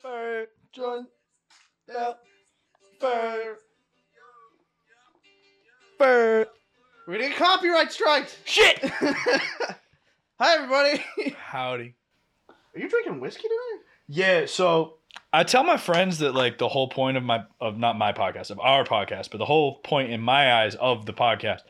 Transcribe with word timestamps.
Fur, 0.00 0.46
John, 0.70 1.08
yeah, 1.88 2.12
fur, 3.00 3.56
fur. 5.98 6.46
We 7.08 7.18
didn't 7.18 7.36
copyright 7.36 7.90
strikes. 7.90 8.36
Shit! 8.44 8.78
Hi 10.38 10.54
everybody. 10.54 11.04
Howdy. 11.36 11.96
Are 12.48 12.80
you 12.80 12.88
drinking 12.88 13.18
whiskey 13.18 13.48
tonight? 13.48 13.84
Yeah, 14.06 14.46
so 14.46 14.98
I 15.32 15.42
tell 15.42 15.64
my 15.64 15.76
friends 15.76 16.18
that 16.18 16.32
like 16.32 16.58
the 16.58 16.68
whole 16.68 16.88
point 16.88 17.16
of 17.16 17.24
my 17.24 17.42
of 17.60 17.76
not 17.76 17.98
my 17.98 18.12
podcast, 18.12 18.50
of 18.50 18.60
our 18.60 18.84
podcast, 18.84 19.32
but 19.32 19.38
the 19.38 19.46
whole 19.46 19.80
point 19.80 20.12
in 20.12 20.20
my 20.20 20.62
eyes 20.62 20.76
of 20.76 21.06
the 21.06 21.12
podcast 21.12 21.62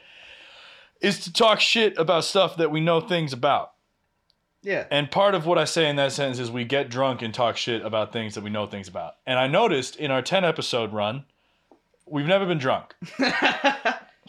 is 1.01 1.21
to 1.21 1.33
talk 1.33 1.61
shit 1.61 1.97
about 1.97 2.25
stuff 2.25 2.59
that 2.59 2.71
we 2.71 2.81
know 2.81 3.01
things 3.01 3.33
about. 3.33 3.71
Yeah. 4.69 4.85
And 4.91 5.11
part 5.11 5.35
of 5.35 5.47
what 5.47 5.57
I 5.57 5.65
say 5.65 5.89
in 5.89 5.97
that 5.97 6.13
sentence 6.13 6.39
is 6.39 6.51
we 6.51 6.65
get 6.65 6.91
drunk 6.91 7.23
and 7.23 7.33
talk 7.33 7.57
shit 7.57 7.83
about 7.85 8.13
things 8.13 8.35
that 8.35 8.45
we 8.45 8.51
know 8.51 8.67
things 8.67 8.87
about. 8.87 9.15
And 9.27 9.39
I 9.39 9.47
noticed 9.47 9.97
in 9.97 10.11
our 10.11 10.21
10 10.21 10.45
episode 10.45 10.93
run, 10.93 11.25
we've 12.07 12.27
never 12.27 12.45
been 12.45 12.59
drunk. 12.59 12.95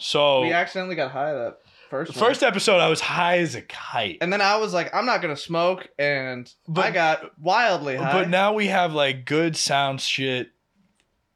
So 0.02 0.40
we 0.40 0.52
accidentally 0.52 0.96
got 0.96 1.10
high 1.10 1.34
that 1.34 1.58
first. 1.90 2.16
one. 2.16 2.18
first 2.28 2.42
episode 2.42 2.78
I 2.78 2.88
was 2.88 3.00
high 3.02 3.36
as 3.40 3.54
a 3.54 3.60
kite. 3.60 4.16
and 4.22 4.32
then 4.32 4.40
I 4.40 4.56
was 4.56 4.72
like, 4.72 4.94
I'm 4.94 5.04
not 5.04 5.20
gonna 5.20 5.36
smoke, 5.36 5.88
and 5.98 6.50
But- 6.66 6.86
I 6.86 6.90
got 6.90 7.38
wildly 7.38 7.96
high. 7.96 8.10
But 8.12 8.30
now 8.30 8.54
we 8.54 8.68
have 8.68 8.94
like 8.94 9.26
good 9.26 9.56
sound 9.58 10.00
shit. 10.00 10.52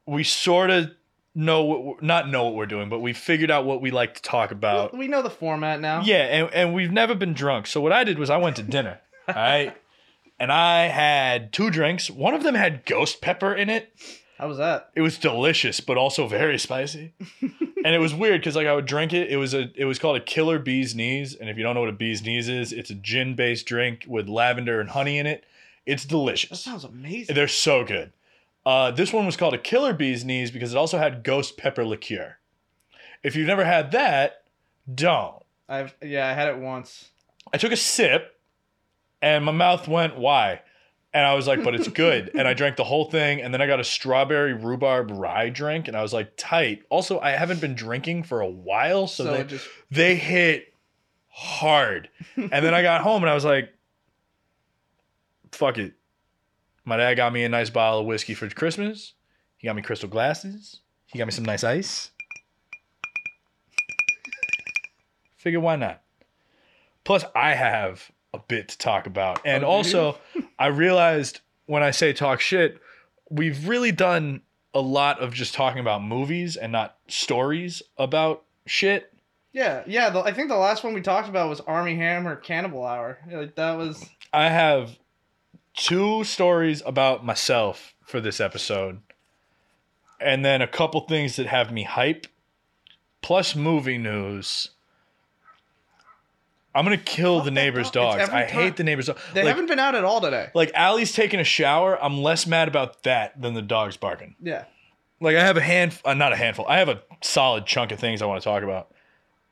We 0.07 0.23
sort 0.23 0.71
of 0.71 0.89
know 1.35 1.63
what 1.63 2.01
not 2.01 2.29
know 2.29 2.45
what 2.45 2.55
we're 2.55 2.65
doing, 2.65 2.89
but 2.89 2.99
we 2.99 3.13
figured 3.13 3.51
out 3.51 3.65
what 3.65 3.81
we 3.81 3.91
like 3.91 4.15
to 4.15 4.21
talk 4.21 4.51
about. 4.51 4.97
we 4.97 5.07
know 5.07 5.21
the 5.21 5.29
format 5.29 5.81
now. 5.81 6.01
Yeah, 6.01 6.23
and, 6.23 6.53
and 6.53 6.73
we've 6.73 6.91
never 6.91 7.13
been 7.13 7.33
drunk. 7.33 7.67
So 7.67 7.81
what 7.81 7.91
I 7.91 8.03
did 8.03 8.17
was 8.17 8.29
I 8.29 8.37
went 8.37 8.55
to 8.55 8.63
dinner, 8.63 8.99
all 9.27 9.35
right? 9.35 9.75
And 10.39 10.51
I 10.51 10.87
had 10.87 11.53
two 11.53 11.69
drinks. 11.69 12.09
One 12.09 12.33
of 12.33 12.43
them 12.43 12.55
had 12.55 12.85
ghost 12.85 13.21
pepper 13.21 13.53
in 13.53 13.69
it. 13.69 13.93
How 14.37 14.49
was 14.49 14.57
that? 14.57 14.89
It 14.95 15.01
was 15.01 15.17
delicious, 15.17 15.79
but 15.79 15.97
also 15.97 16.27
very 16.27 16.59
spicy. 16.59 17.13
and 17.41 17.95
it 17.95 17.99
was 17.99 18.13
weird 18.13 18.41
because 18.41 18.55
like 18.55 18.67
I 18.67 18.73
would 18.75 18.85
drink 18.85 19.13
it. 19.13 19.29
It 19.29 19.37
was 19.37 19.53
a 19.53 19.71
it 19.75 19.85
was 19.85 19.97
called 19.97 20.17
a 20.17 20.21
killer 20.21 20.59
bee's 20.59 20.93
knees. 20.93 21.35
And 21.35 21.49
if 21.49 21.57
you 21.57 21.63
don't 21.63 21.73
know 21.73 21.81
what 21.81 21.89
a 21.89 21.93
bee's 21.93 22.21
knees 22.21 22.49
is, 22.49 22.73
it's 22.73 22.89
a 22.89 22.95
gin 22.95 23.35
based 23.35 23.65
drink 23.65 24.03
with 24.07 24.27
lavender 24.27 24.81
and 24.81 24.89
honey 24.89 25.19
in 25.19 25.25
it. 25.25 25.45
It's 25.85 26.03
delicious. 26.03 26.49
That 26.49 26.55
sounds 26.57 26.83
amazing. 26.83 27.33
They're 27.35 27.47
so 27.47 27.85
good. 27.85 28.11
Uh, 28.65 28.91
this 28.91 29.13
one 29.13 29.25
was 29.25 29.37
called 29.37 29.53
a 29.53 29.59
killer 29.59 29.93
bee's 29.93 30.25
knees 30.25 30.49
because 30.49 30.73
it 30.73 30.77
also 30.77 30.97
had 30.97 31.23
ghost 31.23 31.57
pepper 31.57 31.85
liqueur. 31.85 32.37
If 33.23 33.35
you've 33.35 33.47
never 33.47 33.63
had 33.63 33.91
that, 33.91 34.43
don't. 34.93 35.43
I've 35.67 35.95
yeah, 36.01 36.27
I 36.27 36.33
had 36.33 36.47
it 36.49 36.57
once. 36.57 37.09
I 37.53 37.57
took 37.57 37.71
a 37.71 37.77
sip 37.77 38.39
and 39.21 39.45
my 39.45 39.51
mouth 39.51 39.87
went, 39.87 40.17
why? 40.17 40.61
And 41.13 41.25
I 41.25 41.33
was 41.33 41.47
like, 41.47 41.63
but 41.63 41.73
it's 41.73 41.87
good. 41.87 42.31
and 42.35 42.47
I 42.47 42.53
drank 42.53 42.75
the 42.75 42.83
whole 42.83 43.05
thing. 43.05 43.41
And 43.41 43.53
then 43.53 43.61
I 43.61 43.67
got 43.67 43.79
a 43.79 43.83
strawberry 43.83 44.53
rhubarb 44.53 45.11
rye 45.11 45.49
drink. 45.49 45.87
And 45.87 45.95
I 45.95 46.01
was 46.01 46.13
like, 46.13 46.33
tight. 46.35 46.83
Also, 46.89 47.19
I 47.19 47.31
haven't 47.31 47.61
been 47.61 47.73
drinking 47.73 48.23
for 48.23 48.41
a 48.41 48.49
while. 48.49 49.07
So, 49.07 49.23
So, 49.23 49.33
they, 49.33 49.43
just 49.43 49.67
they 49.89 50.15
hit 50.15 50.73
hard. 51.29 52.09
and 52.35 52.51
then 52.51 52.73
I 52.73 52.81
got 52.81 53.01
home 53.01 53.23
and 53.23 53.29
I 53.29 53.33
was 53.33 53.45
like, 53.45 53.73
fuck 55.51 55.77
it. 55.77 55.93
My 56.85 56.97
dad 56.97 57.15
got 57.15 57.33
me 57.33 57.43
a 57.43 57.49
nice 57.49 57.69
bottle 57.69 58.01
of 58.01 58.05
whiskey 58.05 58.33
for 58.35 58.47
Christmas. 58.49 59.13
He 59.57 59.67
got 59.67 59.75
me 59.75 59.81
crystal 59.81 60.07
glasses. 60.09 60.81
He 61.07 61.17
got 61.17 61.25
me 61.25 61.31
some 61.31 61.45
nice 61.45 61.63
ice. 61.63 62.11
Figure 65.37 65.59
why 65.59 65.75
not? 65.75 66.01
Plus, 67.03 67.23
I 67.35 67.53
have 67.53 68.11
a 68.33 68.39
bit 68.39 68.69
to 68.69 68.77
talk 68.77 69.05
about. 69.07 69.41
And 69.45 69.63
Oh, 69.63 69.67
also, 69.67 70.17
I 70.57 70.67
realized 70.67 71.41
when 71.67 71.83
I 71.83 71.91
say 71.91 72.13
talk 72.13 72.39
shit, 72.41 72.79
we've 73.29 73.67
really 73.67 73.91
done 73.91 74.41
a 74.73 74.81
lot 74.81 75.19
of 75.19 75.33
just 75.33 75.53
talking 75.53 75.79
about 75.79 76.03
movies 76.03 76.55
and 76.55 76.71
not 76.71 76.97
stories 77.07 77.81
about 77.97 78.43
shit. 78.65 79.13
yeah, 79.53 79.83
yeah. 79.87 80.09
The, 80.09 80.19
I 80.21 80.33
think 80.33 80.49
the 80.49 80.57
last 80.57 80.83
one 80.83 80.93
we 80.93 81.01
talked 81.01 81.29
about 81.29 81.47
was 81.49 81.61
Armie 81.61 81.95
Hammer 81.95 82.35
Cannibal 82.35 82.83
Hour. 82.85 83.19
Like 83.31 83.55
that 83.55 83.77
was 83.77 84.03
I 84.33 84.49
have 84.49 84.97
two 85.75 86.23
stories 86.23 86.81
about 86.85 87.25
myself 87.25 87.93
for 88.03 88.21
this 88.21 88.39
episode, 88.39 89.01
and 90.19 90.43
then 90.43 90.61
a 90.61 90.67
couple 90.67 91.01
things 91.01 91.35
that 91.35 91.47
have 91.47 91.71
me 91.71 91.83
hype, 91.83 92.27
plus 93.21 93.55
movie 93.55 93.97
news. 93.97 94.69
I'm 96.73 96.83
gonna 96.83 96.97
kill 96.97 97.41
the 97.41 97.51
neighbor's 97.51 97.89
dog. 97.89 98.19
Dogs. 98.19 98.29
I 98.29 98.43
hate 98.43 98.75
the 98.75 98.83
neighbor's 98.83 99.07
dog. 99.07 99.17
they 99.33 99.43
like, 99.43 99.49
haven't 99.49 99.67
been 99.67 99.79
out 99.79 99.95
at 99.95 100.03
all 100.03 100.19
today. 100.19 100.49
like 100.53 100.71
Allie's 100.73 101.13
taking 101.13 101.39
a 101.39 101.45
shower. 101.45 102.01
I'm 102.03 102.21
less 102.21 102.45
mad 102.45 102.67
about 102.67 103.03
that 103.03 103.41
than 103.41 103.53
the 103.53 103.61
dogs 103.61 103.95
barking. 103.95 104.35
Yeah. 104.41 104.65
Like 105.21 105.37
I 105.37 105.43
have 105.43 105.55
a 105.55 105.61
hand, 105.61 105.97
uh, 106.03 106.13
not 106.13 106.33
a 106.33 106.35
handful. 106.35 106.65
I 106.67 106.79
have 106.79 106.89
a 106.89 107.01
solid 107.23 107.65
chunk 107.65 107.93
of 107.93 107.99
things 107.99 108.21
I 108.21 108.25
want 108.25 108.41
to 108.41 108.43
talk 108.43 108.63
about, 108.63 108.91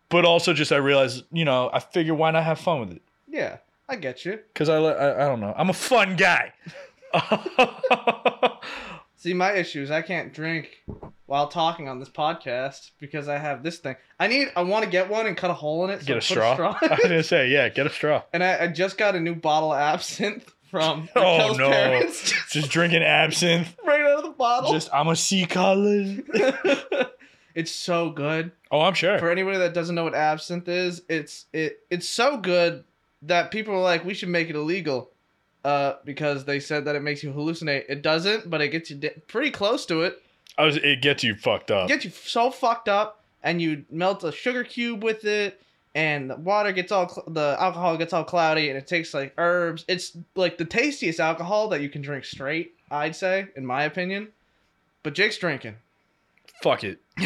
but 0.09 0.25
also 0.25 0.53
just 0.53 0.73
I 0.73 0.75
realize, 0.77 1.23
you 1.31 1.45
know, 1.45 1.69
I 1.71 1.79
figure 1.79 2.13
why 2.13 2.31
not 2.31 2.43
have 2.43 2.59
fun 2.59 2.81
with 2.81 2.91
it. 2.91 3.01
Yeah. 3.29 3.57
I 3.93 3.95
get 3.95 4.25
you. 4.25 4.39
Cause 4.55 4.69
I, 4.69 4.77
I, 4.77 5.25
I 5.25 5.27
don't 5.27 5.39
know. 5.39 5.53
I'm 5.55 5.69
a 5.69 5.73
fun 5.73 6.15
guy. 6.15 6.51
See, 9.15 9.33
my 9.35 9.53
issue 9.53 9.81
is 9.83 9.91
I 9.91 10.01
can't 10.01 10.33
drink 10.33 10.83
while 11.27 11.47
talking 11.47 11.87
on 11.87 11.99
this 11.99 12.09
podcast 12.09 12.89
because 12.99 13.27
I 13.29 13.37
have 13.37 13.61
this 13.63 13.77
thing. 13.77 13.95
I 14.19 14.25
need. 14.27 14.49
I 14.55 14.63
want 14.63 14.83
to 14.83 14.89
get 14.89 15.09
one 15.09 15.27
and 15.27 15.37
cut 15.37 15.49
a 15.51 15.53
hole 15.53 15.85
in 15.85 15.91
it. 15.91 15.99
So 16.01 16.07
get 16.07 16.13
a 16.17 16.19
put 16.19 16.23
straw. 16.23 16.77
I 16.81 16.87
was 16.87 16.99
gonna 17.03 17.23
say, 17.23 17.47
yeah, 17.49 17.69
get 17.69 17.85
a 17.85 17.89
straw. 17.91 18.23
and 18.33 18.43
I, 18.43 18.63
I 18.63 18.67
just 18.67 18.97
got 18.97 19.15
a 19.15 19.19
new 19.19 19.35
bottle 19.35 19.71
of 19.71 19.79
absinthe 19.79 20.51
from 20.71 21.07
Oh, 21.15 21.53
no. 21.57 21.69
parents. 21.69 22.31
Just 22.31 22.49
Just 22.51 22.69
drinking 22.71 23.03
absinthe. 23.03 23.77
right 23.85 24.01
out 24.01 24.17
of 24.17 24.23
the 24.23 24.31
bottle. 24.31 24.71
Just 24.73 24.89
I'm 24.91 25.07
a 25.07 25.15
sea 25.15 25.45
color. 25.45 26.17
it's 27.55 27.71
so 27.71 28.09
good. 28.09 28.51
Oh, 28.71 28.81
I'm 28.81 28.95
sure. 28.95 29.19
For 29.19 29.29
anybody 29.29 29.59
that 29.59 29.73
doesn't 29.75 29.93
know 29.95 30.03
what 30.03 30.15
absinthe 30.15 30.67
is, 30.67 31.03
it's 31.07 31.45
it 31.53 31.79
it's 31.91 32.09
so 32.09 32.37
good 32.37 32.83
that 33.27 33.51
people 33.51 33.73
are 33.73 33.81
like, 33.81 34.05
we 34.05 34.13
should 34.13 34.29
make 34.29 34.49
it 34.49 34.55
illegal, 34.55 35.09
uh, 35.63 35.93
because 36.05 36.45
they 36.45 36.59
said 36.59 36.85
that 36.85 36.95
it 36.95 37.01
makes 37.01 37.23
you 37.23 37.31
hallucinate. 37.31 37.85
It 37.89 38.01
doesn't, 38.01 38.49
but 38.49 38.61
it 38.61 38.69
gets 38.69 38.89
you 38.89 38.97
di- 38.97 39.21
pretty 39.27 39.51
close 39.51 39.85
to 39.87 40.03
it. 40.03 40.21
I 40.57 40.65
was. 40.65 40.77
It 40.77 41.01
gets 41.01 41.23
you 41.23 41.35
fucked 41.35 41.71
up. 41.71 41.89
It 41.89 41.93
gets 41.93 42.05
you 42.05 42.11
so 42.11 42.51
fucked 42.51 42.89
up, 42.89 43.23
and 43.41 43.61
you 43.61 43.85
melt 43.89 44.23
a 44.23 44.31
sugar 44.31 44.63
cube 44.63 45.03
with 45.03 45.25
it, 45.25 45.59
and 45.95 46.29
the 46.29 46.35
water 46.35 46.71
gets 46.71 46.91
all 46.91 47.09
cl- 47.09 47.27
the 47.29 47.55
alcohol 47.59 47.97
gets 47.97 48.13
all 48.13 48.23
cloudy, 48.23 48.69
and 48.69 48.77
it 48.77 48.85
tastes 48.85 49.13
like 49.13 49.33
herbs. 49.37 49.85
It's 49.87 50.15
like 50.35 50.57
the 50.57 50.65
tastiest 50.65 51.19
alcohol 51.19 51.69
that 51.69 51.81
you 51.81 51.89
can 51.89 52.01
drink 52.01 52.25
straight. 52.25 52.75
I'd 52.91 53.15
say, 53.15 53.47
in 53.55 53.65
my 53.65 53.83
opinion. 53.83 54.27
But 55.01 55.15
Jake's 55.15 55.37
drinking. 55.37 55.75
Fuck 56.61 56.83
it. 56.83 56.99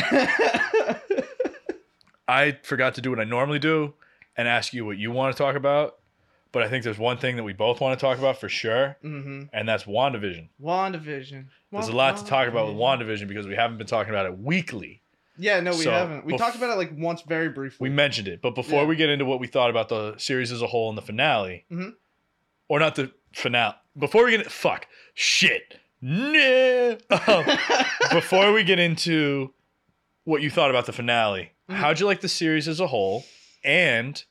I 2.28 2.58
forgot 2.64 2.96
to 2.96 3.02
do 3.02 3.10
what 3.10 3.20
I 3.20 3.24
normally 3.24 3.60
do 3.60 3.94
and 4.38 4.48
ask 4.48 4.74
you 4.74 4.86
what 4.86 4.98
you 4.98 5.12
want 5.12 5.36
to 5.36 5.38
talk 5.44 5.56
about. 5.56 5.96
But 6.54 6.64
I 6.64 6.70
think 6.70 6.84
there's 6.86 6.98
one 6.98 7.18
thing 7.18 7.36
that 7.36 7.44
we 7.44 7.52
both 7.54 7.82
want 7.82 8.00
to 8.00 8.04
talk 8.04 8.18
about 8.18 8.40
for 8.40 8.48
sure, 8.48 8.98
mm-hmm. 9.04 9.44
and 9.52 9.68
that's 9.68 9.84
WandaVision. 9.84 10.48
WandaVision. 10.64 11.48
There's 11.72 11.90
a 11.90 11.96
lot 11.96 12.18
to 12.18 12.26
talk 12.26 12.48
about 12.48 12.68
with 12.68 12.78
WandaVision 12.78 13.28
because 13.28 13.46
we 13.46 13.56
haven't 13.56 13.78
been 13.78 13.86
talking 13.88 14.12
about 14.12 14.26
it 14.28 14.38
weekly. 14.40 15.02
Yeah, 15.38 15.60
no, 15.60 15.72
we 15.72 15.84
So, 15.84 15.92
haven't. 15.92 16.26
We 16.26 16.34
bef- 16.34 16.38
talked 16.38 16.56
about 16.56 16.70
it 16.72 16.78
like 16.78 16.92
once, 16.98 17.22
very 17.22 17.50
briefly. 17.50 17.90
We 17.90 17.94
mentioned 17.94 18.28
it, 18.30 18.42
but 18.42 18.56
before 18.56 18.84
Yeah. 18.84 18.88
we 18.88 18.96
get 18.96 19.10
into 19.10 19.26
what 19.26 19.40
we 19.40 19.46
thought 19.48 19.70
about 19.70 19.90
the 19.90 20.16
series 20.18 20.52
as 20.52 20.62
a 20.62 20.68
whole 20.68 20.90
and 20.90 20.98
the 20.98 21.02
finale, 21.02 21.66
Mhm. 21.72 21.94
or 22.70 22.80
not 22.80 22.96
the 22.96 23.12
finale, 23.34 23.76
before 23.98 24.24
we 24.26 24.32
get 24.38 24.50
fuck 24.50 24.88
shit, 25.14 25.80
no. 26.02 26.98
Um, 27.28 27.46
before 28.14 28.52
we 28.54 28.64
get 28.64 28.80
into 28.80 29.54
what 30.24 30.42
you 30.42 30.50
thought 30.50 30.70
about 30.70 30.86
the 30.86 30.94
finale, 30.94 31.52
Mhm. 31.70 31.76
how'd 31.76 32.00
you 32.00 32.06
like 32.06 32.22
the 32.22 32.30
series 32.30 32.68
as 32.68 32.80
a 32.80 32.88
whole, 32.88 33.26
and 33.68 34.24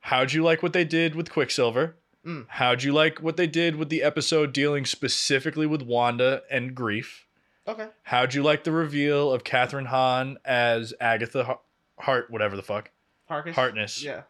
how'd 0.00 0.32
you 0.32 0.42
like 0.42 0.62
what 0.62 0.72
they 0.72 0.84
did 0.84 1.14
with 1.14 1.30
Quicksilver? 1.30 1.94
Mm. 2.26 2.46
How'd 2.48 2.82
you 2.82 2.92
like 2.92 3.20
what 3.22 3.36
they 3.36 3.46
did 3.46 3.76
with 3.76 3.88
the 3.90 4.02
episode 4.02 4.52
dealing 4.52 4.84
specifically 4.84 5.66
with 5.66 5.82
Wanda 5.82 6.42
and 6.50 6.74
grief? 6.74 7.26
okay. 7.68 7.86
How'd 8.02 8.34
you 8.34 8.42
like 8.42 8.64
the 8.64 8.72
reveal 8.72 9.30
of 9.32 9.44
Kathryn 9.44 9.86
Hahn 9.86 10.38
as 10.44 10.92
Agatha 11.00 11.44
Har- 11.44 11.60
Hart, 11.98 12.30
whatever 12.30 12.56
the 12.56 12.62
fuck? 12.62 12.90
Harkness. 13.28 13.54
Harkness. 13.54 14.02
Yeah. 14.02 14.22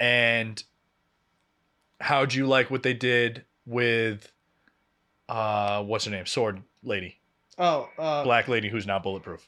And 0.00 0.60
how'd 2.00 2.34
you 2.34 2.46
like 2.46 2.70
what 2.70 2.82
they 2.82 2.94
did 2.94 3.44
with 3.66 4.32
uh 5.28 5.82
what's 5.84 6.06
her 6.06 6.10
name? 6.10 6.26
Sword 6.26 6.62
lady. 6.82 7.18
Oh, 7.58 7.88
uh, 7.98 8.24
Black 8.24 8.48
lady 8.48 8.68
who's 8.68 8.86
not 8.86 9.02
bulletproof. 9.04 9.46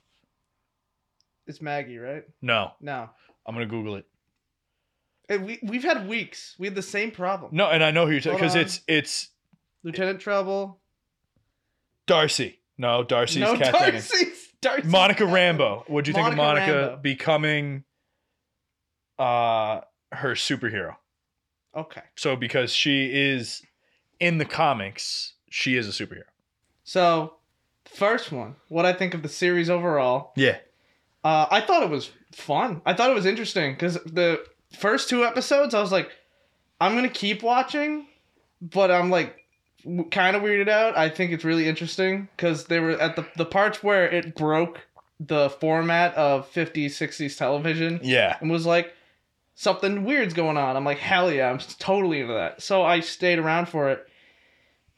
it's 1.47 1.61
Maggie, 1.61 1.99
right? 1.99 2.25
No. 2.41 2.73
No. 2.81 3.09
I'm 3.47 3.55
gonna 3.55 3.67
Google 3.67 3.97
it. 3.97 4.07
Hey, 5.29 5.39
we 5.39 5.59
we've 5.63 5.83
had 5.83 6.09
weeks. 6.09 6.55
We 6.59 6.67
had 6.67 6.75
the 6.75 6.83
same 6.83 7.11
problem. 7.11 7.51
No, 7.55 7.69
and 7.69 7.83
I 7.83 7.91
know 7.91 8.07
who 8.07 8.13
you're 8.13 8.23
Hold 8.23 8.37
because 8.37 8.55
on. 8.55 8.63
it's 8.63 8.81
it's 8.87 9.29
Lieutenant 9.83 10.21
Trouble. 10.21 10.81
Darcy. 12.07 12.59
No, 12.77 13.05
Darcy's 13.05 13.41
no, 13.41 13.57
Dennings. 13.57 14.09
Darcy's, 14.09 14.49
Darcy's 14.61 14.91
Monica 14.91 15.25
Rambo. 15.25 15.85
What'd 15.87 16.09
you 16.09 16.15
think 16.15 16.29
of 16.29 16.37
Monica 16.37 16.99
becoming 17.01 17.85
uh 19.19 19.81
her 20.13 20.35
superhero? 20.35 20.97
Okay. 21.75 22.03
So 22.17 22.37
because 22.37 22.73
she 22.73 23.07
is 23.13 23.63
in 24.21 24.39
the 24.39 24.45
comics, 24.45 25.35
she 25.51 25.77
is 25.77 25.89
a 25.89 25.91
superhero. 25.91 26.25
So, 26.85 27.35
first 27.85 28.31
one, 28.31 28.57
what 28.69 28.85
I 28.85 28.93
think 28.93 29.15
of 29.15 29.23
the 29.23 29.29
series 29.29 29.71
overall. 29.71 30.33
Yeah. 30.37 30.59
Uh, 31.23 31.47
I 31.51 31.63
thought 31.63 31.83
it 31.83 31.89
was 31.89 32.11
fun. 32.33 32.83
I 32.85 32.93
thought 32.93 33.11
it 33.11 33.15
was 33.15 33.27
interesting 33.27 33.73
because 33.73 33.95
the 34.05 34.45
first 34.79 35.09
two 35.09 35.25
episodes, 35.25 35.75
I 35.75 35.81
was 35.81 35.93
like, 35.93 36.11
I'm 36.81 36.95
gonna 36.95 37.09
keep 37.09 37.43
watching, 37.43 38.07
but 38.61 38.91
I'm 38.91 39.11
like 39.11 39.37
w- 39.85 40.09
kind 40.11 40.37
of 40.37 40.43
weirded 40.43 40.69
out. 40.69 40.97
I 40.97 41.09
think 41.09 41.33
it's 41.33 41.45
really 41.45 41.69
interesting 41.69 42.29
because 42.37 42.67
they 42.67 42.81
were 42.81 42.93
at 42.93 43.17
the 43.17 43.27
the 43.37 43.47
parts 43.47 43.83
where 43.83 44.09
it 44.11 44.35
broke 44.35 44.81
the 45.21 45.49
format 45.49 46.13
of 46.17 46.53
50s, 46.53 46.87
60s 46.87 47.39
television 47.39 48.01
Yeah. 48.03 48.37
and 48.41 48.51
was 48.51 48.67
like 48.67 48.93
something 49.55 50.05
weird's 50.05 50.35
going 50.35 50.57
on. 50.57 50.77
I'm 50.77 50.85
like, 50.85 50.99
hell 50.99 51.31
yeah, 51.33 51.49
I'm 51.51 51.59
totally 51.79 52.21
into 52.21 52.35
that. 52.35 52.61
So 52.61 52.83
I 52.83 52.99
stayed 53.01 53.39
around 53.39 53.69
for 53.69 53.91
it. 53.91 54.07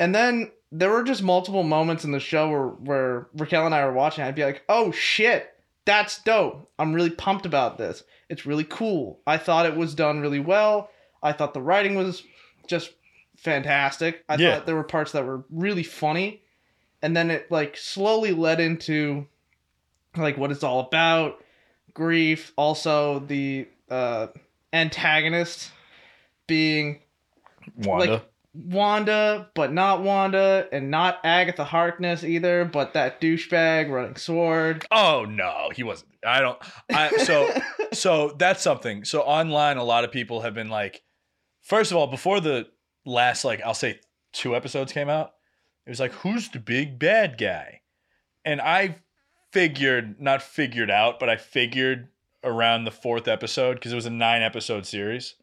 And 0.01 0.15
then 0.15 0.51
there 0.73 0.91
were 0.91 1.03
just 1.05 1.23
multiple 1.23 1.63
moments 1.63 2.05
in 2.05 2.13
the 2.13 2.19
show 2.19 2.49
where, 2.51 2.67
where 2.69 3.27
Raquel 3.37 3.67
and 3.67 3.75
I 3.75 3.85
were 3.85 3.93
watching. 3.93 4.25
I'd 4.25 4.35
be 4.35 4.45
like, 4.45 4.63
oh 4.71 4.91
shit, 4.91 5.53
that's 5.85 6.23
dope. 6.23 6.69
I'm 6.79 6.95
really 6.95 7.11
pumped 7.11 7.45
about 7.47 7.77
this. 7.77 8.03
It's 8.29 8.47
really 8.47 8.65
cool. 8.65 9.21
I 9.27 9.39
thought 9.39 9.67
it 9.67 9.77
was 9.77 9.95
done 9.95 10.21
really 10.21 10.41
well. 10.41 10.91
I 11.23 11.33
thought 11.33 11.55
the 11.55 11.63
writing 11.63 11.95
was 11.95 12.23
just 12.67 12.93
fantastic. 13.37 14.25
I 14.29 14.37
Yeah. 14.37 14.55
thought 14.57 14.67
there 14.67 14.75
were 14.75 14.83
parts 14.85 15.13
that 15.13 15.25
were 15.25 15.45
really 15.51 15.83
funny. 15.83 16.43
And 17.03 17.17
then 17.17 17.31
it 17.31 17.51
like 17.51 17.77
slowly 17.77 18.33
led 18.33 18.59
into 18.61 19.27
like 20.17 20.37
what 20.37 20.51
it's 20.51 20.65
all 20.65 20.81
about, 20.81 21.43
grief, 21.95 22.53
also 22.57 23.21
the 23.21 23.69
uh 23.91 24.29
antagonist 24.73 25.71
being 26.47 27.01
Wanda. 27.77 28.13
Like- 28.13 28.23
Wanda, 28.59 29.51
but 29.55 29.71
not 29.71 30.03
Wanda, 30.03 30.67
and 30.73 30.91
not 30.91 31.19
Agatha 31.25 31.63
Harkness 31.63 32.25
either, 32.25 32.65
but 32.65 32.95
that 32.95 33.21
douchebag 33.21 33.91
running 33.91 34.17
sword. 34.17 34.87
oh 34.91 35.27
no, 35.29 35.69
he 35.77 35.83
wasn't. 35.83 36.13
I 36.27 36.41
don't. 36.41 36.59
I 36.91 37.11
so 37.19 37.47
so 37.97 38.35
that's 38.39 38.63
something. 38.63 39.05
So 39.05 39.23
online, 39.23 39.77
a 39.77 39.85
lot 39.85 40.05
of 40.05 40.13
people 40.13 40.41
have 40.43 40.55
been 40.55 40.69
like, 40.69 41.03
first 41.63 41.91
of 41.91 41.97
all, 41.97 42.07
before 42.07 42.41
the 42.41 42.67
last 43.05 43.45
like 43.45 43.61
I'll 43.63 43.75
say 43.75 44.01
two 44.33 44.55
episodes 44.57 44.93
came 44.93 45.09
out, 45.09 45.33
it 45.87 45.91
was 45.91 46.01
like, 46.01 46.13
who's 46.13 46.49
the 46.49 46.59
big 46.59 46.99
bad 46.99 47.39
guy? 47.39 47.81
And 48.45 48.61
I 48.61 48.97
figured, 49.53 50.21
not 50.21 50.43
figured 50.43 50.91
out, 50.91 51.19
but 51.19 51.29
I 51.29 51.37
figured 51.37 52.09
around 52.45 52.85
the 52.85 52.91
fourth 52.91 53.27
episode 53.29 53.75
because 53.75 53.93
it 53.93 53.97
was 53.97 54.07
a 54.07 54.11
nine 54.11 54.43
episode 54.43 54.87
series. 54.87 55.35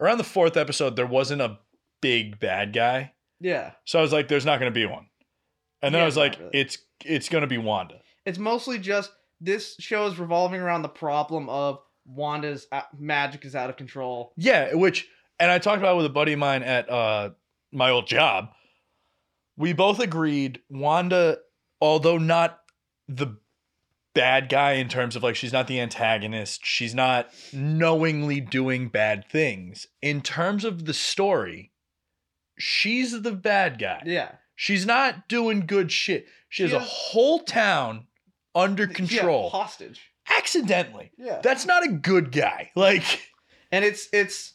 Around 0.00 0.18
the 0.18 0.24
fourth 0.24 0.56
episode, 0.56 0.96
there 0.96 1.06
wasn't 1.06 1.40
a 1.42 1.58
big 2.00 2.38
bad 2.40 2.72
guy. 2.72 3.12
yeah, 3.40 3.72
So 3.84 3.98
I 3.98 4.02
was 4.02 4.12
like, 4.12 4.28
there's 4.28 4.44
not 4.46 4.58
going 4.58 4.72
to 4.72 4.74
be 4.78 4.86
one. 4.86 5.06
And 5.80 5.94
then 5.94 6.00
Yeah, 6.00 6.04
I 6.04 6.06
was 6.06 6.16
like, 6.16 6.38
really. 6.38 6.50
it's 6.54 6.78
it's 7.04 7.28
going 7.28 7.42
to 7.42 7.48
be 7.48 7.58
Wanda. 7.58 8.00
it's 8.24 8.38
mostly 8.38 8.78
just 8.78 9.10
this 9.40 9.74
show 9.80 10.06
is 10.06 10.18
revolving 10.18 10.60
around 10.60 10.82
the 10.82 10.88
problem 10.88 11.48
of 11.48 11.80
Wanda's 12.04 12.66
uh, 12.72 12.82
magic 12.98 13.44
is 13.44 13.54
out 13.54 13.70
of 13.70 13.76
control. 13.76 14.32
Yeah, 14.36 14.74
which 14.74 15.08
and 15.38 15.50
I 15.50 15.58
talked 15.58 15.78
about 15.78 15.94
it 15.94 15.96
with 15.98 16.06
a 16.06 16.10
buddy 16.10 16.32
of 16.32 16.38
mine 16.38 16.62
at 16.62 16.90
uh 16.90 17.30
my 17.72 17.90
old 17.90 18.06
job. 18.06 18.50
We 19.56 19.72
both 19.72 20.00
agreed 20.00 20.60
Wanda, 20.70 21.38
although 21.80 22.18
not 22.18 22.60
the 23.08 23.36
bad 24.14 24.48
guy 24.48 24.72
in 24.72 24.88
terms 24.88 25.16
of 25.16 25.22
like 25.22 25.36
she's 25.36 25.52
not 25.52 25.66
the 25.66 25.80
antagonist, 25.80 26.60
she's 26.64 26.94
not 26.94 27.28
knowingly 27.52 28.40
doing 28.40 28.88
bad 28.88 29.26
things. 29.28 29.86
In 30.00 30.20
terms 30.20 30.64
of 30.64 30.84
the 30.84 30.94
story, 30.94 31.72
she's 32.58 33.22
the 33.22 33.32
bad 33.32 33.78
guy. 33.78 34.02
Yeah, 34.04 34.32
She's 34.54 34.86
not 34.86 35.28
doing 35.28 35.66
good 35.66 35.90
shit. 35.90 36.26
She 36.48 36.62
has 36.62 36.70
She 36.70 36.76
a 36.76 36.80
whole 36.80 37.40
town 37.40 38.06
under 38.54 38.84
Yeah, 38.84 38.92
control 38.92 39.50
hostage. 39.50 40.11
Accidentally. 40.28 41.10
Yeah, 41.16 41.40
That's 41.42 41.66
not 41.66 41.84
a 41.84 41.88
good 41.88 42.32
guy. 42.32 42.70
Like 42.76 43.30
and 43.70 43.84
it's 43.84 44.08
it's 44.12 44.54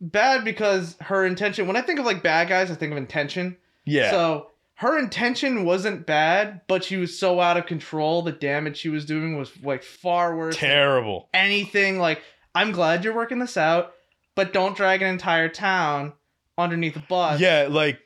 bad 0.00 0.44
because 0.44 0.96
her 1.00 1.24
intention. 1.24 1.66
When 1.66 1.76
I 1.76 1.82
think 1.82 1.98
of 1.98 2.06
like 2.06 2.22
bad 2.22 2.48
guys, 2.48 2.70
I 2.70 2.74
think 2.74 2.92
of 2.92 2.98
intention. 2.98 3.56
yeah. 3.84 4.10
So 4.10 4.48
her 4.74 4.98
intention 4.98 5.64
wasn't 5.64 6.06
bad, 6.06 6.62
but 6.66 6.82
she 6.84 6.96
was 6.96 7.18
so 7.18 7.38
out 7.40 7.56
of 7.58 7.66
control. 7.66 8.22
The 8.22 8.32
damage 8.32 8.78
she 8.78 8.88
was 8.88 9.04
doing 9.04 9.36
was 9.36 9.50
like 9.62 9.82
far 9.82 10.34
worse. 10.36 10.56
terrible. 10.56 11.28
anything 11.34 11.98
like 11.98 12.22
I'm 12.54 12.72
glad 12.72 13.04
you're 13.04 13.14
working 13.14 13.38
this 13.38 13.56
out, 13.56 13.92
but 14.34 14.52
don't 14.52 14.76
drag 14.76 15.02
an 15.02 15.08
entire 15.08 15.48
town 15.48 16.14
underneath 16.58 16.96
a 16.96 17.00
bus. 17.08 17.40
Yeah, 17.40 17.68
like 17.70 18.00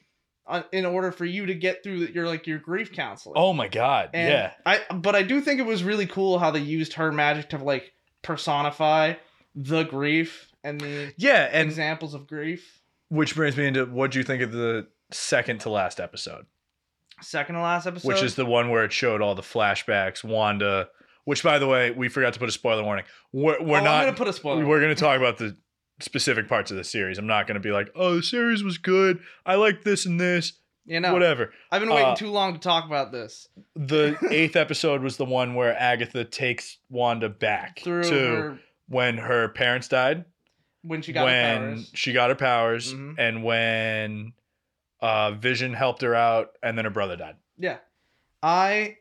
In 0.72 0.84
order 0.84 1.10
for 1.10 1.24
you 1.24 1.46
to 1.46 1.54
get 1.54 1.82
through 1.82 1.96
your 2.12 2.26
like 2.26 2.46
your 2.46 2.58
grief 2.58 2.92
counseling. 2.92 3.34
oh 3.38 3.52
my 3.54 3.66
god. 3.68 4.10
And 4.12 4.28
yeah. 4.30 4.52
I 4.66 4.80
but 4.94 5.14
I 5.14 5.22
do 5.22 5.40
think 5.40 5.58
it 5.58 5.66
was 5.66 5.82
really 5.82 6.06
cool 6.06 6.38
how 6.38 6.50
they 6.50 6.60
used 6.60 6.92
her 6.94 7.10
magic 7.10 7.48
to 7.50 7.58
like 7.58 7.92
personify 8.22 9.14
the 9.54 9.84
grief 9.84 10.50
and 10.62 10.80
the 10.80 11.14
Yeah, 11.16 11.48
and 11.52 11.68
examples 11.68 12.14
of 12.14 12.26
grief. 12.26 12.80
which 13.08 13.34
brings 13.34 13.56
me 13.56 13.66
into 13.66 13.86
what 13.86 14.10
do 14.10 14.18
you 14.18 14.24
think 14.24 14.42
of 14.42 14.52
the 14.52 14.86
second 15.10 15.60
to 15.60 15.70
last 15.70 16.00
episode, 16.00 16.46
Second 17.22 17.54
to 17.54 17.60
last 17.62 17.86
episode, 17.86 18.08
which 18.08 18.22
is 18.22 18.34
the 18.34 18.44
one 18.46 18.70
where 18.70 18.84
it 18.84 18.92
showed 18.92 19.22
all 19.22 19.34
the 19.34 19.42
flashbacks, 19.42 20.24
Wanda. 20.24 20.88
Which, 21.26 21.42
by 21.42 21.58
the 21.58 21.66
way, 21.66 21.90
we 21.90 22.08
forgot 22.10 22.34
to 22.34 22.38
put 22.38 22.50
a 22.50 22.52
spoiler 22.52 22.82
warning. 22.82 23.06
We're, 23.32 23.58
we're 23.62 23.80
Oh, 23.80 23.84
not. 23.84 24.04
gonna 24.04 24.16
put 24.16 24.28
a 24.28 24.32
spoiler. 24.34 24.66
We're 24.66 24.80
going 24.80 24.94
to 24.94 25.00
talk 25.00 25.16
about 25.16 25.38
the 25.38 25.56
specific 26.00 26.48
parts 26.48 26.70
of 26.70 26.76
the 26.76 26.84
series. 26.84 27.18
I'm 27.18 27.26
not 27.26 27.46
going 27.46 27.54
to 27.54 27.60
be 27.60 27.70
like, 27.70 27.88
oh, 27.94 28.16
the 28.16 28.22
series 28.22 28.62
was 28.62 28.78
good. 28.78 29.20
I 29.46 29.54
like 29.54 29.84
this 29.84 30.06
and 30.06 30.20
this. 30.20 30.54
you 30.86 31.00
know, 31.00 31.12
Whatever. 31.12 31.52
I've 31.70 31.80
been 31.80 31.90
waiting 31.90 32.10
Uh, 32.10 32.16
too 32.16 32.30
long 32.30 32.52
to 32.54 32.58
talk 32.60 32.84
about 32.86 33.12
this. 33.12 33.48
The 33.76 34.16
eighth 34.30 34.56
episode 34.56 35.02
was 35.02 35.16
the 35.16 35.24
one 35.24 35.54
where 35.54 35.74
Agatha 35.80 36.24
takes 36.24 36.78
Wanda 36.90 37.28
back 37.28 37.78
Through 37.80 38.02
to 38.04 38.18
her 38.18 38.58
when 38.88 39.16
her 39.18 39.48
parents 39.48 39.88
died. 39.88 40.24
when 40.82 41.00
she 41.00 41.12
got 41.14 41.26
her 41.28 41.58
powers. 41.58 41.90
she 41.94 42.12
got 42.12 42.28
her 42.28 42.36
powers 42.36 42.92
Mhm. 42.92 43.14
and 43.18 43.42
when 43.42 44.32
uh 45.00 45.30
vision 45.32 45.72
helped 45.72 46.02
her 46.02 46.14
out 46.14 46.50
and 46.62 46.76
then 46.76 46.84
her 46.84 46.90
brother 46.90 47.16
died 47.16 47.36
Yeah. 47.58 47.78
I 48.42 48.98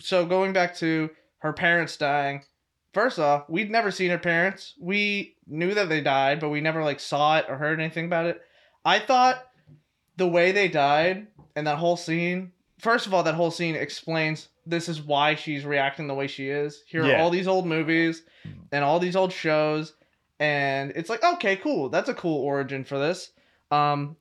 so 0.00 0.26
going 0.26 0.52
back 0.52 0.76
to 0.76 1.08
her 1.38 1.52
parents 1.54 1.96
dying. 1.96 2.42
First 2.92 3.18
off, 3.18 3.48
we'd 3.48 3.70
never 3.70 3.90
seen 3.90 4.10
her 4.10 4.18
parents. 4.18 4.74
We 4.78 5.36
knew 5.50 5.74
that 5.74 5.88
they 5.88 6.00
died, 6.00 6.40
but 6.40 6.48
we 6.50 6.60
never 6.60 6.82
like 6.84 7.00
saw 7.00 7.38
it 7.38 7.46
or 7.48 7.56
heard 7.56 7.80
anything 7.80 8.06
about 8.06 8.26
it. 8.26 8.40
I 8.84 8.98
thought 8.98 9.46
the 10.16 10.26
way 10.28 10.52
they 10.52 10.68
died 10.68 11.26
and 11.56 11.66
that 11.66 11.78
whole 11.78 11.96
scene, 11.96 12.52
first 12.78 13.06
of 13.06 13.14
all, 13.14 13.22
that 13.24 13.34
whole 13.34 13.50
scene 13.50 13.74
explains 13.74 14.48
this 14.66 14.88
is 14.88 15.00
why 15.02 15.34
she's 15.34 15.64
reacting 15.64 16.06
the 16.06 16.14
way 16.14 16.26
she 16.26 16.48
is. 16.48 16.82
Here 16.86 17.02
are 17.04 17.08
Yeah. 17.08 17.20
all 17.22 17.30
these 17.30 17.48
old 17.48 17.66
movies 17.66 18.22
and 18.72 18.84
all 18.84 18.98
these 19.00 19.16
old 19.16 19.32
shows 19.32 19.94
and 20.38 20.92
it's 20.96 21.10
like, 21.10 21.22
okay, 21.22 21.56
cool. 21.56 21.90
That's 21.90 22.08
a 22.08 22.14
cool 22.14 22.42
origin 22.42 22.84
for 22.84 22.98
this. 22.98 23.32
Um 23.70 24.16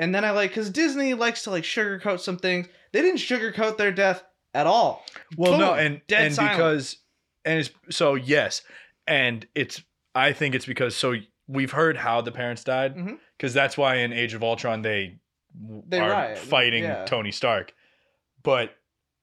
and 0.00 0.14
then 0.14 0.24
I 0.24 0.30
like 0.30 0.52
cuz 0.52 0.70
Disney 0.70 1.14
likes 1.14 1.42
to 1.44 1.50
like 1.50 1.64
sugarcoat 1.64 2.20
some 2.20 2.38
things. 2.38 2.66
They 2.92 3.02
didn't 3.02 3.18
sugarcoat 3.20 3.76
their 3.76 3.92
death 3.92 4.22
at 4.54 4.66
all. 4.66 5.04
well 5.36 5.58
no 5.58 5.74
and 5.74 6.00
Dead 6.08 6.26
and 6.26 6.34
silent. 6.34 6.56
because 6.56 6.96
and 7.44 7.60
it's 7.60 7.70
so 7.96 8.14
yes 8.14 8.62
and 9.06 9.46
it's 9.54 9.82
i 10.18 10.32
think 10.32 10.54
it's 10.54 10.66
because 10.66 10.96
so 10.96 11.14
we've 11.46 11.72
heard 11.72 11.96
how 11.96 12.20
the 12.20 12.32
parents 12.32 12.64
died 12.64 12.94
mm-hmm. 12.96 13.14
because 13.36 13.54
that's 13.54 13.76
why 13.78 13.96
in 13.96 14.12
age 14.12 14.34
of 14.34 14.42
ultron 14.42 14.82
they, 14.82 15.18
They 15.88 16.00
are 16.00 16.10
riot, 16.10 16.38
fighting 16.38 16.84
yeah. 16.84 17.04
tony 17.04 17.32
stark 17.32 17.72
but 18.42 18.74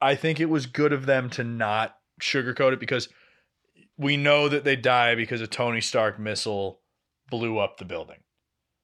i 0.02 0.16
think 0.16 0.40
it 0.40 0.50
was 0.50 0.66
good 0.66 0.94
of 0.94 1.06
them 1.06 1.30
to 1.32 1.44
not 1.44 1.96
sugarcoat 2.22 2.74
it 2.74 2.80
because 2.80 3.10
we 3.98 4.18
know 4.18 4.50
that 4.50 4.64
they 4.64 4.76
die 4.76 5.16
because 5.16 5.42
a 5.42 5.48
tony 5.48 5.82
stark 5.82 6.20
missile 6.20 6.80
blew 7.30 7.58
up 7.58 7.78
the 7.78 7.86
building 7.86 8.18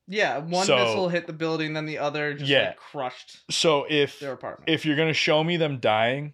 Yeah, 0.08 0.40
one 0.40 0.66
So- 0.66 0.78
missile 0.78 1.10
hit 1.10 1.28
the 1.28 1.34
building, 1.34 1.74
then 1.74 1.86
the 1.86 2.00
other 2.00 2.34
just 2.34 2.50
Yeah. 2.50 2.70
like 2.70 2.78
crushed 2.78 3.40
so 3.52 3.86
if 3.90 4.20
their 4.20 4.34
apartment. 4.34 4.70
if 4.70 4.86
you're 4.86 4.98
gonna 4.98 5.14
show 5.14 5.44
me 5.44 5.58
them 5.58 5.80
dying, 5.80 6.34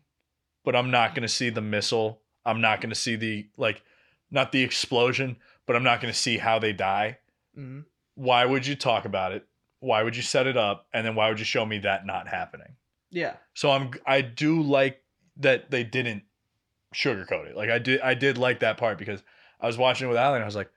but 0.64 0.76
I'm 0.76 0.90
not 0.90 1.14
gonna 1.14 1.28
see 1.28 1.50
the 1.52 1.62
missile, 1.62 2.22
I'm 2.46 2.62
not 2.62 2.82
gonna 2.82 2.96
see 2.96 3.16
the 3.18 3.50
like, 3.58 3.84
not 4.32 4.52
the 4.52 4.64
explosion, 4.64 5.38
but 5.68 5.76
I'm 5.76 5.84
not 5.84 6.02
gonna 6.02 6.14
see 6.14 6.38
how 6.40 6.58
they 6.58 6.74
die. 6.74 7.20
Mhm. 7.56 7.86
Why 8.16 8.44
would 8.46 8.66
you 8.66 8.76
talk 8.76 9.06
about 9.06 9.32
it? 9.34 9.46
Why 9.80 10.02
would 10.02 10.16
you 10.16 10.24
set 10.24 10.48
it 10.48 10.58
up? 10.58 10.88
And 10.92 11.06
then 11.06 11.14
why 11.14 11.30
would 11.30 11.38
you 11.38 11.46
show 11.46 11.64
me 11.66 11.78
that 11.80 12.06
not 12.06 12.28
happening? 12.28 12.76
Yeah, 13.12 13.36
So 13.54 13.70
I'm 13.72 13.92
I 14.06 14.22
do 14.22 14.62
like 14.64 15.02
that 15.38 15.70
they 15.72 15.84
didn't 15.84 16.24
sugarcoat 16.96 17.46
it. 17.48 17.56
Like 17.56 17.70
I 17.70 17.78
did 17.80 18.02
I 18.02 18.16
did 18.16 18.38
like 18.40 18.60
that 18.62 18.78
part 18.78 18.98
because 18.98 19.22
I 19.62 19.68
was 19.68 19.78
watching 19.78 20.08
it 20.08 20.10
with 20.10 20.18
Alan 20.18 20.36
and 20.38 20.44
I 20.44 20.48
was 20.48 20.56
like, 20.56 20.72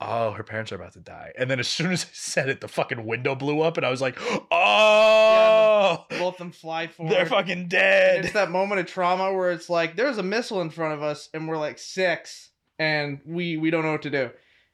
oh, 0.00 0.32
her 0.32 0.42
parents 0.44 0.72
are 0.72 0.76
about 0.76 0.92
to 0.92 1.00
die. 1.00 1.32
And 1.38 1.50
then 1.50 1.58
as 1.60 1.68
soon 1.68 1.90
as 1.92 2.04
I 2.04 2.08
said 2.12 2.48
it, 2.48 2.60
the 2.60 2.68
fucking 2.68 3.04
window 3.04 3.34
blew 3.34 3.60
up 3.60 3.76
and 3.76 3.84
I 3.84 3.90
was 3.90 4.00
like, 4.00 4.16
oh, 4.50 6.04
both 6.10 6.34
of 6.34 6.38
them 6.38 6.52
fly 6.52 6.86
forward. 6.88 7.12
they're 7.12 7.26
fucking 7.26 7.52
And 7.62 7.68
dead. 7.68 8.24
it's 8.24 8.34
that 8.34 8.50
moment 8.50 8.80
of 8.80 8.86
trauma 8.86 9.32
where 9.32 9.50
it's 9.50 9.68
like 9.68 9.96
there's 9.96 10.18
a 10.18 10.22
missile 10.22 10.60
in 10.62 10.70
front 10.70 10.94
of 10.94 11.02
us 11.02 11.28
and 11.34 11.48
we're 11.48 11.58
like 11.58 11.78
six 11.78 12.50
and 12.78 13.20
we 13.24 13.56
we 13.56 13.70
don't 13.70 13.84
know 13.84 13.92
what 13.92 14.02
to 14.02 14.10
do 14.10 14.30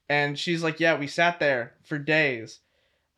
and 0.09 0.39
she's 0.39 0.63
like 0.63 0.81
yeah 0.81 0.99
we 0.99 1.07
sat 1.07 1.39
there 1.39 1.75
for 1.85 1.99
days 1.99 2.61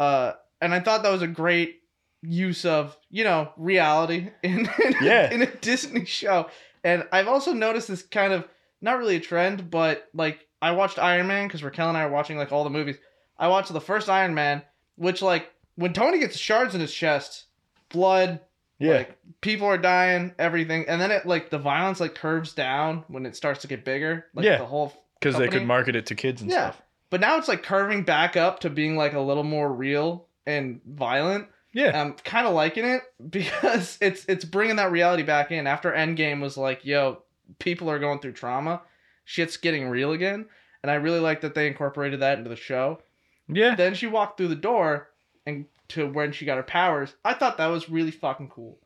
uh 0.00 0.32
and 0.60 0.74
i 0.74 0.80
thought 0.80 1.02
that 1.02 1.12
was 1.12 1.22
a 1.22 1.26
great 1.28 1.80
use 2.22 2.64
of 2.64 2.96
you 3.10 3.24
know 3.24 3.52
reality 3.56 4.30
in 4.42 4.68
in, 4.84 4.94
Yeah. 5.00 5.30
in 5.32 5.42
a 5.42 5.46
Disney 5.46 6.04
show. 6.04 6.48
And 6.84 7.06
I've 7.12 7.28
also 7.28 7.52
noticed 7.52 7.88
this 7.88 8.02
kind 8.02 8.32
of 8.32 8.46
not 8.80 8.98
really 8.98 9.16
a 9.16 9.20
trend, 9.20 9.70
but 9.70 10.08
like 10.14 10.46
I 10.60 10.70
watched 10.72 10.98
Iron 11.00 11.26
Man 11.26 11.46
because 11.48 11.62
Raquel 11.64 11.88
and 11.88 11.98
I 11.98 12.02
are 12.02 12.10
watching 12.10 12.36
like 12.36 12.52
all 12.52 12.64
the 12.64 12.70
movies. 12.70 12.96
I 13.38 13.48
watched 13.48 13.72
the 13.72 13.80
first 13.80 14.08
Iron 14.08 14.34
Man, 14.34 14.62
which 14.96 15.20
like 15.22 15.50
when 15.76 15.92
Tony 15.92 16.18
gets 16.20 16.36
shards 16.36 16.74
in 16.76 16.80
his 16.80 16.92
chest, 16.94 17.44
blood, 17.88 18.40
Yeah. 18.78 18.96
like 18.98 19.18
people 19.40 19.66
are 19.68 19.78
dying, 19.78 20.34
everything, 20.38 20.86
and 20.88 21.00
then 21.00 21.10
it 21.10 21.24
like 21.26 21.50
the 21.50 21.58
violence 21.58 22.00
like 22.00 22.14
curves 22.14 22.52
down 22.52 23.04
when 23.08 23.26
it 23.26 23.36
starts 23.36 23.62
to 23.62 23.68
get 23.68 23.84
bigger. 23.84 24.26
Like 24.34 24.44
Yeah. 24.44 24.58
the 24.58 24.64
whole 24.66 24.92
Because 25.20 25.36
they 25.36 25.48
could 25.48 25.66
market 25.66 25.94
it 25.96 26.06
to 26.06 26.14
kids 26.14 26.42
and 26.42 26.50
Yeah. 26.50 26.70
stuff. 26.70 26.82
but 27.10 27.20
now 27.20 27.36
it's 27.38 27.46
like 27.48 27.62
curving 27.62 28.02
back 28.04 28.36
up 28.36 28.60
to 28.60 28.70
being 28.70 28.96
like 28.96 29.12
a 29.12 29.20
little 29.20 29.44
more 29.44 29.72
real 29.72 30.26
and 30.46 30.80
violent. 30.86 31.46
Yeah. 31.72 31.98
I'm 32.00 32.14
kind 32.14 32.46
of 32.46 32.54
liking 32.54 32.84
it 32.84 33.02
because 33.30 33.98
it's 34.00 34.24
it's 34.26 34.44
bringing 34.44 34.76
that 34.76 34.90
reality 34.90 35.22
back 35.22 35.50
in. 35.52 35.66
After 35.66 35.92
Endgame 35.92 36.40
was 36.40 36.56
like, 36.56 36.84
yo, 36.84 37.22
people 37.58 37.88
are 37.90 37.98
going 37.98 38.18
through 38.18 38.32
trauma, 38.32 38.82
shit's 39.24 39.56
getting 39.56 39.88
real 39.88 40.10
again, 40.12 40.46
and 40.82 40.90
I 40.90 40.94
really 40.94 41.20
like 41.20 41.42
that 41.42 41.54
they 41.54 41.66
incorporated 41.68 42.20
that 42.20 42.38
into 42.38 42.50
the 42.50 42.56
show. 42.56 43.00
yeah. 43.48 43.74
Then 43.76 43.94
she 43.94 44.06
walked 44.08 44.38
through 44.38 44.48
the 44.48 44.56
door 44.56 45.10
and 45.46 45.66
to 45.94 46.06
when 46.06 46.32
she 46.32 46.44
got 46.44 46.56
her 46.56 46.62
powers. 46.62 47.14
I 47.24 47.34
thought 47.34 47.58
that 47.58 47.66
was 47.68 47.88
really 47.88 48.10
fucking 48.10 48.48
cool. 48.50 48.78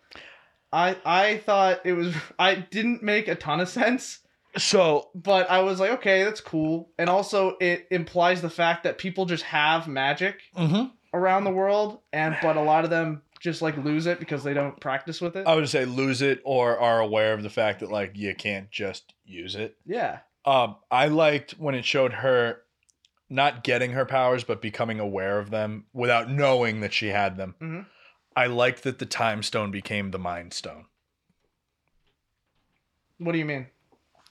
I 0.73 0.97
I 1.05 1.39
thought 1.39 1.81
it 1.85 1.93
was 1.93 2.15
I 2.39 2.55
didn't 2.57 3.03
make 3.03 3.29
a 3.29 3.35
ton 3.35 3.61
of 3.61 3.69
sense, 3.69 4.21
So 4.57 5.11
but 5.15 5.51
I 5.51 5.61
was 5.61 5.81
like, 5.81 5.91
okay, 5.93 6.25
that's 6.25 6.41
cool. 6.41 6.91
And 6.99 7.09
also 7.09 7.57
it 7.61 7.87
implies 7.91 8.43
the 8.43 8.51
fact 8.51 8.85
that 8.85 8.99
people 8.99 9.27
just 9.27 9.45
have 9.45 9.89
magic 9.89 10.41
mhm. 10.57 10.91
around 11.15 11.45
the 11.45 11.51
world 11.51 12.01
and 12.13 12.37
but 12.43 12.57
a 12.57 12.63
lot 12.63 12.85
of 12.85 12.91
them 12.91 13.23
just 13.41 13.63
like 13.63 13.77
lose 13.77 14.07
it 14.07 14.19
because 14.19 14.43
they 14.43 14.55
don't 14.55 14.81
practice 14.81 15.21
with 15.21 15.37
it. 15.37 15.47
I 15.47 15.55
would 15.55 15.69
say 15.69 15.85
lose 15.85 16.23
it 16.23 16.41
or 16.45 16.79
are 16.79 17.01
aware 17.01 17.33
of 17.35 17.43
the 17.43 17.51
fact 17.51 17.81
that 17.81 17.91
like 17.91 18.13
you 18.17 18.35
can't 18.35 18.71
just 18.71 19.15
use 19.25 19.55
it. 19.55 19.77
yeah. 19.87 20.21
Um, 20.45 20.77
I 20.93 21.09
liked 21.09 21.53
when 21.59 21.75
it 21.75 21.85
showed 21.85 22.13
her 22.13 22.61
not 23.29 23.65
getting 23.65 23.93
her 23.93 24.05
powers, 24.05 24.45
but 24.45 24.63
becoming 24.63 25.01
aware 25.01 25.39
of 25.39 25.51
them 25.51 25.87
without 25.93 26.31
knowing 26.31 26.81
that 26.81 26.93
she 26.93 27.09
had 27.09 27.37
them. 27.37 27.55
Mhm. 27.61 27.87
I 28.37 28.47
liked 28.47 28.83
that 28.85 28.99
the 28.99 29.07
time 29.07 29.43
stone 29.43 29.71
became 29.71 30.11
the 30.11 30.19
mind 30.19 30.53
stone 30.53 30.87
What 33.19 33.33
do 33.33 33.39
you 33.39 33.45
mean? 33.45 33.69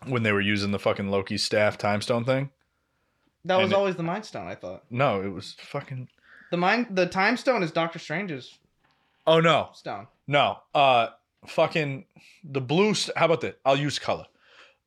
when 0.06 0.24
they 0.24 0.32
were 0.32 0.42
using 0.42 0.72
the 0.72 0.78
fucking 0.80 1.10
Loki 1.10 1.38
staff 1.38 1.78
time 1.78 2.02
stone 2.02 2.24
thing. 2.26 2.52
That 3.46 3.56
was 3.58 3.66
And 3.66 3.74
it- 3.74 3.76
always 3.76 3.96
the 3.96 4.04
Mind 4.04 4.26
Stone, 4.26 4.48
I 4.48 4.56
thought. 4.56 4.84
No, 4.92 5.22
it 5.22 5.28
was 5.30 5.54
fucking. 5.54 6.10
The 6.52 6.58
mind 6.58 6.88
the 6.96 7.06
Time 7.08 7.38
Stone 7.38 7.64
is 7.64 7.72
Doctor 7.72 8.00
Strange's 8.00 8.58
Oh 9.28 9.40
no, 9.40 9.70
stone. 9.74 10.08
no. 10.28 10.60
Uh, 10.74 11.10
fucking 11.48 12.06
the 12.44 12.62
blue. 12.62 12.94
St- 12.96 13.18
How 13.18 13.26
about 13.26 13.42
that? 13.42 13.60
I'll 13.66 13.76
use 13.78 13.98
color. 14.00 14.26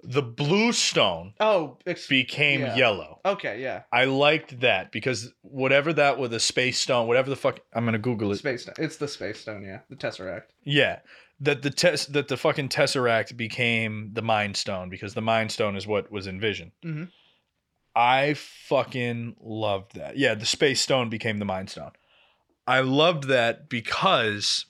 The 0.02 0.22
blue 0.22 0.72
stone 0.72 1.34
Oh, 1.40 1.78
ex- 1.84 2.06
became 2.06 2.60
Yeah. 2.60 2.76
yellow. 2.76 3.20
okay, 3.24 3.60
yeah. 3.60 3.82
I 3.92 4.04
liked 4.04 4.60
that 4.60 4.92
because 4.92 5.32
whatever 5.42 5.92
that 5.92 6.18
with 6.18 6.32
a 6.32 6.38
space 6.40 6.78
stone, 6.78 7.08
whatever 7.08 7.28
the 7.30 7.36
fuck, 7.36 7.58
I'm 7.74 7.84
gonna 7.84 7.98
Google 7.98 8.30
it. 8.30 8.36
Space 8.36 8.62
Stone. 8.62 8.76
It's 8.78 8.96
the 8.96 9.08
Space 9.08 9.40
Stone, 9.40 9.64
yeah. 9.64 9.80
The 9.90 9.96
Tesseract. 9.96 10.44
Yeah, 10.62 11.00
that 11.40 11.62
the 11.62 11.70
test 11.70 12.12
that 12.12 12.28
the 12.28 12.36
fucking 12.36 12.68
tesseract 12.68 13.36
became 13.36 14.10
the 14.12 14.22
mind 14.22 14.56
stone 14.56 14.88
because 14.88 15.14
the 15.14 15.20
mind 15.20 15.50
stone 15.50 15.76
is 15.76 15.86
what 15.86 16.12
was 16.12 16.26
envisioned. 16.28 16.72
Mhm. 16.84 17.10
I 17.96 18.34
fucking 18.34 19.36
loved 19.40 19.96
that. 19.96 20.16
Yeah, 20.16 20.34
the 20.34 20.46
space 20.46 20.80
stone 20.80 21.08
became 21.08 21.38
the 21.38 21.44
mind 21.44 21.70
stone. 21.70 21.90
I 22.68 22.80
loved 22.80 23.24
that 23.24 23.68
because 23.68 24.66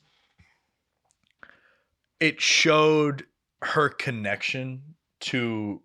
it 2.20 2.40
showed 2.40 3.26
her 3.62 3.88
connection 3.88 4.94
to 5.20 5.82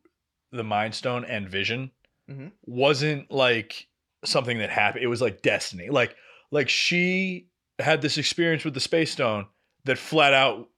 the 0.51 0.63
mind 0.63 0.93
stone 0.95 1.25
and 1.25 1.49
vision 1.49 1.91
Mhm. 2.29 2.51
wasn't 2.65 3.29
like 3.31 3.87
something 4.23 4.59
that 4.59 4.69
happened. 4.69 5.03
It 5.03 5.07
was 5.07 5.21
like 5.21 5.41
destiny. 5.41 5.89
Like 5.89 6.15
like 6.51 6.69
she 6.69 7.47
had 7.79 8.01
this 8.01 8.17
experience 8.17 8.63
with 8.63 8.73
the 8.75 8.79
space 8.79 9.11
stone 9.11 9.47
that 9.85 9.97
flat 9.97 10.33
out 10.33 10.69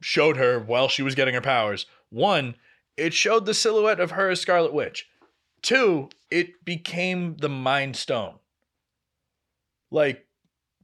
showed 0.00 0.36
her 0.36 0.58
while 0.60 0.88
she 0.88 1.02
was 1.02 1.14
getting 1.14 1.34
her 1.34 1.40
powers. 1.40 1.86
One 2.10 2.56
it 2.96 3.12
showed 3.12 3.44
the 3.46 3.52
silhouette 3.54 4.00
of 4.00 4.12
her 4.12 4.30
as 4.30 4.40
scarlet 4.40 4.72
witch. 4.72 5.08
Two 5.62 6.08
it 6.30 6.64
became 6.64 7.36
the 7.38 7.48
mind 7.48 7.96
stone. 7.96 8.38
Like 9.90 10.26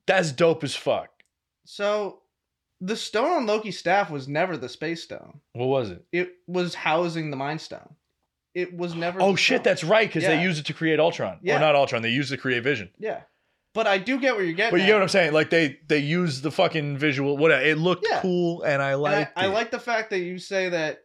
that's 0.06 0.32
dope 0.32 0.64
as 0.64 0.74
fuck. 0.76 1.10
So 1.64 2.21
the 2.84 2.96
stone 2.96 3.30
on 3.30 3.46
Loki's 3.46 3.78
staff 3.78 4.10
was 4.10 4.26
never 4.26 4.56
the 4.56 4.68
Space 4.68 5.02
Stone. 5.04 5.40
what 5.52 5.66
was 5.66 5.90
it 5.90 6.04
It 6.12 6.32
was 6.46 6.74
housing 6.74 7.30
the 7.30 7.36
Mind 7.36 7.60
Stone. 7.60 7.94
It 8.54 8.76
was 8.76 8.94
never 8.94 9.22
oh 9.22 9.36
shit 9.36 9.56
stone. 9.56 9.62
that's 9.64 9.84
right 9.84 10.08
because 10.08 10.24
Yeah. 10.24 10.36
they 10.36 10.42
used 10.42 10.58
it 10.60 10.66
to 10.66 10.74
create 10.74 10.98
ultron 11.00 11.38
Yeah. 11.42 11.56
or 11.56 11.60
not 11.60 11.74
ultron 11.74 12.02
they 12.02 12.10
used 12.10 12.32
it 12.32 12.36
to 12.36 12.42
create 12.42 12.62
vision 12.62 12.90
Yeah. 12.98 13.20
But 13.74 13.86
I 13.86 13.96
do 13.96 14.20
get 14.20 14.34
where 14.36 14.44
you're 14.44 14.52
getting 14.52 14.72
But 14.72 14.78
you 14.80 14.82
at. 14.82 14.86
get 14.88 14.92
what 14.96 15.02
I'm 15.02 15.08
saying? 15.08 15.32
Like 15.32 15.48
they 15.48 15.78
they 15.88 15.98
use 16.00 16.42
the 16.42 16.50
fucking 16.50 16.98
visual. 16.98 17.38
Whatever. 17.38 17.62
It 17.62 17.78
looked 17.78 18.06
Yeah. 18.10 18.20
cool, 18.20 18.62
and 18.64 18.82
I 18.82 18.94
like. 18.96 19.32
I, 19.34 19.44
I 19.44 19.46
like 19.46 19.70
the 19.70 19.78
fact 19.80 20.10
that 20.10 20.18
you 20.18 20.38
say 20.38 20.68
that 20.68 20.98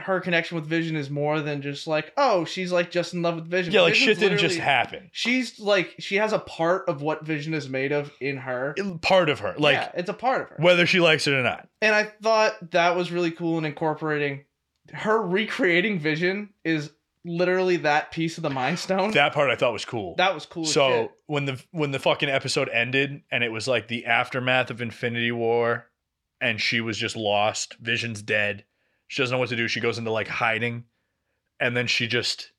her 0.00 0.20
connection 0.20 0.56
with 0.56 0.66
Vision 0.66 0.96
is 0.96 1.10
more 1.10 1.40
than 1.40 1.62
just 1.62 1.86
like, 1.86 2.12
oh, 2.16 2.44
she's 2.44 2.72
like 2.72 2.90
just 2.90 3.14
in 3.14 3.22
love 3.22 3.36
with 3.36 3.46
Vision. 3.46 3.72
Yeah, 3.72 3.82
like 3.82 3.92
Vision's 3.94 4.06
shit 4.08 4.18
didn't 4.18 4.38
just 4.38 4.54
literally- 4.56 4.64
happen. 4.72 5.10
She's 5.12 5.58
like 5.60 5.94
she 5.98 6.16
has 6.16 6.32
a 6.32 6.38
part 6.38 6.88
of 6.88 7.02
what 7.02 7.24
Vision 7.24 7.54
is 7.54 7.68
made 7.68 7.92
of 7.92 8.10
in 8.20 8.36
her. 8.38 8.74
It- 8.76 9.00
part 9.02 9.28
of 9.28 9.40
her, 9.40 9.54
like 9.58 9.74
yeah, 9.74 9.92
it's 9.94 10.10
a 10.10 10.14
part 10.14 10.42
of 10.42 10.48
her. 10.50 10.56
whether 10.58 10.86
she 10.86 11.00
likes 11.00 11.26
it 11.26 11.34
or 11.34 11.42
not. 11.42 11.68
And 11.80 11.94
I 11.94 12.04
thought 12.22 12.70
that 12.72 12.96
was 12.96 13.12
really 13.12 13.30
cool 13.30 13.58
in 13.58 13.64
incorporating 13.64 14.44
her 14.92 15.20
recreating 15.20 15.98
Vision 15.98 16.50
is 16.64 16.90
literally 17.24 17.76
that 17.78 18.10
piece 18.10 18.36
of 18.38 18.42
the 18.42 18.50
Mind 18.50 18.78
Stone. 18.78 19.12
That 19.12 19.32
part 19.34 19.50
I 19.50 19.56
thought 19.56 19.72
was 19.72 19.84
cool. 19.84 20.14
that 20.16 20.34
was 20.34 20.46
cool. 20.46 20.64
as 20.64 20.72
so 20.72 20.88
shit. 20.90 21.10
when 21.26 21.44
the 21.44 21.62
when 21.70 21.90
the 21.90 21.98
fucking 21.98 22.28
episode 22.28 22.68
ended 22.68 23.22
and 23.30 23.44
it 23.44 23.52
was 23.52 23.68
like 23.68 23.88
the 23.88 24.06
aftermath 24.06 24.70
of 24.70 24.80
Infinity 24.80 25.32
War, 25.32 25.86
and 26.40 26.60
she 26.60 26.80
was 26.80 26.96
just 26.96 27.16
lost. 27.16 27.76
Vision's 27.80 28.22
dead. 28.22 28.64
She 29.10 29.20
doesn't 29.20 29.34
know 29.34 29.40
what 29.40 29.48
to 29.48 29.56
do. 29.56 29.66
She 29.66 29.80
goes 29.80 29.98
into 29.98 30.12
like 30.12 30.28
hiding, 30.28 30.84
and 31.58 31.76
then 31.76 31.88
she 31.88 32.06
just, 32.06 32.52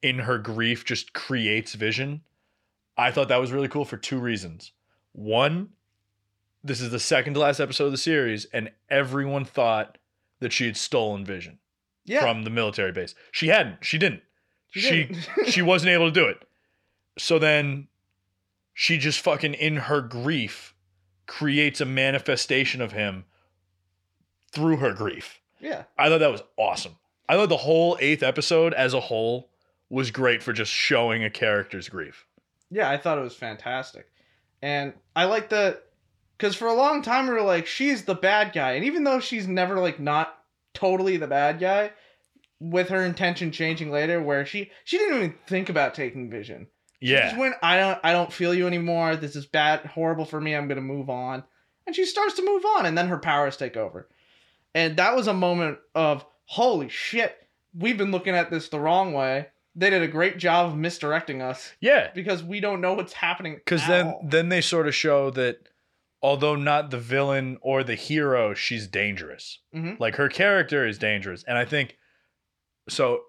in 0.00 0.20
her 0.20 0.38
grief, 0.38 0.84
just 0.84 1.12
creates 1.12 1.74
Vision. 1.74 2.20
I 2.96 3.10
thought 3.10 3.28
that 3.28 3.40
was 3.40 3.50
really 3.50 3.66
cool 3.66 3.84
for 3.84 3.96
two 3.96 4.20
reasons. 4.20 4.70
One, 5.10 5.70
this 6.62 6.80
is 6.80 6.92
the 6.92 7.00
second 7.00 7.34
to 7.34 7.40
last 7.40 7.58
episode 7.58 7.86
of 7.86 7.90
the 7.90 7.98
series, 7.98 8.44
and 8.52 8.70
everyone 8.88 9.44
thought 9.44 9.98
that 10.38 10.52
she 10.52 10.66
had 10.66 10.76
stolen 10.76 11.24
Vision 11.24 11.58
yeah, 12.04 12.20
from 12.20 12.44
the 12.44 12.50
military 12.50 12.92
base. 12.92 13.16
She 13.32 13.48
hadn't. 13.48 13.84
She 13.84 13.98
didn't 13.98 14.22
she- 14.72 15.04
didn't. 15.04 15.28
she 15.48 15.62
wasn't 15.62 15.90
able 15.90 16.06
to 16.06 16.12
do 16.12 16.28
it. 16.28 16.46
So 17.18 17.38
then 17.38 17.88
she 18.72 18.98
just 18.98 19.20
fucking 19.20 19.54
in 19.54 19.76
her 19.76 20.00
grief 20.00 20.74
creates 21.26 21.80
a 21.80 21.84
manifestation 21.84 22.80
of 22.80 22.92
him 22.92 23.24
through 24.52 24.78
her 24.78 24.94
grief. 24.94 25.41
Yeah, 25.62 25.84
I 25.98 26.08
thought 26.10 26.18
that 26.18 26.30
was 26.30 26.42
awesome. 26.58 26.96
I 27.28 27.36
thought 27.36 27.48
the 27.48 27.56
whole 27.56 27.96
eighth 28.00 28.22
episode 28.22 28.74
as 28.74 28.92
a 28.92 29.00
whole 29.00 29.48
was 29.88 30.10
great 30.10 30.42
for 30.42 30.52
just 30.52 30.70
showing 30.72 31.24
a 31.24 31.30
character's 31.30 31.88
grief. 31.88 32.26
yeah, 32.70 32.90
I 32.90 32.98
thought 32.98 33.16
it 33.18 33.22
was 33.22 33.34
fantastic, 33.36 34.06
and 34.60 34.92
I 35.16 35.24
like 35.24 35.48
the 35.48 35.80
because 36.36 36.54
for 36.56 36.66
a 36.68 36.74
long 36.74 37.00
time 37.02 37.26
we 37.26 37.32
were 37.32 37.42
like 37.42 37.66
she's 37.66 38.04
the 38.04 38.14
bad 38.14 38.52
guy, 38.52 38.72
and 38.72 38.84
even 38.84 39.04
though 39.04 39.20
she's 39.20 39.46
never 39.48 39.78
like 39.78 39.98
not 40.00 40.36
totally 40.74 41.16
the 41.16 41.26
bad 41.26 41.58
guy, 41.60 41.92
with 42.60 42.88
her 42.88 43.04
intention 43.04 43.50
changing 43.52 43.90
later, 43.90 44.22
where 44.22 44.44
she 44.46 44.70
she 44.84 44.98
didn't 44.98 45.16
even 45.16 45.34
think 45.46 45.68
about 45.68 45.94
taking 45.94 46.30
Vision. 46.30 46.66
She 47.00 47.10
Yeah. 47.10 47.26
just 47.28 47.38
went, 47.38 47.54
I 47.62 47.76
don't 47.78 47.98
I 48.02 48.12
don't 48.12 48.32
feel 48.32 48.54
you 48.54 48.66
anymore. 48.66 49.16
This 49.16 49.36
is 49.36 49.46
bad, 49.46 49.80
horrible 49.86 50.24
for 50.24 50.40
me. 50.40 50.54
I'm 50.54 50.68
gonna 50.68 50.80
move 50.80 51.10
on. 51.10 51.44
And 51.86 51.94
she 51.96 52.04
starts 52.04 52.34
to 52.34 52.44
move 52.44 52.64
on, 52.64 52.86
and 52.86 52.96
then 52.96 53.08
her 53.08 53.18
powers 53.18 53.56
take 53.56 53.76
over. 53.76 54.08
And 54.74 54.96
that 54.96 55.14
was 55.14 55.26
a 55.26 55.34
moment 55.34 55.78
of 55.94 56.24
holy 56.46 56.88
shit. 56.88 57.36
We've 57.74 57.98
been 57.98 58.10
looking 58.10 58.34
at 58.34 58.50
this 58.50 58.68
the 58.68 58.80
wrong 58.80 59.12
way. 59.12 59.48
They 59.74 59.88
did 59.90 60.02
a 60.02 60.08
great 60.08 60.36
job 60.38 60.70
of 60.70 60.76
misdirecting 60.76 61.40
us 61.40 61.72
Yeah. 61.80 62.10
because 62.14 62.42
we 62.42 62.60
don't 62.60 62.80
know 62.82 62.92
what's 62.94 63.14
happening. 63.14 63.54
Because 63.56 63.86
then 63.86 64.06
all. 64.08 64.20
then 64.28 64.48
they 64.50 64.60
sort 64.60 64.86
of 64.86 64.94
show 64.94 65.30
that 65.30 65.68
although 66.22 66.54
not 66.56 66.90
the 66.90 66.98
villain 66.98 67.58
or 67.62 67.82
the 67.82 67.94
hero, 67.94 68.52
she's 68.54 68.86
dangerous. 68.86 69.60
Mhm. 69.74 69.98
Like 69.98 70.16
her 70.16 70.28
character 70.28 70.86
is 70.86 70.98
dangerous. 70.98 71.42
And 71.44 71.56
I 71.56 71.64
think 71.64 71.96
so 72.88 73.22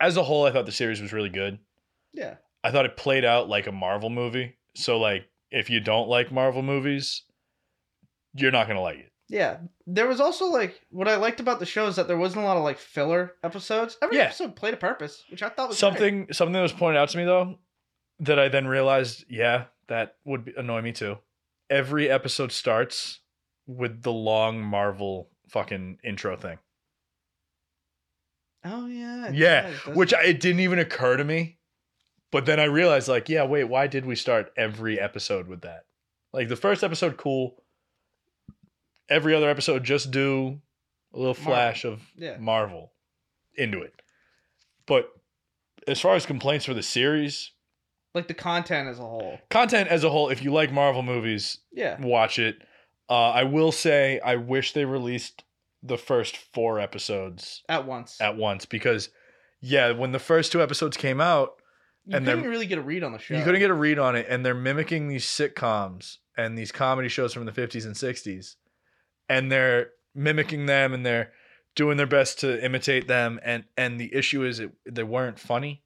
as 0.00 0.16
a 0.16 0.22
whole, 0.22 0.46
I 0.46 0.52
thought 0.52 0.66
the 0.66 0.72
series 0.72 1.00
was 1.02 1.12
really 1.12 1.28
good. 1.30 1.58
yeah, 2.12 2.36
I 2.64 2.70
thought 2.70 2.86
it 2.86 2.96
played 2.96 3.24
out 3.24 3.48
like 3.48 3.66
a 3.66 3.72
Marvel 3.72 4.10
movie. 4.10 4.56
So 4.74 4.98
like 4.98 5.28
if 5.50 5.68
you 5.70 5.80
don't 5.80 6.08
like 6.08 6.32
Marvel 6.32 6.62
movies, 6.62 7.22
you're 8.34 8.50
not 8.52 8.66
gonna 8.68 8.80
like 8.80 8.98
it. 8.98 9.12
Yeah. 9.28 9.58
There 9.86 10.06
was 10.06 10.20
also 10.20 10.46
like 10.46 10.80
what 10.90 11.08
I 11.08 11.16
liked 11.16 11.40
about 11.40 11.60
the 11.60 11.66
show 11.66 11.86
is 11.86 11.96
that 11.96 12.08
there 12.08 12.16
wasn't 12.16 12.42
a 12.42 12.44
lot 12.46 12.56
of 12.56 12.64
like 12.64 12.78
filler 12.78 13.32
episodes. 13.42 13.96
Every 14.02 14.16
Yeah. 14.16 14.24
episode 14.24 14.56
played 14.56 14.74
a 14.74 14.78
purpose, 14.78 15.24
which 15.30 15.42
I 15.42 15.48
thought 15.48 15.68
was 15.68 15.76
great. 15.80 15.92
Something 15.92 16.32
something 16.32 16.52
that 16.54 16.62
was 16.62 16.72
pointed 16.72 16.98
out 16.98 17.08
to 17.10 17.18
me 17.18 17.24
though, 17.24 17.58
that 18.20 18.38
I 18.38 18.48
then 18.48 18.66
realized, 18.66 19.24
yeah, 19.28 19.64
that 19.88 20.16
would 20.24 20.44
be, 20.46 20.52
annoy 20.56 20.82
me 20.82 20.92
too. 20.92 21.18
every 21.70 22.08
episode 22.10 22.50
starts 22.52 23.20
with 23.66 24.02
the 24.02 24.12
long 24.12 24.62
Marvel 24.62 25.30
fucking 25.50 25.98
intro 26.02 26.36
thing. 26.36 26.58
Oh 28.64 28.86
yeah. 28.86 29.30
Yeah, 29.32 29.70
which? 29.94 30.12
I, 30.14 30.24
it 30.24 30.40
didn't 30.40 30.60
even 30.60 30.78
occur 30.78 31.16
to 31.16 31.24
me. 31.24 31.58
But 32.30 32.44
then 32.44 32.60
I 32.60 32.64
realized, 32.64 33.08
like, 33.08 33.28
yeah, 33.30 33.44
wait, 33.44 33.64
why 33.64 33.86
did 33.86 34.04
we 34.04 34.14
start 34.14 34.52
every 34.56 35.00
episode 35.00 35.46
with 35.48 35.62
that? 35.62 35.84
Like 36.32 36.48
the 36.48 36.56
first 36.56 36.84
episode, 36.84 37.16
cool. 37.16 37.62
Every 39.08 39.34
other 39.34 39.48
episode, 39.48 39.84
just 39.84 40.10
do 40.10 40.60
a 41.14 41.16
little 41.18 41.34
Marvel. 41.34 41.44
flash 41.44 41.84
of 41.84 42.02
Yeah. 42.16 42.36
Marvel 42.38 42.92
into 43.54 43.80
it. 43.82 43.94
But 44.86 45.10
as 45.86 46.00
far 46.00 46.14
as 46.14 46.26
complaints 46.26 46.64
for 46.66 46.74
the 46.74 46.82
series, 46.82 47.52
like 48.14 48.28
the 48.28 48.34
content 48.34 48.88
as 48.88 48.98
a 48.98 49.02
whole. 49.02 49.38
content 49.50 49.88
as 49.88 50.04
a 50.04 50.10
whole, 50.10 50.28
if 50.28 50.42
you 50.42 50.52
like 50.52 50.72
Marvel 50.72 51.02
movies, 51.02 51.58
Yeah. 51.72 52.00
watch 52.00 52.38
it. 52.38 52.56
Uh, 53.08 53.30
I 53.30 53.44
will 53.44 53.72
say, 53.72 54.20
I 54.20 54.36
wish 54.36 54.72
they 54.72 54.84
released 54.84 55.44
the 55.82 55.96
first 55.98 56.36
four 56.36 56.78
episodes 56.80 57.62
At 57.68 57.86
once. 57.86 58.20
at 58.20 58.36
once 58.36 58.66
because, 58.66 59.10
yeah, 59.60 59.92
when 59.92 60.12
the 60.12 60.18
first 60.18 60.52
two 60.52 60.62
episodes 60.62 60.96
came 60.96 61.20
out, 61.20 61.54
you 62.04 62.16
and 62.16 62.26
couldn't 62.26 62.44
really 62.48 62.66
get 62.66 62.78
a 62.78 62.82
read 62.82 63.02
on 63.04 63.12
the 63.12 63.18
show. 63.18 63.36
you 63.36 63.44
couldn't 63.44 63.60
get 63.60 63.70
a 63.70 63.74
read 63.74 63.98
on 63.98 64.16
it, 64.16 64.26
and 64.28 64.44
they're 64.44 64.54
mimicking 64.54 65.08
these 65.08 65.24
sitcoms 65.24 66.16
and 66.36 66.56
these 66.58 66.72
comedy 66.72 67.08
shows 67.08 67.32
from 67.32 67.44
the 67.46 67.52
50s 67.52 67.84
and 67.86 67.94
60s, 67.94 68.56
and 69.28 69.50
they're 69.50 69.90
mimicking 70.14 70.66
them 70.66 70.92
and 70.92 71.04
they're 71.04 71.32
doing 71.74 71.96
their 71.96 72.06
best 72.06 72.40
to 72.40 72.64
imitate 72.64 73.08
them. 73.08 73.38
And 73.42 73.64
and 73.76 74.00
the 74.00 74.14
issue 74.14 74.44
is, 74.44 74.60
it, 74.60 74.72
they 74.84 75.02
weren't 75.02 75.38
funny. 75.38 75.82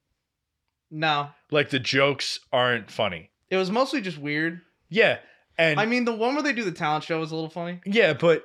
No. 0.90 1.30
Like 1.50 1.70
the 1.70 1.78
jokes 1.78 2.40
aren't 2.52 2.90
funny. 2.90 3.30
It 3.50 3.56
was 3.56 3.70
mostly 3.70 4.00
just 4.00 4.18
weird. 4.18 4.60
Yeah, 4.88 5.18
and 5.58 5.78
I 5.78 5.86
mean, 5.86 6.04
the 6.04 6.14
one 6.14 6.34
where 6.34 6.42
they 6.42 6.52
do 6.52 6.64
the 6.64 6.72
talent 6.72 7.04
show 7.04 7.20
was 7.20 7.30
a 7.30 7.34
little 7.34 7.50
funny. 7.50 7.80
Yeah, 7.84 8.14
but 8.14 8.44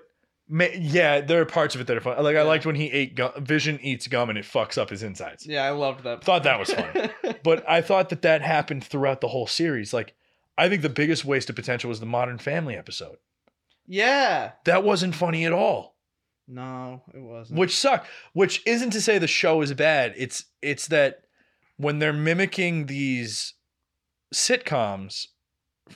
yeah, 0.50 1.22
there 1.22 1.42
are 1.42 1.46
parts 1.46 1.76
of 1.76 1.82
it 1.82 1.88
that 1.88 1.98
are 1.98 2.02
fun. 2.02 2.22
Like 2.24 2.36
I 2.36 2.42
liked 2.44 2.66
when 2.66 2.76
he 2.76 2.92
ate 2.92 3.16
gum. 3.16 3.32
Vision 3.38 3.80
eats 3.82 4.08
gum 4.08 4.30
and 4.30 4.38
it 4.38 4.46
fucks 4.46 4.78
up 4.78 4.90
his 4.90 5.04
insides. 5.04 5.46
Yeah, 5.46 5.64
I 5.64 5.72
loved 5.72 6.04
that. 6.04 6.24
Thought 6.24 6.44
that 6.44 6.60
was 6.60 6.72
funny. 6.72 7.10
But 7.44 7.70
I 7.70 7.82
thought 7.82 8.10
that 8.10 8.24
that 8.24 8.42
happened 8.42 8.84
throughout 8.84 9.22
the 9.22 9.30
whole 9.30 9.48
series. 9.48 9.94
Like 9.94 10.16
I 10.58 10.70
think 10.70 10.82
the 10.82 10.90
biggest 10.90 11.24
waste 11.24 11.50
of 11.50 11.56
potential 11.56 11.88
was 11.90 12.00
the 12.00 12.06
Modern 12.06 12.38
Family 12.38 12.76
episode. 12.76 13.18
Yeah. 13.88 14.52
That 14.66 14.84
wasn't 14.84 15.16
funny 15.16 15.46
at 15.46 15.54
all, 15.54 15.96
No, 16.48 17.04
it 17.14 17.20
wasn't. 17.22 17.60
which 17.60 17.76
sucked. 17.76 18.08
Which 18.34 18.62
isn't 18.66 18.92
to 18.92 19.02
say 19.02 19.18
the 19.18 19.28
show 19.28 19.62
is 19.62 19.74
bad. 19.74 20.14
It's 20.18 20.46
it's 20.62 20.88
that 20.88 21.22
when 21.78 22.00
they're 22.00 22.14
mimicking 22.14 22.88
these 22.88 23.54
sitcoms 24.34 25.28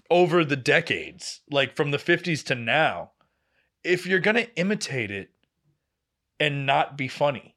over 0.10 0.46
the 0.46 0.56
decades, 0.56 1.42
like 1.52 1.76
from 1.76 1.92
the 1.92 1.98
50s 1.98 2.46
to 2.46 2.56
now, 2.56 3.12
if 3.84 4.06
you're 4.06 4.20
going 4.20 4.36
to 4.38 4.56
imitate 4.56 5.12
it 5.12 5.32
and 6.40 6.66
not 6.66 6.98
be 6.98 7.08
funny, 7.10 7.56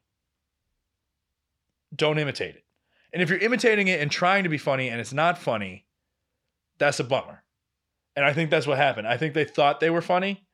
don't 1.95 2.17
imitate 2.19 2.55
it. 2.55 2.63
And 3.13 3.21
if 3.21 3.29
you're 3.29 3.39
imitating 3.39 3.87
it 3.87 4.01
and 4.01 4.11
trying 4.11 4.43
to 4.43 4.49
be 4.49 4.57
funny 4.57 4.89
and 4.89 4.99
it's 4.99 5.13
not 5.13 5.37
funny, 5.37 5.85
that's 6.77 6.99
a 6.99 7.03
bummer. 7.05 7.43
And 8.15 8.23
I 8.25 8.33
think 8.33 8.49
that's 8.49 8.65
what 8.67 8.77
happened. 8.77 9.07
I 9.07 9.17
think 9.17 9.33
they 9.33 9.45
thought 9.45 9.79
they 9.79 9.89
were 9.89 10.01
funny 10.01 10.45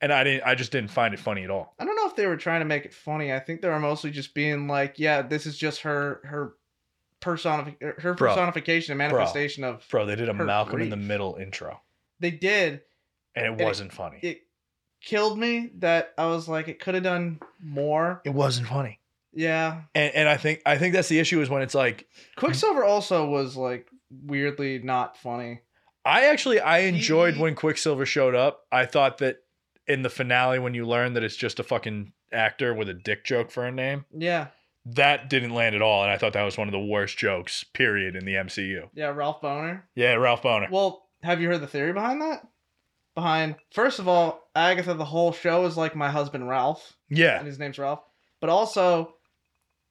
and 0.00 0.12
I 0.12 0.24
didn't 0.24 0.44
I 0.46 0.54
just 0.54 0.72
didn't 0.72 0.90
find 0.90 1.12
it 1.14 1.20
funny 1.20 1.44
at 1.44 1.50
all. 1.50 1.74
I 1.78 1.84
don't 1.84 1.96
know 1.96 2.06
if 2.06 2.16
they 2.16 2.26
were 2.26 2.36
trying 2.36 2.60
to 2.60 2.64
make 2.66 2.84
it 2.84 2.94
funny. 2.94 3.32
I 3.32 3.40
think 3.40 3.60
they 3.60 3.68
were 3.68 3.78
mostly 3.80 4.10
just 4.10 4.34
being 4.34 4.66
like, 4.68 4.98
yeah, 4.98 5.22
this 5.22 5.46
is 5.46 5.58
just 5.58 5.82
her 5.82 6.20
her 6.24 6.54
personific 7.20 7.76
er, 7.82 7.96
her 7.98 8.14
Bro. 8.14 8.30
personification 8.30 8.92
and 8.92 8.98
manifestation 8.98 9.62
of 9.64 9.86
Bro, 9.90 10.06
they 10.06 10.16
did 10.16 10.28
a 10.28 10.34
Her 10.34 10.44
Malcolm 10.44 10.80
in 10.80 10.90
the. 10.90 10.96
Middle 10.96 11.36
intro 11.36 11.80
they 12.18 12.30
did. 12.30 12.82
and 13.34 13.46
it 13.46 13.60
it- 13.60 13.64
wasn't 13.64 13.92
funny. 13.92 14.18
It 14.22 14.42
killed 15.02 15.38
me 15.38 15.70
that 15.78 16.12
I 16.18 16.26
was 16.26 16.46
like, 16.48 16.68
it 16.68 16.78
could 16.78 16.94
have 16.94 17.02
done 17.02 17.40
more. 17.62 18.20
it 18.24 18.30
wasn't 18.34 18.68
funny. 18.68 19.00
Yeah. 19.32 19.82
And 19.94 20.14
and 20.14 20.28
I 20.28 20.36
think 20.36 20.62
I 20.66 20.76
think 20.78 20.94
that's 20.94 21.08
the 21.08 21.18
issue 21.18 21.40
is 21.40 21.48
when 21.50 21.62
it's 21.62 21.74
like 21.74 22.08
Quicksilver 22.36 22.84
also 22.84 23.26
was 23.28 23.56
like 23.56 23.88
weirdly 24.10 24.78
not 24.80 25.16
funny. 25.16 25.60
I 26.04 26.26
actually 26.26 26.60
I 26.60 26.78
enjoyed 26.80 27.34
He- 27.34 27.42
when 27.42 27.54
Quicksilver 27.54 28.06
showed 28.06 28.34
up. 28.34 28.64
I 28.72 28.86
thought 28.86 29.18
that 29.18 29.38
in 29.86 30.02
the 30.02 30.10
finale 30.10 30.58
when 30.58 30.74
you 30.74 30.86
learn 30.86 31.14
that 31.14 31.24
it's 31.24 31.36
just 31.36 31.58
a 31.60 31.64
fucking 31.64 32.12
actor 32.32 32.72
with 32.74 32.88
a 32.88 32.94
dick 32.94 33.24
joke 33.24 33.50
for 33.50 33.64
a 33.66 33.72
name, 33.72 34.04
Yeah. 34.16 34.48
that 34.86 35.28
didn't 35.28 35.52
land 35.54 35.74
at 35.74 35.82
all 35.82 36.02
and 36.02 36.10
I 36.12 36.16
thought 36.16 36.32
that 36.34 36.44
was 36.44 36.56
one 36.56 36.68
of 36.68 36.72
the 36.72 36.78
worst 36.80 37.18
jokes 37.18 37.64
period 37.64 38.14
in 38.16 38.24
the 38.24 38.34
MCU. 38.36 38.88
Yeah, 38.94 39.08
Ralph 39.08 39.40
Bohner. 39.42 39.82
Yeah, 39.94 40.14
Ralph 40.14 40.42
Bohner. 40.42 40.70
Well, 40.70 41.06
have 41.22 41.40
you 41.40 41.48
heard 41.48 41.60
the 41.60 41.66
theory 41.66 41.92
behind 41.92 42.22
that? 42.22 42.46
Behind 43.14 43.56
first 43.72 43.98
of 43.98 44.06
all, 44.08 44.48
Agatha 44.54 44.94
the 44.94 45.04
whole 45.04 45.32
show 45.32 45.66
is 45.66 45.76
like 45.76 45.94
my 45.96 46.10
husband 46.10 46.48
Ralph. 46.48 46.96
yeah. 47.08 47.38
and 47.38 47.46
his 47.46 47.58
name's 47.58 47.78
Ralph. 47.78 48.00
But 48.40 48.48
also, 48.50 49.16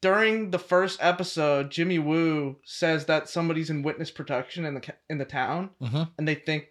during 0.01 0.51
the 0.51 0.59
first 0.59 0.99
episode, 1.01 1.71
Jimmy 1.71 1.99
Woo 1.99 2.57
says 2.63 3.05
that 3.05 3.27
somebody's 3.29 3.69
in 3.69 3.83
witness 3.83 4.11
protection 4.11 4.65
in 4.65 4.73
the 4.75 4.93
in 5.09 5.17
the 5.17 5.25
town, 5.25 5.71
Mhm. 5.81 6.09
and 6.17 6.27
they 6.27 6.35
think 6.35 6.65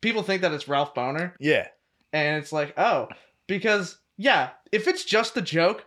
people 0.00 0.22
think 0.22 0.42
that 0.42 0.52
it's 0.52 0.68
Ralph 0.68 0.94
Bohner, 0.94 1.34
Yeah. 1.38 1.68
and 2.12 2.42
it's 2.42 2.52
like, 2.52 2.74
oh, 2.78 3.08
because 3.46 3.98
yeah, 4.16 4.50
if 4.72 4.88
it's 4.88 5.04
just 5.04 5.36
a 5.36 5.42
joke, 5.42 5.86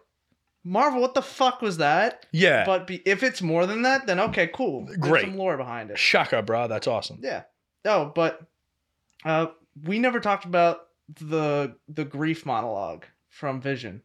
Marvel, 0.64 1.00
what 1.02 1.14
the 1.14 1.22
fuck 1.22 1.62
was 1.62 1.78
that? 1.78 2.26
Yeah. 2.32 2.66
But 2.66 2.88
be, 2.88 2.96
if 3.06 3.22
it's 3.24 3.42
more 3.42 3.66
than 3.68 3.84
that, 3.84 4.08
then 4.08 4.20
okay, 4.20 4.48
cool. 4.48 4.86
There's 4.86 4.98
Great. 4.98 5.26
some 5.26 5.38
lore 5.38 5.58
behind 5.58 5.92
it. 5.92 6.00
Shaka, 6.00 6.42
bro. 6.42 6.68
That's 6.68 6.88
awesome. 6.88 7.20
Yeah. 7.22 7.44
Oh, 7.86 8.12
but 8.16 8.42
uh, 9.24 9.48
we 9.84 10.00
never 10.00 10.20
talked 10.20 10.46
about 10.46 10.88
the 11.20 11.76
the 11.88 12.04
grief 12.06 12.46
monologue 12.48 13.06
from 13.30 13.62
Vision. 13.62 14.02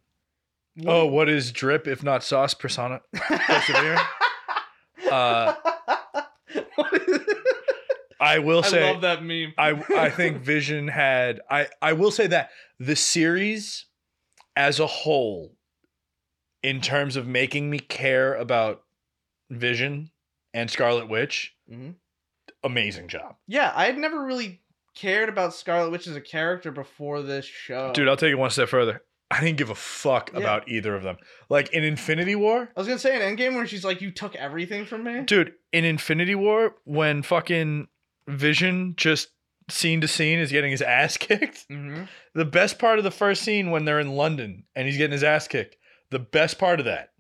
Oh, 0.87 1.07
what 1.07 1.29
is 1.29 1.53
drip 1.53 1.87
if 1.87 2.03
not 2.03 2.23
sauce 2.25 2.55
persona? 2.55 3.01
Persevere? 3.15 3.99
Uh, 5.11 5.55
I 8.21 8.39
will 8.39 8.63
say 8.63 8.87
I 8.89 8.93
love 8.93 9.01
that 9.03 9.25
meme. 9.25 9.55
I 9.57 9.71
I 9.97 10.11
think 10.11 10.39
Vision 10.43 10.89
had 10.89 11.41
I 11.51 11.69
I 11.81 11.95
will 11.95 12.11
say 12.11 12.27
that 12.27 12.51
the 12.79 12.95
series 12.97 13.87
as 14.57 14.79
a 14.79 14.87
whole 14.87 15.57
in 16.63 16.81
terms 16.81 17.17
of 17.17 17.27
making 17.27 17.71
me 17.71 17.79
care 17.79 18.35
about 18.35 18.83
Vision 19.51 20.11
and 20.53 20.71
Scarlet 20.71 21.09
Witch 21.09 21.55
Mhm. 21.71 21.95
amazing 22.63 23.09
job. 23.09 23.37
yeah, 23.47 23.73
I 23.75 23.87
had 23.87 23.97
never 23.97 24.23
really 24.25 24.61
cared 24.95 25.29
about 25.31 25.55
Scarlet 25.55 25.91
Witch 25.91 26.07
as 26.07 26.17
a 26.17 26.21
character 26.21 26.71
before 26.71 27.23
this 27.23 27.47
show. 27.47 27.93
Dude, 27.95 28.07
I'll 28.09 28.17
take 28.17 28.33
it 28.33 28.37
one 28.39 28.51
step 28.51 28.69
further. 28.69 29.03
I 29.31 29.41
didn't 29.41 29.59
give 29.59 29.71
a 29.71 29.75
fuck 29.77 30.31
Yeah. 30.33 30.41
about 30.41 30.69
either 30.69 30.95
of 30.95 31.03
them. 31.05 31.17
Like 31.49 31.73
in 31.73 31.85
Infinity 31.85 32.35
War, 32.35 32.69
I 32.77 32.81
was 32.81 32.89
gonna 32.89 32.99
say 32.99 33.15
an 33.15 33.37
Endgame 33.37 33.55
where 33.55 33.67
she's 33.67 33.85
like, 33.85 34.01
"You 34.01 34.11
took 34.11 34.35
everything 34.37 34.85
from 34.87 35.05
me." 35.05 35.21
dude, 35.23 35.53
in 35.73 35.85
Infinity 35.85 36.35
War 36.35 36.75
when 36.85 37.23
fucking 37.23 37.89
Vision 38.27 38.95
just 38.97 39.29
scene 39.69 40.01
to 40.01 40.09
scene 40.09 40.39
is 40.41 40.51
getting 40.51 40.71
his 40.73 40.83
ass 40.83 41.17
kicked. 41.17 41.69
Mm-hmm. 41.69 42.05
The 42.35 42.45
best 42.45 42.79
part 42.79 42.99
of 42.99 43.05
the 43.05 43.11
first 43.13 43.43
scene 43.43 43.71
when 43.71 43.85
they're 43.85 44.01
in 44.01 44.13
London 44.17 44.65
and 44.75 44.87
he's 44.89 44.97
getting 44.97 45.13
his 45.13 45.23
ass 45.25 45.47
kicked. 45.47 45.77
The 46.11 46.19
best 46.19 46.59
part 46.59 46.81
of 46.81 46.87
that 46.87 47.11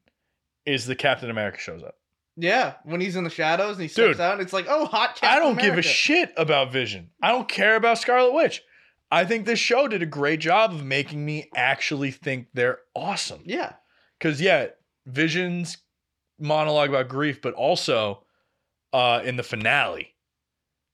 is 0.66 0.86
the 0.86 0.96
Captain 0.96 1.30
America 1.30 1.58
shows 1.58 1.82
up. 1.82 1.96
Yeah, 2.36 2.74
when 2.84 3.00
he's 3.00 3.16
in 3.16 3.24
the 3.24 3.30
shadows 3.30 3.72
and 3.76 3.82
he 3.82 3.88
steps 3.88 4.16
Dude. 4.16 4.20
out, 4.20 4.32
and 4.34 4.42
it's 4.42 4.52
like, 4.52 4.66
"Oh, 4.68 4.86
hot 4.86 5.16
Captain 5.16 5.28
I 5.28 5.38
don't 5.38 5.58
give 5.60 5.78
a 5.78 5.82
shit 5.82 6.32
about 6.36 6.72
Vision. 6.72 7.10
I 7.22 7.28
don't 7.32 7.48
care 7.48 7.76
about 7.76 7.98
Scarlet 7.98 8.32
Witch. 8.32 8.62
I 9.10 9.24
think 9.24 9.44
this 9.44 9.58
show 9.58 9.88
did 9.88 10.02
a 10.02 10.06
great 10.06 10.40
job 10.40 10.72
of 10.72 10.84
making 10.84 11.24
me 11.24 11.50
actually 11.54 12.12
think 12.12 12.48
they're 12.54 12.78
awesome. 12.94 13.42
Yeah, 13.44 13.74
Cause 14.20 14.40
yeah, 14.40 14.66
Vision's 15.06 15.78
monologue 16.38 16.90
about 16.90 17.08
grief, 17.08 17.40
but 17.40 17.54
also 17.54 18.24
uh 18.92 19.22
in 19.24 19.36
the 19.36 19.42
finale, 19.42 20.14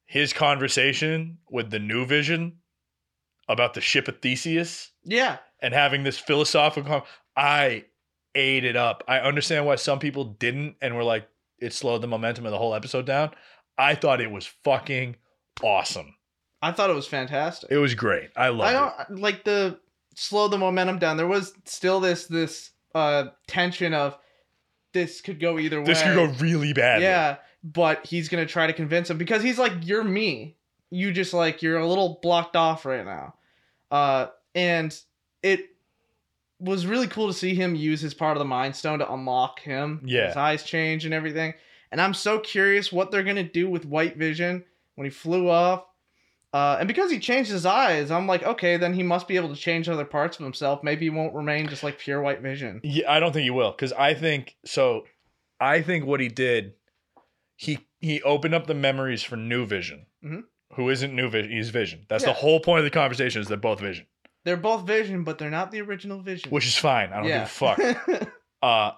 his 0.06 0.32
conversation 0.32 1.38
with 1.50 1.70
the 1.70 1.78
new 1.78 2.06
Vision 2.06 2.58
about 3.48 3.74
the 3.74 3.80
ship 3.80 4.08
of 4.08 4.20
Theseus 4.20 4.92
yeah, 5.04 5.38
and 5.60 5.74
having 5.74 6.02
this 6.02 6.18
philosophical, 6.18 7.06
I 7.36 7.84
ate 8.34 8.64
it 8.64 8.76
up. 8.76 9.04
I 9.08 9.20
understand 9.20 9.66
why 9.66 9.76
some 9.76 9.98
people 9.98 10.24
didn't 10.24 10.76
and 10.80 10.96
were 10.96 11.04
like 11.04 11.28
it 11.58 11.72
slowed 11.72 12.02
the 12.02 12.08
momentum 12.08 12.44
of 12.46 12.52
the 12.52 12.58
whole 12.58 12.74
episode 12.74 13.06
down. 13.06 13.30
I 13.78 13.94
thought 13.94 14.20
it 14.20 14.30
was 14.30 14.46
fucking 14.64 15.16
awesome. 15.62 16.15
I 16.66 16.72
thought 16.72 16.90
it 16.90 16.96
was 16.96 17.06
fantastic. 17.06 17.70
It 17.70 17.78
was 17.78 17.94
great. 17.94 18.30
I 18.36 18.46
I 18.46 18.48
loved 18.48 18.70
it. 18.70 19.08
don't 19.08 19.20
like 19.20 19.44
the 19.44 19.78
slow 20.14 20.48
the 20.48 20.58
momentum 20.58 20.98
down. 20.98 21.16
There 21.16 21.26
was 21.26 21.52
still 21.64 22.00
this 22.00 22.26
this 22.26 22.70
uh 22.94 23.26
tension 23.46 23.94
of 23.94 24.16
this 24.92 25.20
could 25.20 25.38
go 25.40 25.58
either 25.58 25.80
way. 25.80 25.86
This 25.86 26.02
could 26.02 26.14
go 26.14 26.26
really 26.40 26.72
bad. 26.72 27.02
Yeah, 27.02 27.36
but 27.62 28.06
he's 28.06 28.28
gonna 28.28 28.46
try 28.46 28.66
to 28.66 28.72
convince 28.72 29.10
him 29.10 29.18
because 29.18 29.42
he's 29.42 29.58
like, 29.58 29.72
"You're 29.82 30.04
me. 30.04 30.56
You 30.90 31.12
just 31.12 31.34
like 31.34 31.62
you're 31.62 31.78
a 31.78 31.86
little 31.86 32.18
blocked 32.22 32.56
off 32.56 32.86
right 32.86 33.04
now." 33.04 33.34
Uh, 33.90 34.28
and 34.54 34.98
it 35.42 35.66
was 36.58 36.86
really 36.86 37.06
cool 37.06 37.26
to 37.28 37.34
see 37.34 37.54
him 37.54 37.74
use 37.74 38.00
his 38.00 38.14
part 38.14 38.36
of 38.36 38.38
the 38.38 38.44
Mind 38.46 38.74
Stone 38.74 39.00
to 39.00 39.12
unlock 39.12 39.60
him. 39.60 40.00
Yeah. 40.04 40.28
his 40.28 40.36
eyes 40.36 40.62
change 40.62 41.04
and 41.04 41.12
everything. 41.12 41.54
And 41.92 42.00
I'm 42.00 42.14
so 42.14 42.38
curious 42.38 42.90
what 42.90 43.10
they're 43.10 43.22
gonna 43.22 43.42
do 43.44 43.68
with 43.68 43.84
White 43.84 44.16
Vision 44.16 44.64
when 44.94 45.04
he 45.04 45.10
flew 45.10 45.48
off. 45.50 45.84
Uh, 46.56 46.76
and 46.78 46.88
because 46.88 47.10
he 47.10 47.18
changed 47.18 47.50
his 47.50 47.66
eyes, 47.66 48.10
I'm 48.10 48.26
like, 48.26 48.42
okay, 48.44 48.76
then 48.78 48.94
he 48.94 49.02
must 49.02 49.28
be 49.28 49.36
able 49.36 49.50
to 49.50 49.60
change 49.60 49.88
other 49.88 50.04
parts 50.06 50.38
of 50.38 50.44
himself. 50.44 50.82
Maybe 50.82 51.04
he 51.06 51.10
won't 51.10 51.34
remain 51.34 51.68
just 51.68 51.82
like 51.82 51.98
pure 51.98 52.20
white 52.22 52.40
vision. 52.40 52.80
Yeah, 52.82 53.10
I 53.12 53.20
don't 53.20 53.32
think 53.32 53.44
he 53.44 53.50
will 53.50 53.72
because 53.72 53.92
I 53.92 54.14
think 54.14 54.56
so. 54.64 55.02
I 55.60 55.82
think 55.82 56.06
what 56.06 56.20
he 56.20 56.28
did, 56.28 56.74
he 57.56 57.78
he 58.00 58.22
opened 58.22 58.54
up 58.54 58.66
the 58.66 58.74
memories 58.74 59.22
for 59.22 59.36
New 59.36 59.66
Vision, 59.66 60.06
Mhm. 60.24 60.44
who 60.74 60.88
isn't 60.90 61.14
New 61.14 61.28
Vision. 61.28 61.50
He's 61.50 61.70
Vision. 61.70 62.06
That's 62.08 62.24
Yeah. 62.24 62.30
the 62.32 62.38
whole 62.38 62.60
point 62.60 62.78
of 62.78 62.84
the 62.84 62.90
conversation. 62.90 63.42
Is 63.42 63.48
they're 63.48 63.56
both 63.58 63.80
Vision, 63.80 64.06
They're 64.44 64.56
both 64.56 64.86
vision, 64.86 65.24
but 65.24 65.38
they're 65.38 65.50
not 65.50 65.70
the 65.72 65.80
original 65.82 66.20
vision. 66.22 66.50
which 66.50 66.66
is 66.66 66.76
fine. 66.76 67.12
I 67.12 67.16
don't 67.16 67.26
yeah. 67.28 67.38
give 67.40 67.48
a 67.48 68.16
fuck. 68.16 68.32
Uh, 68.62 68.92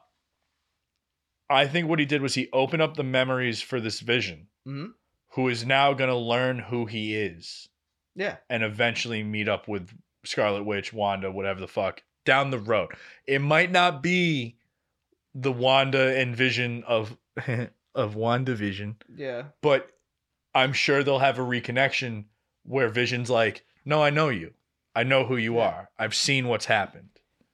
I 1.50 1.66
think 1.66 1.88
what 1.88 1.98
he 1.98 2.04
did 2.06 2.22
was 2.22 2.34
he 2.34 2.48
opened 2.52 2.82
up 2.82 2.94
the 2.96 3.02
memories 3.02 3.60
for 3.62 3.80
this 3.80 4.00
Vision, 4.00 4.48
Mhm. 4.66 4.90
Who 5.30 5.48
is 5.48 5.64
now 5.66 5.92
going 5.92 6.10
to 6.10 6.16
learn 6.16 6.58
who 6.58 6.86
he 6.86 7.14
is 7.14 7.68
yeah. 8.14 8.36
and 8.48 8.62
eventually 8.62 9.22
meet 9.22 9.48
up 9.48 9.68
with 9.68 9.90
Scarlet 10.24 10.64
Witch, 10.64 10.92
Wanda, 10.92 11.30
whatever 11.30 11.60
the 11.60 11.68
fuck, 11.68 12.02
down 12.24 12.50
the 12.50 12.58
road. 12.58 12.90
It 13.26 13.40
might 13.40 13.70
not 13.70 14.02
be 14.02 14.56
the 15.34 15.52
Wanda 15.52 16.16
and 16.18 16.34
Vision 16.34 16.82
of 16.86 17.16
of 17.94 18.14
WandaVision, 18.14 18.96
Yeah. 19.14 19.44
but 19.60 19.90
I'm 20.54 20.72
sure 20.72 21.02
they'll 21.02 21.18
have 21.20 21.38
a 21.38 21.42
reconnection 21.42 22.24
where 22.64 22.88
Vision's 22.88 23.30
like, 23.30 23.64
"No, 23.84 24.02
I 24.02 24.10
know 24.10 24.28
you. 24.28 24.54
I 24.94 25.04
know 25.04 25.24
who 25.24 25.36
you 25.36 25.56
Yeah. 25.56 25.68
are. 25.68 25.90
I've 25.98 26.14
seen 26.14 26.48
what's 26.48 26.66
happened." 26.66 27.10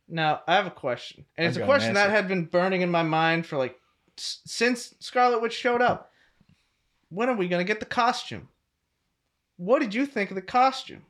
Now 0.08 0.42
I 0.46 0.54
have 0.54 0.66
a 0.66 0.70
question, 0.70 1.24
and 1.36 1.46
it's 1.46 1.56
I've 1.56 1.64
a 1.64 1.66
got 1.66 1.72
an 1.72 1.78
question 1.78 1.94
that 1.94 2.10
had 2.10 2.28
been 2.28 2.44
burning 2.46 2.80
in 2.82 2.90
my 2.90 3.02
mind 3.02 3.46
for 3.46 3.56
like 3.58 3.78
since 4.16 4.94
Scarlet 5.00 5.40
Witch 5.42 5.54
showed 5.54 5.82
up. 5.82 6.10
When 7.14 7.28
are 7.28 7.36
we 7.36 7.48
gonna 7.48 7.64
get 7.64 7.78
the 7.80 7.86
costume? 7.86 8.48
What 9.56 9.80
did 9.80 9.94
you 9.94 10.04
think 10.04 10.30
of 10.30 10.34
the 10.34 10.42
costume? 10.42 11.04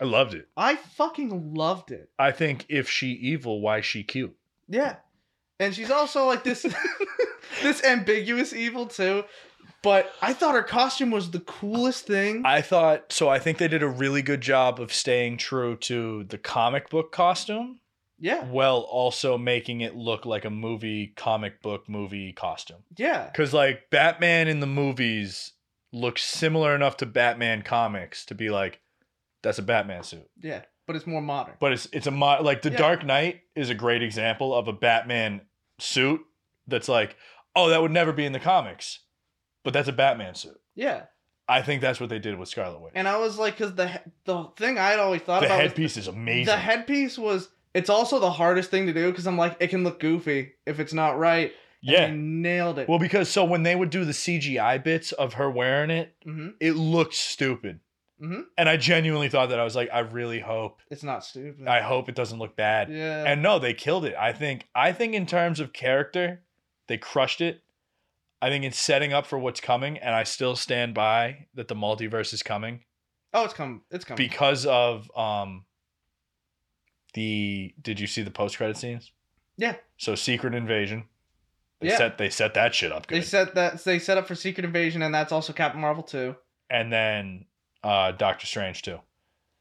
I 0.00 0.04
loved 0.04 0.34
it. 0.34 0.48
I 0.56 0.76
fucking 0.76 1.54
loved 1.54 1.90
it. 1.90 2.08
I 2.18 2.32
think 2.32 2.64
if 2.68 2.88
she 2.88 3.08
evil, 3.08 3.60
why 3.60 3.82
she 3.82 4.02
cute? 4.02 4.34
Yeah, 4.68 4.96
and 5.60 5.74
she's 5.74 5.90
also 5.90 6.24
like 6.26 6.44
this, 6.44 6.64
this 7.62 7.84
ambiguous 7.84 8.52
evil 8.52 8.86
too. 8.86 9.24
But 9.82 10.14
I 10.22 10.32
thought 10.32 10.54
her 10.54 10.62
costume 10.62 11.10
was 11.10 11.30
the 11.30 11.40
coolest 11.40 12.06
thing. 12.06 12.42
I 12.46 12.62
thought 12.62 13.12
so. 13.12 13.28
I 13.28 13.38
think 13.38 13.58
they 13.58 13.68
did 13.68 13.82
a 13.82 13.88
really 13.88 14.22
good 14.22 14.40
job 14.40 14.80
of 14.80 14.94
staying 14.94 15.36
true 15.36 15.76
to 15.82 16.24
the 16.24 16.38
comic 16.38 16.88
book 16.88 17.12
costume. 17.12 17.80
Yeah, 18.18 18.44
while 18.44 18.78
also 18.78 19.36
making 19.36 19.80
it 19.80 19.94
look 19.96 20.24
like 20.24 20.44
a 20.44 20.50
movie 20.50 21.12
comic 21.16 21.60
book 21.62 21.88
movie 21.88 22.32
costume 22.32 22.84
yeah, 22.96 23.26
because 23.30 23.52
like 23.52 23.90
batman 23.90 24.48
in 24.48 24.60
the 24.60 24.66
movies 24.66 25.52
looks 25.92 26.22
similar 26.24 26.74
enough 26.74 26.96
to 26.98 27.06
batman 27.06 27.62
comics 27.62 28.24
to 28.26 28.34
be 28.34 28.50
like 28.50 28.80
that's 29.42 29.58
a 29.58 29.62
batman 29.62 30.02
suit 30.02 30.28
yeah. 30.40 30.62
But 30.86 30.96
it's 30.96 31.06
more 31.06 31.22
modern. 31.22 31.54
but 31.60 31.72
it's 31.72 31.88
it's 31.92 32.06
a 32.06 32.10
mo- 32.10 32.42
like 32.42 32.60
the 32.62 32.70
Yeah. 32.70 32.76
dark 32.78 33.04
knight 33.06 33.40
is 33.56 33.70
a 33.70 33.74
great 33.74 34.02
example 34.02 34.54
of 34.54 34.68
a 34.68 34.72
batman 34.72 35.40
suit 35.78 36.20
that's 36.66 36.88
like 36.88 37.16
oh 37.56 37.68
that 37.70 37.80
would 37.80 37.90
never 37.90 38.12
be 38.12 38.24
in 38.26 38.32
the 38.32 38.40
comics 38.40 39.00
but 39.64 39.72
that's 39.72 39.88
a 39.88 39.92
batman 39.92 40.34
suit 40.34 40.60
Yeah, 40.74 41.04
i 41.48 41.62
think 41.62 41.80
that's 41.80 42.00
what 42.00 42.10
they 42.10 42.18
did 42.18 42.38
with 42.38 42.48
scarlet 42.50 42.80
witch 42.80 42.92
and 42.94 43.08
I 43.08 43.16
was 43.18 43.38
like, 43.38 43.56
because 43.56 43.74
the 43.74 44.00
the 44.24 44.44
thing 44.56 44.76
I'd 44.78 44.98
always 44.98 45.22
thought 45.22 45.40
the 45.40 45.46
about 45.46 45.60
headpiece 45.60 45.96
is 45.96 46.06
amazing 46.08 46.46
The 46.46 46.56
headpiece 46.56 47.18
was. 47.18 47.48
It's 47.74 47.90
also 47.90 48.18
the 48.20 48.30
hardest 48.30 48.70
thing 48.70 48.86
to 48.86 48.92
do 48.92 49.10
because 49.10 49.26
I'm 49.26 49.36
like, 49.36 49.56
it 49.60 49.68
can 49.68 49.82
look 49.84 50.00
goofy 50.00 50.52
if 50.66 50.78
it's 50.80 50.92
not 50.94 51.18
right. 51.18 51.52
And 51.86 51.92
yeah 51.92 52.06
they 52.06 52.12
nailed 52.14 52.78
it. 52.78 52.88
well 52.88 52.98
because 52.98 53.28
so 53.28 53.44
when 53.44 53.62
they 53.62 53.74
would 53.76 53.90
do 53.90 54.06
the 54.06 54.12
cgi 54.12 54.82
bits 54.82 55.12
of 55.12 55.34
her 55.34 55.50
wearing 55.50 55.90
it 55.90 56.14
hmm 56.24 56.48
it 56.60 56.72
looked 56.72 57.12
stupid. 57.14 57.80
Mhm. 58.22 58.44
And 58.56 58.68
I 58.68 58.76
genuinely 58.76 59.28
thought 59.28 59.48
that 59.50 59.58
I 59.58 59.64
was 59.64 59.74
like, 59.76 59.90
I 59.92 59.98
really 59.98 60.38
hope, 60.40 60.80
It's 60.88 61.02
not 61.02 61.24
stupid. 61.24 61.66
I 61.68 61.80
hope 61.82 62.08
it 62.08 62.14
doesn't 62.14 62.38
look 62.38 62.54
bad. 62.56 62.88
yeah. 62.88 63.24
And 63.26 63.42
no, 63.42 63.58
they 63.58 63.74
killed 63.74 64.04
it. 64.04 64.14
I 64.16 64.32
think, 64.32 64.66
I 64.74 64.92
think 64.92 65.14
in 65.14 65.26
terms 65.26 65.58
of 65.60 65.72
character, 65.72 66.42
they 66.86 66.96
crushed 66.96 67.40
it. 67.40 67.62
I 68.40 68.50
think 68.50 68.64
it's 68.64 68.78
setting 68.78 69.12
up 69.12 69.26
for 69.26 69.38
what's 69.38 69.60
coming, 69.60 69.98
and 69.98 70.14
I 70.14 70.22
still 70.22 70.54
stand 70.54 70.94
by 70.94 71.46
that 71.54 71.66
the 71.68 71.74
multiverse 71.74 72.32
is 72.32 72.42
coming 72.42 72.84
oh, 73.34 73.44
it's 73.44 73.52
coming. 73.54 73.80
It's 73.90 74.04
coming. 74.04 74.16
because 74.24 74.64
of 74.64 75.10
um 75.16 75.64
the. 77.14 77.74
Did 77.80 77.98
you 78.00 78.06
see 78.06 78.22
the 78.22 78.30
post 78.30 78.56
credit 78.56 78.76
scenes? 78.76 79.10
Yeah. 79.56 79.76
So 79.96 80.14
Secret 80.14 80.54
Invasion. 80.54 81.04
They 81.80 81.88
Yeah. 81.88 81.96
set 81.96 82.18
they 82.18 82.30
set 82.30 82.54
that 82.54 82.74
shit 82.74 82.92
up 82.92 83.06
good. 83.06 83.16
they 83.18 83.22
set 83.24 83.54
that. 83.56 83.82
They 83.84 83.98
set 83.98 84.18
up 84.18 84.26
for 84.28 84.34
Secret 84.34 84.64
Invasion, 84.64 85.02
and 85.02 85.14
that's 85.14 85.32
also 85.32 85.52
Captain 85.52 85.80
Marvel 85.80 86.02
too. 86.02 86.36
and 86.70 86.92
then 86.92 87.44
uh 87.82 88.12
Doctor 88.12 88.46
Strange 88.46 88.82
too. 88.82 89.00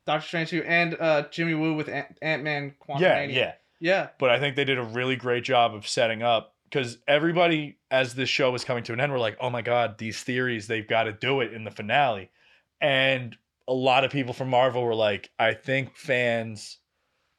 Doctor 0.05 0.27
Strange 0.27 0.49
too, 0.49 0.63
and 0.65 0.95
uh, 0.99 1.23
Jimmy 1.31 1.53
Woo 1.53 1.73
with 1.75 1.87
Ant 1.89 2.43
Man. 2.43 2.75
Yeah, 2.99 3.23
yeah. 3.23 3.53
yeah. 3.79 4.07
but 4.19 4.29
I 4.29 4.39
think 4.39 4.55
they 4.57 4.65
did 4.65 4.77
a 4.77 4.83
really 4.83 5.15
great 5.15 5.43
job 5.45 5.73
of 5.73 5.87
setting 5.87 6.21
up 6.21 6.55
because 6.65 6.97
everybody, 7.07 7.77
as 7.91 8.13
this 8.15 8.27
show 8.29 8.51
was 8.51 8.63
coming 8.65 8.83
to 8.85 8.93
an 8.93 8.99
end, 8.99 9.11
were 9.13 9.19
like, 9.19 9.37
"Oh 9.39 9.49
my 9.49 9.61
god, 9.61 9.97
these 9.97 10.21
theories! 10.21 10.67
They've 10.67 10.87
got 10.87 11.03
to 11.03 11.13
do 11.13 11.39
it 11.41 11.53
in 11.53 11.63
the 11.63 11.71
finale," 11.71 12.31
and 12.81 13.35
a 13.67 13.73
lot 13.73 14.03
of 14.03 14.11
people 14.11 14.33
from 14.33 14.49
Marvel 14.49 14.83
were 14.83 14.95
like, 14.95 15.29
"I 15.39 15.53
think 15.53 15.95
fans 15.95 16.79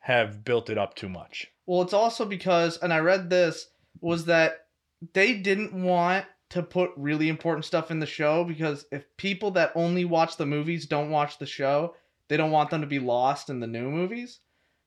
have 0.05 0.45
built 0.45 0.71
it 0.71 0.79
up 0.79 0.95
too 0.95 1.09
much." 1.09 1.51
Well, 1.67 1.83
it's 1.83 1.93
also 1.93 2.25
because, 2.25 2.79
and 2.79 2.93
I 2.93 2.99
read 2.99 3.31
this, 3.31 3.69
was 4.01 4.25
that 4.27 4.67
they 5.13 5.35
didn't 5.35 5.73
want 5.73 6.27
to 6.51 6.63
put 6.63 6.91
really 6.97 7.29
important 7.29 7.65
stuff 7.65 7.91
in 7.91 8.01
the 8.01 8.07
show 8.07 8.45
because 8.45 8.87
if 8.93 9.05
people 9.17 9.51
that 9.53 9.73
only 9.75 10.05
watch 10.05 10.37
the 10.37 10.47
movies 10.47 10.87
don't 10.87 11.11
watch 11.11 11.39
the 11.39 11.47
show, 11.47 11.95
they 12.29 12.37
don't 12.37 12.51
want 12.51 12.71
them 12.71 12.81
to 12.83 12.87
be 12.87 12.99
lost 12.99 13.51
in 13.51 13.61
the 13.61 13.67
new 13.67 13.91
movies. 13.91 14.41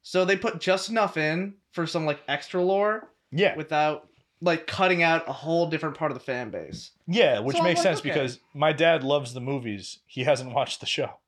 So 0.04 0.24
they 0.24 0.38
put 0.38 0.60
just 0.62 0.90
enough 0.90 1.18
in 1.18 1.56
for 1.72 1.86
some 1.86 2.06
like 2.06 2.22
extra 2.28 2.62
lore 2.64 3.10
Yeah, 3.32 3.56
without 3.56 4.08
like 4.40 4.68
cutting 4.68 5.02
out 5.04 5.28
a 5.28 5.34
whole 5.34 5.68
different 5.70 5.98
part 5.98 6.12
of 6.12 6.18
the 6.18 6.24
fan 6.24 6.52
base. 6.52 6.92
yeah, 7.08 7.40
which 7.40 7.58
So 7.58 7.64
makes 7.64 7.80
like, 7.80 7.84
sense 7.84 8.00
okay. 8.00 8.10
because 8.10 8.40
my 8.54 8.72
dad 8.72 9.04
loves 9.04 9.34
the 9.34 9.42
movies. 9.42 10.00
He 10.06 10.24
hasn't 10.24 10.54
watched 10.54 10.80
the 10.80 10.86
show, 10.86 11.20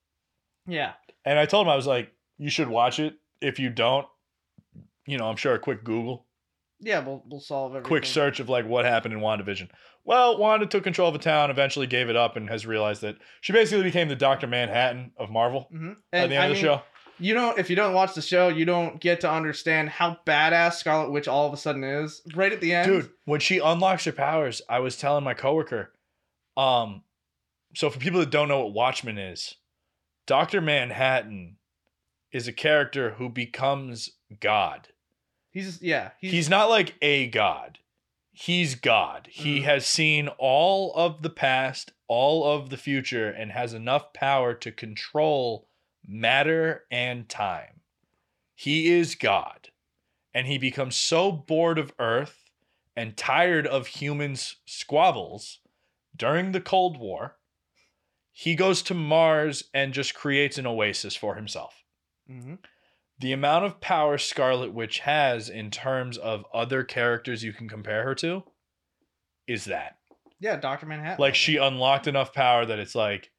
Yeah. 0.67 0.93
and 1.25 1.37
I 1.39 1.45
told 1.47 1.65
him 1.67 1.71
I 1.71 1.75
was 1.75 1.87
like, 1.87 2.13
"You 2.37 2.49
should 2.51 2.69
watch 2.69 2.99
it. 2.99 3.15
If 3.41 3.59
you 3.59 3.69
don't, 3.69 4.05
you 5.05 5.17
know, 5.17 5.29
I'm 5.29 5.35
sure 5.37 5.53
a 5.53 5.59
quick 5.59 5.83
Google." 5.83 6.25
Yeah, 6.81 6.99
we'll 6.99 7.23
we'll 7.27 7.41
solve 7.41 7.71
everything. 7.73 7.87
quick 7.87 8.05
search 8.05 8.39
of 8.39 8.47
like 8.47 8.65
what 8.65 8.85
happened 8.85 9.13
in 9.13 9.19
WandaVision. 9.19 9.69
Well, 10.05 10.37
Wanda 10.37 10.65
took 10.65 10.83
control 10.83 11.09
of 11.09 11.15
a 11.15 11.19
town, 11.19 11.51
eventually 11.51 11.87
gave 11.87 12.09
it 12.09 12.15
up, 12.15 12.37
and 12.37 12.49
has 12.49 12.65
realized 12.65 13.01
that 13.01 13.17
she 13.41 13.51
basically 13.51 13.83
became 13.83 14.07
the 14.07 14.15
Doctor 14.15 14.47
Manhattan 14.47 15.11
of 15.17 15.29
Marvel 15.29 15.67
hmm 15.71 15.91
at 16.13 16.29
the 16.29 16.35
end 16.35 16.43
I 16.43 16.45
of 16.45 16.49
the 16.49 16.53
mean, 16.55 16.63
show. 16.63 16.81
you 17.19 17.35
know, 17.35 17.53
if 17.57 17.69
you 17.69 17.75
don't 17.75 17.93
watch 17.93 18.15
the 18.15 18.21
show, 18.21 18.47
you 18.47 18.63
don't 18.63 19.01
get 19.01 19.19
to 19.21 19.29
understand 19.29 19.89
how 19.89 20.17
badass 20.25 20.75
Scarlet 20.75 21.11
Witch 21.11 21.27
all 21.27 21.45
of 21.47 21.53
a 21.53 21.57
sudden 21.57 21.83
is. 21.83 22.21
Right 22.33 22.53
at 22.53 22.61
the 22.61 22.73
end, 22.73 22.87
Dude, 22.89 23.09
when 23.25 23.41
she 23.41 23.59
unlocks 23.59 24.05
her 24.05 24.13
powers, 24.13 24.61
I 24.69 24.79
was 24.79 24.95
telling 24.95 25.25
my 25.25 25.33
coworker, 25.33 25.91
um, 26.55 27.03
so 27.75 27.89
for 27.89 27.99
people 27.99 28.21
that 28.21 28.31
don't 28.31 28.47
know 28.47 28.59
what 28.61 28.73
Watchmen 28.73 29.17
is, 29.17 29.55
Doctor 30.27 30.61
Manhattan 30.61 31.57
is 32.31 32.47
a 32.47 32.53
character 32.53 33.11
who 33.11 33.29
becomes 33.29 34.11
God. 34.39 34.89
He's 35.51 35.81
yeah. 35.81 36.11
He's, 36.19 36.49
not 36.49 36.69
like 36.69 36.95
a 37.01 37.27
god. 37.27 37.79
He's 38.31 38.75
God. 38.75 39.27
He 39.31 39.59
Mhm. 39.59 39.63
has 39.63 39.85
seen 39.85 40.27
all 40.37 40.93
of 40.93 41.23
the 41.23 41.29
past, 41.29 41.91
all 42.07 42.45
of 42.45 42.69
the 42.69 42.77
future, 42.77 43.29
and 43.29 43.51
has 43.51 43.73
enough 43.73 44.13
power 44.13 44.53
to 44.53 44.71
control 44.71 45.67
matter 46.05 46.85
and 46.91 47.27
time. 47.27 47.81
He 48.55 48.91
is 48.91 49.15
God. 49.15 49.69
And 50.33 50.45
he 50.45 50.57
becomes 50.57 50.95
so 50.95 51.31
bored 51.31 51.79
of 51.79 51.93
Earth 51.97 52.49
and 52.95 53.17
tired 53.17 53.65
of 53.65 53.87
humans' 53.87 54.57
squabbles 54.65 55.59
during 56.15 56.51
the 56.51 56.61
Cold 56.61 56.97
War, 56.97 57.37
he 58.31 58.55
goes 58.55 58.81
to 58.83 58.93
Mars 58.93 59.69
and 59.73 59.93
just 59.93 60.13
creates 60.13 60.57
an 60.57 60.67
oasis 60.67 61.15
for 61.15 61.35
himself 61.35 61.78
hmm 62.29 62.55
the 63.21 63.33
amount 63.33 63.65
of 63.65 63.81
power 63.81 64.17
Scarlet 64.17 64.71
Witch 64.73 64.99
has 64.99 65.49
in 65.49 65.71
terms 65.71 66.17
of 66.17 66.45
other 66.53 66.85
characters 66.85 67.43
you 67.43 67.51
can 67.51 67.67
compare 67.67 68.03
her 68.05 68.15
to 68.15 68.43
is 69.45 69.65
that. 69.65 69.97
yeah. 70.39 70.55
Doctor 70.55 70.85
Manhattan. 70.85 71.17
Like 71.19 71.35
she 71.35 71.57
unlocked 71.57 72.07
enough 72.07 72.33
power 72.33 72.65
that 72.65 72.79
it's 72.79 72.95
like 72.95 73.29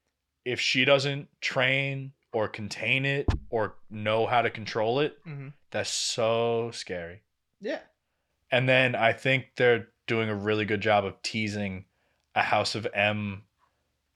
if 0.45 0.59
she 0.59 0.85
doesn't 0.85 1.29
train 1.41 2.11
or 2.31 2.47
contain 2.47 3.05
it 3.07 3.25
or 3.49 3.73
know 3.89 4.27
how 4.27 4.43
to 4.43 4.51
control 4.51 4.99
it, 4.99 5.17
hmm 5.23 5.47
that's 5.71 5.89
so 5.89 6.69
scary. 6.71 7.23
Yeah. 7.59 7.79
And 8.51 8.69
then 8.69 8.93
I 8.95 9.13
think 9.13 9.45
they're 9.55 9.87
doing 10.05 10.29
a 10.29 10.35
really 10.35 10.65
good 10.65 10.81
job 10.81 11.05
of 11.05 11.19
teasing 11.23 11.85
a 12.35 12.41
House 12.43 12.75
of 12.75 12.85
M 12.93 13.43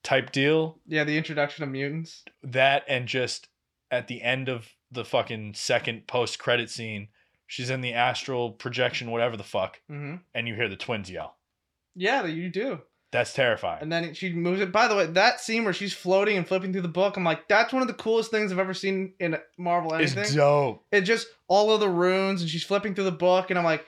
type 0.03 0.31
deal. 0.31 0.77
Yeah. 0.85 1.05
The 1.05 1.17
introduction 1.17 1.63
of 1.63 1.71
mutants. 1.71 2.23
That 2.43 2.83
and 2.87 3.07
just 3.07 3.47
at 3.91 4.07
the 4.07 4.21
end 4.21 4.49
of 4.49 4.67
the 4.91 5.05
fucking 5.05 5.53
second 5.55 6.07
post 6.07 6.39
credit 6.39 6.69
scene, 6.69 7.09
she's 7.47 7.69
in 7.69 7.81
the 7.81 7.93
astral 7.93 8.51
projection, 8.51 9.11
whatever 9.11 9.37
the 9.37 9.43
fuck, 9.43 9.81
hmm 9.87 10.15
and 10.33 10.47
you 10.47 10.55
hear 10.55 10.67
the 10.69 10.75
twins 10.75 11.09
yell. 11.09 11.35
Yeah, 11.95 12.25
you 12.25 12.49
do. 12.49 12.81
That's 13.11 13.31
terrifying. 13.33 13.81
and 13.81 13.89
then 13.91 14.13
she 14.13 14.33
moves 14.33 14.59
it. 14.59 14.73
By 14.73 14.89
the 14.89 14.95
way, 14.95 15.05
that 15.05 15.39
scene 15.39 15.63
where 15.63 15.71
she's 15.71 15.93
floating 15.93 16.35
and 16.35 16.45
flipping 16.45 16.73
through 16.73 16.81
the 16.81 16.89
book, 16.89 17.15
I'm 17.15 17.23
like, 17.23 17.47
that's 17.47 17.71
one 17.71 17.81
of 17.81 17.87
the 17.87 17.93
coolest 17.93 18.29
things 18.29 18.51
I've 18.51 18.59
ever 18.59 18.73
seen 18.73 19.13
in 19.21 19.37
Marvel 19.57 19.93
it's 19.93 20.13
anything. 20.17 20.35
dope. 20.35 20.83
It 20.91 21.01
just 21.01 21.27
all 21.47 21.71
of 21.73 21.79
the 21.79 21.87
runes, 21.87 22.41
and 22.41 22.49
she's 22.49 22.63
flipping 22.65 22.93
through 22.93 23.05
the 23.05 23.11
book, 23.11 23.49
and 23.49 23.57
I'm 23.57 23.63
like, 23.63 23.85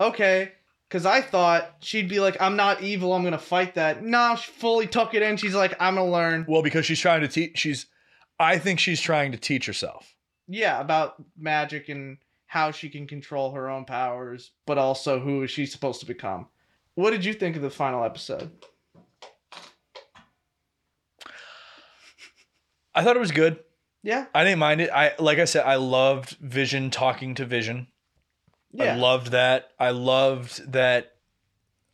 okay. 0.00 0.52
Because 0.88 1.04
I 1.06 1.20
thought 1.20 1.76
she'd 1.80 2.08
be 2.08 2.18
like, 2.20 2.40
I'm 2.40 2.56
not 2.56 2.82
evil, 2.82 3.12
I'm 3.12 3.22
gonna 3.22 3.38
fight 3.38 3.74
that. 3.74 4.02
No, 4.02 4.34
she 4.36 4.50
fully 4.50 4.86
took 4.86 5.14
it 5.14 5.22
in. 5.22 5.36
She's 5.36 5.54
like, 5.54 5.76
I'm 5.78 5.96
gonna 5.96 6.10
learn. 6.10 6.46
Well, 6.48 6.62
because 6.62 6.86
she's 6.86 7.00
trying 7.00 7.20
to 7.20 7.28
teach. 7.28 7.58
She's, 7.58 7.86
I 8.40 8.58
think 8.58 8.80
she's 8.80 9.00
trying 9.00 9.32
to 9.32 9.38
teach 9.38 9.66
herself. 9.66 10.14
Yeah, 10.48 10.80
about 10.80 11.22
magic 11.38 11.88
and 11.88 12.16
how 12.46 12.72
she 12.72 12.88
can 12.88 13.06
control 13.06 13.52
her 13.52 13.68
own 13.70 13.84
powers, 13.84 14.50
but 14.66 14.78
also 14.78 15.20
who 15.20 15.42
is 15.44 15.50
she 15.50 15.66
supposed 15.66 16.00
to 16.00 16.06
become. 16.06 16.48
What 16.94 17.10
did 17.12 17.24
you 17.24 17.34
think 17.34 17.54
of 17.54 17.62
the 17.62 17.70
final 17.70 18.02
episode? 18.02 18.50
I 22.94 23.04
thought 23.04 23.16
it 23.16 23.20
was 23.20 23.30
good. 23.30 23.60
Yeah, 24.02 24.26
I 24.34 24.44
didn't 24.44 24.58
mind 24.58 24.80
it. 24.80 24.90
I 24.90 25.12
like 25.18 25.38
I 25.38 25.44
said, 25.44 25.64
I 25.66 25.76
loved 25.76 26.30
Vision 26.40 26.90
talking 26.90 27.34
to 27.36 27.44
Vision. 27.44 27.86
yeah, 28.72 28.94
I 28.94 28.96
loved 28.96 29.32
that. 29.32 29.70
I 29.78 29.90
loved 29.90 30.72
that. 30.72 31.12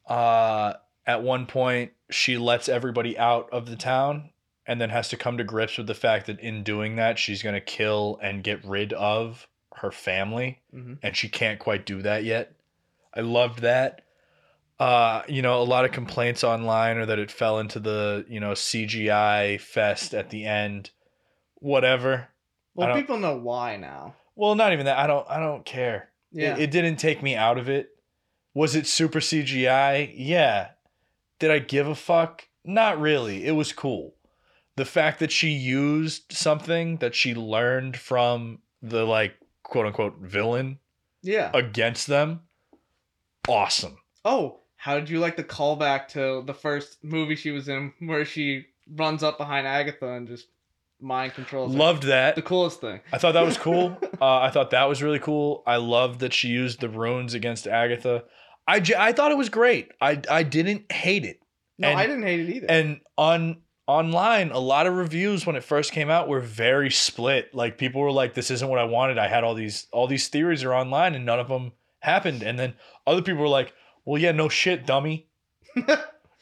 Uh, 0.06 0.74
at 1.04 1.22
one 1.22 1.46
point, 1.46 1.92
she 2.10 2.38
lets 2.38 2.68
everybody 2.68 3.18
out 3.18 3.50
of 3.50 3.66
the 3.66 3.76
town, 3.76 4.30
and 4.66 4.80
then 4.80 4.90
has 4.90 5.08
to 5.10 5.16
come 5.16 5.36
to 5.38 5.44
grips 5.44 5.78
with 5.78 5.86
the 5.86 5.94
fact 5.94 6.26
that 6.26 6.40
in 6.40 6.62
doing 6.62 6.96
that, 6.96 7.18
she's 7.18 7.42
gonna 7.42 7.60
kill 7.60 8.18
and 8.22 8.42
get 8.44 8.64
rid 8.64 8.92
of 8.94 9.46
her 9.76 9.90
family, 9.92 10.60
Mhm. 10.74 10.98
and 11.02 11.16
she 11.16 11.28
can't 11.28 11.58
quite 11.58 11.84
do 11.86 12.02
that 12.02 12.24
yet. 12.24 12.52
I 13.14 13.20
loved 13.20 13.60
that. 13.60 14.02
Uh, 14.78 15.22
you 15.28 15.40
know, 15.40 15.60
a 15.60 15.64
lot 15.64 15.84
of 15.86 15.92
complaints 15.92 16.44
online 16.44 16.98
are 16.98 17.06
that 17.06 17.18
it 17.18 17.30
fell 17.30 17.58
into 17.58 17.78
the 17.80 18.26
you 18.28 18.40
know 18.40 18.52
CGI 18.54 19.58
fest 19.58 20.12
at 20.14 20.30
the 20.30 20.44
end. 20.44 20.90
Whatever. 21.56 22.28
Well, 22.74 22.94
people 22.94 23.16
know 23.18 23.36
why 23.36 23.76
now. 23.76 24.14
Well, 24.34 24.54
not 24.54 24.72
even 24.74 24.84
that. 24.86 24.98
I 24.98 25.06
don't. 25.06 25.26
I 25.30 25.38
don't 25.38 25.64
care. 25.64 26.10
Yeah, 26.30 26.54
It, 26.56 26.64
it 26.64 26.70
didn't 26.70 26.96
take 26.96 27.22
me 27.22 27.34
out 27.34 27.56
of 27.56 27.68
it. 27.70 27.90
Was 28.52 28.74
it 28.74 28.86
super 28.86 29.20
CGI? 29.20 30.12
Yeah. 30.14 30.70
Did 31.38 31.50
I 31.50 31.58
give 31.58 31.86
a 31.86 31.94
fuck? 31.94 32.46
Not 32.64 33.00
really. 33.00 33.46
It 33.46 33.52
was 33.52 33.72
cool. 33.72 34.14
The 34.76 34.84
fact 34.84 35.18
that 35.20 35.32
she 35.32 35.48
used 35.50 36.32
something 36.32 36.98
that 36.98 37.14
she 37.14 37.34
learned 37.34 37.96
from 37.96 38.58
the 38.82 39.04
like 39.04 39.34
quote 39.62 39.86
unquote 39.86 40.18
villain 40.20 40.78
yeah. 41.22 41.50
against 41.54 42.06
them, 42.06 42.42
awesome. 43.48 43.98
Oh, 44.24 44.60
how 44.76 44.96
did 44.98 45.08
you 45.10 45.18
like 45.18 45.36
the 45.36 45.44
callback 45.44 46.08
to 46.08 46.42
the 46.46 46.54
first 46.54 47.02
movie 47.02 47.36
she 47.36 47.50
was 47.50 47.68
in, 47.68 47.92
where 48.00 48.24
she 48.24 48.66
runs 48.94 49.22
up 49.22 49.38
behind 49.38 49.66
Agatha 49.66 50.08
and 50.08 50.28
just 50.28 50.46
mind 51.00 51.34
controls 51.34 51.72
her? 51.72 51.78
Loved 51.78 52.04
that. 52.04 52.36
the 52.36 52.42
coolest 52.42 52.80
thing. 52.80 53.00
I 53.12 53.18
thought 53.18 53.32
that 53.32 53.44
was 53.44 53.56
cool. 53.58 53.96
uh, 54.20 54.38
I 54.40 54.50
thought 54.50 54.70
that 54.70 54.84
was 54.84 55.02
really 55.02 55.18
cool. 55.18 55.62
I 55.66 55.76
loved 55.76 56.20
that 56.20 56.32
she 56.32 56.48
used 56.48 56.80
the 56.80 56.88
runes 56.88 57.34
against 57.34 57.66
Agatha. 57.66 58.24
I, 58.68 58.80
j- 58.80 58.94
I 58.98 59.12
thought 59.12 59.30
it 59.30 59.38
was 59.38 59.48
great. 59.48 59.92
I, 60.00 60.20
I 60.30 60.42
didn't 60.42 60.90
hate 60.92 61.24
it. 61.24 61.40
No, 61.78 61.88
And- 61.88 61.98
I 61.98 62.06
didn't 62.06 62.24
hate 62.24 62.40
it 62.40 62.56
either. 62.56 62.66
and 62.68 63.00
on 63.16 63.62
online 63.86 64.50
a 64.50 64.58
lot 64.58 64.86
of 64.86 64.94
reviews 64.94 65.46
when 65.46 65.54
it 65.54 65.62
first 65.62 65.92
came 65.92 66.10
out 66.10 66.28
were 66.28 66.40
very 66.40 66.90
split. 66.90 67.54
Like 67.54 67.78
people 67.78 68.00
were 68.00 68.10
like 68.10 68.34
this 68.34 68.50
isn't 68.50 68.68
what 68.68 68.80
i 68.80 68.84
wanted. 68.84 69.18
I 69.18 69.28
had 69.28 69.44
all 69.44 69.54
these 69.54 69.86
all 69.92 70.06
these 70.06 70.28
theories 70.28 70.64
are 70.64 70.74
online 70.74 71.14
and 71.14 71.24
none 71.24 71.38
of 71.38 71.48
them 71.48 71.72
happened. 72.00 72.42
And 72.42 72.58
then 72.58 72.74
other 73.06 73.22
people 73.22 73.42
were 73.42 73.48
like 73.48 73.72
well 74.04 74.20
yeah 74.20 74.32
no 74.32 74.48
shit 74.48 74.86
dummy. 74.86 75.26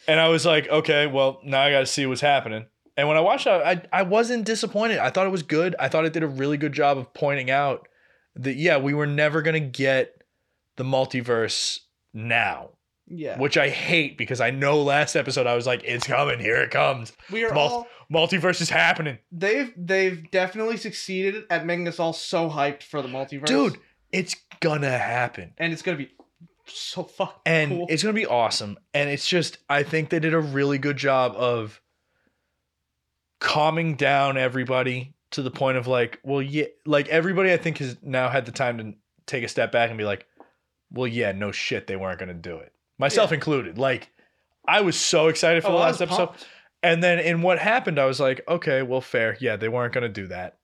And 0.06 0.20
i 0.20 0.28
was 0.28 0.44
like 0.44 0.68
okay 0.68 1.06
well 1.06 1.40
now 1.42 1.62
i 1.62 1.70
gotta 1.70 1.86
see 1.86 2.04
what's 2.04 2.20
happening. 2.20 2.66
And 2.94 3.08
when 3.08 3.16
i 3.16 3.20
watched 3.20 3.46
it 3.46 3.50
i 3.50 3.82
i 3.90 4.02
wasn't 4.02 4.44
disappointed. 4.44 4.98
I 4.98 5.08
thought 5.08 5.26
it 5.26 5.30
was 5.30 5.42
good. 5.42 5.74
I 5.78 5.88
thought 5.88 6.04
it 6.04 6.12
did 6.12 6.22
a 6.22 6.28
really 6.28 6.58
good 6.58 6.74
job 6.74 6.98
of 6.98 7.14
pointing 7.14 7.50
out 7.50 7.88
that 8.36 8.56
yeah 8.56 8.76
we 8.76 8.92
were 8.92 9.06
never 9.06 9.40
gonna 9.40 9.60
get 9.60 10.22
the 10.76 10.84
multiverse 10.84 11.80
now 12.12 12.73
yeah, 13.06 13.38
which 13.38 13.56
i 13.58 13.68
hate 13.68 14.16
because 14.16 14.40
i 14.40 14.50
know 14.50 14.82
last 14.82 15.14
episode 15.16 15.46
i 15.46 15.54
was 15.54 15.66
like 15.66 15.82
it's 15.84 16.06
coming 16.06 16.38
here 16.38 16.56
it 16.56 16.70
comes 16.70 17.12
we 17.30 17.44
are 17.44 17.52
mul- 17.52 17.68
all 17.68 17.86
multiverse 18.12 18.60
is 18.60 18.70
happening. 18.70 19.18
they've 19.32 19.72
they've 19.76 20.30
definitely 20.30 20.76
succeeded 20.76 21.44
at 21.50 21.66
making 21.66 21.86
us 21.88 21.98
all 22.00 22.12
so 22.12 22.48
hyped 22.50 22.82
for 22.82 23.02
the 23.02 23.08
multiverse, 23.08 23.46
Dude, 23.46 23.78
it's 24.12 24.36
gonna 24.60 24.96
happen. 24.98 25.52
and 25.58 25.72
it's 25.72 25.82
gonna 25.82 25.98
be 25.98 26.10
so 26.66 27.02
fucking 27.04 27.40
And 27.44 27.70
cool. 27.70 27.86
it's 27.90 28.02
gonna 28.02 28.12
be 28.14 28.26
awesome. 28.26 28.78
And 28.94 29.10
it's 29.10 29.26
just 29.28 29.58
I 29.68 29.82
think 29.82 30.08
they 30.10 30.18
did 30.20 30.32
a 30.34 30.40
really 30.40 30.78
good 30.78 30.96
job 30.96 31.34
of 31.36 31.80
calming 33.40 33.96
down 33.96 34.36
everybody 34.38 35.14
to 35.32 35.42
the 35.42 35.50
point 35.50 35.76
of 35.76 35.86
like, 35.86 36.20
well, 36.22 36.40
yeah, 36.40 36.66
like 36.86 37.08
everybody 37.08 37.52
I 37.52 37.56
think 37.56 37.78
has 37.78 37.96
now 38.02 38.28
had 38.28 38.46
the 38.46 38.52
time 38.52 38.78
to 38.78 38.94
take 39.26 39.44
a 39.44 39.48
step 39.48 39.72
back 39.72 39.90
and 39.90 39.98
be 39.98 40.04
like, 40.04 40.26
well, 40.90 41.06
yeah, 41.06 41.32
no 41.32 41.52
shit, 41.52 41.86
they 41.86 41.96
weren't 41.96 42.18
gonna 42.20 42.34
do 42.34 42.56
it. 42.58 42.72
Myself 42.98 43.32
included. 43.32 43.78
Like, 43.78 44.10
I 44.66 44.80
was 44.82 44.96
so 44.96 45.28
excited 45.28 45.62
for 45.62 45.70
Oh, 45.70 45.72
the 45.72 45.78
last 45.78 46.00
episode. 46.00 46.26
pumped. 46.26 46.46
And 46.82 47.02
then 47.02 47.18
in 47.18 47.42
what 47.42 47.58
happened, 47.58 47.98
I 47.98 48.04
was 48.04 48.20
like, 48.20 48.42
okay, 48.48 48.82
well, 48.82 49.00
fair. 49.00 49.36
Yeah, 49.40 49.56
they 49.56 49.68
weren't 49.68 49.92
gonna 49.94 50.08
do 50.08 50.26
that. 50.28 50.58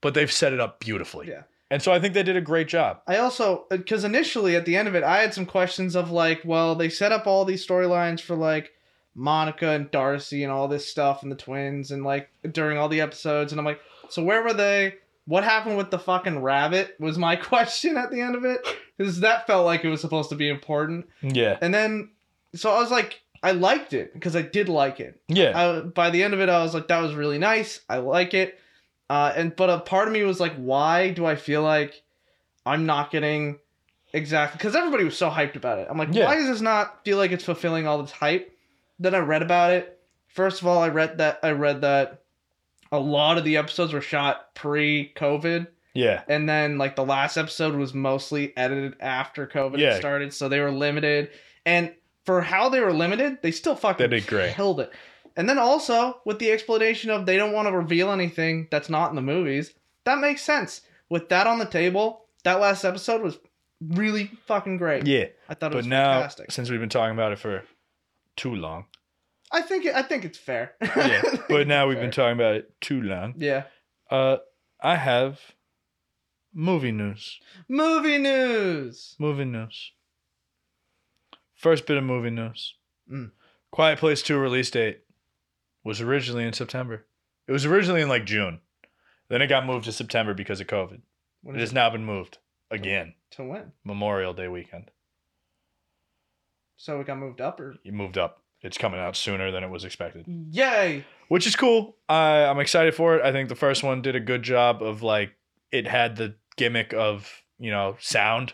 But 0.00 0.14
they've 0.14 0.30
set 0.30 0.52
it 0.52 0.60
up 0.60 0.80
beautifully. 0.80 1.28
Yeah. 1.28 1.42
And 1.70 1.82
so 1.82 1.92
I 1.92 1.98
think 1.98 2.14
they 2.14 2.22
did 2.22 2.36
a 2.36 2.40
great 2.40 2.68
job. 2.68 3.00
I 3.08 3.16
also 3.18 3.64
uh, 3.70 3.76
because 3.76 4.04
initially 4.04 4.54
at 4.56 4.64
the 4.66 4.76
end 4.76 4.86
of 4.88 4.94
it, 4.94 5.02
I 5.02 5.18
had 5.20 5.34
some 5.34 5.46
questions 5.46 5.96
of 5.96 6.10
like, 6.10 6.42
well, 6.44 6.74
they 6.74 6.88
set 6.88 7.10
up 7.12 7.26
all 7.26 7.44
these 7.44 7.66
storylines 7.66 8.20
for 8.20 8.36
like 8.36 8.70
Monica 9.14 9.70
and 9.70 9.90
Darcy 9.90 10.44
and 10.44 10.52
all 10.52 10.68
this 10.68 10.86
stuff 10.86 11.22
and 11.22 11.32
the 11.32 11.36
twins 11.36 11.90
and 11.90 12.04
like 12.04 12.28
during 12.52 12.76
all 12.78 12.88
the 12.88 13.00
episodes, 13.00 13.52
and 13.52 13.58
I'm 13.58 13.64
like, 13.64 13.80
so 14.08 14.22
where 14.22 14.42
were 14.42 14.52
they? 14.52 14.94
What 15.26 15.44
happened 15.44 15.76
with 15.76 15.90
the 15.90 15.98
fucking 15.98 16.40
rabbit? 16.40 16.96
Was 17.00 17.18
my 17.18 17.36
question 17.52 17.96
at 17.96 18.10
the 18.10 18.20
end 18.20 18.34
of 18.36 18.44
it 18.44 18.64
because 18.96 19.20
that 19.20 19.46
felt 19.46 19.66
like 19.66 19.84
it 19.84 19.88
was 19.88 20.00
supposed 20.00 20.30
to 20.30 20.36
be 20.36 20.48
important, 20.48 21.06
Yeah. 21.22 21.58
and 21.60 21.72
then 21.74 22.10
so 22.54 22.70
I 22.70 22.78
was 22.80 22.90
like, 22.90 23.20
I 23.42 23.50
liked 23.52 23.92
it 23.92 24.14
because 24.14 24.34
I 24.34 24.42
did 24.42 24.68
like 24.70 24.98
it. 25.00 25.20
Yeah. 25.28 25.52
I, 25.54 25.80
by 25.80 26.08
the 26.10 26.22
end 26.22 26.32
of 26.32 26.40
it, 26.40 26.48
I 26.48 26.62
was 26.62 26.72
like, 26.72 26.88
that 26.88 27.00
was 27.02 27.14
really 27.14 27.38
nice. 27.38 27.80
I 27.88 27.98
like 27.98 28.32
it. 28.34 28.58
Uh, 29.10 29.32
and 29.36 29.54
but 29.54 29.68
a 29.70 29.78
part 29.80 30.08
of 30.08 30.14
me 30.14 30.22
was 30.22 30.40
like, 30.40 30.54
why 30.56 31.10
do 31.10 31.26
I 31.26 31.36
feel 31.36 31.62
like 31.62 32.02
I'm 32.64 32.86
not 32.86 33.10
getting 33.10 33.58
exactly 34.12 34.56
because 34.58 34.74
everybody 34.74 35.04
was 35.04 35.16
so 35.16 35.28
hyped 35.30 35.56
about 35.56 35.78
it. 35.78 35.86
I'm 35.90 35.98
like, 35.98 36.08
Yeah. 36.12 36.24
why 36.26 36.36
does 36.36 36.48
this 36.48 36.60
not 36.60 37.04
feel 37.04 37.18
like 37.18 37.30
it's 37.32 37.44
fulfilling 37.44 37.86
all 37.86 38.00
this 38.00 38.10
hype? 38.12 38.56
Then 38.98 39.14
I 39.14 39.18
read 39.18 39.42
about 39.42 39.72
it. 39.72 40.00
First 40.28 40.60
of 40.62 40.66
all, 40.66 40.78
I 40.82 40.88
read 40.88 41.18
that 41.18 41.38
I 41.42 41.50
read 41.50 41.82
that 41.82 42.22
a 42.92 42.98
lot 42.98 43.38
of 43.38 43.44
the 43.44 43.56
episodes 43.56 43.92
were 43.92 44.00
shot 44.00 44.54
pre-COVID, 44.54 45.66
yeah. 45.94 46.22
and 46.28 46.48
then 46.48 46.78
like 46.78 46.96
the 46.96 47.04
last 47.04 47.36
episode 47.36 47.74
was 47.74 47.94
mostly 47.94 48.56
edited 48.56 48.94
after 49.00 49.46
COVID 49.46 49.78
Yeah. 49.78 49.96
started, 49.96 50.32
so 50.32 50.48
they 50.48 50.60
were 50.60 50.70
limited. 50.70 51.30
And 51.64 51.92
for 52.24 52.42
how 52.42 52.68
they 52.68 52.80
were 52.80 52.92
limited, 52.92 53.38
they 53.42 53.50
still 53.50 53.76
fucking 53.76 54.08
They 54.10 54.16
did 54.20 54.26
great. 54.26 54.54
killed 54.54 54.80
it. 54.80 54.92
And 55.36 55.48
then 55.48 55.58
also 55.58 56.20
with 56.24 56.38
the 56.38 56.50
explanation 56.50 57.10
of 57.10 57.26
they 57.26 57.36
don't 57.36 57.52
want 57.52 57.68
to 57.68 57.72
reveal 57.76 58.10
anything 58.10 58.68
that's 58.70 58.88
not 58.88 59.10
in 59.10 59.16
the 59.16 59.22
movies, 59.22 59.74
that 60.04 60.18
makes 60.18 60.42
sense. 60.42 60.80
With 61.10 61.28
that 61.28 61.46
on 61.46 61.58
the 61.58 61.66
table, 61.66 62.26
that 62.44 62.60
last 62.60 62.84
episode 62.84 63.22
was 63.22 63.38
really 63.80 64.30
fucking 64.46 64.78
great. 64.78 65.06
Yeah. 65.06 65.26
I 65.48 65.54
thought 65.54 65.68
it 65.72 65.74
But 65.74 65.76
was 65.78 65.86
now, 65.86 66.12
fantastic. 66.14 66.50
since 66.52 66.70
we've 66.70 66.80
been 66.80 66.88
talking 66.88 67.14
about 67.14 67.32
it 67.32 67.38
for 67.38 67.62
too 68.36 68.54
long, 68.54 68.86
I 69.52 69.62
think 69.62 69.84
it, 69.84 69.94
I 69.94 70.02
think 70.02 70.24
it's 70.24 70.38
fair. 70.38 70.74
yeah. 70.82 71.22
But 71.48 71.66
now 71.68 71.86
we've 71.88 71.98
been 72.00 72.10
talking 72.10 72.34
about 72.36 72.56
it 72.56 72.80
too 72.80 73.00
long. 73.02 73.34
yeah. 73.38 73.64
Uh, 74.10 74.36
I 74.80 74.96
have 74.96 75.40
movie 76.52 76.92
news. 76.92 77.40
Movie 77.68 78.18
news. 78.18 79.16
Movie 79.18 79.44
news. 79.44 79.92
First 81.54 81.86
bit 81.86 81.96
of 81.96 82.04
movie 82.04 82.30
news. 82.30 82.74
Mm. 83.10 83.30
Quiet 83.70 83.98
Place 83.98 84.22
2 84.22 84.38
release 84.38 84.70
date 84.70 85.00
was 85.84 86.00
originally 86.00 86.44
in 86.44 86.52
September. 86.52 87.06
It 87.48 87.52
was 87.52 87.64
originally 87.66 88.02
in 88.02 88.08
like 88.08 88.26
June. 88.26 88.60
Then 89.28 89.42
it 89.42 89.46
got 89.48 89.66
moved 89.66 89.86
to 89.86 89.92
September 89.92 90.34
because 90.34 90.60
of 90.60 90.66
COVID. 90.66 91.00
It 91.48 91.56
has 91.56 91.72
now 91.72 91.90
been 91.90 92.04
moved 92.04 92.38
again. 92.70 93.14
to 93.32 93.44
when? 93.44 93.72
Memorial 93.84 94.34
Day 94.34 94.48
weekend. 94.48 94.90
So 96.76 97.00
it 97.00 97.06
got 97.06 97.18
moved 97.18 97.40
up 97.40 97.58
or 97.60 97.76
It 97.84 97.94
moved 97.94 98.18
up. 98.18 98.42
It's 98.66 98.76
coming 98.78 99.00
out 99.00 99.16
sooner 99.16 99.50
than 99.50 99.62
it 99.64 99.70
was 99.70 99.84
expected. 99.84 100.26
yay? 100.50 101.04
which 101.28 101.46
is 101.46 101.56
cool. 101.56 101.96
I 102.08 102.44
I'm 102.44 102.60
excited 102.60 102.94
for 102.94 103.16
it. 103.16 103.22
I 103.24 103.32
think 103.32 103.48
the 103.48 103.54
first 103.54 103.82
one 103.82 104.02
did 104.02 104.14
a 104.16 104.20
good 104.20 104.42
job 104.42 104.82
of 104.82 105.02
like 105.02 105.32
it 105.72 105.86
had 105.86 106.16
the 106.16 106.34
gimmick 106.56 106.92
of 106.92 107.42
you 107.58 107.70
know 107.70 107.96
sound, 108.00 108.52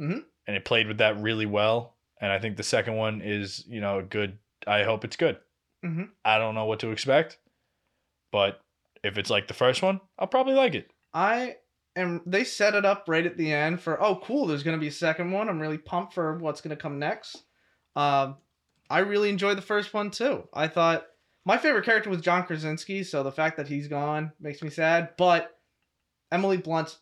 Mhm. 0.00 0.24
and 0.46 0.56
it 0.56 0.64
played 0.64 0.86
with 0.86 0.98
that 0.98 1.18
really 1.20 1.46
well. 1.46 1.96
And 2.20 2.30
I 2.32 2.38
think 2.38 2.56
the 2.56 2.62
second 2.62 2.94
one 2.96 3.20
is 3.22 3.64
you 3.66 3.80
know 3.80 4.02
good. 4.02 4.38
I 4.66 4.84
hope 4.84 5.04
it's 5.04 5.16
good. 5.16 5.38
Mhm. 5.84 6.10
I 6.24 6.38
don't 6.38 6.54
know 6.54 6.64
what 6.66 6.80
to 6.80 6.90
expect, 6.90 7.38
but 8.32 8.60
if 9.02 9.18
it's 9.18 9.30
like 9.30 9.48
the 9.48 9.54
first 9.54 9.82
one, 9.82 10.00
I'll 10.18 10.26
probably 10.26 10.54
like 10.54 10.74
it. 10.74 10.90
I 11.12 11.56
am. 11.96 12.22
They 12.26 12.44
set 12.44 12.74
it 12.74 12.84
up 12.84 13.04
right 13.06 13.26
at 13.26 13.36
the 13.36 13.52
end 13.52 13.80
for 13.82 14.02
oh 14.02 14.16
cool. 14.24 14.46
There's 14.46 14.62
gonna 14.62 14.78
be 14.78 14.88
a 14.88 14.92
second 14.92 15.30
one. 15.32 15.48
I'm 15.48 15.60
really 15.60 15.78
pumped 15.78 16.14
for 16.14 16.38
what's 16.38 16.60
gonna 16.60 16.76
come 16.76 16.98
next. 16.98 17.44
Um, 17.96 18.38
I 18.90 18.98
really 19.00 19.28
enjoyed 19.30 19.56
the 19.58 19.62
first 19.62 19.92
one 19.94 20.10
too. 20.10 20.48
I 20.52 20.68
thought 20.68 21.06
my 21.44 21.56
favorite 21.58 21.84
character 21.84 22.10
was 22.10 22.20
John 22.20 22.44
Krasinski, 22.44 23.02
so 23.04 23.22
the 23.22 23.32
fact 23.32 23.56
that 23.56 23.68
he's 23.68 23.88
gone 23.88 24.32
makes 24.40 24.62
me 24.62 24.70
sad. 24.70 25.10
But 25.16 25.58
Emily 26.32 26.56
Blunt's 26.56 26.98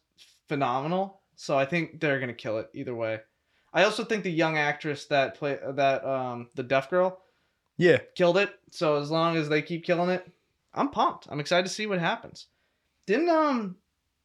phenomenal, 0.49 1.21
so 1.37 1.59
I 1.59 1.65
think 1.65 2.01
they're 2.01 2.21
gonna 2.21 2.33
kill 2.35 2.59
it 2.59 2.71
either 2.75 2.95
way. 2.95 3.21
I 3.73 3.85
also 3.85 4.05
think 4.05 4.23
the 4.23 4.31
young 4.31 4.59
actress 4.59 5.07
that 5.07 5.35
play 5.37 5.59
that 5.67 6.05
um 6.05 6.49
the 6.55 6.63
deaf 6.63 6.91
girl 6.91 7.21
Yeah. 7.79 7.99
killed 8.15 8.37
it. 8.39 8.51
So 8.71 8.97
as 8.97 9.11
long 9.11 9.37
as 9.37 9.49
they 9.49 9.63
keep 9.63 9.85
killing 9.85 10.11
it, 10.11 10.27
I'm 10.75 10.91
pumped. 10.91 11.27
I'm 11.31 11.41
excited 11.41 11.67
to 11.67 11.73
see 11.73 11.87
what 11.87 11.99
happens. 11.99 12.47
Didn't 13.07 13.29
um 13.31 13.77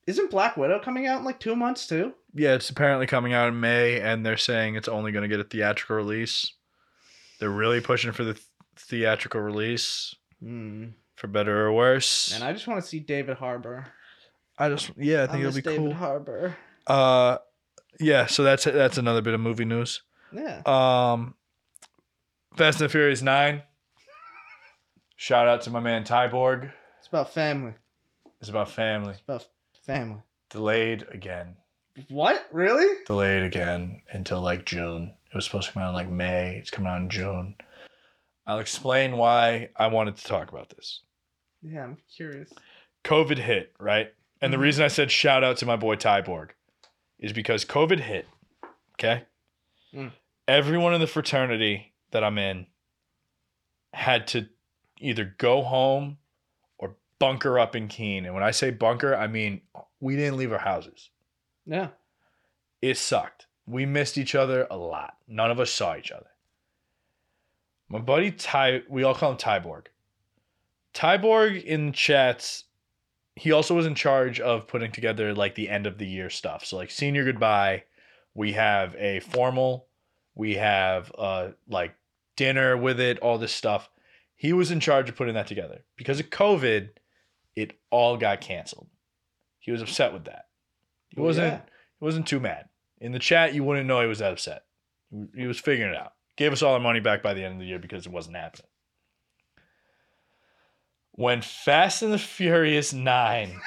isn't 0.05 0.31
Black 0.31 0.55
Widow 0.57 0.79
coming 0.79 1.05
out 1.07 1.19
in 1.19 1.25
like 1.25 1.39
two 1.39 1.55
months 1.55 1.85
too? 1.87 2.13
Yeah, 2.33 2.53
it's 2.53 2.69
apparently 2.69 3.07
coming 3.07 3.33
out 3.33 3.49
in 3.49 3.59
May, 3.59 3.99
and 3.99 4.25
they're 4.25 4.37
saying 4.37 4.75
it's 4.75 4.87
only 4.87 5.11
going 5.11 5.23
to 5.23 5.27
get 5.27 5.43
a 5.45 5.49
theatrical 5.49 5.95
release. 5.97 6.53
They're 7.39 7.49
really 7.49 7.81
pushing 7.81 8.11
for 8.11 8.23
the 8.23 8.33
th- 8.33 8.45
theatrical 8.77 9.41
release, 9.41 10.15
Hmm. 10.41 10.87
for 11.15 11.27
better 11.27 11.65
or 11.65 11.73
worse. 11.73 12.33
And 12.33 12.43
I 12.43 12.53
just 12.53 12.67
want 12.67 12.81
to 12.81 12.87
see 12.87 12.99
David 12.99 13.37
Harbour. 13.37 13.87
I 14.57 14.69
just, 14.69 14.91
yeah, 14.97 15.23
I 15.23 15.27
think 15.27 15.37
I 15.43 15.47
it'll 15.47 15.55
be 15.55 15.61
David 15.61 15.77
cool. 15.79 15.93
Harbour. 15.93 16.55
Uh, 16.87 17.37
yeah. 17.99 18.25
So 18.27 18.43
that's 18.43 18.63
that's 18.63 18.97
another 18.97 19.21
bit 19.21 19.33
of 19.33 19.39
movie 19.39 19.65
news. 19.65 20.01
Yeah. 20.31 20.61
Um, 20.65 21.35
Fast 22.55 22.79
and 22.81 22.89
the 22.89 22.91
Furious 22.91 23.21
Nine. 23.21 23.63
Shout 25.15 25.47
out 25.47 25.61
to 25.63 25.69
my 25.69 25.79
man 25.79 26.03
Tyborg. 26.03 26.71
It's 26.99 27.07
about 27.07 27.33
family. 27.33 27.73
It's 28.39 28.49
about 28.49 28.69
family. 28.69 29.11
It's 29.11 29.21
about 29.21 29.45
family. 29.85 30.21
Delayed 30.49 31.05
again. 31.11 31.55
What? 32.09 32.47
Really? 32.51 33.03
Delayed 33.05 33.43
again 33.43 34.01
until 34.11 34.41
like 34.41 34.65
June. 34.65 35.15
It 35.29 35.35
was 35.35 35.45
supposed 35.45 35.67
to 35.67 35.73
come 35.73 35.83
out 35.83 35.89
in 35.89 35.95
like 35.95 36.09
May. 36.09 36.55
It's 36.57 36.69
coming 36.71 36.89
out 36.89 37.01
in 37.01 37.09
June. 37.09 37.55
I'll 38.45 38.59
explain 38.59 39.17
why 39.17 39.69
I 39.75 39.87
wanted 39.87 40.15
to 40.17 40.23
talk 40.23 40.49
about 40.51 40.69
this. 40.69 41.01
Yeah, 41.61 41.83
I'm 41.83 41.97
curious. 42.15 42.51
COVID 43.03 43.37
hit, 43.37 43.73
right? 43.79 44.13
And 44.41 44.53
the 44.53 44.57
Mhm. 44.57 44.61
reason 44.61 44.85
I 44.85 44.89
said 44.89 45.11
shout 45.11 45.43
out 45.43 45.57
to 45.57 45.65
my 45.65 45.75
boy 45.75 45.95
Tyborg 45.95 46.51
is 47.19 47.33
because 47.33 47.65
COVID 47.65 47.99
hit. 47.99 48.27
Okay. 48.93 49.23
Mm. 49.93 50.11
Everyone 50.47 50.93
in 50.93 51.01
the 51.01 51.07
fraternity 51.07 51.93
that 52.11 52.23
I'm 52.23 52.37
in 52.37 52.67
had 53.93 54.27
to 54.27 54.47
either 54.99 55.25
go 55.37 55.61
home 55.63 56.17
or 56.77 56.95
bunker 57.19 57.59
up 57.59 57.75
in 57.75 57.87
Keene. 57.87 58.25
And 58.25 58.33
when 58.33 58.43
I 58.43 58.51
say 58.51 58.69
bunker, 58.71 59.15
I 59.15 59.27
mean 59.27 59.61
we 59.99 60.15
didn't 60.15 60.37
leave 60.37 60.51
our 60.53 60.59
houses. 60.59 61.09
Yeah. 61.65 61.89
It 62.81 62.97
sucked. 62.97 63.47
We 63.67 63.85
missed 63.85 64.17
each 64.17 64.33
other 64.33 64.65
a 64.71 64.77
lot. 64.77 65.17
None 65.27 65.51
of 65.51 65.59
us 65.59 65.71
saw 65.71 65.95
each 65.95 66.11
other. 66.11 66.29
My 67.89 67.99
buddy 67.99 68.31
Ty, 68.31 68.83
we 68.89 69.03
all 69.03 69.13
call 69.13 69.31
him 69.31 69.37
Tyborg. 69.37 69.87
Tyborg 70.93 71.63
in 71.63 71.91
chats, 71.93 72.63
he 73.35 73.51
also 73.51 73.75
was 73.75 73.85
in 73.85 73.95
charge 73.95 74.39
of 74.39 74.67
putting 74.67 74.91
together 74.91 75.33
like 75.33 75.55
the 75.55 75.69
end 75.69 75.85
of 75.85 75.97
the 75.97 76.07
year 76.07 76.29
stuff. 76.29 76.65
So 76.65 76.77
like 76.77 76.91
senior 76.91 77.23
goodbye, 77.23 77.83
we 78.33 78.53
have 78.53 78.95
a 78.95 79.19
formal, 79.19 79.87
we 80.33 80.55
have 80.55 81.11
uh 81.17 81.49
like 81.69 81.93
dinner 82.35 82.75
with 82.75 82.99
it, 82.99 83.19
all 83.19 83.37
this 83.37 83.53
stuff. 83.53 83.89
He 84.35 84.53
was 84.53 84.71
in 84.71 84.79
charge 84.79 85.09
of 85.09 85.15
putting 85.15 85.33
that 85.35 85.47
together. 85.47 85.83
Because 85.97 86.19
of 86.19 86.29
COVID, 86.29 86.89
it 87.55 87.79
all 87.89 88.17
got 88.17 88.41
canceled. 88.41 88.87
He 89.59 89.71
was 89.71 89.81
upset 89.81 90.13
with 90.13 90.25
that. 90.25 90.45
He 91.09 91.21
wasn't 91.21 91.53
yeah. 91.53 91.61
he 91.99 92.05
wasn't 92.05 92.27
too 92.27 92.39
mad. 92.39 92.66
In 92.99 93.11
the 93.11 93.19
chat, 93.19 93.53
you 93.53 93.63
wouldn't 93.63 93.87
know 93.87 94.01
he 94.01 94.07
was 94.07 94.19
that 94.19 94.33
upset. 94.33 94.63
He 95.35 95.47
was 95.47 95.59
figuring 95.59 95.93
it 95.93 95.99
out. 95.99 96.13
Gave 96.35 96.51
us 96.51 96.61
all 96.61 96.73
our 96.73 96.79
money 96.79 96.99
back 96.99 97.23
by 97.23 97.33
the 97.33 97.43
end 97.43 97.55
of 97.55 97.59
the 97.59 97.65
year 97.65 97.79
because 97.79 98.05
it 98.05 98.11
wasn't 98.11 98.37
happening. 98.37 98.67
When 101.11 101.41
Fast 101.41 102.03
and 102.03 102.13
the 102.13 102.19
Furious 102.19 102.93
9 102.93 103.59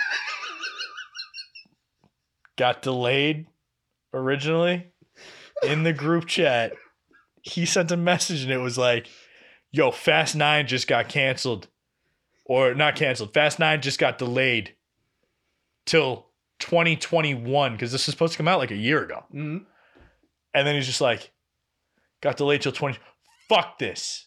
got 2.56 2.82
delayed 2.82 3.46
originally 4.14 4.92
in 5.64 5.82
the 5.82 5.92
group 5.92 6.26
chat, 6.26 6.74
he 7.42 7.66
sent 7.66 7.90
a 7.90 7.96
message 7.96 8.42
and 8.42 8.52
it 8.52 8.58
was 8.58 8.78
like, 8.78 9.08
Yo, 9.72 9.90
Fast 9.90 10.34
9 10.34 10.66
just 10.66 10.88
got 10.88 11.08
canceled. 11.08 11.68
Or 12.44 12.74
not 12.74 12.96
canceled. 12.96 13.32
Fast 13.32 13.58
9 13.60 13.80
just 13.82 13.98
got 13.98 14.18
delayed 14.18 14.74
till 15.86 16.29
2021 16.60 17.72
because 17.72 17.92
this 17.92 18.06
is 18.08 18.12
supposed 18.12 18.32
to 18.32 18.36
come 18.36 18.48
out 18.48 18.58
like 18.58 18.70
a 18.70 18.76
year 18.76 19.02
ago. 19.02 19.24
hmm 19.30 19.58
And 20.54 20.66
then 20.66 20.74
he's 20.74 20.86
just 20.86 21.00
like, 21.00 21.32
got 22.20 22.36
delayed 22.36 22.62
till 22.62 22.72
20. 22.72 22.98
Fuck 23.48 23.78
this. 23.78 24.26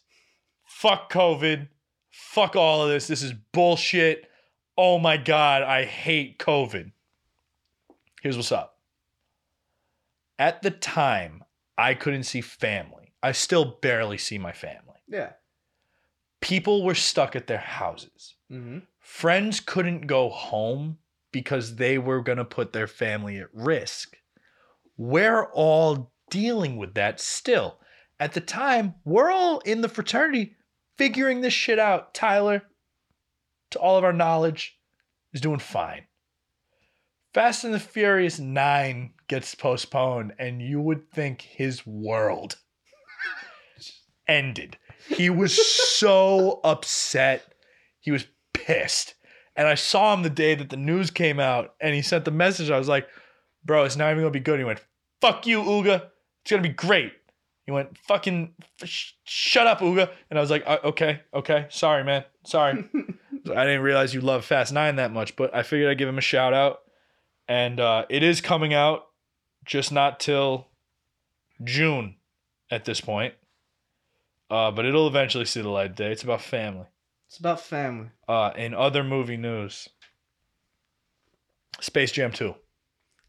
Fuck 0.65 1.11
COVID. 1.11 1.69
Fuck 2.11 2.55
all 2.55 2.83
of 2.83 2.89
this. 2.89 3.07
This 3.07 3.23
is 3.23 3.33
bullshit. 3.53 4.29
Oh 4.77 4.99
my 4.99 5.17
God, 5.17 5.61
I 5.61 5.85
hate 5.85 6.39
COVID. 6.39 6.91
Here's 8.21 8.35
what's 8.37 8.51
up. 8.51 8.77
At 10.39 10.61
the 10.61 10.71
time, 10.71 11.43
I 11.77 11.93
couldn't 11.93 12.23
see 12.23 12.41
family. 12.41 13.13
I 13.21 13.31
still 13.31 13.77
barely 13.81 14.17
see 14.17 14.37
my 14.37 14.51
family. 14.51 14.99
Yeah. 15.07 15.33
People 16.41 16.83
were 16.83 16.95
stuck 16.95 17.35
at 17.35 17.47
their 17.47 17.57
houses. 17.59 18.35
hmm 18.49 18.79
Friends 18.99 19.59
couldn't 19.59 20.07
go 20.07 20.29
home 20.29 20.97
because 21.33 21.75
they 21.75 21.97
were 21.97 22.21
going 22.21 22.37
to 22.37 22.45
put 22.45 22.71
their 22.71 22.87
family 22.87 23.37
at 23.39 23.53
risk. 23.53 24.15
We're 24.95 25.51
all 25.51 26.13
dealing 26.29 26.77
with 26.77 26.93
that 26.93 27.19
still. 27.19 27.79
At 28.19 28.31
the 28.31 28.39
time, 28.39 28.95
we're 29.03 29.31
all 29.31 29.59
in 29.59 29.81
the 29.81 29.89
fraternity 29.89 30.55
figuring 30.97 31.41
this 31.41 31.53
shit 31.53 31.79
out. 31.79 32.13
Tyler, 32.13 32.63
to 33.71 33.79
all 33.79 33.97
of 33.97 34.05
our 34.05 34.13
knowledge, 34.13 34.77
is 35.33 35.41
doing 35.41 35.59
fine. 35.59 36.03
Fast 37.33 37.63
and 37.63 37.73
the 37.73 37.79
Furious 37.79 38.39
9 38.39 39.13
gets 39.27 39.55
postponed, 39.55 40.33
and 40.37 40.61
you 40.61 40.79
would 40.79 41.11
think 41.11 41.41
his 41.41 41.85
world 41.85 42.57
ended. 44.27 44.77
He 45.07 45.31
was 45.31 45.57
so 45.97 46.61
upset. 46.63 47.55
He 47.99 48.11
was 48.11 48.27
pissed. 48.53 49.15
And 49.55 49.67
I 49.67 49.75
saw 49.75 50.13
him 50.13 50.23
the 50.23 50.29
day 50.29 50.55
that 50.55 50.69
the 50.69 50.77
news 50.77 51.11
came 51.11 51.39
out, 51.39 51.75
and 51.79 51.93
he 51.93 52.01
sent 52.01 52.25
the 52.25 52.31
message. 52.31 52.69
I 52.69 52.77
was 52.77 52.87
like, 52.87 53.07
bro, 53.63 53.83
it's 53.83 53.95
not 53.95 54.11
even 54.11 54.23
gonna 54.23 54.31
be 54.31 54.39
good. 54.39 54.59
He 54.59 54.65
went, 54.65 54.83
fuck 55.21 55.45
you, 55.45 55.61
Uga. 55.61 56.09
It's 56.41 56.51
gonna 56.51 56.63
be 56.63 56.69
great. 56.69 57.13
He 57.65 57.71
went, 57.71 57.97
fucking, 57.97 58.55
sh- 58.83 59.13
shut 59.23 59.67
up, 59.67 59.79
Uga. 59.79 60.09
And 60.29 60.37
I 60.37 60.41
was 60.41 60.51
like, 60.51 60.63
"Uh, 60.65 60.79
okay, 60.85 61.21
okay, 61.33 61.67
sorry, 61.69 62.03
man, 62.03 62.25
sorry. 62.45 62.89
I 63.55 63.65
didn't 63.65 63.81
realize 63.81 64.13
you 64.13 64.21
love 64.21 64.43
Fast 64.43 64.73
Nine 64.73 64.97
that 64.97 65.11
much, 65.13 65.35
but 65.35 65.53
I 65.55 65.63
figured 65.63 65.89
I'd 65.89 65.97
give 65.97 66.09
him 66.09 66.17
a 66.17 66.21
shout 66.21 66.53
out. 66.53 66.79
And 67.47 67.79
uh, 67.79 68.05
it 68.09 68.23
is 68.23 68.41
coming 68.41 68.73
out, 68.73 69.03
just 69.65 69.91
not 69.91 70.19
till 70.19 70.67
June 71.63 72.15
at 72.71 72.85
this 72.85 73.01
point. 73.01 73.33
Uh, 74.49 74.71
but 74.71 74.85
it'll 74.85 75.07
eventually 75.07 75.45
see 75.45 75.61
the 75.61 75.69
light 75.69 75.91
of 75.91 75.95
day. 75.95 76.11
It's 76.11 76.23
about 76.23 76.41
family. 76.41 76.85
It's 77.33 77.39
about 77.39 77.61
family. 77.61 78.09
Uh, 78.27 78.51
in 78.55 78.75
other 78.75 79.03
movie 79.03 79.37
news, 79.37 79.89
Space 81.81 82.11
Jam 82.11 82.31
2. 82.31 82.53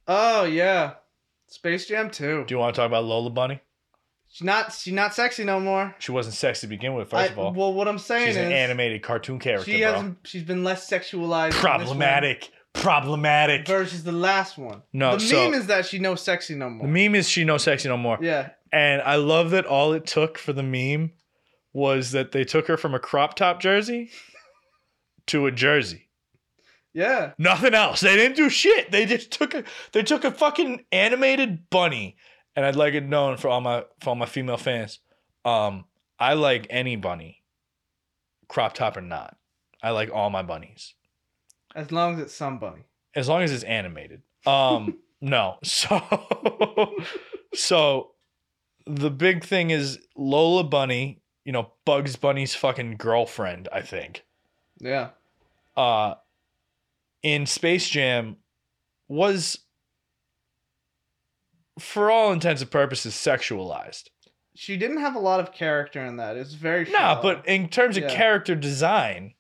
Oh 0.09 0.45
yeah. 0.45 0.97
Space 1.49 1.87
Jam 1.87 2.11
2. 2.11 2.45
Do 2.47 2.55
you 2.55 2.59
want 2.59 2.75
to 2.75 2.79
talk 2.83 2.87
about 2.87 3.05
Lola 3.07 3.31
Bunny? 3.31 3.61
She's 4.29 4.45
not 4.45 4.75
she's 4.75 4.93
not 4.93 5.15
sexy 5.15 5.43
no 5.45 5.59
more. 5.59 5.95
She 6.01 6.13
wasn't 6.13 6.35
sexy 6.35 6.67
to 6.67 6.69
begin 6.69 6.93
with, 6.93 7.09
first 7.09 7.31
I- 7.31 7.33
of 7.33 7.39
all. 7.39 7.55
well, 7.55 7.73
what 7.73 7.89
I'm 7.89 7.99
saying 7.99 8.25
is 8.29 8.35
She's 8.35 8.43
is 8.43 8.47
an 8.47 8.53
animated 8.53 9.03
cartoon 9.03 9.39
character, 9.39 9.71
she 9.71 9.81
bro. 9.81 9.93
hasn't 9.95 10.19
she's 10.25 10.43
been 10.43 10.65
less 10.65 10.87
sexualized 10.87 11.45
in 11.47 11.51
this 11.53 11.63
one 11.65 11.71
Problematic. 11.71 12.51
Problematic. 12.75 13.67
versus 13.67 14.05
the 14.05 14.13
last 14.13 14.59
one. 14.59 14.83
No, 14.93 15.15
the 15.15 15.21
so- 15.21 15.45
meme 15.51 15.55
is 15.59 15.69
that 15.69 15.87
she 15.87 15.99
no 15.99 16.15
sexy 16.15 16.55
no 16.57 16.69
more. 16.69 16.87
The 16.87 16.93
meme 16.93 17.15
is 17.15 17.27
she 17.27 17.45
no 17.45 17.57
sexy 17.57 17.89
no 17.89 17.97
more. 17.97 18.19
yeah, 18.21 18.51
And 18.71 19.01
I 19.01 19.17
love 19.17 19.53
that 19.53 19.65
all 19.65 19.95
it 19.95 20.05
took 20.05 20.37
for 20.37 20.53
the 20.53 20.63
meme 20.63 21.13
was 21.75 22.13
that 22.13 22.33
they 22.33 22.45
took 22.45 22.67
her 22.69 22.79
from 22.79 22.95
a 22.95 22.99
crop 22.99 23.35
top 23.35 23.61
jersey 23.61 24.11
to 25.27 25.45
a 25.47 25.51
jersey. 25.53 26.09
yeah. 26.95 27.33
Nothing 27.37 27.75
else. 27.75 28.01
They 28.01 28.17
didn't 28.17 28.37
do 28.37 28.49
shit. 28.49 28.91
They 28.91 29.05
just 29.05 29.31
took 29.33 29.53
a 29.55 29.65
they 29.93 30.03
took 30.03 30.25
a 30.25 30.31
fucking 30.31 30.85
animated 30.93 31.69
bunny. 31.69 32.17
And 32.57 32.65
I'd 32.65 32.77
like 32.77 32.95
it 32.95 33.05
known 33.05 33.37
for 33.37 33.49
all 33.49 33.61
my 33.61 33.85
for 34.01 34.11
all 34.11 34.15
my 34.15 34.27
female 34.27 34.57
fans. 34.57 35.01
Um, 35.45 35.85
I 36.19 36.35
like 36.35 36.69
any 36.71 36.95
bunny, 36.97 37.43
crop 38.49 38.75
top 38.75 38.97
or 38.97 39.01
not. 39.03 39.37
I 39.83 39.91
like 39.91 40.11
all 40.13 40.31
my 40.31 40.43
bunnies. 40.43 40.95
As 41.75 41.91
long 41.91 42.15
as 42.15 42.21
it's 42.21 42.35
some 42.35 42.59
bunny. 42.61 42.85
As 43.17 43.29
long 43.29 43.43
as 43.43 43.51
it's 43.53 43.65
animated. 43.65 44.23
Um, 44.47 44.99
no. 45.21 45.57
So 45.65 46.01
so 47.55 48.13
the 48.87 49.11
big 49.11 49.45
thing 49.45 49.71
is 49.71 49.99
Lola 50.17 50.63
Bunny, 50.63 51.21
you 51.45 51.53
know, 51.53 51.73
Bugs 51.85 52.17
Bunny's 52.17 52.55
fucking 52.55 52.97
girlfriend, 52.97 53.69
I 53.73 53.81
think. 53.83 54.25
Yeah. 54.81 55.11
uh 55.77 56.15
in 57.23 57.47
Space 57.47 57.89
Jam 57.89 58.37
was 59.09 59.59
for 61.79 62.11
all 62.11 62.33
intents 62.33 62.63
and 62.63 62.71
purposes 62.71 63.15
sexualized. 63.15 64.09
she 64.57 64.77
didn't 64.77 64.99
have 65.01 65.17
a 65.17 65.21
lot 65.21 65.41
of 65.41 65.53
character 65.53 66.05
in 66.05 66.17
that. 66.19 66.37
It's 66.37 66.53
very 66.55 66.85
Nah, 66.89 67.21
but 67.21 67.45
in 67.49 67.69
terms 67.69 67.97
of 67.97 68.05
Yeah. 68.05 68.15
character 68.15 68.55
design, 68.55 69.35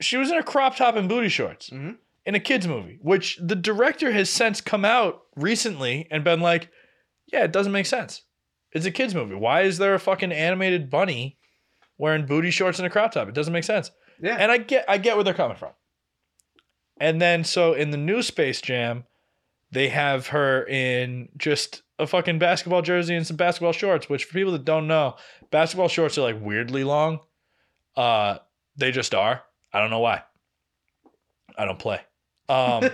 she 0.00 0.16
was 0.16 0.30
in 0.30 0.38
a 0.38 0.42
crop 0.42 0.76
top 0.76 0.96
and 0.96 1.06
booty 1.06 1.28
shorts 1.28 1.68
Mhm. 1.68 1.98
in 2.24 2.34
a 2.34 2.40
kids 2.40 2.66
movie, 2.66 2.98
which 3.02 3.36
the 3.36 3.54
director 3.54 4.10
has 4.12 4.30
since 4.30 4.62
come 4.62 4.86
out 4.86 5.26
recently 5.36 6.08
and 6.10 6.24
been 6.24 6.40
like, 6.40 6.70
"Yeah, 7.26 7.44
it 7.44 7.52
doesn't 7.52 7.72
make 7.72 7.84
sense. 7.84 8.22
It's 8.72 8.86
a 8.86 8.90
kids 8.90 9.14
movie. 9.14 9.34
Why 9.34 9.62
is 9.62 9.78
there 9.78 9.94
a 9.94 10.00
fucking 10.00 10.32
animated 10.32 10.90
bunny 10.90 11.38
wearing 11.98 12.26
booty 12.26 12.50
shorts 12.50 12.78
and 12.78 12.86
a 12.86 12.90
crop 12.90 13.12
top? 13.12 13.28
It 13.28 13.34
doesn't 13.34 13.52
make 13.52 13.64
sense." 13.64 13.90
yeah, 14.20 14.36
And 14.38 14.50
I 14.50 14.58
get 14.58 14.84
I 14.88 14.98
get 14.98 15.16
where 15.16 15.24
they're 15.24 15.34
coming 15.34 15.56
from. 15.56 15.72
And 17.00 17.20
then 17.20 17.44
so 17.44 17.72
in 17.72 17.90
the 17.90 17.96
new 17.96 18.22
Space 18.22 18.60
Jam, 18.60 19.04
they 19.72 19.88
have 19.88 20.28
her 20.28 20.64
in 20.66 21.28
just 21.36 21.82
a 21.98 22.06
fucking 22.06 22.38
basketball 22.38 22.82
jersey 22.82 23.14
and 23.14 23.26
some 23.26 23.36
basketball 23.36 23.72
shorts, 23.72 24.08
which 24.08 24.24
for 24.24 24.34
people 24.34 24.52
that 24.52 24.64
don't 24.64 24.86
know, 24.86 25.16
basketball 25.50 25.88
shorts 25.88 26.16
are 26.18 26.22
like 26.22 26.40
weirdly 26.40 26.84
long. 26.84 27.20
Uh 27.96 28.38
they 28.76 28.90
just 28.90 29.14
are. 29.14 29.42
I 29.72 29.80
don't 29.80 29.90
know 29.90 30.00
why. 30.00 30.22
I 31.58 31.64
don't 31.64 31.78
play. 31.78 32.00
Um 32.48 32.88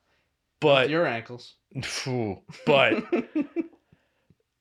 but 0.60 0.90
your 0.90 1.06
ankles. 1.06 1.54
phew, 1.82 2.42
but 2.66 3.04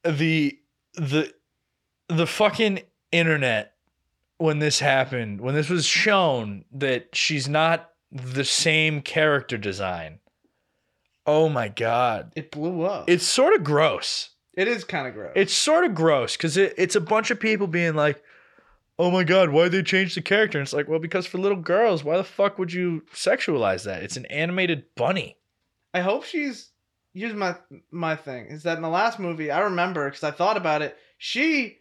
the 0.06 0.58
the 0.94 1.34
the 2.08 2.28
fucking 2.28 2.80
internet 3.12 3.74
when 4.38 4.60
this 4.60 4.80
happened 4.80 5.42
when 5.42 5.56
this 5.56 5.70
was 5.70 5.86
shown 5.86 6.66
that 6.72 7.16
she's 7.16 7.48
not 7.48 7.92
the 8.12 8.46
same 8.46 9.02
character 9.02 9.58
design 9.58 10.20
oh 11.26 11.50
my 11.50 11.68
god 11.68 12.32
it 12.36 12.52
blew 12.52 12.84
up. 12.84 13.10
it's 13.10 13.26
sort 13.26 13.54
of 13.56 13.64
gross 13.64 14.32
it 14.54 14.68
is 14.68 14.84
kind 14.84 15.08
of 15.08 15.14
gross. 15.14 15.34
it's 15.36 15.54
sort 15.54 15.84
of 15.84 15.94
gross 15.96 16.38
because 16.38 16.56
it, 16.56 16.74
it's 16.78 16.96
a 16.96 17.02
bunch 17.02 17.32
of 17.32 17.40
people 17.40 17.68
being 17.68 17.96
like 17.96 18.22
oh 19.00 19.10
my 19.10 19.24
god 19.24 19.50
why'd 19.50 19.72
they 19.72 19.82
change 19.82 20.16
the 20.16 20.22
character 20.22 20.58
and 20.58 20.66
it's 20.66 20.74
like 20.74 20.88
well 20.88 21.00
because 21.00 21.26
for 21.26 21.38
little 21.38 21.58
girls 21.58 22.04
why 22.04 22.16
the 22.16 22.24
fuck 22.24 22.60
would 22.60 22.72
you 22.72 23.02
sexualize 23.14 23.84
that 23.84 24.04
it's 24.04 24.18
an 24.18 24.26
animated 24.28 24.84
bunny 24.96 25.38
I 25.96 26.02
hope 26.02 26.26
she's. 26.26 26.74
Here's 27.16 27.34
my 27.34 27.56
my 27.92 28.16
thing 28.16 28.48
is 28.48 28.64
that 28.64 28.78
in 28.78 28.84
the 28.84 28.90
last 28.90 29.20
movie 29.20 29.50
I 29.50 29.62
remember 29.62 30.06
because 30.10 30.24
I 30.24 30.32
thought 30.32 30.58
about 30.58 30.82
it. 30.82 30.98
She 31.18 31.80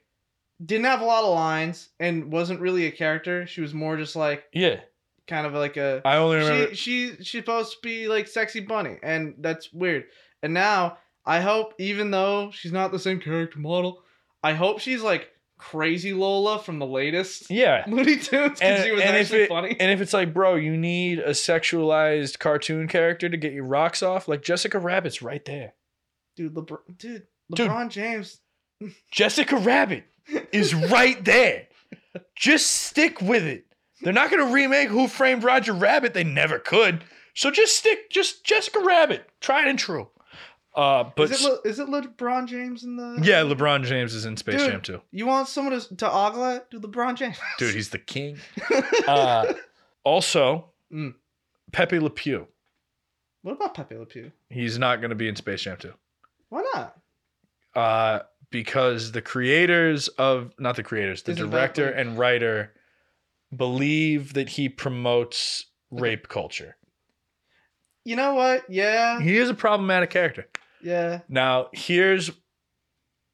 didn't 0.65 0.87
have 0.87 1.01
a 1.01 1.05
lot 1.05 1.25
of 1.25 1.35
lines 1.35 1.89
and 1.99 2.33
wasn't 2.33 2.61
really 2.61 2.87
a 2.87 2.93
character. 2.93 3.47
She 3.47 3.61
was 3.61 3.75
more 3.75 3.97
just 3.97 4.17
like 4.17 4.45
yeah 4.53 4.81
kind 5.27 5.47
of 5.47 5.55
like 5.55 5.77
a. 5.77 6.03
i 6.05 6.17
only 6.17 6.37
remember 6.37 6.75
She 6.75 7.11
she 7.11 7.25
she's 7.25 7.43
supposed 7.43 7.73
to 7.73 7.79
be 7.83 8.09
like 8.09 8.29
sexy 8.29 8.61
bunny, 8.61 8.99
and 9.03 9.35
that's 9.39 9.73
weird. 9.73 10.05
And 10.43 10.55
now 10.55 10.99
I 11.27 11.41
hope, 11.41 11.75
even 11.79 12.11
though 12.11 12.51
she's 12.53 12.73
not 12.73 12.93
the 12.93 12.99
same 12.99 13.21
character 13.21 13.59
model, 13.59 14.03
I 14.43 14.53
hope 14.53 14.81
she's 14.81 15.03
like 15.03 15.31
crazy 15.71 16.13
Lola 16.13 16.59
from 16.59 16.79
the 16.79 16.87
latest 16.87 17.51
yeah 17.51 17.85
Looney 17.89 18.17
Tunes 18.17 18.59
because 18.59 18.61
and, 18.61 18.85
she 18.85 18.91
was 18.93 19.01
and 19.03 19.17
if 19.17 19.23
actually 19.23 19.43
it- 19.43 19.49
funny. 19.49 19.77
and 19.81 19.91
if 19.91 20.01
it's 20.01 20.13
like, 20.13 20.33
bro, 20.35 20.57
you 20.57 20.77
need 20.77 21.19
a 21.21 21.31
sexualized 21.31 22.39
cartoon 22.39 22.87
character 22.89 23.29
to 23.29 23.37
get 23.37 23.53
your 23.53 23.65
rocks 23.65 24.03
off, 24.03 24.29
like 24.29 24.43
Jessica 24.43 24.79
Rabbit's 24.79 25.23
right 25.23 25.45
there. 25.45 25.75
dude, 26.37 26.55
LeBron, 26.55 26.79
dude, 26.99 27.23
Dude. 27.55 27.69
LeBron 27.71 27.91
James. 27.91 28.41
Jessica 29.13 29.57
Rabbit 29.57 30.05
is 30.53 30.75
right 30.75 31.23
there. 31.25 31.69
Just 32.37 32.71
stick 32.71 33.21
with 33.21 33.45
it. 33.45 33.67
They're 34.03 34.13
not 34.13 34.31
gonna 34.31 34.53
remake 34.53 34.89
Who 34.89 35.09
Framed 35.09 35.45
Roger 35.45 35.73
Rabbit. 35.73 36.15
They 36.15 36.25
never 36.25 36.59
could. 36.59 37.05
So 37.35 37.51
just 37.51 37.77
stick, 37.77 38.11
just 38.11 38.45
Jessica 38.45 38.81
Rabbit, 38.81 39.29
tried 39.41 39.67
and 39.69 39.79
true. 39.79 40.09
Uh, 40.77 41.05
but 41.17 41.31
is 41.31 41.45
it 41.45 41.49
Le, 41.49 41.59
is 41.65 41.79
it 41.79 41.87
LeBron 41.89 42.47
James 42.49 42.83
in 42.83 42.97
the? 42.97 43.21
yeah, 43.23 43.43
LeBron 43.43 43.85
James 43.85 44.13
is 44.15 44.25
in 44.25 44.37
Space 44.37 44.57
Dude. 44.61 44.71
Jam 44.73 44.81
too. 44.81 45.01
You 45.13 45.27
want 45.27 45.47
someone 45.49 45.79
to 45.81 45.97
to 45.97 46.11
ogle 46.11 46.45
at? 46.45 46.69
Do 46.71 46.81
LeBron 46.81 47.15
James? 47.15 47.39
Dude, 47.59 47.75
he's 47.75 47.91
the 47.91 47.99
king. 47.99 48.39
Uh, 49.07 49.53
also, 50.05 50.71
Mm. 50.93 51.15
Pepe 51.73 51.99
Le 51.99 52.11
Pew. 52.11 52.47
what 53.43 53.53
about 53.53 53.75
Pepe 53.75 53.97
Le 53.97 54.07
Pew? 54.07 54.31
He's 54.49 54.79
not 54.79 55.01
gonna 55.01 55.15
be 55.15 55.29
in 55.29 55.37
Space 55.37 55.63
Jam 55.63 55.77
too. 55.77 55.93
Why 56.49 56.63
not? 56.75 56.97
uh, 57.77 58.21
because 58.51 59.11
the 59.13 59.23
creators 59.23 60.07
of 60.09 60.53
not 60.59 60.77
the 60.77 60.83
creators, 60.85 61.23
the 61.23 61.33
Isn't 61.33 61.51
that 61.51 61.57
director 61.57 61.87
like- 61.87 61.95
and 61.97 62.17
writer 62.19 62.73
believe 63.57 64.35
that 64.35 64.49
he 64.49 64.69
promotes 64.69 65.67
rape 65.91 66.29
culture. 66.29 66.77
You 68.05 68.17
know 68.17 68.35
what? 68.35 68.69
Yeah, 68.69 69.21
He 69.21 69.37
is 69.39 69.49
a 69.51 69.55
problematic 69.55 70.11
character. 70.11 70.47
Yeah. 70.85 71.21
Now, 71.29 71.69
here's 71.73 72.31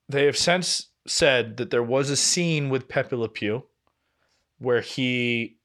they 0.08 0.26
have 0.26 0.36
since 0.36 0.88
said 1.06 1.56
that 1.58 1.70
there 1.70 1.82
was 1.82 2.10
a 2.10 2.16
scene 2.16 2.68
with 2.68 2.88
Pepe 2.88 3.16
Le 3.16 3.28
Pew 3.28 3.64
where 4.58 4.80
he 4.80 5.56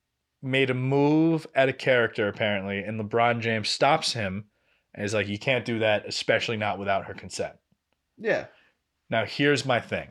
made 0.42 0.70
a 0.70 0.74
move 0.74 1.48
at 1.56 1.70
a 1.70 1.74
character 1.74 2.28
apparently, 2.28 2.80
and 2.80 3.00
LeBron 3.00 3.40
James 3.40 3.70
stops 3.70 4.14
him 4.14 4.46
and 4.94 5.06
is 5.06 5.14
like, 5.14 5.28
"You 5.28 5.40
can't 5.40 5.66
do 5.66 5.80
that, 5.80 6.06
especially 6.08 6.58
not 6.58 6.80
without 6.80 7.06
her 7.06 7.14
consent." 7.14 7.56
Yeah. 8.18 8.46
Now, 9.10 9.26
here's 9.26 9.66
my 9.66 9.80
thing. 9.80 10.10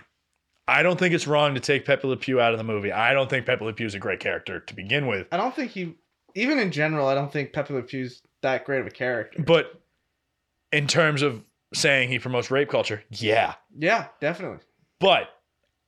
I 0.67 0.83
don't 0.83 0.99
think 0.99 1.15
it's 1.15 1.27
wrong 1.27 1.55
to 1.55 1.61
take 1.61 1.85
Pepe 1.85 2.07
Le 2.07 2.17
Pew 2.17 2.41
out 2.41 2.53
of 2.53 2.59
the 2.59 2.65
movie. 2.65 2.93
I 2.93 3.13
don't 3.13 3.29
think 3.29 3.47
Pepe 3.47 3.65
Le 3.65 3.73
Pew 3.73 3.87
is 3.87 3.95
a 3.95 3.99
great 3.99 4.21
character 4.21 4.61
to 4.61 4.75
begin 4.75 5.07
with. 5.07 5.27
I 5.33 5.37
don't 5.37 5.55
think 5.55 5.73
he, 5.73 5.95
even 6.35 6.59
in 6.59 6.71
general, 6.71 7.07
I 7.07 7.15
don't 7.15 7.33
think 7.33 7.53
Pepe 7.53 7.75
Le 7.75 7.83
Pew's 7.83 8.23
that 8.43 8.65
great 8.65 8.81
of 8.81 8.87
a 8.87 8.91
character. 8.91 9.43
But 9.43 9.81
in 10.73 10.87
terms 10.87 11.23
of 11.23 11.43
saying 11.75 12.09
he 12.09 12.19
promotes 12.19 12.51
rape 12.51 12.69
culture, 12.71 13.03
yeah. 13.11 13.55
Yeah, 13.77 14.07
definitely. 14.21 14.59
But 15.01 15.29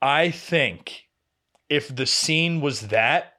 I 0.03 0.31
think 0.31 1.05
if 1.69 1.95
the 1.95 2.07
scene 2.07 2.61
was 2.61 2.83
that, 2.89 3.35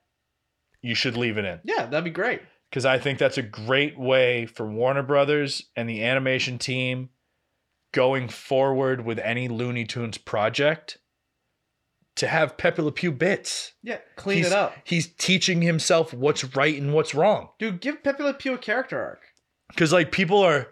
you 0.81 0.95
should 0.95 1.17
leave 1.17 1.37
it 1.37 1.45
in. 1.45 1.59
Yeah, 1.63 1.85
that'd 1.85 2.03
be 2.03 2.09
great. 2.09 2.41
Because 2.69 2.85
I 2.85 2.97
think 2.99 3.19
that's 3.19 3.37
a 3.37 3.41
great 3.43 3.97
way 3.97 4.45
for 4.45 4.65
Warner 4.69 5.03
Brothers 5.03 5.63
and 5.75 5.87
the 5.89 6.03
animation 6.03 6.57
team 6.57 7.09
going 7.93 8.27
forward 8.27 9.05
with 9.05 9.19
any 9.19 9.47
Looney 9.47 9.85
Tunes 9.85 10.17
project 10.17 10.97
to 12.17 12.27
have 12.27 12.57
Pepe 12.57 12.81
Le 12.81 12.91
Pew 12.91 13.11
bits. 13.11 13.73
Yeah, 13.83 13.99
clean 14.15 14.39
He's- 14.39 14.47
it 14.51 14.53
up, 14.53 14.75
He's 14.83 15.07
teaching 15.07 15.61
himself 15.61 16.13
what's 16.13 16.43
right 16.55 16.79
and 16.79 16.93
what's 16.93 17.13
wrong. 17.15 17.49
dude. 17.59 17.79
Give 17.79 18.03
Pepe 18.03 18.23
Le 18.23 18.33
Pew 18.33 18.53
a 18.53 18.57
character 18.57 19.01
arc. 19.01 19.21
Because 19.69 19.93
like 19.93 20.11
people 20.11 20.39
are, 20.39 20.67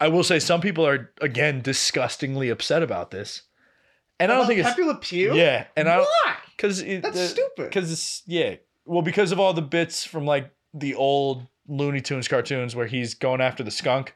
I 0.00 0.08
will 0.08 0.24
say 0.24 0.38
some 0.38 0.60
people 0.60 0.86
are 0.86 1.10
again 1.20 1.60
disgustingly 1.62 2.48
upset 2.50 2.82
about 2.82 3.10
this, 3.10 3.42
and 4.20 4.30
I 4.30 4.34
don't 4.34 4.42
About 4.44 4.48
think 4.48 4.60
it's 4.60 4.68
Pepe 4.70 4.82
Le 4.84 4.96
Pew. 4.96 5.34
yeah, 5.34 5.66
and 5.76 5.88
I 5.88 6.00
why? 6.00 6.36
because 6.56 6.82
That's 6.84 7.20
stupid. 7.30 7.64
Because 7.70 7.90
it's 7.92 8.22
yeah, 8.26 8.56
well 8.84 9.02
because 9.02 9.32
of 9.32 9.40
all 9.40 9.52
the 9.54 9.62
bits 9.62 10.04
from 10.04 10.26
like 10.26 10.50
the 10.74 10.94
old 10.94 11.46
Looney 11.68 12.00
Tunes 12.00 12.28
cartoons 12.28 12.76
where 12.76 12.86
he's 12.86 13.14
going 13.14 13.40
after 13.40 13.62
the 13.64 13.70
skunk, 13.70 14.14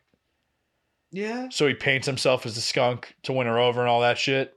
Yeah. 1.12 1.48
so 1.50 1.66
he 1.66 1.74
paints 1.74 2.06
himself 2.06 2.46
as 2.46 2.54
the 2.54 2.60
skunk 2.60 3.14
to 3.22 3.32
win 3.32 3.46
her 3.46 3.58
over 3.58 3.80
and 3.80 3.88
all 3.88 4.02
that 4.02 4.18
shit. 4.18 4.56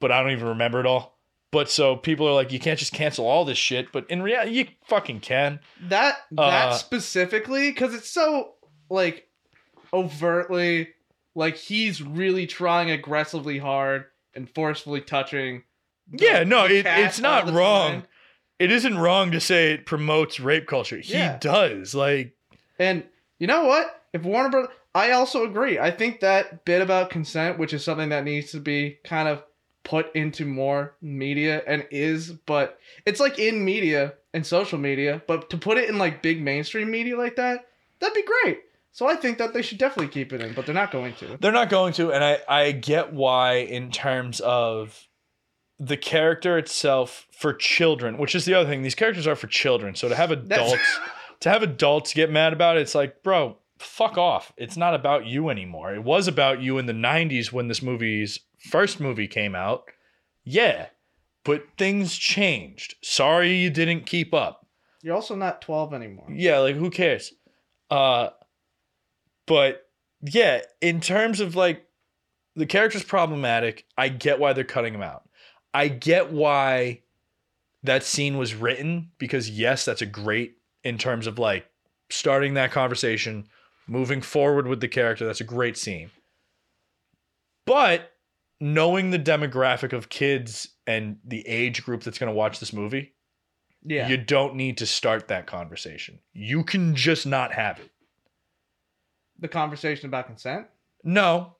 But 0.00 0.12
I 0.12 0.22
don't 0.22 0.32
even 0.32 0.48
remember 0.48 0.80
it 0.80 0.86
all. 0.86 1.18
But 1.50 1.70
so 1.70 1.96
people 1.96 2.28
are 2.28 2.34
like, 2.34 2.52
you 2.52 2.58
can't 2.60 2.78
just 2.78 2.92
cancel 2.92 3.26
all 3.26 3.44
this 3.46 3.56
shit. 3.56 3.90
But 3.90 4.10
in 4.10 4.20
reality, 4.20 4.50
you 4.52 4.66
fucking 4.84 5.20
can. 5.20 5.60
That 5.88 6.18
that 6.32 6.68
Uh, 6.68 6.72
specifically 6.74 7.70
because 7.70 7.94
it's 7.94 8.10
so 8.10 8.54
like 8.90 9.25
overtly 9.92 10.88
like 11.34 11.56
he's 11.56 12.00
really 12.02 12.46
trying 12.46 12.90
aggressively 12.90 13.58
hard 13.58 14.06
and 14.34 14.48
forcefully 14.50 15.00
touching. 15.00 15.62
the- 16.10 16.24
Yeah, 16.24 16.44
no, 16.44 16.64
it- 16.66 16.86
it's 16.86 17.18
not 17.18 17.50
wrong. 17.50 17.90
time. 18.02 18.06
It 18.58 18.70
isn't 18.72 18.96
wrong 18.96 19.32
to 19.32 19.40
say 19.40 19.72
it 19.72 19.84
promotes 19.86 20.38
rape 20.40 20.66
culture. 20.66 20.98
He 20.98 21.14
Yeah. 21.14 21.36
does. 21.40 21.94
Like, 21.94 22.32
And 22.78 23.04
you 23.38 23.46
know 23.46 23.64
what? 23.64 24.02
If 24.12 24.22
Warner 24.22 24.48
Brothers, 24.50 24.70
I 24.94 25.10
also 25.10 25.44
agree. 25.44 25.78
I 25.78 25.90
think 25.90 26.20
that 26.20 26.64
bit 26.64 26.80
about 26.80 27.10
consent, 27.10 27.58
which 27.58 27.72
is 27.74 27.84
something 27.84 28.08
that 28.10 28.24
needs 28.24 28.50
to 28.52 28.60
be 28.60 28.98
kind 29.04 29.28
of 29.28 29.42
put 29.84 30.14
into 30.16 30.44
more 30.46 30.94
media 31.02 31.62
and 31.66 31.86
is, 31.90 32.30
but 32.32 32.78
it's 33.04 33.20
like 33.20 33.38
in 33.38 33.64
media 33.64 34.14
and 34.32 34.44
social 34.46 34.78
media, 34.78 35.22
but 35.26 35.50
to 35.50 35.58
put 35.58 35.76
it 35.78 35.88
in 35.88 35.98
like 35.98 36.22
big 36.22 36.40
mainstream 36.42 36.90
media 36.90 37.16
like 37.16 37.36
that, 37.36 37.66
that'd 38.00 38.14
be 38.14 38.22
great. 38.44 38.60
So 38.96 39.06
I 39.06 39.14
think 39.14 39.36
that 39.36 39.52
they 39.52 39.60
should 39.60 39.76
definitely 39.76 40.10
keep 40.10 40.32
it 40.32 40.40
in, 40.40 40.54
but 40.54 40.64
they're 40.64 40.74
not 40.74 40.90
going 40.90 41.12
to. 41.16 41.36
They're 41.38 41.52
not 41.52 41.68
going 41.68 41.92
to, 41.92 42.12
and 42.12 42.24
I, 42.24 42.38
I 42.48 42.72
get 42.72 43.12
why 43.12 43.56
in 43.56 43.90
terms 43.90 44.40
of 44.40 45.06
the 45.78 45.98
character 45.98 46.56
itself 46.56 47.26
for 47.30 47.52
children, 47.52 48.16
which 48.16 48.34
is 48.34 48.46
the 48.46 48.54
other 48.54 48.66
thing. 48.66 48.80
These 48.80 48.94
characters 48.94 49.26
are 49.26 49.36
for 49.36 49.48
children. 49.48 49.96
So 49.96 50.08
to 50.08 50.14
have 50.14 50.30
adults 50.30 50.98
to 51.40 51.50
have 51.50 51.62
adults 51.62 52.14
get 52.14 52.30
mad 52.30 52.54
about 52.54 52.78
it, 52.78 52.80
it's 52.80 52.94
like, 52.94 53.22
bro, 53.22 53.58
fuck 53.78 54.16
off. 54.16 54.54
It's 54.56 54.78
not 54.78 54.94
about 54.94 55.26
you 55.26 55.50
anymore. 55.50 55.94
It 55.94 56.02
was 56.02 56.26
about 56.26 56.62
you 56.62 56.78
in 56.78 56.86
the 56.86 56.94
90s 56.94 57.52
when 57.52 57.68
this 57.68 57.82
movie's 57.82 58.40
first 58.70 58.98
movie 58.98 59.28
came 59.28 59.54
out. 59.54 59.84
Yeah. 60.42 60.86
But 61.44 61.66
things 61.76 62.16
changed. 62.16 62.94
Sorry 63.02 63.56
you 63.56 63.68
didn't 63.68 64.06
keep 64.06 64.32
up. 64.32 64.66
You're 65.02 65.16
also 65.16 65.34
not 65.34 65.60
12 65.60 65.92
anymore. 65.92 66.28
Yeah, 66.30 66.60
like 66.60 66.76
who 66.76 66.88
cares? 66.88 67.34
Uh 67.90 68.30
but 69.46 69.88
yeah, 70.22 70.60
in 70.80 71.00
terms 71.00 71.40
of 71.40 71.54
like 71.56 71.82
the 72.56 72.66
character's 72.66 73.04
problematic. 73.04 73.84
I 73.98 74.08
get 74.08 74.38
why 74.40 74.54
they're 74.54 74.64
cutting 74.64 74.94
him 74.94 75.02
out. 75.02 75.28
I 75.74 75.88
get 75.88 76.32
why 76.32 77.02
that 77.82 78.02
scene 78.02 78.38
was 78.38 78.54
written 78.54 79.10
because 79.18 79.50
yes, 79.50 79.84
that's 79.84 80.00
a 80.02 80.06
great 80.06 80.56
in 80.82 80.96
terms 80.96 81.26
of 81.26 81.38
like 81.38 81.66
starting 82.08 82.54
that 82.54 82.72
conversation, 82.72 83.46
moving 83.86 84.22
forward 84.22 84.66
with 84.66 84.80
the 84.80 84.88
character. 84.88 85.26
That's 85.26 85.42
a 85.42 85.44
great 85.44 85.76
scene. 85.76 86.10
But 87.66 88.12
knowing 88.60 89.10
the 89.10 89.18
demographic 89.18 89.92
of 89.92 90.08
kids 90.08 90.68
and 90.86 91.18
the 91.24 91.46
age 91.46 91.84
group 91.84 92.02
that's 92.02 92.18
going 92.18 92.32
to 92.32 92.36
watch 92.36 92.58
this 92.58 92.72
movie, 92.72 93.12
Yeah. 93.84 94.08
you 94.08 94.16
don't 94.16 94.54
need 94.54 94.78
to 94.78 94.86
start 94.86 95.28
that 95.28 95.46
conversation. 95.46 96.20
You 96.32 96.64
can 96.64 96.94
just 96.94 97.26
not 97.26 97.52
have 97.52 97.78
it. 97.80 97.90
The 99.38 99.48
conversation 99.48 100.06
about 100.06 100.26
consent. 100.26 100.66
No, 101.04 101.56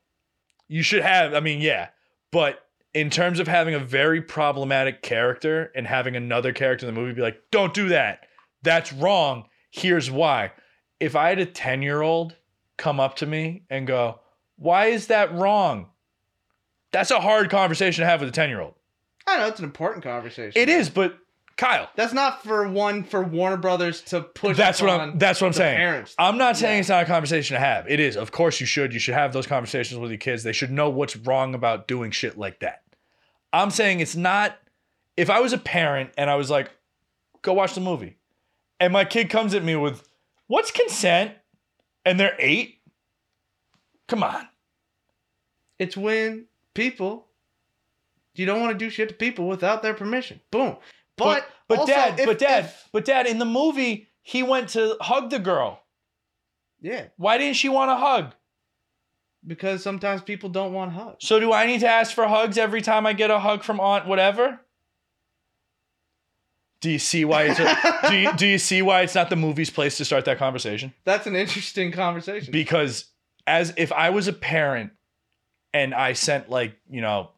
you 0.69 0.83
should 0.83 1.03
have. 1.03 1.35
I 1.35 1.41
mean, 1.41 1.61
yeah, 1.61 1.89
but 2.31 2.67
in 2.95 3.11
terms 3.11 3.39
of 3.39 3.47
having 3.47 3.75
a 3.75 3.79
very 3.79 4.23
problematic 4.23 5.03
character 5.03 5.71
and 5.75 5.87
having 5.87 6.17
another 6.17 6.53
character 6.53 6.87
in 6.89 6.95
the 6.95 7.01
movie 7.01 7.15
be 7.15 7.23
like, 7.23 7.41
"Don't 7.51 7.75
do 7.75 7.89
that. 7.91 8.27
That's 8.63 8.93
wrong. 8.93 9.49
Here's 9.71 10.11
why." 10.11 10.53
If 10.99 11.15
I 11.15 11.29
had 11.29 11.39
a 11.39 11.47
ten 11.47 11.83
year 11.83 12.03
old 12.03 12.37
come 12.77 12.99
up 12.99 13.17
to 13.17 13.27
me 13.27 13.65
and 13.71 13.87
go, 13.87 14.21
"Why 14.57 14.87
is 14.87 15.09
that 15.09 15.33
wrong?" 15.33 15.91
That's 16.93 17.11
a 17.11 17.21
hard 17.21 17.51
conversation 17.51 18.03
to 18.03 18.09
have 18.09 18.21
with 18.21 18.31
a 18.31 18.33
ten 18.33 18.49
year 18.49 18.61
old. 18.61 18.75
I 19.27 19.39
know 19.39 19.49
it's 19.49 19.59
an 19.59 19.65
important 19.65 20.05
conversation. 20.05 20.61
It 20.61 20.69
is, 20.69 20.89
but 20.89 21.19
Kyle, 21.57 21.89
That's 21.97 22.13
not 22.13 22.45
for 22.45 22.69
one 22.69 23.03
for 23.03 23.23
Warner 23.23 23.57
Brothers 23.57 24.03
to 24.03 24.21
push. 24.21 24.59
that's 24.59 24.83
what 24.83 24.91
I'm. 24.91 25.17
That's 25.19 25.41
what 25.41 25.47
I'm 25.47 25.53
saying. 25.55 25.79
Parents. 25.79 26.15
I'm 26.19 26.37
not 26.37 26.57
saying 26.59 26.75
Yeah. 26.75 26.81
it's 26.81 26.89
not 26.91 27.03
a 27.05 27.07
conversation 27.07 27.55
to 27.55 27.61
have. 27.61 27.89
It 27.89 27.99
is. 27.99 28.17
Of 28.17 28.31
course 28.31 28.61
you 28.61 28.67
should. 28.67 28.93
You 28.93 28.99
should 29.01 29.15
have 29.15 29.33
those 29.33 29.47
conversations 29.47 29.99
with 29.99 30.11
your 30.11 30.19
kids. 30.19 30.43
They 30.43 30.53
should 30.53 30.71
know 30.71 30.91
what's 30.91 31.17
wrong 31.17 31.55
about 31.55 31.89
doing 31.89 32.11
shit 32.11 32.37
like 32.37 32.61
that. 32.61 32.83
I'm 33.55 33.71
saying 33.71 34.01
it's 34.01 34.17
not 34.17 34.55
if 35.17 35.31
I 35.31 35.41
was 35.41 35.55
a 35.55 35.59
parent 35.59 36.11
and 36.19 36.29
I 36.29 36.35
was 36.35 36.51
like, 36.51 36.71
go 37.41 37.55
watch 37.55 37.75
the 37.75 37.81
movie. 37.81 38.19
And 38.79 38.93
my 38.93 39.07
kid 39.07 39.31
comes 39.31 39.55
at 39.55 39.65
me 39.65 39.77
with, 39.77 40.07
what's 40.49 40.71
consent? 40.71 41.33
And 42.05 42.21
they're 42.21 42.37
eight? 42.39 42.81
Come 44.09 44.23
on. 44.23 44.47
It's 45.79 45.97
when 45.97 46.45
people 46.75 47.29
you 48.35 48.45
don't 48.45 48.61
want 48.61 48.79
to 48.79 48.85
do 48.85 48.91
shit 48.91 49.09
to 49.09 49.15
people 49.15 49.49
without 49.49 49.83
their 49.83 49.95
permission. 49.95 50.41
Boom. 50.51 50.77
But 51.17 51.47
but 51.69 51.79
also, 51.81 51.93
dad, 51.93 52.21
if- 52.21 52.27
but 52.27 52.39
dad, 52.39 52.65
if- 52.67 52.89
but 52.93 53.05
dad, 53.05 53.27
in 53.27 53.39
the 53.39 53.45
movie, 53.45 54.09
he 54.23 54.43
went 54.43 54.71
to 54.71 54.97
hug 55.01 55.31
the 55.31 55.39
girl. 55.39 55.83
yeah, 56.81 57.07
Why 57.17 57.39
didn't 57.39 57.57
she 57.57 57.69
want 57.69 57.91
a 57.91 57.97
hug? 57.97 58.35
because 59.47 59.81
sometimes 59.83 60.23
people 60.23 60.49
don't 60.49 60.73
want 60.73 60.91
hugs. 60.93 61.19
So 61.21 61.39
do 61.39 61.53
I 61.53 61.67
need 61.67 61.79
to 61.81 61.89
ask 61.89 62.13
for 62.13 62.27
hugs 62.27 62.59
every 62.59 62.83
time 62.83 63.07
I 63.07 63.13
get 63.13 63.31
a 63.31 63.39
hug 63.39 63.63
from 63.63 63.79
aunt 63.79 64.07
whatever? 64.09 64.61
Do 66.81 66.91
you 66.91 66.99
see 66.99 67.25
why 67.25 67.45
it's 67.45 67.59
a, 67.61 68.09
do 68.11 68.17
you 68.17 68.33
do 68.35 68.47
you 68.47 68.59
see 68.59 68.83
why 68.83 69.03
it's 69.03 69.15
not 69.15 69.31
the 69.31 69.37
movie's 69.37 69.71
place 69.71 69.97
to 69.99 70.05
start 70.05 70.25
that 70.27 70.39
conversation? 70.39 70.93
That's 71.05 71.27
an 71.27 71.35
interesting 71.37 71.93
conversation. 71.93 72.53
Because 72.53 73.07
as 73.47 73.73
if 73.77 73.93
I 73.93 74.11
was 74.11 74.29
a 74.29 74.33
parent 74.33 74.91
and 75.73 75.95
I 75.95 76.13
sent 76.13 76.51
like, 76.51 76.77
you 76.91 77.01
know, 77.01 77.31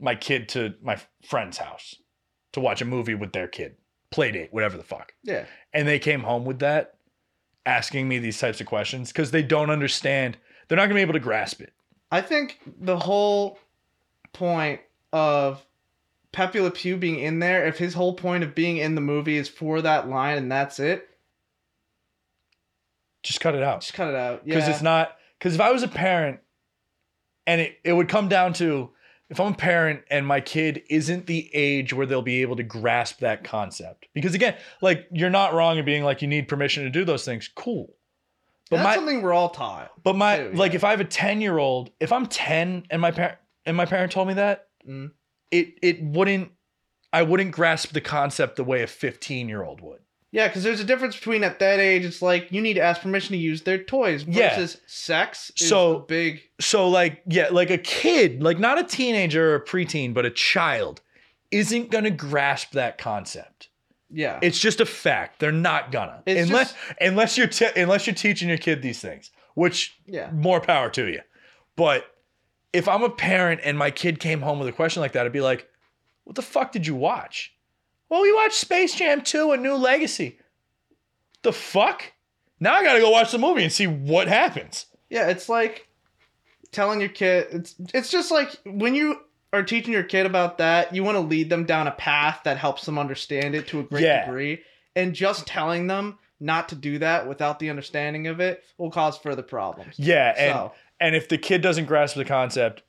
my 0.00 0.14
kid 0.14 0.48
to 0.50 0.74
my 0.82 0.98
friend's 1.24 1.58
house 1.58 1.94
to 2.54 2.60
watch 2.60 2.80
a 2.80 2.84
movie 2.84 3.14
with 3.14 3.32
their 3.32 3.46
kid, 3.46 3.76
play 4.10 4.30
date, 4.32 4.48
whatever 4.52 4.76
the 4.76 4.82
fuck. 4.82 5.14
yeah, 5.22 5.44
And 5.72 5.86
they 5.86 5.98
came 5.98 6.20
home 6.22 6.44
with 6.44 6.58
that 6.60 6.94
asking 7.66 8.08
me 8.08 8.18
these 8.18 8.38
types 8.38 8.60
of 8.60 8.66
questions 8.66 9.12
because 9.12 9.30
they 9.30 9.42
don't 9.42 9.70
understand. 9.70 10.36
They're 10.68 10.76
not 10.76 10.82
going 10.86 10.90
to 10.90 10.94
be 10.96 11.00
able 11.02 11.12
to 11.14 11.20
grasp 11.20 11.60
it. 11.60 11.72
I 12.10 12.20
think 12.20 12.58
the 12.80 12.98
whole 12.98 13.58
point 14.32 14.80
of 15.12 15.64
Pepe 16.32 16.60
Le 16.60 16.70
Pew 16.70 16.96
being 16.96 17.18
in 17.20 17.38
there, 17.38 17.66
if 17.66 17.78
his 17.78 17.94
whole 17.94 18.14
point 18.14 18.44
of 18.44 18.54
being 18.54 18.76
in 18.78 18.94
the 18.94 19.00
movie 19.00 19.36
is 19.36 19.48
for 19.48 19.80
that 19.82 20.08
line 20.08 20.36
and 20.38 20.50
that's 20.50 20.78
it, 20.80 21.08
Just 23.22 23.40
cut 23.40 23.54
it 23.54 23.62
out. 23.62 23.80
just 23.80 23.94
cut 23.94 24.08
it 24.08 24.14
out. 24.14 24.44
because 24.44 24.64
Yeah, 24.66 24.70
it's 24.74 24.82
not 24.82 25.16
because 25.38 25.54
if 25.54 25.60
I 25.60 25.70
was 25.72 25.82
a 25.82 25.88
parent 25.88 26.40
and 27.46 27.60
it, 27.60 27.78
it 27.84 27.92
would 27.92 28.08
come 28.08 28.28
down 28.28 28.52
to 28.54 28.90
if 29.30 29.40
I'm 29.40 29.52
a 29.52 29.56
parent 29.56 30.02
and 30.10 30.26
my 30.26 30.40
kid 30.40 30.82
isn't 30.90 31.26
the 31.26 31.50
age 31.54 31.92
where 31.92 32.06
they'll 32.06 32.22
be 32.22 32.42
able 32.42 32.56
to 32.56 32.62
grasp 32.62 33.20
that 33.20 33.42
concept. 33.44 34.06
Because 34.14 34.34
again, 34.34 34.56
like 34.82 35.06
you're 35.10 35.30
not 35.30 35.54
wrong 35.54 35.78
in 35.78 35.84
being 35.84 36.04
like 36.04 36.20
you 36.22 36.28
need 36.28 36.46
permission 36.48 36.84
to 36.84 36.90
do 36.90 37.04
those 37.04 37.24
things. 37.24 37.48
Cool. 37.54 37.94
But 38.70 38.76
that's 38.78 38.86
my 38.86 38.94
something 38.94 39.22
we're 39.22 39.32
all 39.32 39.50
taught. 39.50 39.92
but 40.02 40.14
my 40.16 40.38
too, 40.38 40.52
like 40.52 40.72
yeah. 40.72 40.76
if 40.76 40.84
I 40.84 40.90
have 40.90 41.00
a 41.00 41.04
10 41.04 41.40
year 41.40 41.58
old, 41.58 41.90
if 42.00 42.12
I'm 42.12 42.26
10 42.26 42.86
and 42.90 43.00
my 43.00 43.10
parent 43.10 43.38
and 43.66 43.76
my 43.76 43.86
parent 43.86 44.12
told 44.12 44.28
me 44.28 44.34
that, 44.34 44.68
Mm. 44.86 45.12
it 45.50 45.74
it 45.82 46.02
wouldn't 46.02 46.50
I 47.12 47.22
wouldn't 47.22 47.52
grasp 47.52 47.92
the 47.92 48.02
concept 48.02 48.56
the 48.56 48.64
way 48.64 48.82
a 48.82 48.86
15 48.86 49.48
year 49.48 49.62
old 49.62 49.80
would. 49.80 50.00
Yeah, 50.34 50.48
because 50.48 50.64
there's 50.64 50.80
a 50.80 50.84
difference 50.84 51.14
between 51.14 51.44
at 51.44 51.60
that 51.60 51.78
age, 51.78 52.04
it's 52.04 52.20
like 52.20 52.50
you 52.50 52.60
need 52.60 52.74
to 52.74 52.80
ask 52.80 53.00
permission 53.02 53.34
to 53.34 53.38
use 53.38 53.62
their 53.62 53.78
toys 53.78 54.24
Yeah. 54.26 54.48
versus 54.50 54.80
sex. 54.84 55.52
Is 55.60 55.68
So- 55.68 55.98
a 55.98 56.00
big. 56.00 56.42
So 56.60 56.88
like 56.88 57.22
yeah, 57.28 57.50
like 57.52 57.70
a 57.70 57.78
kid, 57.78 58.42
like 58.42 58.58
not 58.58 58.76
a 58.76 58.82
teenager 58.82 59.52
or 59.52 59.54
a 59.54 59.64
preteen, 59.64 60.12
but 60.12 60.24
a 60.26 60.30
child 60.30 61.00
isn't 61.52 61.92
gonna 61.92 62.10
grasp 62.10 62.72
that 62.72 62.98
concept. 62.98 63.68
Yeah. 64.10 64.40
It's 64.42 64.58
just 64.58 64.80
a 64.80 64.86
fact. 64.86 65.38
They're 65.38 65.52
not 65.52 65.92
gonna 65.92 66.20
It's 66.26 66.50
unless 66.50 66.74
unless 67.00 67.38
you're 67.38 67.46
te- 67.46 67.80
unless 67.80 68.08
you're 68.08 68.14
teaching 68.16 68.48
your 68.48 68.58
kid 68.58 68.82
these 68.82 68.98
things, 68.98 69.30
which 69.54 69.94
yeah. 70.04 70.30
more 70.32 70.60
power 70.60 70.90
to 70.90 71.06
you. 71.06 71.20
But 71.76 72.06
if 72.72 72.88
I'm 72.88 73.04
a 73.04 73.10
parent 73.10 73.60
and 73.62 73.78
my 73.78 73.92
kid 73.92 74.18
came 74.18 74.40
home 74.40 74.58
with 74.58 74.66
a 74.66 74.72
question 74.72 75.00
like 75.00 75.12
that, 75.12 75.26
I'd 75.26 75.32
be 75.32 75.40
like, 75.40 75.68
"What 76.24 76.34
the 76.34 76.42
fuck 76.42 76.72
did 76.72 76.88
you 76.88 76.96
watch?" 76.96 77.53
Well, 78.08 78.22
we 78.22 78.32
watched 78.32 78.54
Space 78.54 78.94
Jam 78.94 79.22
2: 79.22 79.52
A 79.52 79.56
New 79.56 79.74
Legacy. 79.74 80.38
The 81.42 81.52
fuck? 81.52 82.12
Now 82.60 82.74
I 82.74 82.82
gotta 82.84 83.00
go 83.00 83.10
watch 83.10 83.32
the 83.32 83.38
movie 83.38 83.62
and 83.64 83.72
see 83.72 83.86
what 83.86 84.28
happens. 84.28 84.86
Yeah, 85.10 85.28
it's 85.28 85.48
like 85.48 85.88
telling 86.72 87.00
your 87.00 87.08
kid 87.10 87.46
it's 87.52 87.74
it's 87.92 88.10
just 88.10 88.30
like 88.30 88.50
when 88.64 88.94
you 88.94 89.20
are 89.52 89.62
teaching 89.62 89.92
your 89.92 90.02
kid 90.02 90.26
about 90.26 90.58
that, 90.58 90.94
you 90.94 91.04
want 91.04 91.16
to 91.16 91.20
lead 91.20 91.48
them 91.50 91.64
down 91.64 91.86
a 91.86 91.92
path 91.92 92.40
that 92.44 92.56
helps 92.56 92.84
them 92.86 92.98
understand 92.98 93.54
it 93.54 93.68
to 93.68 93.80
a 93.80 93.82
great 93.84 94.02
Yeah. 94.04 94.24
degree. 94.26 94.62
And 94.96 95.14
just 95.14 95.46
telling 95.46 95.86
them 95.86 96.18
not 96.40 96.68
to 96.70 96.74
do 96.74 96.98
that 96.98 97.28
without 97.28 97.58
the 97.58 97.70
understanding 97.70 98.26
of 98.26 98.40
it 98.40 98.64
will 98.78 98.90
cause 98.90 99.16
further 99.18 99.42
problems. 99.42 99.94
Yeah, 99.98 100.34
and 100.36 100.52
so 100.54 100.72
and 101.00 101.14
if 101.16 101.28
the 101.28 101.38
kid 101.38 101.60
doesn't 101.62 101.84
grasp 101.86 102.16
the 102.16 102.24
concept, 102.24 102.82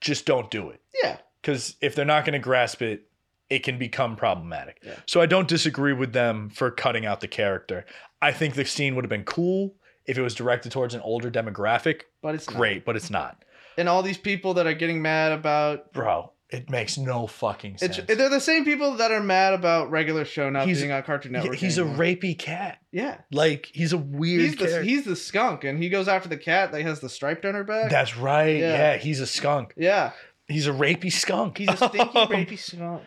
just 0.00 0.26
don't 0.26 0.50
do 0.50 0.70
it. 0.70 0.80
yeah. 1.02 1.18
because 1.40 1.76
if 1.80 1.94
they're 1.94 2.04
not 2.04 2.24
going 2.24 2.32
to 2.34 2.38
grasp 2.38 2.82
it, 2.82 3.06
it 3.52 3.62
can 3.62 3.78
become 3.78 4.16
problematic. 4.16 4.78
Yeah. 4.84 4.94
So 5.06 5.20
I 5.20 5.26
don't 5.26 5.46
disagree 5.48 5.92
with 5.92 6.12
them 6.12 6.48
for 6.50 6.70
cutting 6.70 7.04
out 7.06 7.20
the 7.20 7.28
character. 7.28 7.84
I 8.20 8.32
think 8.32 8.54
the 8.54 8.64
scene 8.64 8.94
would 8.94 9.04
have 9.04 9.10
been 9.10 9.24
cool 9.24 9.74
if 10.06 10.16
it 10.16 10.22
was 10.22 10.34
directed 10.34 10.72
towards 10.72 10.94
an 10.94 11.00
older 11.02 11.30
demographic. 11.30 12.02
But 12.22 12.34
it's 12.34 12.48
not. 12.48 12.56
Great, 12.56 12.84
but 12.84 12.96
it's 12.96 13.10
not, 13.10 13.44
And 13.76 13.88
all 13.88 14.02
these 14.02 14.18
people 14.18 14.54
that 14.54 14.66
are 14.66 14.74
getting 14.74 15.02
mad 15.02 15.32
about 15.32 15.92
bro. 15.92 16.32
It 16.50 16.68
makes 16.68 16.98
no 16.98 17.26
fucking 17.26 17.78
sense. 17.78 17.96
it's 17.96 18.14
they're 18.14 18.28
the 18.28 18.38
same 18.38 18.66
people 18.66 18.96
that 18.96 19.10
are 19.10 19.22
mad 19.22 19.54
about 19.54 19.90
regular 19.90 20.26
show 20.26 20.50
not 20.50 20.66
He's- 20.66 20.80
being 20.80 20.92
on 20.92 21.02
Cartoon 21.02 21.32
Network. 21.32 21.56
he's 21.56 21.78
a 21.78 21.80
anymore. 21.80 21.96
rapey 21.98 22.38
cat. 22.38 22.78
Yeah. 22.90 23.16
Like 23.32 23.70
he's 23.72 23.94
a 23.94 23.96
weird. 23.98 24.42
He's 24.42 24.56
the 24.56 24.82
he's 24.82 25.04
the 25.06 25.16
skunk 25.16 25.64
and 25.64 25.82
he 25.82 25.88
goes 25.88 26.08
after 26.08 26.28
the 26.28 26.36
cat 26.36 26.72
that 26.72 26.82
has 26.82 27.00
the 27.00 27.08
stripe 27.08 27.40
down 27.42 27.54
her 27.54 27.64
back. 27.64 27.90
That's 27.90 28.18
right. 28.18 28.58
Yeah. 28.60 28.76
Yeah. 28.76 28.96
he's 28.98 29.20
a 29.20 29.26
skunk. 29.26 29.72
yeah. 29.78 30.10
He's 30.48 30.66
a 30.66 30.72
rapey 30.72 31.10
skunk. 31.10 31.56
He's 31.56 31.70
a 31.70 31.76
stinky 31.76 31.98
rapey 32.18 32.58
skunk. 32.58 33.02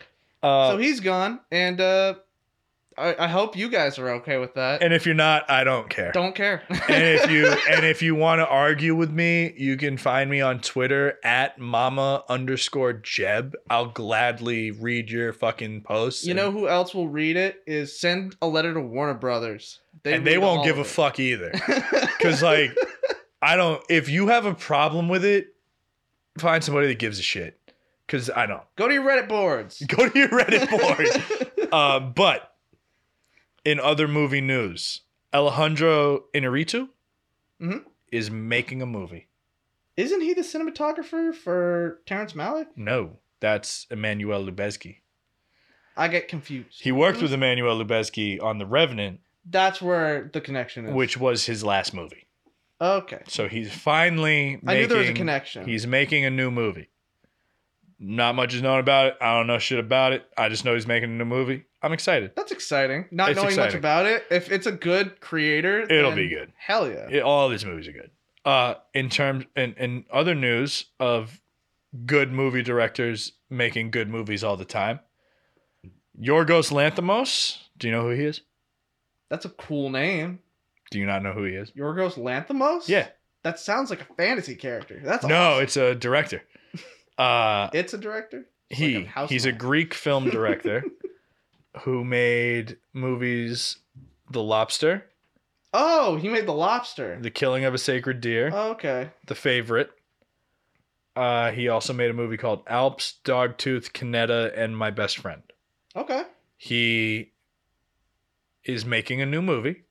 Uh, 0.46 0.72
so 0.72 0.78
he's 0.78 1.00
gone, 1.00 1.40
and 1.52 1.82
uh, 1.82 2.16
I, 2.98 3.16
I 3.26 3.28
hope 3.28 3.58
you 3.58 3.68
guys 3.70 4.00
are 4.00 4.10
okay 4.12 4.38
with 4.38 4.54
that. 4.54 4.82
and 4.82 4.94
if 4.94 5.06
you're 5.06 5.16
not, 5.16 5.50
I 5.50 5.64
don't 5.64 5.90
care. 5.90 6.12
Don't 6.12 6.36
care. 6.36 6.64
and 6.70 6.82
if 6.90 7.30
you 7.30 7.48
and 7.70 7.86
if 7.86 8.02
you 8.02 8.16
want 8.16 8.40
to 8.40 8.48
argue 8.48 8.96
with 8.96 9.12
me, 9.12 9.54
you 9.58 9.76
can 9.76 9.98
find 9.98 10.30
me 10.30 10.40
on 10.42 10.60
Twitter 10.60 11.20
at 11.24 11.58
mama 11.60 12.24
underscore 12.30 12.94
jeb. 12.94 13.56
I'll 13.70 13.88
gladly 13.90 14.72
read 14.72 15.10
your 15.10 15.34
fucking 15.34 15.82
posts. 15.82 16.26
you 16.26 16.32
and- 16.32 16.38
know 16.38 16.52
who 16.52 16.68
else 16.68 16.94
will 16.94 17.10
read 17.10 17.36
it 17.38 17.62
is 17.68 18.00
send 18.00 18.36
a 18.42 18.48
letter 18.48 18.74
to 18.74 18.80
Warner 18.82 19.14
Brothers. 19.16 19.80
and 20.06 20.26
they 20.26 20.38
won't 20.38 20.64
give 20.64 20.78
a 20.78 20.84
fuck 20.86 21.20
either. 21.20 21.52
Because 22.18 22.42
like, 22.42 22.76
I 23.42 23.56
don't. 23.56 23.84
If 23.90 24.10
you 24.10 24.28
have 24.30 24.46
a 24.46 24.56
problem 24.56 25.10
with 25.10 25.24
it, 25.24 25.50
find 26.40 26.64
somebody 26.64 26.88
that 26.88 26.98
gives 26.98 27.20
a 27.20 27.22
shit. 27.22 27.60
Because 28.06 28.30
I 28.30 28.46
don't. 28.46 28.64
Go 28.76 28.88
to 28.88 28.94
your 28.94 29.04
Reddit 29.04 29.28
boards. 29.28 29.82
Go 29.88 30.08
to 30.10 30.18
your 30.20 30.30
Reddit 30.30 30.70
boards. 31.60 31.70
uh, 31.72 32.00
but 32.00 32.54
in 33.64 33.80
other 33.80 34.08
movie 34.08 34.42
news, 34.42 35.02
Alejandro 35.34 36.26
Inarritu 36.34 36.90
Mhm. 37.62 37.84
is 38.12 38.30
making 38.30 38.82
a 38.82 38.86
movie. 38.86 39.28
Isn't 39.98 40.22
he 40.22 40.34
the 40.34 40.42
cinematographer 40.42 41.34
for 41.34 42.02
Terrence 42.06 42.34
Malick? 42.34 42.68
No, 42.76 43.18
that's 43.40 43.88
Emmanuel 43.90 44.46
Lubezki. 44.46 44.98
I 45.98 46.10
get 46.10 46.28
confused. 46.28 46.82
He 46.82 46.92
worked 46.92 47.22
with 47.22 47.32
Emmanuel 47.32 47.82
Lubezki 47.82 48.42
on 48.44 48.58
The 48.58 48.66
Revenant, 48.66 49.22
That's 49.50 49.82
where 49.82 50.30
the 50.34 50.42
connection 50.42 50.88
is. 50.88 50.94
which 50.94 51.18
was 51.18 51.46
his 51.46 51.64
last 51.64 51.94
movie. 51.94 52.28
Okay. 52.82 53.22
So 53.30 53.48
he's 53.48 53.72
finally 53.74 54.60
making, 54.62 54.70
I 54.70 54.74
knew 54.82 54.88
there 54.88 54.98
was 54.98 55.10
a 55.10 55.14
connection. 55.14 55.66
He's 55.66 55.88
making 55.88 56.26
a 56.26 56.30
new 56.30 56.52
movie. 56.52 56.90
Not 58.00 58.36
much 58.36 58.54
is 58.54 58.62
known 58.62 58.80
about 58.80 59.08
it. 59.08 59.18
I 59.22 59.38
don't 59.38 59.48
know 59.48 59.58
shit 59.58 59.80
about 59.80 60.12
it. 60.14 60.26
I 60.38 60.50
just 60.50 60.66
know 60.66 60.74
he's 60.74 60.86
making 60.88 61.10
a 61.12 61.14
new 61.14 61.24
movie. 61.26 61.64
I'm 61.82 61.94
excited. 61.94 62.32
That's 62.36 62.52
exciting. 62.52 63.06
Not 63.12 63.30
It's 63.30 63.38
knowing 63.38 63.56
much 63.56 63.66
exciting. 63.68 63.78
about 63.78 64.06
it. 64.06 64.26
If 64.30 64.52
it's 64.52 64.68
a 64.68 64.72
good 64.72 65.22
creator, 65.22 65.82
It'll 65.82 66.12
then 66.12 66.18
be 66.18 66.28
good. 66.30 66.52
Hell 66.58 66.90
yeah. 66.90 67.08
It- 67.10 67.24
all 67.24 67.46
of 67.46 67.52
his 67.54 67.64
movies 67.66 67.88
are 67.88 67.94
good. 67.94 68.12
Uh, 68.44 68.76
in 68.94 69.10
terms 69.10 69.46
in, 69.56 69.74
in 69.74 70.06
other 70.12 70.36
news 70.36 70.86
of 71.00 71.40
good 72.06 72.32
movie 72.32 72.62
directors 72.62 73.32
making 73.50 73.90
good 73.92 74.10
movies 74.10 74.44
all 74.44 74.58
the 74.58 74.66
time, 74.66 75.00
Yorgos 76.20 76.72
Lanthimos. 76.72 77.58
Do 77.78 77.88
you 77.88 77.94
know 77.94 78.04
who 78.04 78.10
he 78.12 78.24
is? 78.26 78.42
That's 79.30 79.46
a 79.46 79.50
cool 79.50 79.90
name. 79.90 80.40
Do 80.92 81.00
you 81.00 81.06
not 81.06 81.24
know 81.24 81.34
who 81.34 81.44
he 81.44 81.54
is? 81.56 81.72
Yorgos 81.72 82.14
Lanthimos? 82.18 82.88
Yeah. 82.88 83.08
That 83.44 83.60
sounds 83.60 83.90
like 83.90 84.02
a 84.02 84.14
fantasy 84.16 84.56
character. 84.56 85.00
That's 85.04 85.26
No, 85.26 85.54
awesome. 85.54 85.64
it's 85.64 85.78
a 85.78 85.96
director. 85.96 86.42
Uh, 87.18 87.70
it's 87.74 87.94
a 87.94 87.98
director. 87.98 88.46
It's 88.70 88.80
he 88.80 88.98
like 88.98 89.16
a 89.16 89.28
he's 89.28 89.46
a. 89.46 89.52
Greek 89.52 89.94
film 89.94 90.30
director 90.30 90.84
who 91.82 92.04
made 92.04 92.78
movies 92.94 93.78
The 94.32 94.42
Lobster, 94.44 95.06
Oh, 95.78 96.16
he 96.16 96.30
made 96.30 96.46
the 96.46 96.54
lobster. 96.54 97.18
The 97.20 97.30
Killing 97.30 97.66
of 97.66 97.74
a 97.74 97.78
Sacred 97.78 98.22
Deer, 98.22 98.50
Oh, 98.54 98.72
okay. 98.72 99.10
The 99.28 99.36
Favorite. 99.36 99.92
Uh, 101.18 101.52
he 101.52 101.68
also 101.68 101.92
made 101.94 102.10
a 102.10 102.14
movie 102.14 102.38
called 102.38 102.64
Alps, 102.68 103.16
Dogtooth, 103.26 103.92
Kinetta, 103.92 104.52
and 104.58 104.78
My 104.78 104.90
Best 104.92 105.18
Friend. 105.18 105.42
Okay. 105.96 106.24
He 106.58 107.32
is 108.64 108.86
making 108.86 109.22
a 109.22 109.26
new 109.26 109.42
movie 109.42 109.84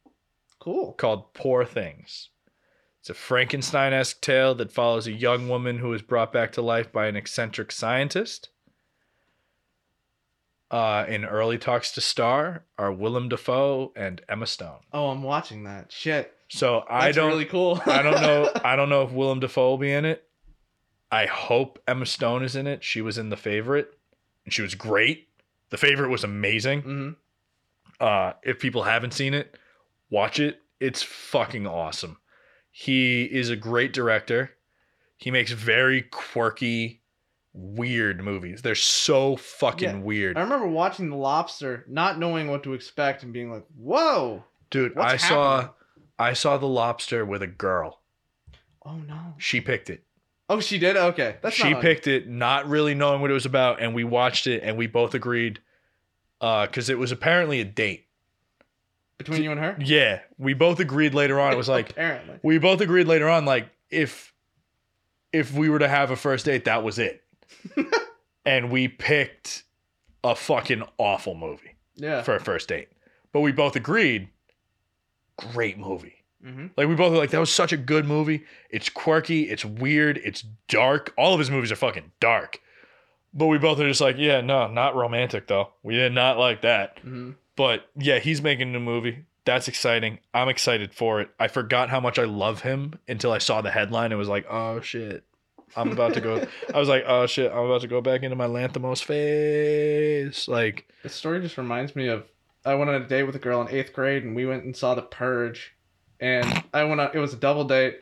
Cool. 0.58 0.92
called 0.94 1.32
Poor 1.34 1.64
Things. 1.66 2.30
It's 3.04 3.10
a 3.10 3.12
Frankenstein 3.12 3.92
esque 3.92 4.22
tale 4.22 4.54
that 4.54 4.72
follows 4.72 5.06
a 5.06 5.12
young 5.12 5.46
woman 5.46 5.76
who 5.76 5.92
is 5.92 6.00
brought 6.00 6.32
back 6.32 6.52
to 6.52 6.62
life 6.62 6.90
by 6.90 7.06
an 7.06 7.16
eccentric 7.16 7.70
scientist. 7.70 8.48
Uh, 10.70 11.04
in 11.06 11.26
early 11.26 11.58
talks 11.58 11.92
to 11.92 12.00
star 12.00 12.64
are 12.78 12.90
Willem 12.90 13.28
Dafoe 13.28 13.92
and 13.94 14.22
Emma 14.26 14.46
Stone. 14.46 14.78
Oh, 14.90 15.08
I'm 15.10 15.22
watching 15.22 15.64
that. 15.64 15.92
Shit. 15.92 16.32
So 16.48 16.82
I 16.88 17.12
don't, 17.12 17.28
really 17.28 17.44
cool. 17.44 17.78
I 17.86 18.00
don't 18.00 18.22
know, 18.22 18.50
I 18.64 18.74
don't 18.74 18.88
know 18.88 19.02
if 19.02 19.12
Willem 19.12 19.40
Dafoe 19.40 19.68
will 19.68 19.76
be 19.76 19.92
in 19.92 20.06
it. 20.06 20.26
I 21.12 21.26
hope 21.26 21.78
Emma 21.86 22.06
Stone 22.06 22.42
is 22.42 22.56
in 22.56 22.66
it. 22.66 22.82
She 22.82 23.02
was 23.02 23.18
in 23.18 23.28
The 23.28 23.36
Favorite, 23.36 23.98
and 24.46 24.54
she 24.54 24.62
was 24.62 24.74
great. 24.74 25.28
The 25.68 25.76
Favorite 25.76 26.08
was 26.08 26.24
amazing. 26.24 26.80
hmm 26.80 27.10
Uh, 28.00 28.32
if 28.42 28.58
people 28.58 28.84
haven't 28.84 29.12
seen 29.12 29.34
it, 29.34 29.58
watch 30.08 30.40
it. 30.40 30.62
It's 30.80 31.02
fucking 31.02 31.66
awesome. 31.66 32.16
He 32.76 33.22
is 33.22 33.50
a 33.50 33.56
great 33.56 33.92
director. 33.92 34.50
He 35.16 35.30
makes 35.30 35.52
very 35.52 36.02
quirky, 36.02 37.02
weird 37.52 38.20
movies. 38.20 38.62
They're 38.62 38.74
so 38.74 39.36
fucking 39.36 39.88
Yeah. 39.88 39.98
weird. 39.98 40.36
I 40.36 40.40
remember 40.40 40.66
watching 40.66 41.08
The 41.08 41.14
Lobster, 41.14 41.84
not 41.86 42.18
knowing 42.18 42.48
what 42.48 42.64
to 42.64 42.74
expect, 42.74 43.22
and 43.22 43.32
being 43.32 43.52
like, 43.52 43.64
"Whoa, 43.76 44.42
Dude, 44.70 44.98
I 44.98 45.16
saw? 45.18 45.68
I 46.18 46.32
saw 46.32 46.56
The 46.58 46.66
Lobster 46.66 47.24
with 47.24 47.42
a 47.42 47.46
girl. 47.46 48.02
Oh 48.84 48.96
no. 48.96 49.34
She 49.38 49.60
picked 49.60 49.88
it. 49.88 50.02
Oh, 50.50 50.58
she 50.58 50.80
did. 50.80 50.96
Okay, 50.96 51.36
that's 51.42 51.54
she 51.54 51.76
picked 51.76 52.08
it 52.08 52.28
not 52.28 52.68
really 52.68 52.96
knowing 52.96 53.20
what 53.20 53.30
it 53.30 53.34
was 53.34 53.46
about 53.46 53.80
and 53.80 53.94
we 53.94 54.02
watched 54.02 54.48
it 54.48 54.64
and 54.64 54.76
we 54.76 54.88
both 54.88 55.14
agreed 55.14 55.60
uh 56.40 56.66
cuz 56.66 56.88
it 56.88 56.98
was 56.98 57.12
apparently 57.12 57.60
a 57.60 57.64
date. 57.64 58.03
Between 59.18 59.42
you 59.42 59.50
and 59.50 59.60
her. 59.60 59.76
Yeah, 59.80 60.20
we 60.38 60.54
both 60.54 60.80
agreed 60.80 61.14
later 61.14 61.38
on 61.40 61.52
it 61.52 61.56
was 61.56 61.68
like 61.78 61.90
apparently. 61.90 62.38
we 62.42 62.58
both 62.58 62.80
agreed 62.80 63.06
later 63.06 63.28
on 63.28 63.44
like 63.44 63.68
if 63.90 64.32
if 65.32 65.52
we 65.52 65.68
were 65.68 65.78
to 65.80 65.88
have 65.88 66.10
a 66.10 66.16
first 66.16 66.44
date 66.46 66.64
that 66.66 66.82
was 66.82 66.98
it. 66.98 67.22
And 68.46 68.70
we 68.70 68.88
picked 68.88 69.62
a 70.22 70.34
fucking 70.34 70.82
awful 70.98 71.34
movie 71.34 71.76
Yeah. 71.96 72.20
for 72.22 72.34
a 72.36 72.40
first 72.40 72.68
date. 72.68 72.88
But 73.32 73.40
we 73.40 73.52
both 73.52 73.74
agreed 73.74 74.28
great 75.38 75.78
movie. 75.78 76.16
Hmm 76.42 76.66
like 76.76 76.88
we 76.88 76.94
both 76.94 77.12
were 77.12 77.16
like 77.18 77.30
that 77.30 77.40
was 77.40 77.50
such 77.50 77.72
a 77.72 77.78
good 77.78 78.04
movie. 78.04 78.44
It's 78.68 78.90
quirky 78.90 79.44
it's 79.44 79.64
weird 79.64 80.18
it's 80.18 80.44
dark. 80.68 81.14
All 81.16 81.32
of 81.32 81.38
his 81.38 81.50
movies 81.50 81.72
are 81.72 81.76
fucking 81.76 82.12
dark. 82.20 82.60
But 83.32 83.46
we 83.46 83.56
both 83.56 83.80
are 83.80 83.88
just 83.88 84.02
like 84.02 84.16
yeah 84.18 84.42
no 84.42 84.68
not 84.68 84.94
romantic 84.94 85.46
though. 85.46 85.70
We 85.82 85.94
did 85.94 86.12
not 86.12 86.38
like 86.38 86.60
that. 86.62 86.98
Hmm 87.00 87.30
but 87.56 87.88
yeah, 87.96 88.18
he's 88.18 88.42
making 88.42 88.74
a 88.74 88.80
movie. 88.80 89.24
That's 89.44 89.68
exciting. 89.68 90.20
I'm 90.32 90.48
excited 90.48 90.94
for 90.94 91.20
it. 91.20 91.28
I 91.38 91.48
forgot 91.48 91.90
how 91.90 92.00
much 92.00 92.18
I 92.18 92.24
love 92.24 92.62
him 92.62 92.98
until 93.06 93.30
I 93.32 93.38
saw 93.38 93.60
the 93.60 93.70
headline 93.70 94.10
and 94.10 94.18
was 94.18 94.28
like, 94.28 94.46
oh 94.48 94.80
shit. 94.80 95.24
I'm 95.76 95.90
about 95.90 96.14
to 96.14 96.20
go. 96.20 96.46
I 96.74 96.78
was 96.78 96.88
like, 96.88 97.04
oh 97.06 97.26
shit, 97.26 97.50
I'm 97.50 97.64
about 97.64 97.80
to 97.82 97.88
go 97.88 98.00
back 98.00 98.22
into 98.22 98.36
my 98.36 98.46
Lanthimos 98.46 99.02
face. 99.02 100.46
Like, 100.48 100.88
The 101.02 101.08
story 101.08 101.40
just 101.40 101.58
reminds 101.58 101.96
me 101.96 102.08
of 102.08 102.24
I 102.64 102.74
went 102.76 102.90
on 102.90 103.02
a 103.02 103.06
date 103.06 103.24
with 103.24 103.36
a 103.36 103.40
girl 103.40 103.60
in 103.60 103.68
eighth 103.68 103.92
grade, 103.92 104.24
and 104.24 104.34
we 104.34 104.46
went 104.46 104.64
and 104.64 104.74
saw 104.76 104.94
The 104.94 105.02
Purge, 105.02 105.74
and 106.20 106.64
I 106.72 106.84
went 106.84 107.00
on. 107.00 107.10
It 107.12 107.18
was 107.18 107.34
a 107.34 107.36
double 107.36 107.64
date, 107.64 108.00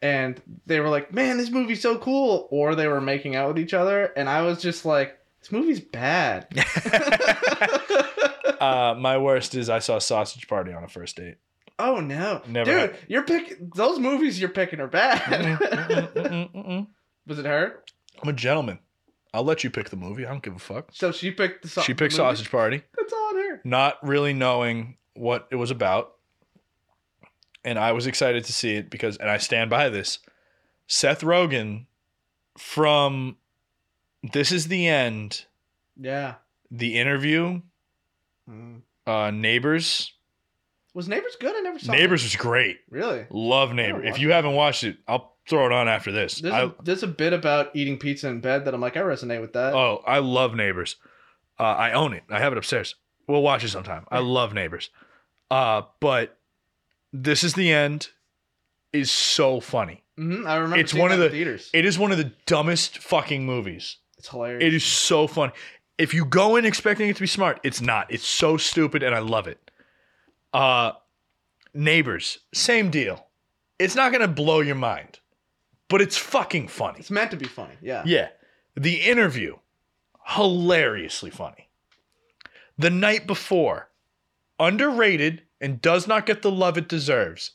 and 0.00 0.40
they 0.66 0.78
were 0.80 0.88
like, 0.88 1.12
"Man, 1.12 1.36
this 1.36 1.50
movie's 1.50 1.80
so 1.80 1.98
cool," 1.98 2.46
or 2.50 2.74
they 2.74 2.86
were 2.86 3.00
making 3.00 3.34
out 3.34 3.48
with 3.48 3.58
each 3.58 3.74
other, 3.74 4.12
and 4.16 4.28
I 4.28 4.42
was 4.42 4.62
just 4.62 4.84
like, 4.84 5.18
"This 5.40 5.50
movie's 5.50 5.80
bad." 5.80 6.46
uh, 8.60 8.94
my 8.98 9.16
worst 9.18 9.54
is 9.54 9.68
I 9.70 9.78
saw 9.78 9.98
Sausage 9.98 10.48
Party 10.48 10.72
on 10.72 10.84
a 10.84 10.88
first 10.88 11.16
date. 11.16 11.36
oh 11.78 12.00
no, 12.00 12.42
Never 12.46 12.70
dude, 12.70 12.80
had- 12.80 12.98
you're 13.08 13.22
picking 13.24 13.70
those 13.74 13.98
movies. 13.98 14.40
You're 14.40 14.48
picking 14.50 14.80
are 14.80 14.86
bad. 14.88 15.20
Mm-mm, 15.22 15.58
mm-mm, 15.58 16.52
mm-mm. 16.52 16.86
was 17.26 17.38
it 17.38 17.46
her? 17.46 17.84
I'm 18.22 18.28
a 18.28 18.32
gentleman. 18.32 18.78
I'll 19.34 19.44
let 19.44 19.62
you 19.62 19.70
pick 19.70 19.90
the 19.90 19.96
movie. 19.96 20.24
I 20.26 20.30
don't 20.30 20.42
give 20.42 20.56
a 20.56 20.58
fuck. 20.58 20.88
So 20.92 21.12
she 21.12 21.30
picked 21.30 21.62
the. 21.62 21.68
sau- 21.68 21.82
She 21.82 21.92
picked 21.94 22.12
movie? 22.14 22.16
Sausage 22.16 22.50
Party. 22.50 22.82
That's 22.96 23.12
on 23.12 23.36
her. 23.36 23.60
not 23.64 23.98
really 24.06 24.32
knowing 24.32 24.96
what 25.14 25.46
it 25.50 25.56
was 25.56 25.70
about. 25.70 26.12
And 27.64 27.78
I 27.78 27.92
was 27.92 28.06
excited 28.06 28.44
to 28.44 28.52
see 28.52 28.74
it 28.76 28.88
because, 28.88 29.16
and 29.18 29.28
I 29.28 29.36
stand 29.38 29.68
by 29.68 29.88
this. 29.88 30.20
Seth 30.86 31.20
Rogen 31.20 31.86
from 32.56 33.36
This 34.32 34.52
Is 34.52 34.68
the 34.68 34.86
End, 34.88 35.44
Yeah. 36.00 36.36
The 36.70 36.98
Interview, 36.98 37.60
Mm. 38.48 38.80
uh, 39.06 39.30
Neighbors. 39.30 40.12
Was 40.94 41.08
Neighbors 41.08 41.36
good? 41.38 41.54
I 41.54 41.60
never 41.60 41.78
saw. 41.78 41.92
Neighbors 41.92 42.22
was 42.22 42.34
great. 42.36 42.78
Really? 42.90 43.26
Love 43.30 43.72
Neighbors. 43.74 44.04
If 44.06 44.18
you 44.18 44.32
haven't 44.32 44.54
watched 44.54 44.84
it, 44.84 44.96
I'll 45.06 45.36
throw 45.48 45.66
it 45.66 45.72
on 45.72 45.86
after 45.88 46.10
this. 46.10 46.40
There's, 46.40 46.54
I, 46.54 46.62
a, 46.62 46.70
there's 46.82 47.02
a 47.02 47.06
bit 47.08 47.32
about 47.32 47.70
eating 47.74 47.98
pizza 47.98 48.28
in 48.28 48.40
bed 48.40 48.64
that 48.64 48.74
I'm 48.74 48.80
like, 48.80 48.96
I 48.96 49.00
resonate 49.00 49.40
with 49.40 49.52
that. 49.52 49.74
oh, 49.74 50.02
I 50.06 50.18
love 50.18 50.54
Neighbors. 50.54 50.96
Uh, 51.58 51.62
I 51.64 51.92
own 51.92 52.12
it. 52.14 52.22
I 52.30 52.38
have 52.40 52.52
it 52.52 52.58
upstairs. 52.58 52.94
We'll 53.26 53.42
watch 53.42 53.64
it 53.64 53.68
sometime. 53.68 54.06
I 54.10 54.18
love 54.20 54.54
Neighbors. 54.54 54.90
Uh, 55.50 55.82
but 56.00 56.36
This 57.12 57.44
Is 57.44 57.54
the 57.54 57.70
End 57.72 58.08
is 58.92 59.10
so 59.10 59.60
funny. 59.60 60.02
hmm 60.16 60.46
I 60.46 60.56
remember. 60.56 60.78
It's 60.78 60.94
one 60.94 61.12
of 61.12 61.18
the- 61.18 61.30
theaters. 61.30 61.70
It 61.74 61.84
is 61.84 61.98
one 61.98 62.10
of 62.12 62.18
the 62.18 62.32
dumbest 62.46 62.98
fucking 62.98 63.44
movies. 63.44 63.98
It's 64.16 64.28
hilarious. 64.28 64.64
It 64.64 64.74
is 64.74 64.84
so 64.84 65.26
fun. 65.28 65.52
If 65.98 66.14
you 66.14 66.24
go 66.24 66.56
in 66.56 66.64
expecting 66.64 67.08
it 67.08 67.16
to 67.16 67.20
be 67.20 67.26
smart, 67.26 67.60
it's 67.64 67.80
not. 67.80 68.10
It's 68.10 68.26
so 68.26 68.56
stupid 68.56 69.02
and 69.02 69.14
I 69.14 69.18
love 69.18 69.46
it. 69.46 69.70
Uh 70.52 70.92
Neighbors, 71.74 72.38
same 72.52 72.90
deal. 72.90 73.26
It's 73.78 73.94
not 73.94 74.10
going 74.10 74.22
to 74.22 74.28
blow 74.28 74.60
your 74.60 74.74
mind, 74.74 75.20
but 75.88 76.00
it's 76.00 76.16
fucking 76.16 76.68
funny. 76.68 76.98
It's 76.98 77.10
meant 77.10 77.30
to 77.30 77.36
be 77.36 77.46
funny. 77.46 77.74
Yeah. 77.80 78.02
Yeah. 78.04 78.28
The 78.74 78.96
interview, 78.96 79.56
hilariously 80.26 81.30
funny. 81.30 81.68
The 82.78 82.90
night 82.90 83.26
before, 83.26 83.90
underrated 84.58 85.42
and 85.60 85.80
does 85.80 86.08
not 86.08 86.26
get 86.26 86.42
the 86.42 86.50
love 86.50 86.78
it 86.78 86.88
deserves. 86.88 87.52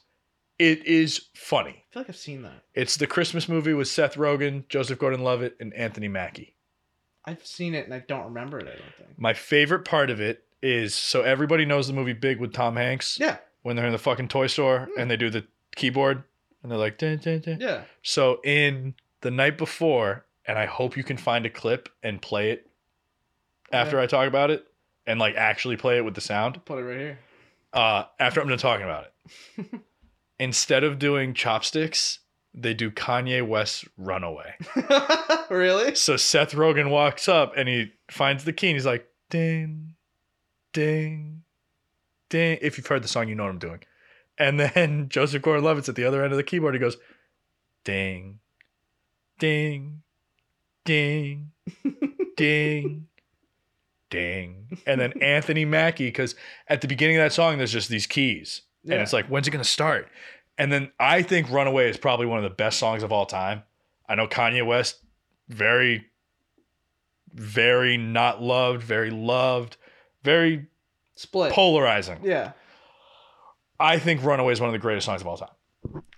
It 0.59 0.85
is 0.85 1.29
funny. 1.33 1.83
I 1.89 1.93
feel 1.93 2.01
like 2.01 2.09
I've 2.09 2.15
seen 2.15 2.43
that. 2.43 2.63
It's 2.75 2.95
the 2.95 3.07
Christmas 3.07 3.49
movie 3.49 3.73
with 3.73 3.87
Seth 3.87 4.15
Rogen, 4.15 4.67
Joseph 4.69 4.99
Gordon-Levitt, 4.99 5.57
and 5.59 5.73
Anthony 5.73 6.07
Mackie. 6.07 6.52
I've 7.25 7.45
seen 7.45 7.73
it 7.73 7.85
and 7.85 7.93
I 7.93 7.99
don't 7.99 8.25
remember 8.25 8.59
it. 8.59 8.63
I 8.67 8.71
don't 8.71 8.95
think. 8.97 9.19
My 9.19 9.33
favorite 9.33 9.85
part 9.85 10.09
of 10.09 10.19
it 10.19 10.43
is 10.61 10.93
so 10.95 11.21
everybody 11.21 11.65
knows 11.65 11.87
the 11.87 11.93
movie 11.93 12.13
Big 12.13 12.39
with 12.39 12.53
Tom 12.53 12.75
Hanks 12.75 13.17
Yeah. 13.19 13.37
when 13.61 13.75
they're 13.75 13.85
in 13.85 13.91
the 13.91 13.97
fucking 13.97 14.27
toy 14.29 14.47
store 14.47 14.89
and 14.97 15.09
they 15.11 15.17
do 15.17 15.29
the 15.29 15.45
keyboard 15.75 16.23
and 16.61 16.71
they're 16.71 16.79
like, 16.79 16.97
dun, 16.97 17.17
dun, 17.17 17.39
dun. 17.39 17.57
Yeah. 17.59 17.83
so 18.01 18.39
in 18.43 18.95
the 19.21 19.31
night 19.31 19.57
before, 19.57 20.25
and 20.45 20.57
I 20.59 20.65
hope 20.65 20.97
you 20.97 21.03
can 21.03 21.17
find 21.17 21.45
a 21.45 21.49
clip 21.49 21.89
and 22.01 22.21
play 22.21 22.51
it 22.51 22.69
after 23.71 23.99
I 23.99 24.05
talk 24.07 24.27
about 24.27 24.51
it 24.51 24.65
and 25.07 25.19
like 25.19 25.35
actually 25.35 25.77
play 25.77 25.97
it 25.97 26.05
with 26.05 26.15
the 26.15 26.21
sound. 26.21 26.63
Put 26.65 26.79
it 26.79 26.83
right 26.83 26.97
here. 26.99 27.19
Uh, 27.73 28.03
after 28.19 28.39
I'm 28.41 28.47
done 28.49 28.57
talking 28.57 28.83
about 28.85 29.05
it, 29.57 29.65
instead 30.39 30.83
of 30.83 30.99
doing 30.99 31.33
chopsticks, 31.33 32.19
they 32.53 32.73
do 32.73 32.91
Kanye 32.91 33.45
West's 33.45 33.85
Runaway. 33.97 34.55
really? 35.49 35.95
So 35.95 36.17
Seth 36.17 36.53
Rogen 36.53 36.89
walks 36.89 37.27
up 37.27 37.53
and 37.57 37.67
he 37.67 37.91
finds 38.09 38.43
the 38.43 38.53
key 38.53 38.67
and 38.67 38.75
he's 38.75 38.85
like, 38.85 39.07
ding, 39.29 39.95
ding, 40.71 41.43
ding. 42.29 42.59
If 42.61 42.77
you've 42.77 42.87
heard 42.87 43.03
the 43.03 43.07
song, 43.07 43.27
you 43.27 43.35
know 43.35 43.43
what 43.43 43.51
I'm 43.51 43.59
doing. 43.59 43.79
And 44.37 44.59
then 44.59 45.07
Joseph 45.09 45.41
Gordon 45.41 45.63
Levitt's 45.63 45.89
at 45.89 45.95
the 45.95 46.05
other 46.05 46.23
end 46.23 46.31
of 46.31 46.37
the 46.37 46.43
keyboard. 46.43 46.75
He 46.75 46.79
goes, 46.79 46.97
ding, 47.83 48.39
ding, 49.39 50.03
ding, 50.85 51.51
ding, 52.37 53.07
ding. 54.09 54.77
And 54.85 55.01
then 55.01 55.13
Anthony 55.21 55.65
Mackie, 55.65 56.07
because 56.07 56.35
at 56.67 56.81
the 56.81 56.87
beginning 56.87 57.17
of 57.17 57.23
that 57.23 57.33
song, 57.33 57.57
there's 57.57 57.71
just 57.71 57.89
these 57.89 58.07
keys. 58.07 58.61
Yeah. 58.83 58.95
And 58.95 59.01
it's 59.01 59.13
like, 59.13 59.27
when's 59.27 59.47
it 59.47 59.51
going 59.51 59.63
to 59.63 59.69
start? 59.69 60.09
And 60.57 60.71
then 60.71 60.91
I 60.99 61.21
think 61.23 61.49
Runaway 61.49 61.89
is 61.89 61.97
probably 61.97 62.25
one 62.25 62.37
of 62.37 62.43
the 62.43 62.55
best 62.55 62.79
songs 62.79 63.03
of 63.03 63.11
all 63.11 63.25
time. 63.25 63.63
I 64.07 64.15
know 64.15 64.27
Kanye 64.27 64.65
West, 64.65 65.01
very, 65.49 66.05
very 67.33 67.97
not 67.97 68.41
loved, 68.41 68.83
very 68.83 69.09
loved, 69.09 69.77
very 70.23 70.67
Split. 71.15 71.51
polarizing. 71.51 72.19
yeah. 72.23 72.51
I 73.79 73.99
think 73.99 74.23
Runaway 74.23 74.53
is 74.53 74.61
one 74.61 74.69
of 74.69 74.73
the 74.73 74.79
greatest 74.79 75.05
songs 75.05 75.21
of 75.21 75.27
all 75.27 75.37
time. 75.37 75.49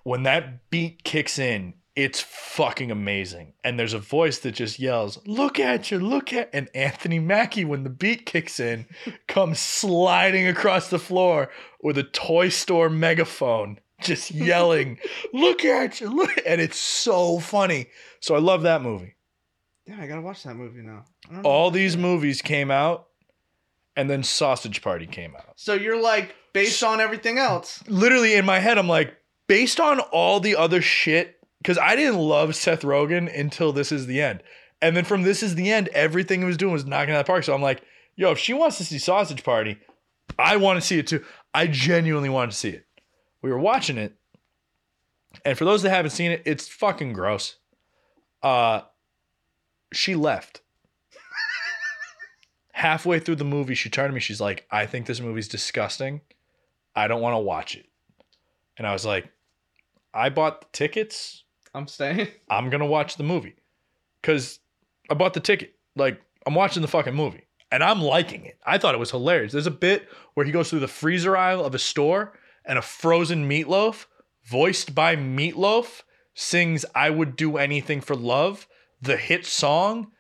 When 0.04 0.24
that 0.24 0.70
beat 0.70 1.04
kicks 1.04 1.40
in, 1.40 1.74
it's 1.96 2.20
fucking 2.20 2.92
amazing. 2.92 3.54
And 3.64 3.80
there's 3.80 3.94
a 3.94 4.00
voice 4.00 4.40
that 4.40 4.52
just 4.52 4.78
yells, 4.80 5.20
Look 5.26 5.60
at 5.60 5.90
you, 5.90 6.00
look 6.00 6.34
at 6.34 6.50
and 6.54 6.70
Anthony 6.76 7.20
Mackie, 7.20 7.66
when 7.66 7.84
the 7.84 7.90
beat 7.90 8.26
kicks 8.26 8.60
in, 8.60 8.86
comes 9.28 9.60
sliding 9.60 10.48
across 10.48 10.90
the 10.90 11.00
floor 11.00 11.50
with 11.82 11.98
a 11.98 12.04
toy 12.04 12.50
store 12.50 12.90
megaphone, 12.90 13.80
just 14.02 14.32
yelling, 14.32 15.00
Look 15.34 15.66
at 15.66 16.02
you, 16.02 16.10
look 16.10 16.32
and 16.46 16.62
it's 16.62 16.80
so 16.80 17.40
funny. 17.40 17.88
So 18.20 18.36
I 18.36 18.40
love 18.40 18.64
that 18.64 18.82
movie. 18.82 19.16
Yeah, 19.86 19.98
I 20.00 20.08
gotta 20.08 20.22
watch 20.22 20.44
that 20.44 20.56
movie 20.56 20.82
now. 20.82 21.06
I 21.30 21.34
don't 21.34 21.44
know. 21.44 21.50
All 21.50 21.72
these 21.72 21.96
movies 21.96 22.42
came 22.42 22.72
out, 22.72 23.08
and 23.96 24.10
then 24.10 24.24
Sausage 24.24 24.82
Party 24.82 25.06
came 25.06 25.36
out. 25.36 25.54
So 25.56 25.74
you're 25.74 26.02
like 26.02 26.36
based 26.54 26.84
on 26.84 27.00
everything 27.00 27.38
else. 27.38 27.84
literally 27.88 28.36
in 28.36 28.46
my 28.46 28.60
head, 28.60 28.78
I'm 28.78 28.88
like, 28.88 29.14
based 29.48 29.80
on 29.80 30.00
all 30.00 30.40
the 30.40 30.56
other 30.56 30.82
shit, 30.82 31.38
because 31.62 31.78
I 31.78 31.96
didn't 31.96 32.20
love 32.20 32.56
Seth 32.56 32.82
Rogen 32.82 33.34
until 33.38 33.72
This 33.74 33.92
Is 33.92 34.08
the 34.08 34.22
End. 34.22 34.42
And 34.82 34.96
then 34.96 35.06
from 35.06 35.24
This 35.24 35.44
Is 35.44 35.56
the 35.56 35.72
End, 35.72 35.90
everything 35.90 36.40
he 36.42 36.46
was 36.46 36.58
doing 36.58 36.74
was 36.74 36.86
knocking 36.86 37.14
out 37.14 37.26
the 37.26 37.30
park. 37.30 37.44
So 37.44 37.54
I'm 37.54 37.62
like, 37.62 37.82
yo, 38.16 38.32
if 38.32 38.40
she 38.40 38.54
wants 38.54 38.78
to 38.78 38.86
see 38.86 38.98
Sausage 39.00 39.44
Party, 39.44 39.78
I 40.40 40.58
want 40.58 40.80
to 40.80 40.86
see 40.86 41.00
it 41.00 41.08
too. 41.08 41.24
I 41.54 41.68
genuinely 41.68 42.30
wanted 42.30 42.52
to 42.52 42.58
see 42.58 42.70
it. 42.70 42.86
We 43.46 43.52
were 43.52 43.60
watching 43.60 44.00
it. 44.00 44.16
And 45.46 45.56
for 45.56 45.66
those 45.66 45.84
that 45.84 45.92
haven't 45.92 46.10
seen 46.10 46.32
it, 46.32 46.42
it's 46.46 46.68
fucking 46.68 47.14
gross. 47.14 47.58
Uh 48.42 48.82
she 49.94 50.16
left. 50.16 50.62
Halfway 52.72 53.20
through 53.20 53.36
the 53.36 53.46
movie, 53.46 53.76
she 53.76 53.88
turned 53.88 54.10
to 54.10 54.16
me. 54.16 54.20
She's 54.20 54.42
like, 54.42 54.66
I 54.72 54.88
think 54.88 55.06
this 55.06 55.22
movie's 55.22 55.48
disgusting. 55.48 56.22
I 56.96 57.08
don't 57.08 57.22
want 57.22 57.36
to 57.36 57.40
watch 57.40 57.76
it. 57.76 57.86
And 58.78 58.88
I 58.88 58.94
was 58.94 59.06
like, 59.06 59.30
I 60.12 60.30
bought 60.30 60.62
the 60.62 60.68
tickets. 60.72 61.44
I'm 61.76 61.88
staying. 61.88 62.30
I'm 62.50 62.72
going 62.72 62.82
to 62.82 62.88
watch 62.88 63.16
the 63.16 63.24
movie. 63.24 63.58
Because 64.20 64.60
I 65.08 65.14
bought 65.14 65.36
the 65.36 65.40
ticket. 65.40 65.76
Like, 65.96 66.20
I'm 66.48 66.56
watching 66.56 66.82
the 66.82 66.88
fucking 66.88 67.14
movie. 67.14 67.46
And 67.72 67.84
I'm 67.84 68.02
liking 68.02 68.46
it. 68.46 68.58
I 68.66 68.80
thought 68.80 68.96
it 68.96 69.00
was 69.00 69.12
hilarious. 69.12 69.52
There's 69.52 69.68
a 69.68 69.72
bit 69.72 70.10
where 70.34 70.48
he 70.48 70.52
goes 70.52 70.72
through 70.72 70.80
the 70.80 70.88
freezer 70.88 71.38
aisle 71.38 71.64
of 71.64 71.76
a 71.76 71.80
store 71.80 72.34
and 72.66 72.78
a 72.78 72.82
frozen 72.82 73.48
meatloaf, 73.48 74.06
voiced 74.46 74.96
by 74.96 75.16
Meatloaf, 75.16 76.04
sings 76.34 76.86
I 76.94 77.10
Would 77.10 77.36
Do 77.36 77.58
Anything 77.58 78.02
for 78.02 78.16
Love, 78.16 78.68
the 79.02 79.18
hit 79.18 79.46
song 79.46 80.12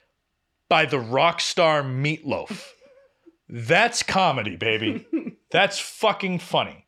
by 0.70 0.86
the 0.86 1.00
rock 1.00 1.42
star 1.42 1.84
Meatloaf. 1.84 2.70
That's 3.50 4.04
comedy, 4.04 4.56
baby. 4.56 5.06
That's 5.52 5.80
fucking 5.80 6.40
funny. 6.40 6.88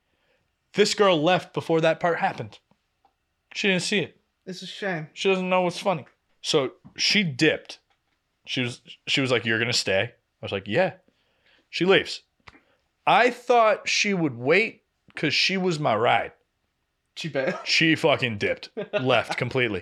This 0.74 0.94
girl 0.94 1.22
left 1.22 1.54
before 1.54 1.82
that 1.82 2.00
part 2.00 2.20
happened. 2.20 2.60
She 3.54 3.68
didn't 3.68 3.84
see 3.84 4.00
it. 4.00 4.20
It's 4.46 4.62
a 4.62 4.68
shame. 4.68 5.08
She 5.14 5.30
doesn't 5.30 5.50
know 5.50 5.62
what's 5.62 5.80
funny. 5.80 6.06
So 6.42 6.72
she 6.96 7.24
dipped. 7.24 7.80
She 8.46 8.62
was 8.62 8.82
she 9.08 9.22
was 9.22 9.32
like, 9.32 9.46
"You're 9.46 9.60
gonna 9.60 9.74
stay." 9.74 10.04
I 10.04 10.46
was 10.46 10.52
like, 10.52 10.68
"Yeah." 10.68 10.94
She 11.70 11.86
leaves. 11.86 12.22
I 13.06 13.30
thought 13.30 13.90
she 13.90 14.14
would 14.14 14.38
wait 14.38 14.84
because 15.18 15.34
she 15.34 15.58
was 15.58 15.80
my 15.80 15.96
ride. 15.96 16.32
She 17.16 17.28
bet. 17.28 17.62
She 17.66 17.96
fucking 17.96 18.38
dipped, 18.38 18.70
left 18.94 19.36
completely. 19.38 19.82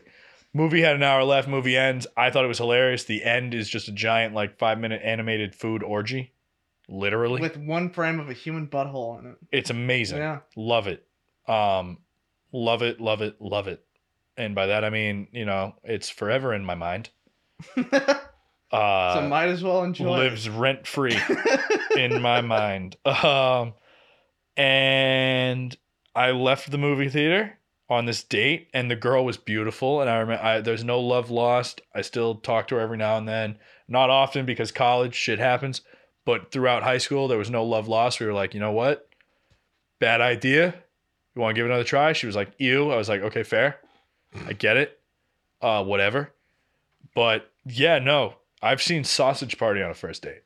Movie 0.54 0.82
had 0.82 0.96
an 0.96 1.04
hour 1.04 1.26
left. 1.26 1.50
Movie 1.50 1.76
ends. 1.76 2.08
I 2.16 2.30
thought 2.30 2.46
it 2.46 2.48
was 2.48 2.60
hilarious. 2.60 3.04
The 3.04 3.22
end 3.26 3.54
is 3.54 3.68
just 3.68 3.90
a 3.90 3.92
giant, 3.92 4.34
like 4.34 4.58
five 4.58 4.80
minute 4.80 5.02
animated 5.04 5.54
food 5.54 5.84
orgy, 5.84 6.32
literally. 6.88 7.42
With 7.42 7.58
one 7.58 7.90
frame 7.90 8.22
of 8.22 8.30
a 8.30 8.34
human 8.34 8.68
butthole 8.68 9.20
in 9.20 9.32
it. 9.32 9.38
it's 9.52 9.70
amazing. 9.70 10.20
Yeah. 10.20 10.40
Love 10.56 10.88
it. 10.88 11.06
Um, 11.50 11.98
love 12.54 12.82
it. 12.82 13.02
Love 13.02 13.22
it. 13.22 13.36
Love 13.42 13.68
it. 13.68 13.84
And 14.38 14.56
by 14.56 14.68
that 14.68 14.86
I 14.86 14.90
mean, 14.90 15.28
you 15.34 15.44
know, 15.44 15.76
it's 15.84 16.10
forever 16.10 16.54
in 16.54 16.64
my 16.64 16.76
mind. 16.76 17.10
Uh, 18.72 19.14
so 19.14 19.22
might 19.30 19.48
as 19.48 19.64
well 19.64 19.84
enjoy. 19.84 20.10
lives 20.10 20.50
rent 20.50 20.86
free 20.88 21.16
in 21.96 22.22
my 22.22 22.42
mind. 22.42 22.98
Um, 23.06 23.74
and 24.58 25.76
I 26.16 26.32
left 26.32 26.72
the 26.72 26.78
movie 26.78 27.10
theater 27.10 27.58
on 27.90 28.06
this 28.06 28.24
date, 28.24 28.70
and 28.74 28.90
the 28.90 28.96
girl 28.96 29.26
was 29.26 29.38
beautiful. 29.38 30.02
And 30.02 30.10
I 30.10 30.18
remember 30.18 30.44
I, 30.44 30.62
there's 30.62 30.84
no 30.84 31.00
love 31.00 31.30
lost. 31.30 31.82
I 31.94 32.02
still 32.02 32.36
talk 32.36 32.68
to 32.70 32.76
her 32.76 32.82
every 32.82 32.98
now 32.98 33.18
and 33.18 33.28
then, 33.28 33.58
not 33.88 34.10
often 34.10 34.46
because 34.46 34.72
college 34.72 35.14
shit 35.14 35.40
happens. 35.40 35.82
But 36.26 36.52
throughout 36.52 36.84
high 36.84 36.98
school, 36.98 37.28
there 37.28 37.38
was 37.38 37.52
no 37.52 37.64
love 37.64 37.88
lost. 37.88 38.20
We 38.20 38.26
were 38.26 38.34
like, 38.34 38.54
you 38.56 38.60
know 38.60 38.72
what? 38.72 39.08
Bad 40.00 40.22
idea. 40.22 40.74
You 41.36 41.42
want 41.42 41.56
to 41.56 41.60
give 41.60 41.66
it 41.66 41.70
another 41.70 41.84
try? 41.84 42.14
She 42.14 42.26
was 42.26 42.36
like, 42.36 42.52
ew. 42.58 42.92
I 42.92 42.98
was 42.98 43.10
like, 43.10 43.22
okay, 43.22 43.44
fair. 43.44 43.80
I 44.48 44.54
get 44.54 44.78
it. 44.78 45.00
Uh, 45.62 45.84
whatever. 45.84 46.34
But 47.14 47.52
yeah, 47.66 48.00
no. 48.00 48.36
I've 48.62 48.82
seen 48.82 49.04
Sausage 49.04 49.58
Party 49.60 49.84
on 49.84 49.92
a 49.92 49.94
first 49.94 50.24
date. 50.24 50.42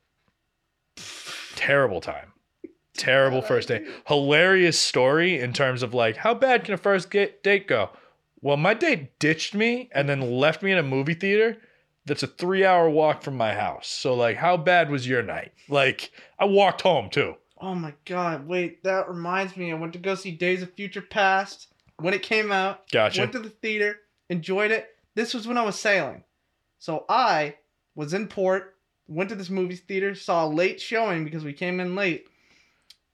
Terrible 1.54 2.00
time. 2.02 2.32
Terrible 3.00 3.40
first 3.40 3.68
date. 3.68 3.86
Hilarious 4.06 4.78
story 4.78 5.40
in 5.40 5.54
terms 5.54 5.82
of 5.82 5.94
like, 5.94 6.18
how 6.18 6.34
bad 6.34 6.64
can 6.64 6.74
a 6.74 6.76
first 6.76 7.10
ga- 7.10 7.32
date 7.42 7.66
go? 7.66 7.88
Well, 8.42 8.58
my 8.58 8.74
date 8.74 9.18
ditched 9.18 9.54
me 9.54 9.88
and 9.94 10.06
then 10.06 10.20
left 10.20 10.62
me 10.62 10.70
in 10.70 10.76
a 10.76 10.82
movie 10.82 11.14
theater 11.14 11.56
that's 12.04 12.22
a 12.22 12.26
three 12.26 12.64
hour 12.64 12.90
walk 12.90 13.22
from 13.22 13.36
my 13.36 13.54
house. 13.54 13.88
So, 13.88 14.14
like, 14.14 14.36
how 14.36 14.58
bad 14.58 14.90
was 14.90 15.08
your 15.08 15.22
night? 15.22 15.52
Like, 15.68 16.10
I 16.38 16.44
walked 16.44 16.82
home 16.82 17.08
too. 17.08 17.36
Oh 17.58 17.74
my 17.74 17.94
god! 18.04 18.46
Wait, 18.46 18.82
that 18.84 19.08
reminds 19.08 19.56
me. 19.56 19.70
I 19.70 19.74
went 19.74 19.92
to 19.94 19.98
go 19.98 20.14
see 20.14 20.30
Days 20.30 20.62
of 20.62 20.72
Future 20.72 21.02
Past 21.02 21.68
when 21.98 22.14
it 22.14 22.22
came 22.22 22.52
out. 22.52 22.90
Gotcha. 22.90 23.20
Went 23.20 23.32
to 23.32 23.38
the 23.38 23.50
theater, 23.50 23.96
enjoyed 24.28 24.70
it. 24.70 24.88
This 25.14 25.34
was 25.34 25.46
when 25.46 25.58
I 25.58 25.62
was 25.62 25.78
sailing, 25.78 26.24
so 26.78 27.04
I 27.08 27.56
was 27.94 28.14
in 28.14 28.28
port. 28.28 28.76
Went 29.08 29.28
to 29.30 29.34
this 29.34 29.50
movie 29.50 29.76
theater, 29.76 30.14
saw 30.14 30.46
a 30.46 30.48
late 30.48 30.80
showing 30.80 31.24
because 31.24 31.44
we 31.44 31.52
came 31.52 31.80
in 31.80 31.94
late. 31.94 32.26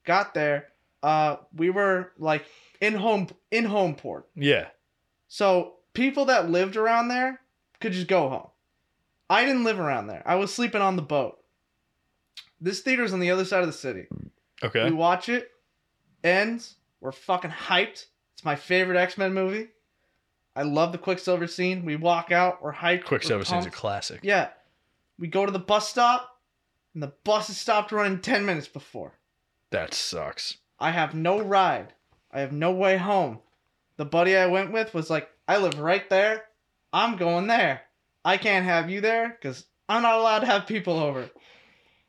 Got 0.06 0.34
there, 0.34 0.68
uh, 1.02 1.36
we 1.54 1.68
were 1.70 2.12
like 2.18 2.46
in 2.80 2.94
home 2.94 3.28
in 3.50 3.64
home 3.64 3.94
port. 3.94 4.28
Yeah. 4.34 4.68
So 5.28 5.74
people 5.92 6.26
that 6.26 6.50
lived 6.50 6.76
around 6.76 7.08
there 7.08 7.40
could 7.80 7.92
just 7.92 8.08
go 8.08 8.28
home. 8.28 8.48
I 9.28 9.44
didn't 9.44 9.64
live 9.64 9.80
around 9.80 10.06
there. 10.06 10.22
I 10.24 10.36
was 10.36 10.54
sleeping 10.54 10.80
on 10.80 10.96
the 10.96 11.02
boat. 11.02 11.38
This 12.60 12.80
theater's 12.80 13.12
on 13.12 13.20
the 13.20 13.30
other 13.30 13.44
side 13.44 13.60
of 13.60 13.66
the 13.66 13.72
city. 13.72 14.06
Okay. 14.62 14.84
We 14.84 14.92
watch 14.92 15.28
it, 15.28 15.50
ends. 16.24 16.76
We're 17.00 17.12
fucking 17.12 17.50
hyped. 17.50 18.06
It's 18.34 18.44
my 18.44 18.56
favorite 18.56 18.96
X 18.96 19.18
Men 19.18 19.34
movie. 19.34 19.68
I 20.54 20.62
love 20.62 20.92
the 20.92 20.98
Quicksilver 20.98 21.46
scene. 21.46 21.84
We 21.84 21.96
walk 21.96 22.32
out. 22.32 22.62
We're 22.62 22.72
hyped. 22.72 23.04
Quicksilver 23.04 23.40
we're 23.40 23.44
scene's 23.44 23.66
a 23.66 23.70
classic. 23.70 24.20
Yeah. 24.22 24.48
We 25.18 25.28
go 25.28 25.44
to 25.44 25.52
the 25.52 25.58
bus 25.58 25.88
stop, 25.88 26.40
and 26.94 27.02
the 27.02 27.12
bus 27.24 27.48
has 27.48 27.58
stopped 27.58 27.92
running 27.92 28.20
10 28.20 28.46
minutes 28.46 28.68
before. 28.68 29.12
That 29.70 29.94
sucks. 29.94 30.58
I 30.78 30.90
have 30.90 31.14
no 31.14 31.40
ride. 31.40 31.92
I 32.32 32.40
have 32.40 32.52
no 32.52 32.72
way 32.72 32.96
home. 32.96 33.40
The 33.96 34.04
buddy 34.04 34.36
I 34.36 34.46
went 34.46 34.72
with 34.72 34.92
was 34.94 35.08
like, 35.10 35.28
I 35.48 35.56
live 35.58 35.78
right 35.78 36.08
there. 36.10 36.44
I'm 36.92 37.16
going 37.16 37.46
there. 37.46 37.82
I 38.24 38.36
can't 38.36 38.64
have 38.64 38.90
you 38.90 39.00
there 39.00 39.28
because 39.28 39.64
I'm 39.88 40.02
not 40.02 40.18
allowed 40.18 40.40
to 40.40 40.46
have 40.46 40.66
people 40.66 40.98
over. 40.98 41.28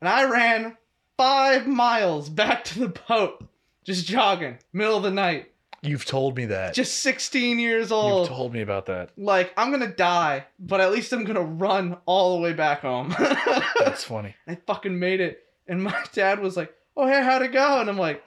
And 0.00 0.08
I 0.08 0.24
ran 0.30 0.76
five 1.16 1.66
miles 1.66 2.28
back 2.28 2.64
to 2.64 2.78
the 2.78 3.00
boat, 3.08 3.44
just 3.84 4.06
jogging, 4.06 4.58
middle 4.72 4.96
of 4.96 5.02
the 5.02 5.10
night. 5.10 5.50
You've 5.80 6.04
told 6.04 6.36
me 6.36 6.46
that. 6.46 6.74
Just 6.74 7.00
16 7.02 7.58
years 7.60 7.92
old. 7.92 8.28
You've 8.28 8.36
told 8.36 8.52
me 8.52 8.62
about 8.62 8.86
that. 8.86 9.10
like, 9.16 9.52
I'm 9.56 9.70
gonna 9.70 9.86
die, 9.86 10.44
but 10.58 10.80
at 10.80 10.90
least 10.90 11.12
I'm 11.12 11.24
gonna 11.24 11.40
run 11.40 11.96
all 12.04 12.36
the 12.36 12.42
way 12.42 12.52
back 12.52 12.80
home. 12.80 13.14
That's 13.78 14.02
funny. 14.02 14.34
I 14.48 14.56
fucking 14.56 14.98
made 14.98 15.20
it. 15.20 15.44
And 15.68 15.82
my 15.82 16.04
dad 16.12 16.40
was 16.40 16.56
like, 16.56 16.74
"Oh 16.98 17.06
hey, 17.06 17.22
how'd 17.22 17.42
it 17.42 17.52
go?" 17.52 17.80
And 17.80 17.88
I'm 17.88 17.96
like, 17.96 18.22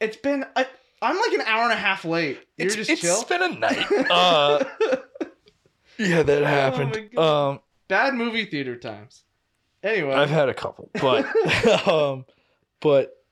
"It's 0.00 0.16
been 0.16 0.44
I, 0.56 0.66
I'm 1.02 1.16
like 1.16 1.32
an 1.32 1.42
hour 1.42 1.64
and 1.64 1.72
a 1.72 1.76
half 1.76 2.04
late. 2.04 2.40
You're 2.56 2.66
it's, 2.66 2.76
just 2.76 2.90
it's 2.90 3.00
chill." 3.02 3.20
It's 3.20 3.24
been 3.24 3.42
a 3.42 3.48
night. 3.50 3.86
Uh, 4.10 4.64
yeah, 5.98 6.22
that 6.22 6.42
my 6.42 6.48
happened. 6.48 7.16
Um, 7.18 7.60
Bad 7.88 8.14
movie 8.14 8.46
theater 8.46 8.76
times. 8.76 9.22
Anyway, 9.82 10.14
I've 10.14 10.30
had 10.30 10.48
a 10.48 10.54
couple, 10.54 10.90
but 10.94 11.26
um, 11.88 12.24
but 12.80 13.22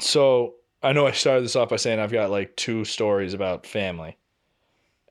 so 0.00 0.54
I 0.82 0.88
I 0.88 0.92
know 0.92 1.06
I 1.06 1.12
started 1.12 1.44
this 1.44 1.54
off 1.54 1.68
by 1.68 1.76
saying 1.76 2.00
I've 2.00 2.12
got 2.12 2.30
like 2.30 2.56
two 2.56 2.84
stories 2.84 3.34
about 3.34 3.66
family, 3.66 4.16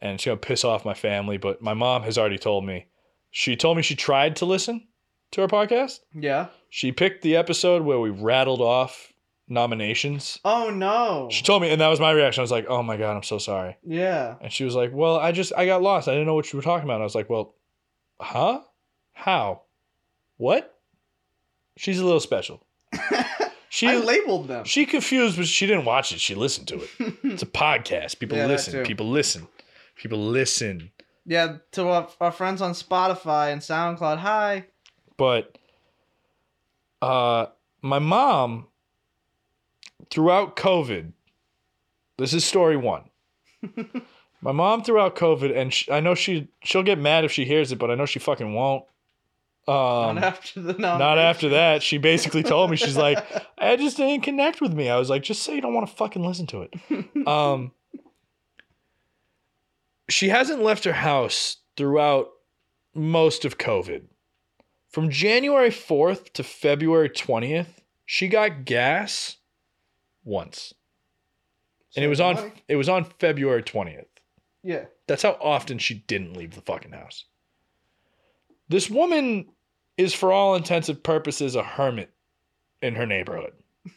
and 0.01 0.15
it's 0.15 0.26
gonna 0.26 0.38
piss 0.38 0.63
off 0.63 0.84
my 0.84 0.93
family. 0.95 1.38
But 1.38 1.61
my 1.61 1.74
mom 1.74 2.03
has 2.03 2.18
already 2.18 2.38
told 2.38 2.65
me. 2.65 2.88
She 3.30 3.55
told 3.55 3.78
me 3.78 3.84
she 3.84 3.95
tried 3.95 4.38
to 4.38 4.45
listen 4.45 4.88
to 5.32 5.41
our 5.41 5.47
podcast. 5.47 5.99
Yeah. 6.13 6.47
She 6.69 6.91
picked 6.91 7.21
the 7.21 7.36
episode 7.36 7.84
where 7.84 7.99
we 7.99 8.09
rattled 8.09 8.61
off 8.61 9.13
nominations. 9.47 10.39
Oh 10.45 10.69
no. 10.69 11.30
She 11.32 11.43
told 11.43 11.61
me, 11.61 11.69
and 11.69 11.80
that 11.82 11.88
was 11.88 11.99
my 11.99 12.11
reaction. 12.11 12.41
I 12.41 12.43
was 12.43 12.51
like, 12.51 12.65
"Oh 12.67 12.84
my 12.84 12.97
god, 12.97 13.15
I'm 13.15 13.23
so 13.23 13.38
sorry." 13.38 13.78
Yeah. 13.84 14.36
And 14.41 14.51
she 14.51 14.63
was 14.63 14.75
like, 14.75 14.91
"Well, 14.93 15.17
I 15.17 15.32
just 15.32 15.53
I 15.55 15.65
got 15.65 15.82
lost. 15.82 16.07
I 16.07 16.11
didn't 16.11 16.28
know 16.28 16.36
what 16.36 16.51
you 16.51 16.57
were 16.57 16.63
talking 16.63 16.84
about." 16.86 16.95
And 16.95 17.03
I 17.03 17.05
was 17.05 17.15
like, 17.15 17.30
"Well, 17.30 17.55
huh? 18.19 18.61
How? 19.13 19.61
What?" 20.38 20.73
She's 21.78 21.99
a 21.99 22.05
little 22.05 22.19
special. 22.19 22.63
She 23.69 23.86
I 23.88 23.97
labeled 23.97 24.47
them. 24.47 24.63
she 24.63 24.86
confused, 24.86 25.36
but 25.38 25.45
she 25.45 25.67
didn't 25.67 25.84
watch 25.84 26.13
it. 26.13 26.21
She 26.21 26.34
listened 26.36 26.69
to 26.69 26.80
it. 26.82 26.89
It's 27.23 27.43
a 27.43 27.45
podcast. 27.45 28.17
People 28.17 28.38
Yeah, 28.38 28.47
listen. 28.47 28.84
People 28.86 29.09
listen. 29.09 29.47
People 29.97 30.19
listen. 30.19 30.89
yeah, 31.25 31.57
to 31.73 31.88
our, 31.89 32.07
our 32.21 32.32
friends 32.32 32.61
on 32.61 32.71
Spotify 32.71 33.51
and 33.51 33.61
SoundCloud. 33.61 34.19
Hi. 34.19 34.67
But 35.18 35.57
uh 37.01 37.47
my 37.82 37.99
mom 37.99 38.68
throughout 40.09 40.55
COVID, 40.55 41.11
this 42.18 42.34
is 42.34 42.45
story 42.45 42.78
one. 42.78 43.03
my 44.41 44.51
mom 44.51 44.84
throughout 44.84 45.15
COVID, 45.15 45.55
and 45.55 45.74
sh 45.74 45.89
I 45.89 45.99
know 45.99 46.15
she 46.15 46.47
she'll 46.63 46.84
get 46.84 46.99
mad 46.99 47.26
if 47.26 47.32
she 47.32 47.45
hears 47.45 47.72
it, 47.72 47.80
but 47.80 47.91
I 47.91 47.95
know 47.95 48.05
she 48.05 48.20
fucking 48.20 48.53
won't. 48.53 48.86
Um, 49.68 50.15
not 50.15 50.24
after 50.24 50.61
the 50.61 50.74
not 50.74 51.18
after 51.18 51.49
that. 51.49 51.84
She 51.84 51.97
basically 51.97 52.41
told 52.41 52.72
me 52.72 52.78
she's 52.78 52.95
like, 52.95 53.18
I 53.57 53.76
just 53.76 53.97
didn't 53.97 54.24
connect 54.24 54.61
with 54.61 54.74
me. 54.74 54.89
I 54.89 54.97
was 54.97 55.09
like, 55.09 55.24
just 55.24 55.43
say 55.43 55.55
you 55.55 55.61
don't 55.61 55.74
want 55.74 55.89
to 55.89 55.95
fucking 55.95 56.24
listen 56.24 56.47
to 56.47 56.61
it. 56.61 56.74
Um, 57.28 57.72
she 60.09 60.30
hasn't 60.30 60.63
left 60.63 60.86
her 60.86 60.93
house 60.93 61.57
throughout 61.76 62.30
most 62.95 63.43
of 63.43 63.57
COVID. 63.57 64.03
From 64.89 65.09
January 65.09 65.69
4th 65.69 66.33
to 66.33 66.43
February 66.43 67.09
20th, 67.09 67.67
she 68.05 68.27
got 68.27 68.65
gas 68.65 69.38
once. 70.23 70.73
And 71.95 72.05
it 72.05 72.07
was 72.07 72.21
on 72.21 72.51
it 72.67 72.75
was 72.75 72.89
on 72.89 73.05
February 73.19 73.63
20th. 73.63 74.05
Yeah. 74.63 74.85
That's 75.07 75.23
how 75.23 75.38
often 75.41 75.77
she 75.77 75.95
didn't 76.07 76.35
leave 76.35 76.53
the 76.53 76.61
fucking 76.61 76.91
house. 76.91 77.25
This 78.69 78.89
woman 78.89 79.47
is, 79.97 80.13
for 80.13 80.31
all 80.31 80.55
intents 80.55 80.89
and 80.89 81.01
purposes, 81.01 81.55
a 81.55 81.63
hermit 81.63 82.11
in 82.81 82.95
her 82.95 83.05
neighborhood. 83.05 83.53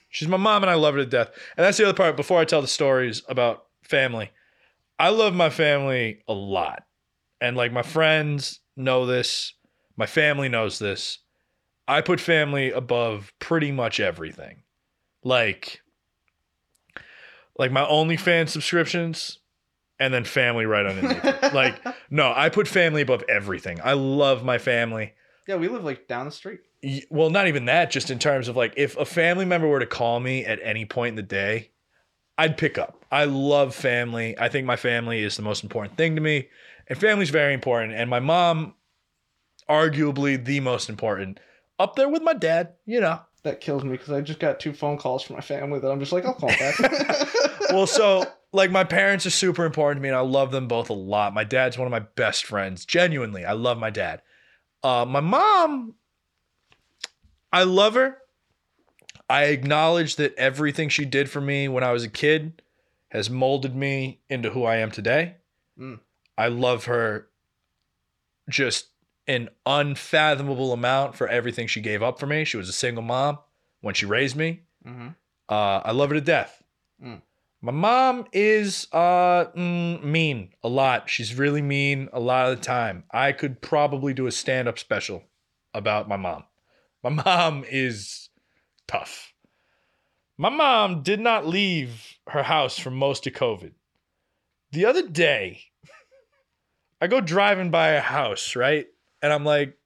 She's 0.09 0.29
my 0.29 0.37
mom 0.37 0.63
and 0.63 0.71
I 0.71 0.75
love 0.75 0.95
her 0.95 1.01
to 1.01 1.07
death. 1.07 1.31
And 1.57 1.65
that's 1.65 1.77
the 1.77 1.85
other 1.85 1.97
part 1.97 2.17
before 2.17 2.39
I 2.39 2.45
tell 2.45 2.63
the 2.63 2.69
stories 2.69 3.23
about 3.29 3.67
family. 3.83 4.31
I 4.99 5.11
love 5.11 5.35
my 5.35 5.51
family 5.51 6.23
a 6.29 6.33
lot. 6.33 6.85
And 7.41 7.57
like 7.57 7.73
my 7.73 7.83
friends 7.83 8.61
know 8.77 9.07
this, 9.07 9.55
my 10.01 10.07
family 10.07 10.49
knows 10.49 10.79
this. 10.79 11.19
I 11.87 12.01
put 12.01 12.21
family 12.21 12.73
above 12.73 13.35
pretty 13.39 13.71
much 13.71 14.01
everything. 14.01 14.63
Like 15.23 15.83
like 17.59 17.71
my 17.71 17.83
OnlyFans 17.83 18.49
subscriptions 18.49 19.39
and 19.99 20.15
then 20.15 20.25
family 20.25 20.65
right 20.65 20.87
underneath. 20.87 21.23
it. 21.23 21.53
Like 21.53 21.85
no, 22.09 22.33
I 22.35 22.49
put 22.49 22.67
family 22.67 23.03
above 23.03 23.23
everything. 23.29 23.79
I 23.85 23.93
love 23.93 24.43
my 24.43 24.57
family. 24.57 25.13
Yeah, 25.47 25.57
we 25.57 25.69
live 25.69 25.85
like 25.85 26.09
down 26.09 26.25
the 26.25 26.33
street. 26.33 26.61
Well, 27.11 27.29
not 27.29 27.47
even 27.47 27.67
that, 27.67 27.91
just 27.91 28.11
in 28.11 28.19
terms 28.19 28.49
of 28.49 28.57
like 28.57 28.73
if 28.79 28.97
a 28.97 29.05
family 29.05 29.45
member 29.45 29.69
were 29.69 29.81
to 29.81 29.87
call 29.87 30.19
me 30.19 30.47
at 30.47 30.61
any 30.63 30.87
point 30.87 31.11
in 31.11 31.17
the 31.17 31.23
day, 31.23 31.73
I'd 32.39 32.57
pick 32.57 32.79
up. 32.79 33.05
I 33.13 33.25
love 33.25 33.75
family. 33.75 34.39
I 34.39 34.49
think 34.49 34.67
my 34.67 34.77
family 34.77 35.23
is 35.23 35.37
the 35.37 35.43
most 35.43 35.63
important 35.63 35.99
thing 35.99 36.15
to 36.15 36.23
me. 36.23 36.49
And 36.87 36.99
family's 36.99 37.29
very 37.29 37.53
important. 37.53 37.93
And 37.93 38.09
my 38.09 38.21
mom, 38.21 38.75
arguably 39.71 40.43
the 40.45 40.61
most 40.61 40.89
important. 40.89 41.39
Up 41.79 41.97
there 41.97 42.09
with 42.09 42.23
my 42.23 42.35
dad, 42.35 42.75
you 42.85 43.01
know. 43.01 43.21
That 43.43 43.61
kills 43.61 43.85
me 43.85 43.93
because 43.93 44.11
I 44.11 44.21
just 44.21 44.41
got 44.41 44.61
two 44.61 44.75
phone 44.75 44.99
calls 44.99 45.23
from 45.23 45.37
my 45.37 45.41
family 45.41 45.79
that 45.79 45.91
I'm 45.91 46.01
just 46.01 46.13
like, 46.13 46.27
I'll 46.27 46.35
call 46.35 46.51
back. 46.51 46.79
well, 47.71 47.87
so 47.87 48.27
like 48.53 48.71
my 48.71 48.85
parents 48.85 49.25
are 49.25 49.31
super 49.31 49.65
important 49.65 49.99
to 49.99 50.03
me, 50.03 50.09
and 50.09 50.17
I 50.17 50.21
love 50.21 50.51
them 50.51 50.69
both 50.69 50.91
a 50.91 50.95
lot. 50.95 51.33
My 51.33 51.45
dad's 51.45 51.79
one 51.79 51.87
of 51.87 51.91
my 51.91 52.01
best 52.01 52.45
friends. 52.45 52.85
Genuinely, 52.85 53.47
I 53.47 53.53
love 53.53 53.79
my 53.79 53.89
dad. 53.89 54.21
Uh, 54.83 55.07
my 55.09 55.21
mom, 55.21 55.95
I 57.53 57.63
love 57.63 57.95
her. 57.95 58.19
I 59.31 59.45
acknowledge 59.45 60.17
that 60.17 60.35
everything 60.35 60.89
she 60.89 61.05
did 61.05 61.31
for 61.31 61.41
me 61.41 61.69
when 61.69 61.85
I 61.85 61.93
was 61.93 62.03
a 62.03 62.09
kid 62.09 62.61
has 63.11 63.31
molded 63.31 63.75
me 63.75 64.21
into 64.29 64.51
who 64.51 64.65
I 64.65 64.77
am 64.77 64.91
today. 64.91 65.37
Mm. 65.79 66.01
I 66.37 66.49
love 66.49 66.87
her 66.87 67.29
just 68.49 68.89
an 69.31 69.49
unfathomable 69.65 70.73
amount 70.73 71.15
for 71.15 71.29
everything 71.29 71.69
she 71.69 71.81
gave 71.81 72.03
up 72.03 72.19
for 72.19 72.27
me. 72.27 72.45
She 72.45 72.57
was 72.57 72.69
a 72.69 72.73
single 72.73 73.03
mom 73.03 73.39
when 73.81 73.95
she 73.95 74.07
raised 74.07 74.37
me. 74.37 74.63
hmm 74.85 75.09
Uh, 75.49 75.81
I 75.85 75.93
love 75.93 76.11
her 76.11 76.15
to 76.15 76.21
death. 76.21 76.63
Mm. 77.05 77.23
My 77.63 77.73
mom 77.73 78.27
is 78.33 78.87
uh, 78.93 79.47
mm, 79.57 80.03
mean 80.03 80.51
a 80.63 80.69
lot. 80.69 81.11
She's 81.11 81.35
really 81.35 81.63
mean 81.63 82.09
a 82.13 82.21
lot 82.21 82.51
of 82.51 82.59
the 82.59 82.65
time. 82.65 83.05
I 83.11 83.33
could 83.33 83.61
probably 83.61 84.15
do 84.15 84.27
a 84.27 84.33
stand 84.33 84.67
up 84.69 84.79
special 84.79 85.25
about 85.75 86.09
my 86.09 86.17
mom. 86.17 86.45
My 87.03 87.11
mom 87.25 87.65
is 87.69 88.31
tough. 88.87 89.33
My 90.39 90.49
mom 90.49 91.03
did 91.03 91.21
not 91.21 91.47
leave 91.47 92.17
her 92.29 92.43
house 92.43 92.79
for 92.79 92.91
most 92.91 93.27
of 93.27 93.35
COVID. 93.35 93.73
The 94.73 94.87
other 94.87 95.07
day, 95.07 95.63
I 97.01 97.07
go 97.07 97.21
driving 97.21 97.71
by 97.71 97.89
a 97.91 98.01
house, 98.01 98.57
right? 98.57 98.87
And 99.23 99.33
I'm 99.33 99.45
like, 99.45 99.77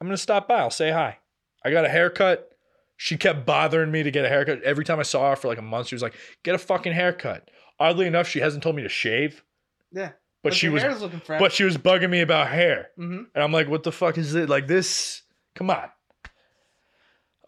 I'm 0.00 0.08
to 0.10 0.16
stop 0.16 0.48
by. 0.48 0.58
I'll 0.60 0.70
say 0.70 0.90
hi. 0.90 1.18
I 1.64 1.70
got 1.70 1.84
a 1.84 1.88
haircut. 1.88 2.50
She 2.96 3.16
kept 3.16 3.46
bothering 3.46 3.90
me 3.92 4.02
to 4.02 4.10
get 4.10 4.24
a 4.24 4.28
haircut. 4.28 4.62
Every 4.62 4.84
time 4.84 4.98
I 4.98 5.02
saw 5.04 5.30
her 5.30 5.36
for 5.36 5.48
like 5.48 5.58
a 5.58 5.62
month, 5.62 5.88
she 5.88 5.94
was 5.94 6.02
like, 6.02 6.14
get 6.42 6.54
a 6.54 6.58
fucking 6.58 6.92
haircut. 6.92 7.50
Oddly 7.78 8.06
enough, 8.06 8.26
she 8.26 8.40
hasn't 8.40 8.62
told 8.62 8.74
me 8.76 8.82
to 8.82 8.88
shave, 8.88 9.44
Yeah. 9.92 10.10
but 10.42 10.52
she 10.52 10.68
was 10.68 10.82
but 11.28 11.52
she 11.52 11.62
was 11.64 11.76
bugging 11.76 12.10
me 12.10 12.20
about 12.22 12.48
hair. 12.48 12.88
hmm 12.96 13.22
And 13.34 13.44
I'm 13.44 13.52
like, 13.52 13.68
what 13.68 13.84
the 13.84 13.92
fuck 13.92 14.18
is 14.18 14.34
it? 14.34 14.48
Like 14.48 14.66
this? 14.66 15.22
Come 15.54 15.70
on. 15.70 15.88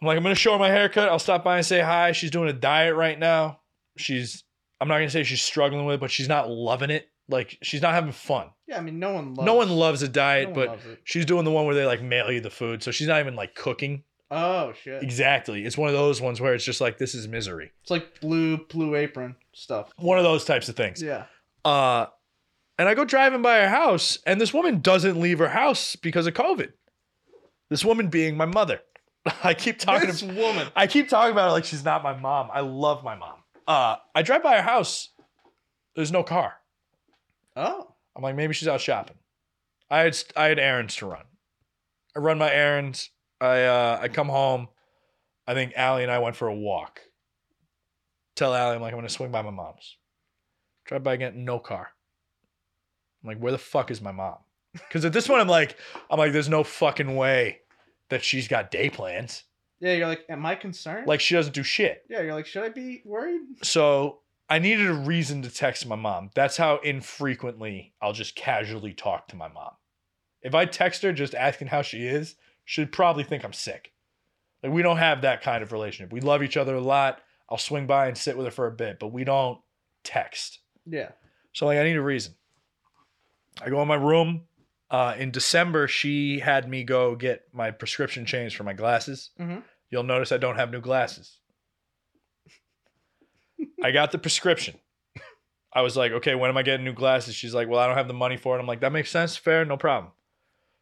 I'm 0.01 0.07
like, 0.07 0.17
I'm 0.17 0.23
gonna 0.23 0.35
show 0.35 0.53
her 0.53 0.59
my 0.59 0.69
haircut. 0.71 1.09
I'll 1.09 1.19
stop 1.19 1.45
by 1.45 1.57
and 1.57 1.67
say 1.67 1.81
hi. 1.81 2.13
She's 2.13 2.31
doing 2.31 2.49
a 2.49 2.53
diet 2.53 2.95
right 2.95 3.19
now. 3.19 3.61
She's 3.97 4.45
I'm 4.81 4.89
not 4.89 4.95
gonna 4.99 5.11
say 5.11 5.25
she's 5.25 5.43
struggling 5.43 5.85
with 5.85 5.97
it, 5.97 6.01
but 6.01 6.11
she's 6.11 6.29
not 6.29 6.49
loving 6.49 6.91
it. 6.91 7.09
Like 7.31 7.59
she's 7.63 7.81
not 7.83 7.95
having 7.95 8.13
fun. 8.13 8.49
Yeah, 8.67 8.79
I 8.79 8.81
mean, 8.81 8.99
no 8.99 9.13
one 9.13 9.35
loves. 9.35 9.47
no 9.47 9.55
one 9.55 9.71
loves 9.71 10.03
a 10.03 10.09
diet, 10.09 10.49
one 10.49 10.55
but 10.55 10.69
loves 10.69 10.87
it. 10.87 11.01
she's 11.05 11.25
doing 11.25 11.45
the 11.45 11.51
one 11.51 11.65
where 11.67 11.75
they 11.75 11.87
like 11.87 12.03
mail 12.03 12.31
you 12.31 12.41
the 12.41 12.51
food. 12.51 12.83
So 12.83 12.91
she's 12.91 13.09
not 13.09 13.21
even 13.21 13.37
like 13.37 13.55
cooking. 13.55 14.05
Oh 14.33 14.73
shit! 14.73 15.03
Exactly. 15.03 15.65
It's 15.65 15.77
one 15.79 15.89
of 15.89 15.95
those 15.95 16.21
ones 16.21 16.41
where 16.41 16.55
it's 16.55 16.65
just 16.65 16.81
like 16.81 16.99
this 16.99 17.15
is 17.15 17.27
misery. 17.27 17.73
It's 17.83 17.91
like 17.91 18.21
blue 18.21 18.59
blue 18.67 18.95
apron 18.95 19.37
stuff. 19.53 19.91
One 19.97 20.19
of 20.19 20.25
those 20.25 20.45
types 20.45 20.69
of 20.69 20.77
things. 20.77 21.03
Yeah. 21.03 21.25
Uh 21.65 22.07
and 22.79 22.89
I 22.89 22.95
go 22.95 23.05
driving 23.05 23.43
by 23.43 23.59
her 23.61 23.69
house, 23.69 24.19
and 24.25 24.41
this 24.41 24.55
woman 24.55 24.81
doesn't 24.81 25.21
leave 25.21 25.39
her 25.39 25.49
house 25.51 25.97
because 25.97 26.27
of 26.27 26.35
COVID. 26.35 26.73
This 27.69 27.85
woman 27.85 28.09
being 28.09 28.37
my 28.37 28.47
mother. 28.47 28.81
I 29.45 29.53
keep 29.55 29.79
talking 29.79 30.09
This 30.09 30.21
to 30.21 30.27
woman. 30.27 30.69
I 30.75 30.87
keep 30.87 31.09
talking 31.09 31.33
about 31.33 31.47
her 31.47 31.53
like 31.53 31.65
she's 31.65 31.85
not 31.85 32.03
my 32.03 32.17
mom. 32.17 32.49
I 32.53 32.61
love 32.61 33.03
my 33.05 33.17
mom. 33.17 33.39
Uh 33.67 33.97
I 34.15 34.23
drive 34.23 34.43
by 34.43 34.57
her 34.57 34.63
house. 34.63 35.11
There's 35.97 36.13
no 36.13 36.23
car. 36.23 36.55
Oh. 37.57 37.95
I'm 38.17 38.23
like, 38.23 38.37
maybe 38.37 38.55
she's 38.55 38.69
out 38.69 38.81
shopping. 38.81 39.17
I 39.91 40.01
had 40.01 40.19
I 40.37 40.45
had 40.47 40.59
errands 40.59 40.97
to 40.97 41.07
run. 41.07 41.25
I 42.17 42.21
run 42.21 42.39
my 42.39 42.53
errands. 42.53 43.11
I 43.41 43.65
uh 43.65 43.99
I 44.01 44.09
come 44.09 44.29
home. 44.29 44.69
I 45.47 45.55
think 45.55 45.73
Allie 45.77 46.03
and 46.03 46.13
I 46.13 46.19
went 46.19 46.37
for 46.37 46.49
a 46.49 46.55
walk. 46.55 47.01
Tell 48.37 48.55
Allie 48.55 48.77
I'm 48.77 48.83
like 48.83 48.93
I'm 48.93 48.99
gonna 48.99 49.09
swing 49.09 49.31
by 49.33 49.43
my 49.43 49.51
mom's. 49.51 49.97
Drive 50.87 51.03
by 51.03 51.15
again, 51.15 51.45
no 51.45 51.59
car. 51.59 51.89
I'm 53.23 53.29
like, 53.29 53.39
where 53.39 53.53
the 53.53 53.59
fuck 53.59 53.91
is 53.91 54.01
my 54.01 54.13
mom? 54.13 54.37
Because 54.73 55.05
at 55.05 55.13
this 55.13 55.27
point 55.27 55.41
I'm 55.41 55.49
like, 55.49 55.77
I'm 56.11 56.19
like, 56.19 56.33
there's 56.33 56.49
no 56.49 56.65
fucking 56.65 57.17
way 57.17 57.61
that 58.09 58.25
she's 58.25 58.49
got 58.49 58.71
day 58.71 58.89
plans. 58.91 59.45
Yeah, 59.81 59.95
you're 59.95 60.07
like, 60.07 60.25
am 60.29 60.45
I 60.47 60.55
concerned? 60.55 61.07
Like 61.07 61.21
she 61.21 61.35
doesn't 61.35 61.55
do 61.55 61.63
shit. 61.63 62.05
yeah, 62.09 62.21
you're 62.21 62.35
like, 62.35 62.47
should 62.47 62.63
I 62.63 62.69
be 62.69 63.03
worried? 63.05 63.41
So 63.63 64.20
I 64.51 64.59
needed 64.59 64.89
a 64.91 64.95
reason 64.95 65.43
to 65.43 65.51
text 65.51 65.87
my 65.87 65.95
mom. 65.97 66.31
That's 66.35 66.57
how 66.57 66.79
infrequently 66.79 67.95
I'll 68.03 68.13
just 68.13 68.35
casually 68.35 68.93
talk 68.93 69.29
to 69.29 69.37
my 69.37 69.49
mom. 69.49 69.71
If 70.43 70.55
I 70.55 70.67
text 70.67 71.03
her 71.03 71.13
just 71.13 71.35
asking 71.35 71.69
how 71.69 71.83
she 71.83 72.05
is, 72.07 72.35
she'd 72.65 72.91
probably 72.93 73.23
think 73.25 73.45
I'm 73.45 73.53
sick. 73.53 73.93
Like 74.63 74.73
we 74.73 74.83
don't 74.83 74.97
have 74.97 75.23
that 75.23 75.41
kind 75.43 75.63
of 75.63 75.71
relationship. 75.73 76.13
We 76.13 76.21
love 76.21 76.43
each 76.43 76.57
other 76.57 76.75
a 76.75 76.81
lot. 76.81 77.21
I'll 77.49 77.59
swing 77.59 77.87
by 77.87 78.09
and 78.09 78.19
sit 78.19 78.37
with 78.37 78.47
her 78.47 78.51
for 78.51 78.67
a 78.67 78.73
bit, 78.73 78.99
but 78.99 79.09
we 79.13 79.25
don't 79.25 79.59
text. 80.03 80.59
Yeah. 80.85 81.11
So 81.53 81.67
like 81.67 81.79
I 81.79 81.85
need 81.85 81.97
a 81.97 82.03
reason. 82.03 82.35
I 83.63 83.71
go 83.71 83.81
in 83.83 83.89
my 83.89 83.95
room. 83.95 84.43
Uh, 84.91 85.15
in 85.17 85.31
December, 85.31 85.87
she 85.87 86.41
had 86.41 86.69
me 86.69 86.83
go 86.83 87.15
get 87.15 87.43
my 87.53 87.71
prescription 87.71 88.27
changed 88.27 88.57
for 88.57 88.65
my 88.65 88.73
glasses. 88.73 89.31
Mhm. 89.39 89.63
You'll 89.89 90.03
notice 90.03 90.33
I 90.33 90.37
don't 90.39 90.57
have 90.57 90.73
new 90.73 90.81
glasses. 90.81 91.39
I 93.83 93.91
got 93.91 94.13
the 94.13 94.19
prescription. 94.19 94.77
I 95.73 95.83
was 95.83 95.97
like, 95.97 96.13
okay, 96.13 96.35
when 96.35 96.51
am 96.51 96.57
I 96.57 96.63
getting 96.63 96.85
new 96.85 96.93
glasses? 96.93 97.35
She's 97.35 97.55
like, 97.55 97.69
well, 97.69 97.79
I 97.79 97.87
don't 97.87 97.97
have 97.97 98.09
the 98.09 98.15
money 98.15 98.37
for 98.37 98.57
it. 98.57 98.61
I'm 98.61 98.67
like, 98.67 98.81
that 98.81 98.93
makes 98.93 99.11
sense. 99.11 99.37
Fair, 99.37 99.65
no 99.65 99.77
problem. 99.77 100.13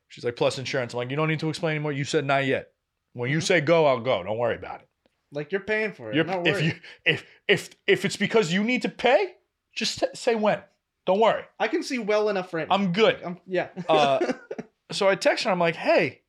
She's 0.09 0.24
like, 0.24 0.36
plus 0.36 0.59
insurance. 0.59 0.94
I'm 0.94 0.99
like, 0.99 1.11
you 1.11 1.16
don't 1.16 1.28
need 1.28 1.40
to 1.40 1.49
explain 1.51 1.72
anymore. 1.76 1.92
You 1.92 2.05
said 2.05 2.24
not 2.24 2.46
yet. 2.46 2.70
When 3.12 3.30
you 3.30 3.40
say 3.40 3.61
go, 3.61 3.84
I'll 3.86 4.01
go. 4.01 4.22
Don't 4.22 4.38
worry 4.38 4.57
about 4.57 4.80
it. 4.80 4.88
Like 5.30 5.53
you're 5.53 5.61
paying 5.61 5.92
for 5.92 6.11
it. 6.11 6.14
You're, 6.16 6.24
not 6.24 6.46
if 6.46 6.55
worried. 6.55 6.64
you 6.64 6.72
if 7.05 7.24
if 7.46 7.70
if 7.86 8.05
it's 8.07 8.16
because 8.16 8.51
you 8.51 8.64
need 8.64 8.80
to 8.82 8.88
pay, 8.88 9.34
just 9.74 9.99
t- 10.01 10.07
say 10.14 10.34
when. 10.34 10.62
Don't 11.05 11.20
worry. 11.20 11.42
I 11.59 11.68
can 11.68 11.82
see 11.82 11.99
well 11.99 12.30
enough 12.30 12.55
right 12.55 12.66
now. 12.66 12.74
I'm 12.74 12.92
good. 12.92 13.18
I'm, 13.22 13.38
yeah. 13.46 13.68
Uh, 13.88 14.32
so 14.92 15.07
I 15.07 15.16
text 15.16 15.44
her. 15.44 15.51
I'm 15.51 15.59
like, 15.59 15.76
hey, 15.76 16.22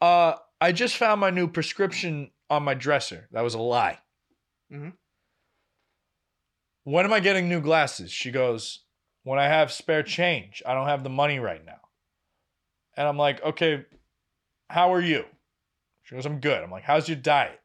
uh, 0.00 0.34
I 0.60 0.72
just 0.72 0.96
found 0.96 1.20
my 1.20 1.30
new 1.30 1.46
prescription 1.46 2.32
on 2.50 2.64
my 2.64 2.74
dresser. 2.74 3.28
That 3.30 3.42
was 3.42 3.54
a 3.54 3.60
lie. 3.60 3.98
Mhm. 4.72 4.94
When 6.88 7.04
am 7.04 7.12
I 7.12 7.20
getting 7.20 7.50
new 7.50 7.60
glasses? 7.60 8.10
She 8.10 8.30
goes, 8.30 8.84
when 9.22 9.38
I 9.38 9.44
have 9.44 9.70
spare 9.70 10.02
change. 10.02 10.62
I 10.66 10.72
don't 10.72 10.88
have 10.88 11.04
the 11.04 11.10
money 11.10 11.38
right 11.38 11.62
now. 11.62 11.80
And 12.96 13.06
I'm 13.06 13.18
like, 13.18 13.42
okay, 13.44 13.84
how 14.70 14.94
are 14.94 15.00
you? 15.00 15.24
She 16.02 16.14
goes, 16.14 16.24
I'm 16.24 16.40
good. 16.40 16.62
I'm 16.62 16.70
like, 16.70 16.84
how's 16.84 17.06
your 17.06 17.18
diet? 17.18 17.60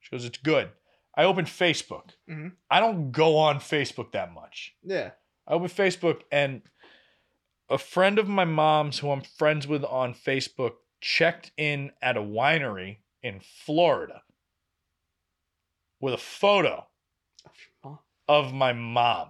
She 0.00 0.10
goes, 0.10 0.24
it's 0.24 0.38
good. 0.38 0.70
I 1.16 1.22
open 1.24 1.44
Facebook. 1.44 2.10
Mhm. 2.28 2.54
I 2.68 2.80
don't 2.80 3.12
go 3.12 3.36
on 3.36 3.60
Facebook 3.60 4.10
that 4.12 4.32
much. 4.32 4.74
yeah. 4.82 5.10
I 5.46 5.52
open 5.54 5.68
Facebook 5.68 6.22
and 6.32 6.62
a 7.68 7.78
friend 7.78 8.18
of 8.18 8.28
my 8.28 8.44
mom's 8.44 8.98
who 8.98 9.10
I'm 9.12 9.22
friends 9.22 9.66
with 9.68 9.84
on 9.84 10.12
Facebook 10.12 10.72
checked 11.00 11.52
in 11.56 11.92
at 12.02 12.16
a 12.16 12.20
winery 12.20 12.98
in 13.22 13.40
Florida 13.64 14.22
with 16.00 16.14
a 16.14 16.18
photo 16.18 16.86
of 18.30 18.54
my 18.54 18.72
mom 18.72 19.28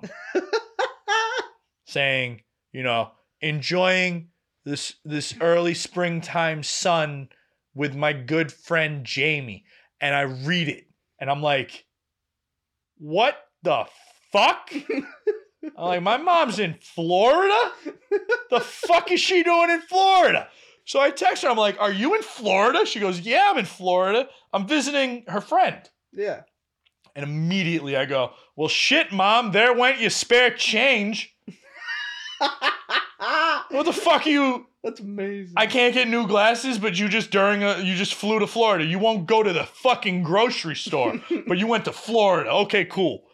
saying, 1.86 2.42
you 2.70 2.82
know, 2.82 3.12
enjoying 3.40 4.28
this 4.66 4.96
this 5.06 5.34
early 5.40 5.72
springtime 5.72 6.62
sun 6.62 7.30
with 7.74 7.96
my 7.96 8.12
good 8.12 8.52
friend 8.52 9.06
Jamie. 9.06 9.64
And 10.02 10.14
I 10.14 10.20
read 10.20 10.68
it 10.68 10.84
and 11.18 11.30
I'm 11.30 11.40
like, 11.40 11.86
what 12.98 13.38
the 13.62 13.86
fuck? 14.32 14.70
I'm 14.74 15.06
like, 15.76 16.02
my 16.02 16.18
mom's 16.18 16.58
in 16.58 16.76
Florida? 16.94 17.72
The 18.50 18.60
fuck 18.60 19.10
is 19.12 19.20
she 19.20 19.42
doing 19.42 19.70
in 19.70 19.80
Florida? 19.80 20.48
So 20.84 21.00
I 21.00 21.10
text 21.10 21.44
her, 21.44 21.48
I'm 21.48 21.56
like, 21.56 21.80
Are 21.80 21.92
you 21.92 22.14
in 22.16 22.22
Florida? 22.22 22.84
She 22.84 23.00
goes, 23.00 23.20
Yeah, 23.20 23.48
I'm 23.50 23.58
in 23.58 23.64
Florida. 23.64 24.28
I'm 24.52 24.66
visiting 24.66 25.24
her 25.28 25.40
friend. 25.40 25.88
Yeah. 26.12 26.42
And 27.16 27.24
immediately 27.24 27.96
I 27.96 28.04
go, 28.04 28.32
Well, 28.56 28.68
shit, 28.68 29.12
mom, 29.12 29.52
there 29.52 29.72
went 29.74 30.00
your 30.00 30.10
spare 30.10 30.50
change. 30.54 31.34
What 33.70 33.84
the 33.86 33.92
fuck 33.92 34.26
are 34.26 34.30
you? 34.30 34.66
That's 34.82 35.00
amazing. 35.00 35.52
I 35.56 35.66
can't 35.66 35.92
get 35.94 36.08
new 36.08 36.26
glasses, 36.26 36.78
but 36.78 36.98
you 36.98 37.08
just 37.08 37.30
during 37.30 37.62
a 37.62 37.78
you 37.80 37.94
just 37.94 38.14
flew 38.14 38.38
to 38.38 38.46
Florida. 38.46 38.84
You 38.84 38.98
won't 38.98 39.26
go 39.26 39.42
to 39.42 39.52
the 39.52 39.64
fucking 39.64 40.22
grocery 40.22 40.74
store, 40.74 41.20
but 41.46 41.58
you 41.58 41.66
went 41.66 41.84
to 41.84 41.92
Florida. 41.92 42.50
Okay, 42.50 42.84
cool. 42.86 43.24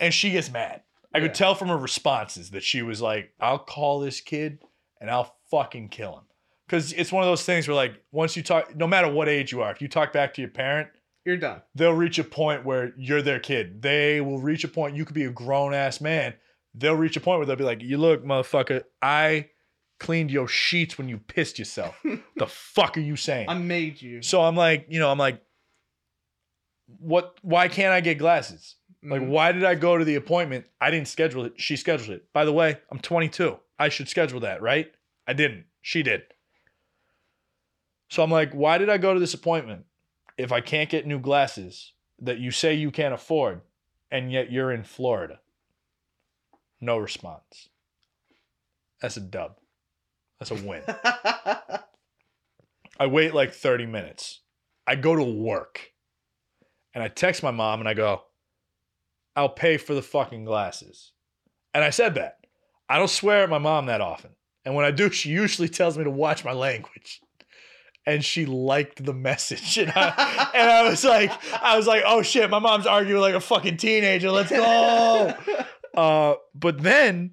And 0.00 0.12
she 0.12 0.30
gets 0.30 0.50
mad. 0.50 0.82
I 1.14 1.18
Yeah. 1.18 1.26
could 1.26 1.34
tell 1.34 1.54
from 1.54 1.68
her 1.68 1.76
responses 1.76 2.50
that 2.50 2.62
she 2.62 2.82
was 2.82 3.00
like, 3.02 3.32
I'll 3.38 3.58
call 3.58 4.00
this 4.00 4.20
kid 4.20 4.58
and 5.00 5.10
I'll 5.10 5.36
fucking 5.50 5.90
kill 5.90 6.16
him. 6.16 6.24
Cause 6.68 6.92
it's 6.94 7.12
one 7.12 7.22
of 7.22 7.28
those 7.28 7.44
things 7.44 7.68
where 7.68 7.74
like 7.76 8.02
once 8.10 8.36
you 8.36 8.42
talk 8.42 8.74
no 8.74 8.86
matter 8.88 9.08
what 9.08 9.28
age 9.28 9.52
you 9.52 9.62
are, 9.62 9.70
if 9.70 9.80
you 9.82 9.88
talk 9.88 10.12
back 10.12 10.34
to 10.34 10.40
your 10.40 10.50
parent, 10.50 10.88
You're 11.26 11.36
done. 11.36 11.60
they'll 11.74 11.92
reach 11.92 12.18
a 12.18 12.24
point 12.24 12.64
where 12.64 12.94
you're 12.96 13.20
their 13.20 13.40
kid. 13.40 13.82
They 13.82 14.20
will 14.22 14.40
reach 14.40 14.62
a 14.64 14.68
point, 14.68 14.96
you 14.96 15.04
could 15.04 15.14
be 15.14 15.24
a 15.24 15.30
grown 15.30 15.74
ass 15.74 16.00
man. 16.00 16.34
They'll 16.72 16.94
reach 16.94 17.16
a 17.16 17.20
point 17.20 17.38
where 17.40 17.46
they'll 17.46 17.56
be 17.56 17.64
like, 17.64 17.82
You 17.82 17.98
look, 17.98 18.24
motherfucker, 18.24 18.84
I 19.02 19.50
cleaned 19.98 20.30
your 20.30 20.46
sheets 20.46 20.96
when 20.98 21.08
you 21.08 21.18
pissed 21.18 21.58
yourself. 21.58 22.00
the 22.36 22.46
fuck 22.46 22.96
are 22.96 23.00
you 23.00 23.16
saying? 23.16 23.48
I 23.48 23.54
made 23.54 24.00
you. 24.00 24.22
so 24.22 24.40
I'm 24.42 24.54
like, 24.56 24.86
you 24.88 25.00
know, 25.00 25.10
I'm 25.10 25.18
like, 25.18 25.42
what 26.98 27.36
why 27.42 27.66
can't 27.68 27.92
I 27.92 28.00
get 28.00 28.18
glasses? 28.18 28.76
Like, 29.02 29.22
Mhm. 29.22 29.28
why 29.28 29.52
did 29.52 29.64
I 29.64 29.74
go 29.74 29.96
to 29.98 30.04
the 30.04 30.14
appointment? 30.14 30.66
I 30.80 30.90
didn't 30.90 31.08
schedule 31.08 31.44
it. 31.44 31.54
She 31.60 31.76
scheduled 31.76 32.10
it. 32.10 32.32
By 32.32 32.44
the 32.44 32.52
way, 32.52 32.78
I'm 32.90 32.98
22. 33.00 33.58
I 33.78 33.88
should 33.88 34.08
schedule 34.08 34.40
that, 34.40 34.62
right? 34.62 34.92
I 35.26 35.32
didn't. 35.32 35.64
She 35.82 36.02
did. 36.02 36.22
So 38.10 38.22
I'm 38.22 38.30
like, 38.30 38.52
why 38.52 38.78
did 38.78 38.88
I 38.88 38.98
go 38.98 39.12
to 39.14 39.20
this 39.20 39.34
appointment 39.34 39.84
if 40.38 40.52
I 40.52 40.60
can't 40.60 40.90
get 40.90 41.06
new 41.06 41.18
glasses 41.18 41.92
that 42.20 42.38
you 42.38 42.50
say 42.50 42.74
you 42.74 42.90
can't 42.90 43.14
afford 43.14 43.62
and 44.10 44.32
yet 44.32 44.52
you're 44.52 44.72
in 44.72 44.84
Florida? 44.84 45.40
No 46.80 46.98
response. 46.98 47.68
That's 49.00 49.16
a 49.16 49.20
dub. 49.20 49.56
That's 50.38 50.50
a 50.50 50.54
win. 50.54 50.82
I 52.98 53.06
wait 53.06 53.34
like 53.34 53.52
30 53.52 53.86
minutes. 53.86 54.40
I 54.86 54.96
go 54.96 55.16
to 55.16 55.22
work 55.22 55.92
and 56.94 57.02
I 57.02 57.08
text 57.08 57.42
my 57.42 57.50
mom 57.50 57.80
and 57.80 57.88
I 57.88 57.94
go, 57.94 58.22
I'll 59.34 59.48
pay 59.50 59.76
for 59.76 59.94
the 59.94 60.02
fucking 60.02 60.44
glasses. 60.44 61.12
And 61.74 61.84
I 61.84 61.90
said 61.90 62.14
that. 62.14 62.38
I 62.88 62.98
don't 62.98 63.10
swear 63.10 63.42
at 63.42 63.50
my 63.50 63.58
mom 63.58 63.86
that 63.86 64.00
often. 64.00 64.30
And 64.64 64.74
when 64.74 64.84
I 64.86 64.90
do, 64.90 65.10
she 65.10 65.28
usually 65.30 65.68
tells 65.68 65.98
me 65.98 66.04
to 66.04 66.10
watch 66.10 66.44
my 66.44 66.52
language. 66.52 67.20
And 68.06 68.24
she 68.24 68.46
liked 68.46 69.04
the 69.04 69.12
message. 69.12 69.78
And 69.86 69.92
I, 69.94 70.50
and 70.54 70.70
I 70.70 70.88
was 70.88 71.04
like, 71.04 71.32
I 71.60 71.76
was 71.76 71.86
like, 71.86 72.04
oh 72.06 72.22
shit, 72.22 72.48
my 72.50 72.60
mom's 72.60 72.86
arguing 72.86 73.20
like 73.20 73.34
a 73.34 73.40
fucking 73.40 73.76
teenager. 73.78 74.30
Let's 74.30 74.50
go. 74.50 75.34
Uh, 75.96 76.34
but 76.54 76.82
then 76.82 77.30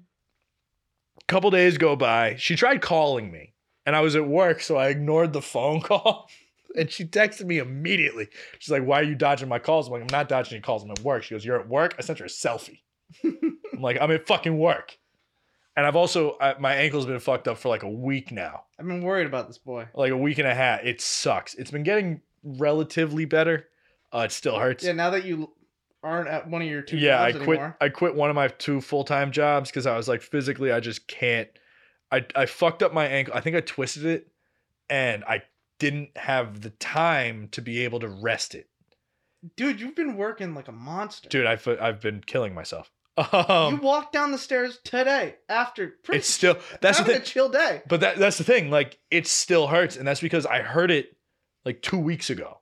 a 1.20 1.24
couple 1.26 1.50
days 1.50 1.76
go 1.76 1.96
by. 1.96 2.34
She 2.38 2.56
tried 2.56 2.80
calling 2.80 3.30
me, 3.30 3.52
and 3.84 3.94
I 3.94 4.00
was 4.00 4.16
at 4.16 4.26
work, 4.26 4.62
so 4.62 4.76
I 4.76 4.88
ignored 4.88 5.34
the 5.34 5.42
phone 5.42 5.80
call. 5.82 6.30
And 6.74 6.90
she 6.90 7.04
texted 7.04 7.44
me 7.44 7.58
immediately. 7.58 8.28
She's 8.58 8.70
like, 8.72 8.82
"Why 8.84 9.00
are 9.00 9.04
you 9.04 9.14
dodging 9.14 9.50
my 9.50 9.58
calls?" 9.58 9.86
I'm 9.86 9.92
like, 9.92 10.00
"I'm 10.00 10.08
not 10.10 10.28
dodging 10.30 10.56
your 10.56 10.62
calls. 10.62 10.82
I'm 10.82 10.90
at 10.90 11.00
work." 11.00 11.22
She 11.24 11.34
goes, 11.34 11.44
"You're 11.44 11.60
at 11.60 11.68
work." 11.68 11.94
I 11.98 12.00
sent 12.02 12.18
her 12.20 12.24
a 12.24 12.28
selfie. 12.28 12.80
I'm 13.22 13.80
like, 13.80 13.98
"I'm 14.00 14.10
at 14.10 14.26
fucking 14.26 14.56
work," 14.58 14.96
and 15.76 15.86
I've 15.86 15.96
also 15.96 16.36
I, 16.40 16.54
my 16.58 16.74
ankle's 16.74 17.06
been 17.06 17.18
fucked 17.20 17.48
up 17.48 17.58
for 17.58 17.68
like 17.68 17.82
a 17.82 17.90
week 17.90 18.30
now, 18.32 18.64
I've 18.78 18.86
been 18.86 19.02
worried 19.02 19.26
about 19.26 19.48
this 19.48 19.58
boy. 19.58 19.88
like 19.94 20.10
a 20.12 20.16
week 20.16 20.38
and 20.38 20.48
a 20.48 20.54
half. 20.54 20.80
It 20.84 21.00
sucks. 21.00 21.54
It's 21.54 21.70
been 21.70 21.82
getting 21.82 22.20
relatively 22.42 23.24
better. 23.24 23.68
Uh, 24.12 24.20
it 24.20 24.32
still 24.32 24.58
hurts. 24.58 24.84
Yeah, 24.84 24.92
now 24.92 25.10
that 25.10 25.24
you 25.24 25.50
aren't 26.02 26.28
at 26.28 26.48
one 26.48 26.62
of 26.62 26.68
your 26.68 26.82
two 26.82 26.98
yeah, 26.98 27.20
I 27.20 27.32
jobs 27.32 27.44
quit. 27.44 27.58
anymore. 27.58 27.76
I 27.80 27.88
quit 27.88 28.14
one 28.14 28.30
of 28.30 28.36
my 28.36 28.48
two 28.48 28.80
full 28.80 29.04
time 29.04 29.32
jobs 29.32 29.70
because 29.70 29.86
I 29.86 29.96
was 29.96 30.06
like 30.08 30.22
physically, 30.22 30.70
I 30.70 30.80
just 30.80 31.08
can't. 31.08 31.48
I 32.12 32.24
I 32.36 32.46
fucked 32.46 32.82
up 32.82 32.92
my 32.92 33.06
ankle. 33.06 33.34
I 33.34 33.40
think 33.40 33.56
I 33.56 33.60
twisted 33.60 34.04
it, 34.04 34.28
and 34.88 35.24
I 35.24 35.42
didn't 35.80 36.16
have 36.16 36.60
the 36.60 36.70
time 36.70 37.48
to 37.52 37.60
be 37.60 37.80
able 37.84 37.98
to 38.00 38.08
rest 38.08 38.54
it, 38.54 38.68
Dude, 39.56 39.80
you've 39.80 39.96
been 39.96 40.16
working 40.16 40.54
like 40.54 40.68
a 40.68 40.72
monster. 40.72 41.28
dude. 41.28 41.46
I've 41.46 41.66
I've 41.66 42.00
been 42.00 42.22
killing 42.24 42.54
myself. 42.54 42.90
You 43.16 43.24
Um, 43.38 43.80
walked 43.80 44.12
down 44.12 44.32
the 44.32 44.38
stairs 44.38 44.78
today 44.84 45.36
after 45.48 45.88
pretty 46.02 46.18
it's 46.18 46.28
still 46.28 46.56
that's 46.80 46.98
the 46.98 47.04
thing. 47.04 47.16
a 47.16 47.20
chill 47.20 47.48
day. 47.48 47.82
But 47.88 48.00
that 48.00 48.16
that's 48.16 48.38
the 48.38 48.44
thing. 48.44 48.70
Like 48.70 48.98
it 49.10 49.26
still 49.26 49.68
hurts, 49.68 49.96
and 49.96 50.06
that's 50.06 50.20
because 50.20 50.46
I 50.46 50.60
heard 50.62 50.90
it 50.90 51.16
like 51.64 51.80
two 51.82 51.98
weeks 51.98 52.28
ago, 52.30 52.58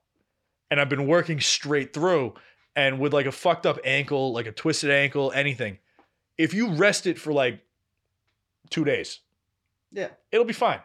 and 0.71 0.81
I've 0.81 0.89
been 0.91 1.07
working 1.07 1.41
straight 1.41 1.93
through. 1.95 2.35
And 2.75 2.99
with 2.99 3.13
like 3.13 3.27
a 3.27 3.33
fucked 3.33 3.67
up 3.67 3.79
ankle, 3.85 4.33
like 4.33 4.47
a 4.47 4.53
twisted 4.53 4.91
ankle, 4.91 5.31
anything, 5.33 5.79
if 6.39 6.55
you 6.55 6.73
rest 6.73 7.07
it 7.07 7.19
for 7.19 7.31
like 7.33 7.61
two 8.71 8.83
days, 8.85 9.21
Yeah. 9.91 10.09
it'll 10.31 10.47
be 10.47 10.55
fine. 10.55 10.81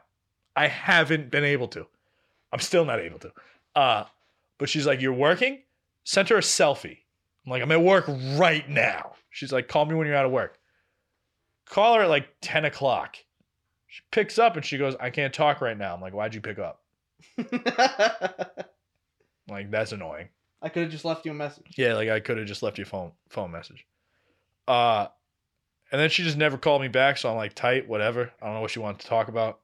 I 0.55 0.67
haven't 0.67 1.29
been 1.31 1.45
able 1.45 1.67
to. 1.69 1.87
I'm 2.51 2.59
still 2.59 2.83
not 2.83 2.99
able 2.99 3.19
to. 3.19 3.31
Uh, 3.75 4.03
but 4.57 4.67
she's 4.69 4.85
like, 4.85 4.99
"You're 5.01 5.13
working." 5.13 5.61
Sent 6.03 6.29
her 6.29 6.37
a 6.37 6.41
selfie. 6.41 6.99
I'm 7.47 7.51
like, 7.51 7.63
"I'm 7.63 7.71
at 7.71 7.81
work 7.81 8.05
right 8.35 8.67
now." 8.69 9.13
She's 9.29 9.53
like, 9.53 9.69
"Call 9.69 9.85
me 9.85 9.95
when 9.95 10.05
you're 10.05 10.17
out 10.17 10.25
of 10.25 10.31
work." 10.33 10.59
Call 11.65 11.95
her 11.95 12.01
at 12.01 12.09
like 12.09 12.27
10 12.41 12.65
o'clock. 12.65 13.15
She 13.87 14.01
picks 14.11 14.37
up 14.37 14.57
and 14.57 14.65
she 14.65 14.77
goes, 14.77 14.95
"I 14.99 15.09
can't 15.09 15.33
talk 15.33 15.61
right 15.61 15.77
now." 15.77 15.95
I'm 15.95 16.01
like, 16.01 16.13
"Why'd 16.13 16.35
you 16.35 16.41
pick 16.41 16.59
up?" 16.59 16.83
Like, 19.49 19.71
"That's 19.71 19.93
annoying." 19.93 20.27
I 20.61 20.67
could 20.67 20.83
have 20.83 20.91
just 20.91 21.05
left 21.05 21.25
you 21.25 21.31
a 21.31 21.35
message. 21.35 21.75
Yeah, 21.77 21.93
like 21.93 22.09
I 22.09 22.19
could 22.19 22.37
have 22.37 22.47
just 22.47 22.63
left 22.63 22.77
you 22.77 22.83
a 22.83 22.87
phone 22.87 23.13
phone 23.29 23.51
message. 23.51 23.85
Uh 24.67 25.07
and 25.89 26.01
then 26.01 26.09
she 26.09 26.23
just 26.23 26.35
never 26.35 26.57
called 26.57 26.81
me 26.81 26.89
back, 26.89 27.17
so 27.17 27.29
I'm 27.29 27.37
like 27.37 27.53
tight, 27.53 27.87
whatever. 27.87 28.33
I 28.41 28.45
don't 28.45 28.55
know 28.55 28.61
what 28.61 28.71
she 28.71 28.79
wanted 28.79 28.99
to 28.99 29.07
talk 29.07 29.29
about. 29.29 29.61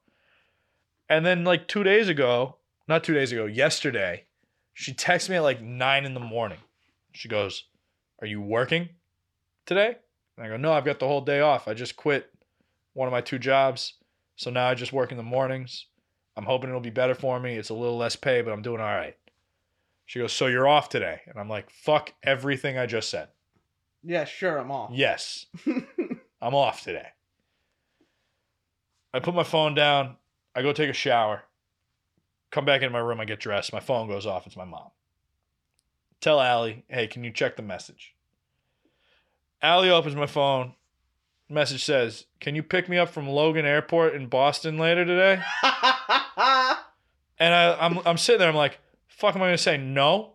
And 1.10 1.26
then 1.26 1.44
like 1.44 1.68
2 1.68 1.84
days 1.84 2.08
ago, 2.08 2.56
not 2.88 3.04
2 3.04 3.12
days 3.12 3.30
ago, 3.30 3.44
yesterday, 3.44 4.24
she 4.72 4.94
texts 4.94 5.28
me 5.28 5.36
at 5.36 5.42
like 5.42 5.60
9 5.60 6.06
in 6.06 6.14
the 6.14 6.20
morning. 6.20 6.60
She 7.12 7.28
goes, 7.28 7.64
"Are 8.20 8.26
you 8.26 8.40
working 8.40 8.88
today?" 9.66 9.96
And 10.36 10.46
I 10.46 10.48
go, 10.48 10.56
"No, 10.56 10.72
I've 10.72 10.84
got 10.84 10.98
the 10.98 11.08
whole 11.08 11.20
day 11.20 11.40
off. 11.40 11.68
I 11.68 11.74
just 11.74 11.96
quit 11.96 12.30
one 12.92 13.08
of 13.08 13.12
my 13.12 13.20
two 13.20 13.38
jobs. 13.38 13.94
So 14.36 14.50
now 14.50 14.68
I 14.68 14.74
just 14.74 14.92
work 14.92 15.10
in 15.10 15.16
the 15.16 15.22
mornings. 15.22 15.86
I'm 16.36 16.44
hoping 16.44 16.68
it'll 16.68 16.80
be 16.80 16.90
better 16.90 17.14
for 17.14 17.38
me. 17.38 17.56
It's 17.56 17.70
a 17.70 17.74
little 17.74 17.96
less 17.96 18.16
pay, 18.16 18.42
but 18.42 18.52
I'm 18.52 18.62
doing 18.62 18.80
all 18.80 18.86
right." 18.86 19.16
She 20.06 20.18
goes, 20.18 20.32
So 20.32 20.46
you're 20.46 20.68
off 20.68 20.88
today? 20.88 21.20
And 21.26 21.38
I'm 21.38 21.48
like, 21.48 21.70
Fuck 21.70 22.12
everything 22.22 22.78
I 22.78 22.86
just 22.86 23.10
said. 23.10 23.28
Yeah, 24.02 24.24
sure, 24.24 24.58
I'm 24.58 24.70
off. 24.70 24.90
Yes, 24.92 25.46
I'm 26.42 26.54
off 26.54 26.82
today. 26.82 27.06
I 29.14 29.20
put 29.20 29.34
my 29.34 29.44
phone 29.44 29.74
down. 29.74 30.16
I 30.54 30.62
go 30.62 30.72
take 30.72 30.90
a 30.90 30.94
shower. 30.94 31.44
Come 32.50 32.64
back 32.64 32.82
into 32.82 32.92
my 32.92 32.98
room. 32.98 33.20
I 33.20 33.24
get 33.24 33.40
dressed. 33.40 33.72
My 33.72 33.80
phone 33.80 34.08
goes 34.08 34.26
off. 34.26 34.46
It's 34.46 34.56
my 34.56 34.64
mom. 34.64 34.90
Tell 36.20 36.40
Allie, 36.40 36.84
hey, 36.88 37.06
can 37.06 37.24
you 37.24 37.30
check 37.30 37.56
the 37.56 37.62
message? 37.62 38.14
Allie 39.60 39.90
opens 39.90 40.16
my 40.16 40.26
phone. 40.26 40.74
Message 41.48 41.84
says, 41.84 42.26
can 42.40 42.54
you 42.54 42.62
pick 42.62 42.88
me 42.88 42.96
up 42.96 43.10
from 43.10 43.28
Logan 43.28 43.66
Airport 43.66 44.14
in 44.14 44.26
Boston 44.28 44.78
later 44.78 45.04
today? 45.04 45.42
And 47.38 47.52
I, 47.52 47.76
I'm 47.80 47.98
I'm 48.06 48.16
sitting 48.16 48.38
there. 48.38 48.48
I'm 48.48 48.54
like, 48.54 48.78
fuck, 49.08 49.34
am 49.34 49.42
I 49.42 49.46
gonna 49.46 49.58
say 49.58 49.76
no? 49.76 50.34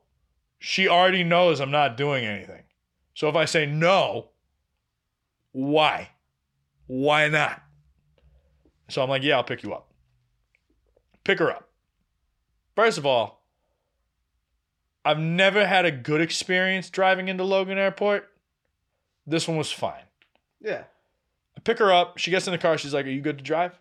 She 0.59 0.87
already 0.87 1.23
knows 1.23 1.59
I'm 1.59 1.71
not 1.71 1.95
doing 1.97 2.25
anything. 2.25 2.63
So 3.13 3.29
if 3.29 3.35
I 3.35 3.45
say 3.45 3.65
no, 3.65 4.29
why? 5.51 6.09
Why 6.87 7.27
not? 7.29 7.63
So 8.89 9.01
I'm 9.01 9.09
like, 9.09 9.23
yeah, 9.23 9.37
I'll 9.37 9.43
pick 9.43 9.63
you 9.63 9.73
up. 9.73 9.91
Pick 11.23 11.39
her 11.39 11.49
up. 11.49 11.69
First 12.75 12.97
of 12.97 13.05
all, 13.05 13.38
I've 15.09 15.19
never 15.19 15.65
had 15.65 15.85
a 15.85 15.91
good 15.91 16.21
experience 16.21 16.89
driving 16.89 17.27
into 17.27 17.43
Logan 17.43 17.77
Airport. 17.77 18.29
This 19.25 19.47
one 19.47 19.57
was 19.57 19.71
fine. 19.71 20.03
yeah. 20.61 20.83
I 21.57 21.61
pick 21.61 21.79
her 21.79 21.91
up. 21.91 22.17
She 22.17 22.31
gets 22.31 22.47
in 22.47 22.51
the 22.51 22.57
car. 22.57 22.77
She's 22.77 22.93
like, 22.93 23.05
"Are 23.05 23.09
you 23.09 23.21
good 23.21 23.37
to 23.39 23.43
drive?" 23.43 23.77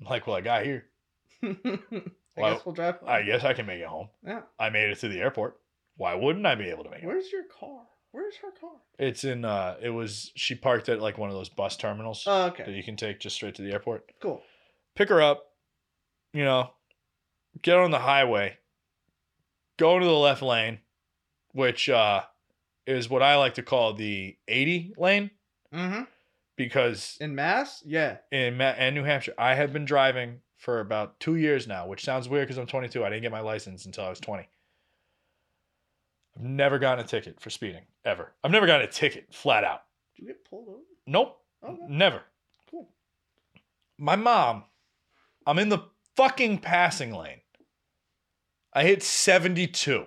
I'm 0.00 0.06
like, 0.06 0.26
"Well, 0.26 0.36
I 0.36 0.40
got 0.40 0.64
here. 0.64 0.86
I 1.42 1.52
Well, 2.36 2.54
guess 2.54 2.64
we'll 2.66 2.74
drive. 2.74 2.96
I 3.06 3.22
guess 3.22 3.44
I 3.44 3.52
can 3.54 3.66
make 3.66 3.80
it 3.80 3.86
home. 3.86 4.08
yeah. 4.26 4.42
I 4.58 4.70
made 4.70 4.90
it 4.90 4.98
to 5.00 5.08
the 5.08 5.20
airport. 5.20 5.58
Why 5.96 6.14
wouldn't 6.14 6.46
I 6.46 6.54
be 6.54 6.70
able 6.70 6.84
to 6.84 6.90
make 6.90 7.02
it? 7.02 7.06
Where's 7.06 7.30
your 7.32 7.44
car? 7.44 7.80
Where's 8.12 8.36
her 8.36 8.50
car? 8.60 8.70
It's 8.98 9.24
in. 9.24 9.44
uh 9.44 9.76
It 9.82 9.90
was. 9.90 10.32
She 10.36 10.54
parked 10.54 10.88
at 10.88 11.00
like 11.00 11.18
one 11.18 11.28
of 11.28 11.34
those 11.36 11.48
bus 11.50 11.76
terminals 11.76 12.24
Oh, 12.26 12.46
okay. 12.46 12.64
that 12.64 12.72
you 12.72 12.82
can 12.84 12.96
take 12.96 13.20
just 13.20 13.36
straight 13.36 13.54
to 13.56 13.62
the 13.62 13.72
airport. 13.72 14.10
Cool. 14.22 14.42
Pick 14.94 15.08
her 15.10 15.20
up. 15.22 15.50
You 16.32 16.44
know, 16.44 16.70
get 17.62 17.76
on 17.78 17.90
the 17.90 17.98
highway. 17.98 18.56
Go 19.78 19.98
to 19.98 20.04
the 20.04 20.12
left 20.12 20.42
lane, 20.42 20.78
which 21.52 21.88
uh 21.88 22.22
is 22.86 23.08
what 23.10 23.22
I 23.22 23.36
like 23.36 23.54
to 23.54 23.62
call 23.62 23.92
the 23.94 24.36
80 24.48 24.94
lane 24.96 25.30
Mm-hmm. 25.74 26.02
because 26.56 27.16
In 27.20 27.34
Mass? 27.34 27.82
Yeah. 27.84 28.18
in 28.30 28.56
Ma- 28.56 28.64
and 28.78 28.94
New 28.94 29.02
Hampshire. 29.02 29.34
I 29.36 29.54
have 29.56 29.72
been 29.72 29.84
driving 29.84 30.40
for 30.56 30.78
about 30.80 31.18
two 31.20 31.34
years 31.36 31.66
now, 31.66 31.86
which 31.88 32.04
sounds 32.04 32.28
weird 32.28 32.46
because 32.46 32.58
I'm 32.58 32.66
22. 32.66 33.04
I 33.04 33.10
didn't 33.10 33.22
get 33.22 33.32
my 33.32 33.40
license 33.40 33.84
until 33.84 34.04
I 34.04 34.08
was 34.08 34.20
20. 34.20 34.48
I've 36.36 36.42
never 36.42 36.78
gotten 36.78 37.04
a 37.04 37.08
ticket 37.08 37.40
for 37.40 37.50
speeding 37.50 37.82
ever. 38.04 38.32
I've 38.44 38.50
never 38.52 38.66
gotten 38.66 38.86
a 38.88 38.90
ticket 38.90 39.34
flat 39.34 39.64
out. 39.64 39.82
Did 40.14 40.22
you 40.22 40.28
get 40.28 40.44
pulled 40.48 40.68
over? 40.68 40.78
Nope, 41.06 41.38
Okay. 41.64 41.76
never. 41.88 42.22
Cool. 42.70 42.88
My 43.98 44.16
mom, 44.16 44.64
I'm 45.46 45.58
in 45.58 45.68
the 45.68 45.80
fucking 46.16 46.58
passing 46.58 47.12
lane. 47.12 47.40
I 48.76 48.82
hit 48.82 49.02
72. 49.02 50.04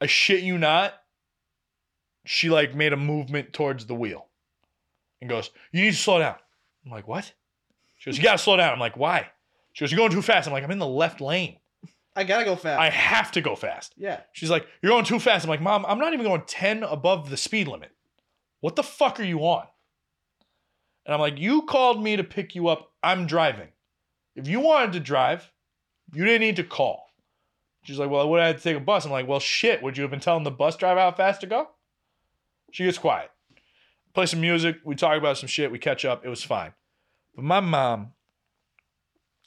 I 0.00 0.06
shit 0.06 0.40
you 0.40 0.56
not. 0.56 0.94
She 2.24 2.48
like 2.48 2.74
made 2.74 2.94
a 2.94 2.96
movement 2.96 3.52
towards 3.52 3.84
the 3.84 3.94
wheel 3.94 4.26
and 5.20 5.28
goes, 5.28 5.50
You 5.70 5.82
need 5.82 5.90
to 5.90 5.96
slow 5.98 6.18
down. 6.18 6.36
I'm 6.82 6.90
like, 6.90 7.06
What? 7.06 7.30
She 7.98 8.08
goes, 8.08 8.16
You 8.16 8.24
gotta 8.24 8.38
slow 8.38 8.56
down. 8.56 8.72
I'm 8.72 8.80
like, 8.80 8.96
Why? 8.96 9.28
She 9.74 9.84
goes, 9.84 9.92
You're 9.92 9.98
going 9.98 10.12
too 10.12 10.22
fast. 10.22 10.46
I'm 10.48 10.54
like, 10.54 10.64
I'm 10.64 10.70
in 10.70 10.78
the 10.78 10.86
left 10.86 11.20
lane. 11.20 11.58
I 12.16 12.24
gotta 12.24 12.46
go 12.46 12.56
fast. 12.56 12.80
I 12.80 12.88
have 12.88 13.30
to 13.32 13.42
go 13.42 13.54
fast. 13.54 13.92
yeah. 13.98 14.20
She's 14.32 14.48
like, 14.48 14.66
You're 14.80 14.92
going 14.92 15.04
too 15.04 15.20
fast. 15.20 15.44
I'm 15.44 15.50
like, 15.50 15.60
Mom, 15.60 15.84
I'm 15.86 15.98
not 15.98 16.14
even 16.14 16.24
going 16.24 16.44
10 16.46 16.84
above 16.84 17.28
the 17.28 17.36
speed 17.36 17.68
limit. 17.68 17.90
What 18.60 18.76
the 18.76 18.82
fuck 18.82 19.20
are 19.20 19.24
you 19.24 19.40
on? 19.40 19.66
And 21.04 21.12
I'm 21.12 21.20
like, 21.20 21.38
You 21.38 21.62
called 21.66 22.02
me 22.02 22.16
to 22.16 22.24
pick 22.24 22.54
you 22.54 22.68
up. 22.68 22.92
I'm 23.02 23.26
driving. 23.26 23.68
If 24.36 24.48
you 24.48 24.60
wanted 24.60 24.94
to 24.94 25.00
drive, 25.00 25.52
you 26.14 26.24
didn't 26.24 26.40
need 26.40 26.56
to 26.56 26.64
call. 26.64 27.09
She's 27.90 27.98
like, 27.98 28.10
Well, 28.10 28.20
I 28.20 28.24
would 28.24 28.40
have 28.40 28.46
had 28.46 28.56
to 28.58 28.62
take 28.62 28.76
a 28.76 28.84
bus. 28.84 29.04
I'm 29.04 29.10
like, 29.10 29.26
Well, 29.28 29.40
shit. 29.40 29.82
Would 29.82 29.96
you 29.96 30.02
have 30.02 30.10
been 30.10 30.20
telling 30.20 30.44
the 30.44 30.50
bus 30.50 30.76
driver 30.76 31.00
how 31.00 31.12
fast 31.12 31.40
to 31.42 31.46
go? 31.46 31.68
She 32.72 32.84
gets 32.84 32.98
quiet. 32.98 33.30
Play 34.14 34.26
some 34.26 34.40
music. 34.40 34.76
We 34.84 34.94
talk 34.94 35.18
about 35.18 35.38
some 35.38 35.48
shit. 35.48 35.72
We 35.72 35.78
catch 35.78 36.04
up. 36.04 36.24
It 36.24 36.28
was 36.28 36.42
fine. 36.42 36.72
But 37.34 37.44
my 37.44 37.60
mom, 37.60 38.12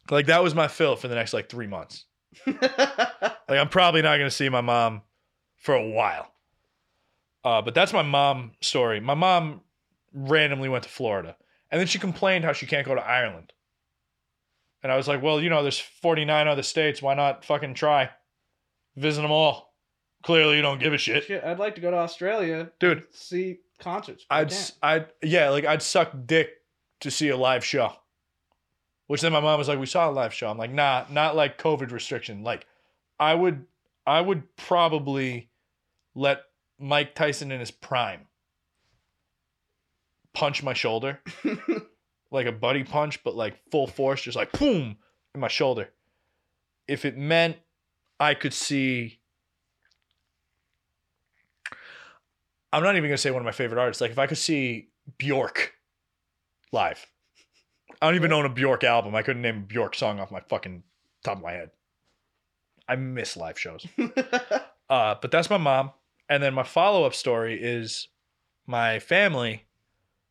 like, 0.09 0.25
that 0.27 0.43
was 0.43 0.55
my 0.55 0.67
fill 0.67 0.95
for 0.95 1.07
the 1.07 1.15
next 1.15 1.33
like 1.33 1.49
three 1.49 1.67
months. 1.67 2.05
Like 3.47 3.59
I'm 3.59 3.69
probably 3.69 4.01
not 4.01 4.17
gonna 4.17 4.31
see 4.31 4.49
my 4.49 4.61
mom 4.61 5.01
for 5.57 5.75
a 5.75 5.87
while. 5.87 6.33
Uh, 7.43 7.61
but 7.61 7.75
that's 7.75 7.93
my 7.93 8.01
mom 8.01 8.53
story. 8.61 8.99
My 8.99 9.13
mom 9.13 9.61
randomly 10.13 10.69
went 10.69 10.85
to 10.85 10.89
Florida, 10.89 11.35
and 11.69 11.79
then 11.79 11.87
she 11.87 11.99
complained 11.99 12.45
how 12.45 12.53
she 12.53 12.65
can't 12.65 12.87
go 12.87 12.95
to 12.95 13.05
Ireland. 13.05 13.53
And 14.81 14.91
I 14.91 14.97
was 14.97 15.07
like, 15.07 15.21
well, 15.21 15.41
you 15.41 15.49
know, 15.49 15.61
there's 15.61 15.79
49 15.79 16.47
other 16.47 16.63
states. 16.63 17.01
Why 17.01 17.13
not 17.13 17.45
fucking 17.45 17.73
try? 17.73 18.09
Visit 18.95 19.21
them 19.21 19.31
all. 19.31 19.73
Clearly, 20.23 20.55
you 20.55 20.61
don't 20.61 20.79
give 20.79 20.93
a 20.93 20.97
shit, 20.97 21.25
Shit, 21.25 21.43
I'd 21.43 21.59
like 21.59 21.75
to 21.75 21.81
go 21.81 21.91
to 21.91 21.97
Australia, 21.97 22.71
dude. 22.79 23.03
see 23.11 23.59
concerts. 23.79 24.25
I 24.29 24.39
I'd, 24.41 24.49
can't. 24.49 24.51
s- 24.53 24.71
I'd, 24.81 25.07
yeah, 25.21 25.49
like 25.49 25.65
I'd 25.65 25.81
suck 25.81 26.11
dick 26.25 26.49
to 27.01 27.11
see 27.11 27.27
a 27.29 27.35
live 27.37 27.65
show. 27.65 27.91
Which 29.07 29.19
then 29.19 29.33
my 29.33 29.41
mom 29.41 29.59
was 29.59 29.67
like, 29.67 29.79
"We 29.79 29.85
saw 29.85 30.09
a 30.09 30.11
live 30.11 30.33
show." 30.33 30.49
I'm 30.49 30.57
like, 30.57 30.71
"Nah, 30.71 31.05
not 31.09 31.35
like 31.35 31.57
COVID 31.57 31.91
restriction. 31.91 32.41
Like, 32.43 32.65
I 33.19 33.33
would, 33.35 33.65
I 34.07 34.21
would 34.21 34.55
probably 34.55 35.49
let 36.15 36.43
Mike 36.79 37.13
Tyson 37.15 37.51
in 37.51 37.59
his 37.59 37.71
prime 37.71 38.27
punch 40.33 40.63
my 40.63 40.73
shoulder 40.73 41.19
like 42.31 42.45
a 42.47 42.51
buddy 42.51 42.83
punch, 42.83 43.23
but 43.23 43.35
like 43.35 43.55
full 43.71 43.87
force, 43.87 44.21
just 44.21 44.37
like 44.37 44.51
boom 44.53 44.95
in 45.35 45.41
my 45.41 45.47
shoulder. 45.49 45.89
If 46.87 47.05
it 47.05 47.17
meant 47.17 47.57
I 48.23 48.35
could 48.35 48.53
see, 48.53 49.19
I'm 52.71 52.81
not 52.81 52.95
even 52.95 53.09
gonna 53.09 53.17
say 53.17 53.31
one 53.31 53.41
of 53.41 53.45
my 53.45 53.51
favorite 53.51 53.81
artists. 53.81 53.99
Like 53.99 54.11
if 54.11 54.19
I 54.19 54.27
could 54.27 54.37
see 54.37 54.87
Bjork 55.17 55.73
live, 56.71 57.05
I 58.01 58.07
don't 58.07 58.15
even 58.15 58.31
own 58.31 58.45
a 58.45 58.49
Bjork 58.49 58.85
album. 58.85 59.13
I 59.13 59.23
couldn't 59.23 59.41
name 59.41 59.57
a 59.57 59.61
Bjork 59.61 59.95
song 59.95 60.21
off 60.21 60.31
my 60.31 60.39
fucking 60.39 60.83
top 61.25 61.37
of 61.37 61.43
my 61.43 61.51
head. 61.51 61.71
I 62.87 62.95
miss 62.95 63.35
live 63.35 63.59
shows. 63.59 63.85
Uh, 64.89 65.15
but 65.21 65.31
that's 65.31 65.49
my 65.49 65.57
mom. 65.57 65.91
And 66.29 66.43
then 66.43 66.53
my 66.53 66.61
follow 66.61 67.05
up 67.05 67.15
story 67.15 67.57
is 67.59 68.09
my 68.67 68.99
family, 68.99 69.63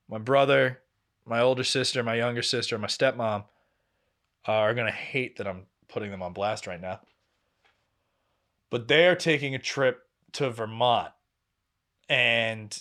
my 0.08 0.18
brother, 0.18 0.80
my 1.26 1.40
older 1.40 1.64
sister, 1.64 2.04
my 2.04 2.14
younger 2.14 2.42
sister, 2.42 2.78
my 2.78 2.86
stepmom 2.86 3.44
uh, 4.46 4.52
are 4.52 4.74
going 4.74 4.86
to 4.86 4.92
hate 4.92 5.38
that 5.38 5.48
I'm 5.48 5.66
putting 5.88 6.12
them 6.12 6.22
on 6.22 6.32
blast 6.32 6.68
right 6.68 6.80
now. 6.80 7.00
But 8.72 8.88
they 8.88 9.06
are 9.06 9.14
taking 9.14 9.54
a 9.54 9.58
trip 9.60 10.00
to 10.32 10.50
Vermont. 10.50 11.12
And 12.08 12.76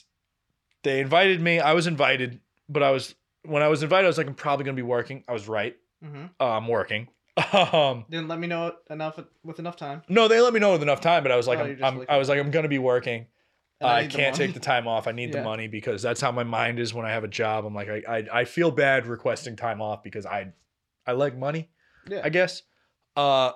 they 0.83 0.99
invited 1.01 1.39
me. 1.41 1.59
I 1.59 1.73
was 1.73 1.85
invited, 1.85 2.39
but 2.67 2.81
I 2.81 2.91
was, 2.91 3.13
when 3.45 3.61
I 3.61 3.67
was 3.67 3.83
invited, 3.83 4.05
I 4.05 4.07
was 4.07 4.17
like, 4.17 4.27
I'm 4.27 4.33
probably 4.33 4.65
going 4.65 4.75
to 4.75 4.81
be 4.81 4.87
working. 4.87 5.23
I 5.27 5.33
was 5.33 5.47
right. 5.47 5.75
hmm 6.03 6.25
Uh, 6.39 6.57
I'm 6.57 6.67
working. 6.67 7.07
Um, 7.53 8.05
Didn't 8.09 8.27
let 8.27 8.39
me 8.39 8.47
know 8.47 8.73
enough 8.89 9.19
with 9.43 9.59
enough 9.59 9.75
time. 9.77 10.01
no, 10.09 10.27
they 10.27 10.39
let 10.41 10.53
me 10.53 10.59
know 10.59 10.73
with 10.73 10.81
enough 10.81 11.01
time, 11.01 11.23
but 11.23 11.31
I 11.31 11.37
was 11.37 11.47
like, 11.47 11.59
Oh, 11.59 11.63
I'm, 11.63 11.83
I'm, 11.83 12.05
I 12.09 12.17
was 12.17 12.29
like, 12.29 12.39
I'm 12.39 12.51
going 12.51 12.63
to 12.63 12.69
be 12.69 12.77
working. 12.79 13.25
I 13.81 13.99
I 13.99 14.07
can't 14.07 14.35
money. 14.35 14.45
take 14.47 14.53
the 14.53 14.59
time 14.59 14.87
off. 14.87 15.07
I 15.07 15.11
need 15.11 15.31
the 15.31 15.41
money 15.41 15.67
because 15.67 16.01
that's 16.01 16.21
how 16.21 16.31
my 16.31 16.43
mind 16.43 16.77
is 16.79 16.93
when 16.93 17.05
I 17.05 17.09
have 17.11 17.23
a 17.23 17.27
job. 17.27 17.65
I'm 17.65 17.73
like, 17.73 17.89
I, 17.89 18.03
I, 18.07 18.41
I 18.41 18.45
feel 18.45 18.69
bad 18.69 19.07
requesting 19.07 19.55
time 19.55 19.81
off 19.81 20.03
because 20.03 20.25
I, 20.25 20.53
I 21.07 21.13
like 21.13 21.35
money, 21.35 21.69
Yeah. 22.07 22.21
I 22.23 22.29
guess. 22.29 22.61
Uh, 23.15 23.53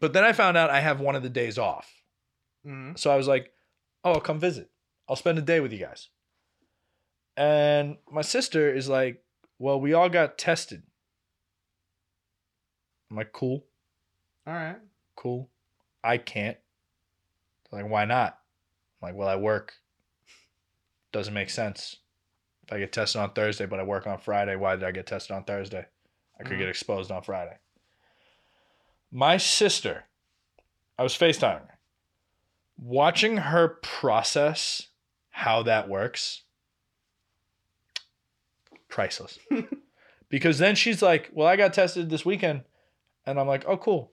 but 0.00 0.12
then 0.12 0.24
I 0.24 0.32
found 0.32 0.56
out 0.56 0.70
I 0.70 0.80
have 0.80 1.00
one 1.00 1.14
of 1.16 1.22
the 1.22 1.28
days 1.28 1.58
off. 1.58 2.02
Mhm. 2.66 2.98
So 2.98 3.10
I 3.10 3.16
was 3.16 3.28
like, 3.28 3.52
oh, 4.04 4.12
I'll 4.12 4.20
come 4.20 4.38
visit. 4.40 4.70
I'll 5.08 5.16
spend 5.16 5.38
a 5.38 5.42
day 5.42 5.60
with 5.60 5.72
you 5.72 5.78
guys. 5.78 6.08
And 7.36 7.96
my 8.10 8.22
sister 8.22 8.72
is 8.72 8.88
like, 8.88 9.24
well, 9.58 9.80
we 9.80 9.92
all 9.94 10.08
got 10.08 10.38
tested. 10.38 10.82
I'm 13.10 13.16
like, 13.16 13.32
cool, 13.32 13.66
All 14.46 14.54
right. 14.54 14.78
cool. 15.16 15.50
I 16.02 16.16
can't. 16.18 16.56
They're 17.70 17.82
like, 17.82 17.90
why 17.90 18.04
not? 18.06 18.38
I'm 19.02 19.08
like, 19.08 19.14
well, 19.16 19.28
I 19.28 19.36
work. 19.36 19.74
Doesn't 21.12 21.34
make 21.34 21.50
sense. 21.50 21.96
If 22.64 22.72
I 22.72 22.78
get 22.78 22.92
tested 22.92 23.20
on 23.20 23.32
Thursday, 23.32 23.66
but 23.66 23.80
I 23.80 23.82
work 23.82 24.06
on 24.06 24.18
Friday, 24.18 24.56
why 24.56 24.76
did 24.76 24.84
I 24.84 24.92
get 24.92 25.06
tested 25.06 25.36
on 25.36 25.44
Thursday? 25.44 25.84
I 26.40 26.44
could 26.44 26.54
Mhm. 26.56 26.60
get 26.60 26.68
exposed 26.68 27.10
on 27.10 27.22
Friday. 27.22 27.58
My 29.12 29.36
sister, 29.36 30.04
I 30.98 31.02
was 31.02 31.12
FaceTiming 31.12 31.60
her. 31.60 31.78
Watching 32.78 33.36
her 33.36 33.68
process 33.82 34.88
how 35.28 35.62
that 35.64 35.88
works, 35.88 36.42
priceless. 38.88 39.38
because 40.30 40.58
then 40.58 40.74
she's 40.74 41.02
like, 41.02 41.30
Well, 41.32 41.46
I 41.46 41.56
got 41.56 41.74
tested 41.74 42.08
this 42.08 42.24
weekend. 42.24 42.62
And 43.26 43.38
I'm 43.38 43.46
like, 43.46 43.64
Oh, 43.68 43.76
cool. 43.76 44.10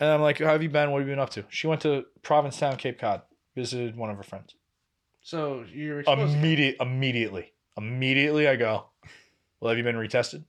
And 0.00 0.10
I'm 0.10 0.20
like, 0.20 0.38
How 0.38 0.46
have 0.46 0.62
you 0.62 0.68
been? 0.68 0.90
What 0.90 0.98
have 0.98 1.08
you 1.08 1.12
been 1.12 1.20
up 1.20 1.30
to? 1.30 1.44
She 1.48 1.68
went 1.68 1.80
to 1.82 2.04
Provincetown, 2.22 2.76
Cape 2.76 2.98
Cod, 2.98 3.22
visited 3.54 3.96
one 3.96 4.10
of 4.10 4.16
her 4.16 4.24
friends. 4.24 4.54
So 5.22 5.64
you're 5.72 6.00
exposed. 6.00 6.34
Immediate, 6.36 6.76
immediately, 6.80 7.52
immediately, 7.76 8.48
I 8.48 8.56
go. 8.56 8.86
Well, 9.60 9.68
have 9.68 9.78
you 9.78 9.84
been 9.84 9.96
retested? 9.96 10.44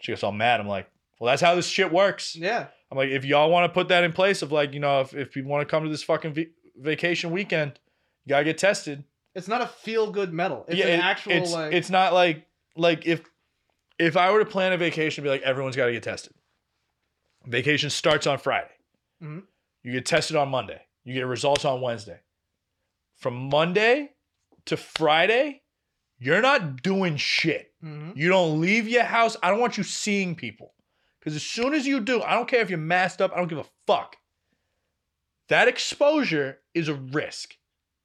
She 0.00 0.12
gets 0.12 0.22
all 0.22 0.32
mad. 0.32 0.60
I'm 0.60 0.68
like, 0.68 0.90
well, 1.18 1.30
that's 1.32 1.42
how 1.42 1.54
this 1.54 1.66
shit 1.66 1.92
works. 1.92 2.34
yeah. 2.36 2.66
I'm 2.90 2.96
like, 2.96 3.10
if 3.10 3.24
y'all 3.26 3.50
want 3.50 3.68
to 3.68 3.74
put 3.74 3.88
that 3.88 4.02
in 4.04 4.12
place 4.12 4.40
of 4.40 4.50
like, 4.50 4.72
you 4.72 4.80
know, 4.80 5.02
if, 5.02 5.12
if 5.14 5.30
people 5.30 5.50
want 5.50 5.60
to 5.66 5.70
come 5.70 5.84
to 5.84 5.90
this 5.90 6.02
fucking 6.02 6.32
va- 6.32 6.46
vacation 6.76 7.30
weekend, 7.30 7.78
you 8.24 8.30
gotta 8.30 8.44
get 8.44 8.56
tested. 8.58 9.04
It's 9.34 9.46
not 9.48 9.60
a 9.60 9.66
feel 9.66 10.10
good 10.10 10.32
medal. 10.32 10.64
It's 10.68 10.78
yeah, 10.78 10.86
an 10.86 11.00
it- 11.00 11.04
actual 11.04 11.32
it's, 11.32 11.52
like. 11.52 11.72
it's 11.74 11.90
not 11.90 12.14
like 12.14 12.46
like 12.76 13.06
if 13.06 13.20
if 13.98 14.16
I 14.16 14.30
were 14.30 14.38
to 14.38 14.46
plan 14.50 14.72
a 14.72 14.78
vacation, 14.78 15.22
be 15.22 15.28
like 15.30 15.42
everyone's 15.42 15.76
got 15.76 15.86
to 15.86 15.92
get 15.92 16.02
tested. 16.02 16.32
Vacation 17.46 17.90
starts 17.90 18.26
on 18.26 18.38
Friday. 18.38 18.70
Mhm. 19.22 19.42
You 19.82 19.92
get 19.92 20.06
tested 20.06 20.36
on 20.36 20.48
Monday. 20.48 20.80
You 21.04 21.14
get 21.14 21.26
results 21.26 21.64
on 21.64 21.80
Wednesday. 21.80 22.20
From 23.16 23.48
Monday 23.48 24.12
to 24.66 24.76
Friday, 24.76 25.62
you're 26.18 26.40
not 26.42 26.82
doing 26.82 27.16
shit. 27.16 27.72
Mhm. 27.84 28.16
You 28.16 28.28
don't 28.28 28.60
leave 28.60 28.88
your 28.88 29.04
house. 29.04 29.36
I 29.42 29.50
don't 29.50 29.60
want 29.60 29.76
you 29.76 29.82
seeing 29.84 30.34
people. 30.36 30.74
Because 31.28 31.36
as 31.36 31.42
soon 31.42 31.74
as 31.74 31.86
you 31.86 32.00
do, 32.00 32.22
I 32.22 32.34
don't 32.34 32.48
care 32.48 32.60
if 32.62 32.70
you're 32.70 32.78
masked 32.78 33.20
up, 33.20 33.32
I 33.32 33.36
don't 33.36 33.48
give 33.48 33.58
a 33.58 33.66
fuck. 33.86 34.16
That 35.48 35.68
exposure 35.68 36.58
is 36.74 36.88
a 36.88 36.94
risk. 36.94 37.54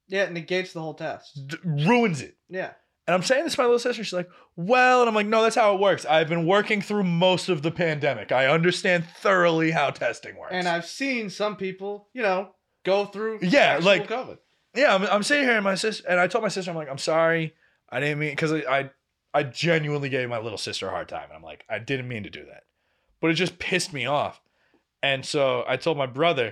Yeah, 0.07 0.23
it 0.23 0.31
negates 0.33 0.73
the 0.73 0.81
whole 0.81 0.93
test. 0.93 1.39
D- 1.47 1.57
ruins 1.63 2.21
it. 2.21 2.35
Yeah. 2.49 2.71
And 3.07 3.13
I'm 3.13 3.23
saying 3.23 3.43
this 3.43 3.55
to 3.55 3.61
my 3.61 3.65
little 3.65 3.79
sister. 3.79 4.03
She's 4.03 4.13
like, 4.13 4.29
well, 4.55 5.01
and 5.01 5.09
I'm 5.09 5.15
like, 5.15 5.27
no, 5.27 5.41
that's 5.41 5.55
how 5.55 5.73
it 5.73 5.79
works. 5.81 6.05
I've 6.05 6.29
been 6.29 6.45
working 6.45 6.81
through 6.81 7.03
most 7.03 7.49
of 7.49 7.61
the 7.61 7.71
pandemic. 7.71 8.31
I 8.31 8.47
understand 8.47 9.05
thoroughly 9.19 9.71
how 9.71 9.89
testing 9.89 10.37
works. 10.37 10.51
And 10.53 10.67
I've 10.67 10.85
seen 10.85 11.29
some 11.29 11.55
people, 11.57 12.07
you 12.13 12.21
know, 12.21 12.49
go 12.85 13.05
through 13.05 13.39
Yeah, 13.41 13.79
like- 13.81 14.07
COVID. 14.07 14.37
yeah, 14.75 14.95
I'm, 14.95 15.03
I'm 15.03 15.23
sitting 15.23 15.45
here 15.45 15.55
and 15.55 15.63
my 15.63 15.75
sister, 15.75 16.03
and 16.07 16.19
I 16.19 16.27
told 16.27 16.43
my 16.43 16.49
sister, 16.49 16.71
I'm 16.71 16.77
like, 16.77 16.89
I'm 16.89 16.97
sorry. 16.97 17.53
I 17.89 17.99
didn't 17.99 18.19
mean, 18.19 18.31
because 18.31 18.51
I, 18.53 18.57
I, 18.79 18.89
I 19.33 19.43
genuinely 19.43 20.09
gave 20.09 20.29
my 20.29 20.39
little 20.39 20.57
sister 20.57 20.87
a 20.87 20.91
hard 20.91 21.09
time. 21.09 21.25
And 21.29 21.33
I'm 21.33 21.43
like, 21.43 21.65
I 21.69 21.79
didn't 21.79 22.07
mean 22.07 22.23
to 22.23 22.29
do 22.29 22.45
that. 22.45 22.63
But 23.23 23.31
it 23.31 23.35
just 23.35 23.57
pissed 23.57 23.93
me 23.93 24.05
off. 24.05 24.41
And 25.01 25.25
so 25.25 25.63
I 25.65 25.77
told 25.77 25.97
my 25.97 26.07
brother, 26.07 26.47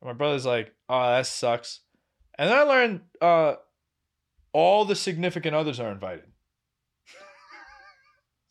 and 0.00 0.06
my 0.08 0.12
brother's 0.12 0.46
like, 0.46 0.72
oh, 0.88 1.02
that 1.10 1.26
sucks. 1.26 1.80
And 2.38 2.48
then 2.48 2.56
I 2.56 2.62
learned 2.62 3.00
uh, 3.20 3.54
all 4.52 4.84
the 4.84 4.94
significant 4.94 5.56
others 5.56 5.80
are 5.80 5.90
invited. 5.90 6.22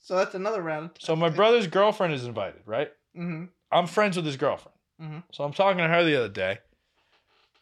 So 0.03 0.17
that's 0.17 0.35
another 0.35 0.61
round. 0.61 0.89
So 0.99 1.15
my 1.15 1.29
brother's 1.29 1.67
girlfriend 1.67 2.13
is 2.13 2.25
invited, 2.25 2.61
right? 2.65 2.91
Mm-hmm. 3.17 3.45
I'm 3.71 3.87
friends 3.87 4.17
with 4.17 4.25
his 4.25 4.35
girlfriend. 4.35 4.75
Mhm. 5.01 5.23
So 5.31 5.43
I'm 5.45 5.53
talking 5.53 5.77
to 5.77 5.87
her 5.87 6.03
the 6.03 6.17
other 6.17 6.27
day, 6.27 6.57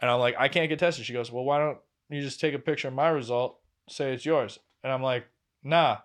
and 0.01 0.09
I'm 0.09 0.19
like, 0.19 0.35
I 0.39 0.47
can't 0.47 0.69
get 0.69 0.79
tested. 0.79 1.05
She 1.05 1.13
goes, 1.13 1.31
Well, 1.31 1.43
why 1.43 1.59
don't 1.59 1.77
you 2.09 2.21
just 2.21 2.39
take 2.39 2.55
a 2.55 2.59
picture 2.59 2.87
of 2.87 2.95
my 2.95 3.09
result, 3.09 3.59
say 3.89 4.13
it's 4.13 4.25
yours? 4.25 4.57
And 4.83 4.91
I'm 4.91 5.03
like, 5.03 5.27
Nah. 5.63 5.97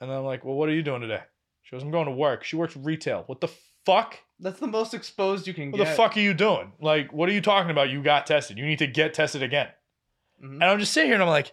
And 0.00 0.10
then 0.10 0.18
I'm 0.18 0.24
like, 0.24 0.44
Well, 0.44 0.54
what 0.56 0.68
are 0.68 0.74
you 0.74 0.82
doing 0.82 1.02
today? 1.02 1.22
She 1.68 1.76
goes, 1.76 1.82
I'm 1.82 1.90
going 1.90 2.06
to 2.06 2.12
work. 2.12 2.44
She 2.44 2.56
works 2.56 2.74
retail. 2.78 3.24
What 3.26 3.42
the 3.42 3.48
fuck? 3.84 4.18
That's 4.40 4.58
the 4.58 4.66
most 4.66 4.94
exposed 4.94 5.46
you 5.46 5.52
can 5.52 5.70
What 5.70 5.76
get. 5.78 5.84
What 5.84 5.90
the 5.90 5.96
fuck 5.96 6.16
are 6.16 6.20
you 6.20 6.32
doing? 6.32 6.72
Like, 6.80 7.12
what 7.12 7.28
are 7.28 7.32
you 7.32 7.42
talking 7.42 7.70
about? 7.70 7.90
You 7.90 8.02
got 8.02 8.26
tested. 8.26 8.56
You 8.56 8.64
need 8.64 8.78
to 8.78 8.86
get 8.86 9.12
tested 9.12 9.42
again. 9.42 9.68
Mhm. 10.42 10.52
And 10.54 10.64
I'm 10.64 10.78
just 10.78 10.94
sitting 10.94 11.08
here 11.08 11.14
and 11.16 11.22
I'm 11.22 11.28
like, 11.28 11.52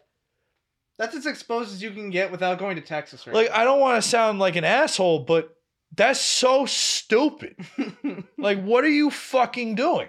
That's 0.97 1.15
as 1.17 1.25
exposed 1.25 1.73
as 1.73 1.83
you 1.83 1.91
can 1.91 2.11
get 2.11 2.31
without 2.31 2.59
going 2.59 2.77
to 2.77 2.81
Texas, 2.81 3.27
right? 3.27 3.35
like 3.35 3.51
I 3.51 3.65
don't 3.65 3.81
want 3.81 4.01
to 4.01 4.07
sound 4.09 4.39
like 4.39 4.55
an 4.55 4.63
asshole, 4.63 5.19
but 5.25 5.53
that's 5.93 6.21
so 6.21 6.65
stupid. 6.65 7.55
Like, 8.37 8.63
what 8.63 8.83
are 8.83 8.89
you 8.89 9.09
fucking 9.09 9.75
doing? 9.75 10.07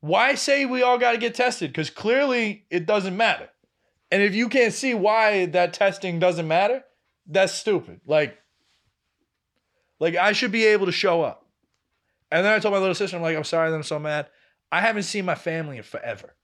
Why 0.00 0.34
say 0.34 0.66
we 0.66 0.82
all 0.82 0.98
got 0.98 1.12
to 1.12 1.18
get 1.18 1.34
tested? 1.34 1.70
Because 1.70 1.88
clearly 1.90 2.66
it 2.70 2.84
doesn't 2.86 3.16
matter. 3.16 3.48
And 4.12 4.22
if 4.22 4.34
you 4.34 4.48
can't 4.48 4.72
see 4.74 4.92
why 4.94 5.46
that 5.46 5.72
testing 5.72 6.18
doesn't 6.18 6.46
matter, 6.46 6.84
that's 7.26 7.52
stupid. 7.54 8.00
Like, 8.06 8.38
like 10.00 10.16
I 10.16 10.32
should 10.32 10.50
be 10.50 10.64
able 10.64 10.86
to 10.86 10.92
show 10.92 11.22
up. 11.22 11.46
And 12.32 12.44
then 12.44 12.52
I 12.52 12.58
told 12.58 12.74
my 12.74 12.80
little 12.80 12.94
sister, 12.94 13.16
I'm 13.16 13.22
like, 13.22 13.36
I'm 13.36 13.44
sorry 13.44 13.70
that 13.70 13.76
I'm 13.76 13.82
so 13.82 13.98
mad. 13.98 14.28
I 14.72 14.80
haven't 14.80 15.02
seen 15.02 15.24
my 15.24 15.34
family 15.34 15.76
in 15.76 15.82
forever. 15.82 16.34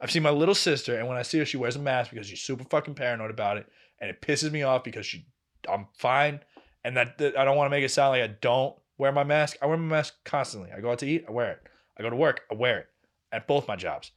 I've 0.00 0.10
seen 0.10 0.22
my 0.22 0.30
little 0.30 0.54
sister, 0.54 0.98
and 0.98 1.06
when 1.08 1.18
I 1.18 1.22
see 1.22 1.38
her, 1.38 1.44
she 1.44 1.58
wears 1.58 1.76
a 1.76 1.78
mask 1.78 2.10
because 2.10 2.26
she's 2.26 2.40
super 2.40 2.64
fucking 2.64 2.94
paranoid 2.94 3.30
about 3.30 3.58
it, 3.58 3.66
and 4.00 4.08
it 4.08 4.22
pisses 4.22 4.50
me 4.50 4.62
off 4.62 4.82
because 4.82 5.04
she, 5.04 5.26
I'm 5.68 5.88
fine, 5.98 6.40
and 6.84 6.96
that, 6.96 7.18
that 7.18 7.38
I 7.38 7.44
don't 7.44 7.56
want 7.56 7.66
to 7.66 7.70
make 7.70 7.84
it 7.84 7.90
sound 7.90 8.10
like 8.10 8.22
I 8.22 8.34
don't 8.40 8.74
wear 8.96 9.12
my 9.12 9.24
mask. 9.24 9.58
I 9.60 9.66
wear 9.66 9.76
my 9.76 9.96
mask 9.96 10.14
constantly. 10.24 10.70
I 10.72 10.80
go 10.80 10.90
out 10.90 11.00
to 11.00 11.06
eat, 11.06 11.26
I 11.28 11.32
wear 11.32 11.52
it. 11.52 11.62
I 11.98 12.02
go 12.02 12.08
to 12.08 12.16
work, 12.16 12.42
I 12.50 12.54
wear 12.54 12.78
it 12.78 12.86
at 13.30 13.46
both 13.46 13.68
my 13.68 13.76
jobs. 13.76 14.10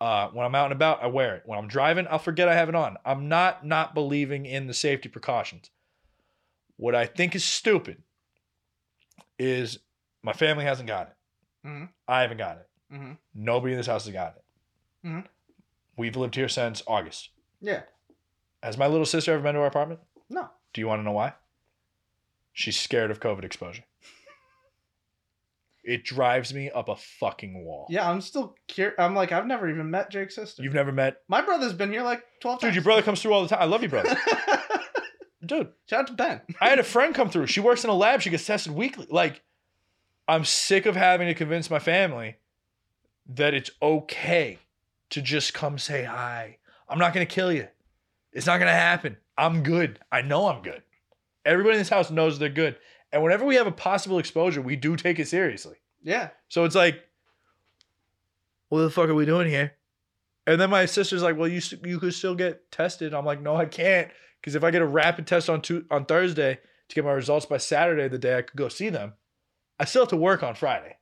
Uh, 0.00 0.28
when 0.28 0.46
I'm 0.46 0.54
out 0.54 0.66
and 0.66 0.72
about, 0.72 1.02
I 1.02 1.06
wear 1.06 1.36
it. 1.36 1.42
When 1.46 1.58
I'm 1.58 1.68
driving, 1.68 2.06
I'll 2.08 2.18
forget 2.18 2.48
I 2.48 2.54
have 2.54 2.68
it 2.68 2.74
on. 2.74 2.96
I'm 3.04 3.28
not 3.28 3.66
not 3.66 3.94
believing 3.94 4.46
in 4.46 4.66
the 4.66 4.74
safety 4.74 5.08
precautions. 5.08 5.70
What 6.76 6.94
I 6.94 7.06
think 7.06 7.34
is 7.34 7.44
stupid 7.44 8.02
is 9.38 9.78
my 10.22 10.32
family 10.32 10.64
hasn't 10.64 10.88
got 10.88 11.08
it. 11.08 11.68
Mhm. 11.68 11.88
I 12.08 12.22
haven't 12.22 12.38
got 12.38 12.58
it. 12.58 12.68
hmm 12.90 13.12
Nobody 13.34 13.72
in 13.72 13.78
this 13.78 13.86
house 13.86 14.04
has 14.04 14.12
got 14.12 14.36
it. 14.36 14.44
Mhm. 15.06 15.26
We've 15.96 16.16
lived 16.16 16.34
here 16.34 16.48
since 16.48 16.82
August. 16.86 17.30
Yeah. 17.60 17.82
Has 18.62 18.76
my 18.78 18.86
little 18.86 19.06
sister 19.06 19.32
ever 19.32 19.42
been 19.42 19.54
to 19.54 19.60
our 19.60 19.66
apartment? 19.66 20.00
No. 20.28 20.48
Do 20.72 20.80
you 20.80 20.86
want 20.88 21.00
to 21.00 21.04
know 21.04 21.12
why? 21.12 21.34
She's 22.52 22.78
scared 22.80 23.10
of 23.10 23.20
COVID 23.20 23.44
exposure. 23.44 23.84
It 25.82 26.02
drives 26.04 26.54
me 26.54 26.70
up 26.70 26.88
a 26.88 26.96
fucking 26.96 27.62
wall. 27.64 27.86
Yeah, 27.90 28.08
I'm 28.10 28.22
still 28.22 28.56
curious. 28.68 28.94
I'm 28.98 29.14
like, 29.14 29.32
I've 29.32 29.46
never 29.46 29.68
even 29.68 29.90
met 29.90 30.10
Jake's 30.10 30.34
sister. 30.34 30.62
You've 30.62 30.72
never 30.72 30.92
met 30.92 31.18
My 31.28 31.42
brother's 31.42 31.74
been 31.74 31.92
here 31.92 32.02
like 32.02 32.22
12 32.40 32.60
Dude, 32.60 32.68
times. 32.68 32.74
your 32.76 32.84
brother 32.84 33.02
comes 33.02 33.20
through 33.20 33.34
all 33.34 33.42
the 33.42 33.48
time. 33.48 33.60
I 33.60 33.66
love 33.66 33.82
you, 33.82 33.90
brother. 33.90 34.16
Dude, 35.46 35.72
Shout 35.86 36.00
out 36.00 36.06
to 36.08 36.12
Ben. 36.12 36.40
I 36.60 36.68
had 36.68 36.78
a 36.78 36.84
friend 36.84 37.14
come 37.14 37.30
through. 37.30 37.46
She 37.46 37.60
works 37.60 37.84
in 37.84 37.90
a 37.90 37.94
lab. 37.94 38.20
She 38.20 38.30
gets 38.30 38.46
tested 38.46 38.72
weekly. 38.72 39.06
Like, 39.10 39.42
I'm 40.26 40.44
sick 40.44 40.86
of 40.86 40.96
having 40.96 41.28
to 41.28 41.34
convince 41.34 41.70
my 41.70 41.78
family 41.78 42.36
that 43.28 43.54
it's 43.54 43.70
okay 43.82 44.58
to 45.10 45.22
just 45.22 45.54
come 45.54 45.78
say 45.78 46.04
hi. 46.04 46.58
I'm 46.88 46.98
not 46.98 47.14
going 47.14 47.26
to 47.26 47.32
kill 47.32 47.52
you. 47.52 47.68
It's 48.32 48.46
not 48.46 48.58
going 48.58 48.68
to 48.68 48.72
happen. 48.72 49.16
I'm 49.36 49.62
good. 49.62 49.98
I 50.10 50.22
know 50.22 50.48
I'm 50.48 50.62
good. 50.62 50.82
Everybody 51.44 51.74
in 51.76 51.80
this 51.80 51.88
house 51.88 52.10
knows 52.10 52.38
they're 52.38 52.48
good. 52.48 52.76
And 53.12 53.22
whenever 53.22 53.44
we 53.44 53.54
have 53.56 53.66
a 53.66 53.72
possible 53.72 54.18
exposure, 54.18 54.60
we 54.60 54.76
do 54.76 54.96
take 54.96 55.18
it 55.18 55.28
seriously. 55.28 55.76
Yeah. 56.02 56.30
So 56.48 56.64
it's 56.64 56.74
like, 56.74 57.02
what 58.68 58.80
the 58.82 58.90
fuck 58.90 59.08
are 59.08 59.14
we 59.14 59.26
doing 59.26 59.48
here? 59.48 59.74
And 60.46 60.60
then 60.60 60.70
my 60.70 60.86
sister's 60.86 61.22
like, 61.22 61.36
well, 61.36 61.48
you 61.48 61.60
you 61.84 61.98
could 61.98 62.12
still 62.12 62.34
get 62.34 62.70
tested. 62.70 63.14
I'm 63.14 63.24
like, 63.24 63.40
no, 63.40 63.56
I 63.56 63.66
can't, 63.66 64.10
because 64.44 64.54
if 64.56 64.62
I 64.62 64.70
get 64.70 64.82
a 64.82 64.86
rapid 64.86 65.26
test 65.26 65.48
on 65.48 65.62
tu- 65.62 65.86
on 65.90 66.04
Thursday 66.04 66.58
to 66.90 66.94
get 66.94 67.02
my 67.04 67.12
results 67.12 67.46
by 67.46 67.56
Saturday, 67.56 68.08
the 68.08 68.18
day 68.18 68.36
I 68.36 68.42
could 68.42 68.58
go 68.58 68.68
see 68.68 68.90
them, 68.90 69.14
I 69.80 69.86
still 69.86 70.02
have 70.02 70.10
to 70.10 70.16
work 70.16 70.42
on 70.42 70.54
Friday. 70.54 70.98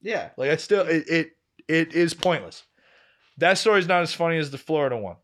Yeah. 0.00 0.30
Like 0.36 0.50
I 0.50 0.56
still, 0.56 0.86
it 0.86 1.08
it, 1.08 1.30
it 1.66 1.94
is 1.94 2.14
pointless. 2.14 2.62
That 3.38 3.58
story's 3.58 3.88
not 3.88 4.02
as 4.02 4.14
funny 4.14 4.38
as 4.38 4.52
the 4.52 4.58
Florida 4.58 4.96
one, 4.96 5.16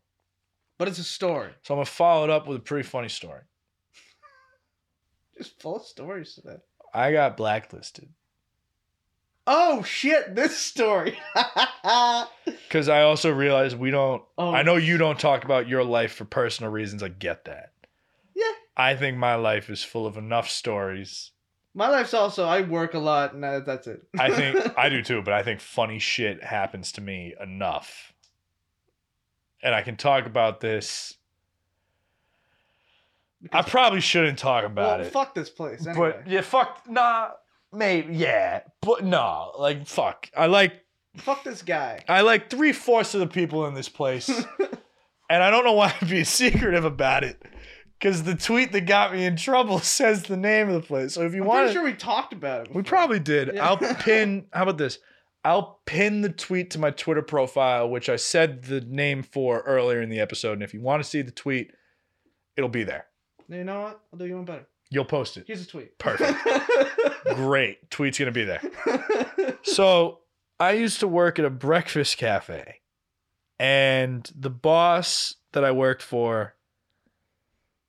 But 0.77 0.89
it's 0.89 0.99
a 0.99 1.03
story. 1.05 1.51
so 1.61 1.73
I'm 1.73 1.77
gonna 1.77 1.85
follow 1.85 2.25
it 2.25 2.29
up 2.29 2.47
with 2.47 2.57
a 2.57 2.61
pretty 2.61 2.85
funny 2.87 3.07
story. 3.09 3.41
Just 5.37 5.61
full 5.61 5.77
of 5.77 5.83
stories 5.85 6.35
today. 6.35 6.57
I 6.93 7.11
got 7.13 7.37
blacklisted 7.37 8.09
Oh 9.45 9.83
shit, 9.83 10.35
this 10.35 10.57
story. 10.57 11.17
oh, 11.83 12.29
because 12.45 12.87
I 12.87 13.01
also 13.01 13.31
realize 13.31 13.75
we 13.75 13.91
don't 13.91 14.23
I 14.37 14.61
oh. 14.61 14.63
know 14.63 14.77
you 14.77 14.97
don't 14.97 15.19
talk 15.19 15.43
about 15.43 15.67
your 15.67 15.83
life 15.83 16.13
for 16.13 16.25
personal 16.25 16.71
reasons. 16.71 17.03
I 17.03 17.09
get 17.09 17.45
that. 17.45 17.71
Yeah. 18.35 18.51
I 18.77 18.95
think 18.95 19.17
my 19.17 19.35
life 19.35 19.69
is 19.69 19.83
full 19.83 20.07
of 20.07 20.17
enough 20.17 20.49
stories. 20.49 21.31
My 21.73 21.89
life's 21.89 22.13
also 22.13 22.45
I 22.45 22.61
work 22.61 22.93
a 22.93 22.99
lot 22.99 23.33
and 23.33 23.43
that- 23.43 23.65
that's 23.65 23.87
it. 23.87 24.03
I 24.17 24.31
think 24.31 24.57
I 24.77 24.89
do 24.89 25.03
too, 25.03 25.21
but 25.21 25.33
I 25.33 25.43
think 25.43 25.59
funny 25.59 25.99
shit 25.99 26.41
happens 26.43 26.93
to 26.93 27.01
me 27.01 27.33
enough. 27.41 28.13
And 29.61 29.75
I 29.75 29.81
can 29.81 29.97
talk 29.97 30.25
about 30.25 30.59
this. 30.59 31.15
I 33.51 33.61
probably 33.61 33.99
shouldn't 33.99 34.39
talk 34.39 34.63
about 34.63 34.99
well, 34.99 35.07
it. 35.07 35.11
fuck 35.11 35.35
this 35.35 35.49
place 35.49 35.85
anyway. 35.85 36.13
But 36.23 36.31
yeah, 36.31 36.41
fuck 36.41 36.83
nah, 36.87 37.31
maybe 37.73 38.15
yeah. 38.15 38.61
But 38.81 39.03
no, 39.03 39.51
like 39.57 39.87
fuck. 39.87 40.29
I 40.35 40.47
like 40.47 40.73
fuck 41.17 41.43
this 41.43 41.61
guy. 41.61 42.03
I 42.07 42.21
like 42.21 42.49
three 42.49 42.73
fourths 42.73 43.13
of 43.13 43.19
the 43.19 43.27
people 43.27 43.65
in 43.67 43.73
this 43.73 43.89
place. 43.89 44.29
and 45.29 45.43
I 45.43 45.49
don't 45.49 45.65
know 45.65 45.73
why 45.73 45.93
I'm 45.99 46.07
being 46.07 46.25
secretive 46.25 46.85
about 46.85 47.23
it. 47.23 47.41
Because 47.99 48.23
the 48.23 48.35
tweet 48.35 48.71
that 48.73 48.81
got 48.81 49.13
me 49.13 49.25
in 49.25 49.35
trouble 49.37 49.79
says 49.79 50.23
the 50.23 50.37
name 50.37 50.67
of 50.67 50.75
the 50.75 50.85
place. 50.87 51.13
So 51.13 51.21
if 51.21 51.33
you 51.33 51.41
I'm 51.41 51.47
want 51.47 51.57
pretty 51.59 51.73
to, 51.73 51.79
sure 51.79 51.83
we 51.85 51.93
talked 51.93 52.33
about 52.33 52.67
it. 52.67 52.75
we 52.75 52.83
probably 52.83 53.19
did. 53.19 53.51
Yeah. 53.53 53.67
I'll 53.67 53.77
pin. 53.77 54.45
How 54.51 54.63
about 54.63 54.77
this? 54.77 54.99
I'll 55.45 55.81
pin 55.85 56.21
the 56.21 56.29
tweet 56.29 56.71
to 56.71 56.79
my 56.79 56.91
Twitter 56.91 57.21
profile, 57.21 57.89
which 57.89 58.07
I 58.07 58.15
said 58.15 58.63
the 58.63 58.79
name 58.81 59.23
for 59.23 59.59
earlier 59.61 60.01
in 60.01 60.09
the 60.09 60.21
episode. 60.21 60.53
And 60.53 60.63
if 60.63 60.73
you 60.73 60.81
want 60.81 61.03
to 61.03 61.09
see 61.09 61.21
the 61.21 61.31
tweet, 61.31 61.71
it'll 62.55 62.69
be 62.69 62.83
there. 62.83 63.07
You 63.49 63.65
know 63.65 63.81
what? 63.81 63.99
I'll 64.11 64.19
do 64.19 64.25
you 64.25 64.35
one 64.35 64.45
better. 64.45 64.67
You'll 64.93 65.05
post 65.05 65.37
it. 65.37 65.45
Here's 65.47 65.63
a 65.63 65.65
tweet. 65.67 65.97
Perfect. 65.97 66.37
Great. 67.35 67.89
Tweet's 67.89 68.19
gonna 68.19 68.31
be 68.31 68.43
there. 68.45 68.61
So 69.63 70.19
I 70.59 70.73
used 70.73 70.99
to 70.99 71.07
work 71.07 71.39
at 71.39 71.45
a 71.45 71.49
breakfast 71.49 72.17
cafe 72.17 72.81
And 73.59 74.29
the 74.35 74.51
boss 74.51 75.35
that 75.53 75.63
I 75.63 75.71
worked 75.71 76.03
for, 76.03 76.53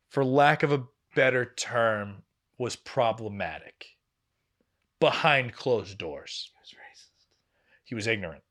for 0.08 0.24
lack 0.24 0.62
of 0.62 0.72
a 0.72 0.84
better 1.14 1.44
term, 1.44 2.22
was 2.56 2.74
problematic 2.74 3.96
behind 4.98 5.52
closed 5.52 5.98
doors. 5.98 6.50
He 6.50 6.58
was 6.62 6.70
racist. 6.70 7.26
He 7.84 7.94
was 7.94 8.06
ignorant. 8.06 8.44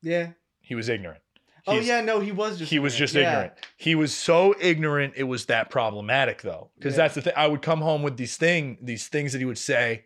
Yeah. 0.00 0.32
He 0.60 0.76
was 0.76 0.88
ignorant. 0.88 1.22
Oh 1.66 1.78
yeah, 1.78 2.00
no, 2.00 2.20
he 2.20 2.32
was 2.32 2.58
just. 2.58 2.70
he 2.70 2.78
was 2.78 2.94
just 2.94 3.14
Yeah. 3.14 3.30
ignorant. 3.30 3.52
He 3.76 3.94
was 3.94 4.14
so 4.14 4.54
ignorant 4.60 5.14
it 5.16 5.24
was 5.24 5.46
that 5.46 5.70
problematic 5.70 6.42
though. 6.42 6.70
Because 6.78 6.94
Yeah. 6.94 6.98
that's 7.04 7.14
the 7.16 7.22
thing. 7.22 7.32
I 7.36 7.46
would 7.46 7.62
come 7.62 7.80
home 7.80 8.02
with 8.02 8.16
these 8.16 8.36
thing, 8.36 8.78
these 8.82 9.08
things 9.08 9.32
that 9.32 9.38
he 9.38 9.44
would 9.44 9.58
say, 9.58 10.04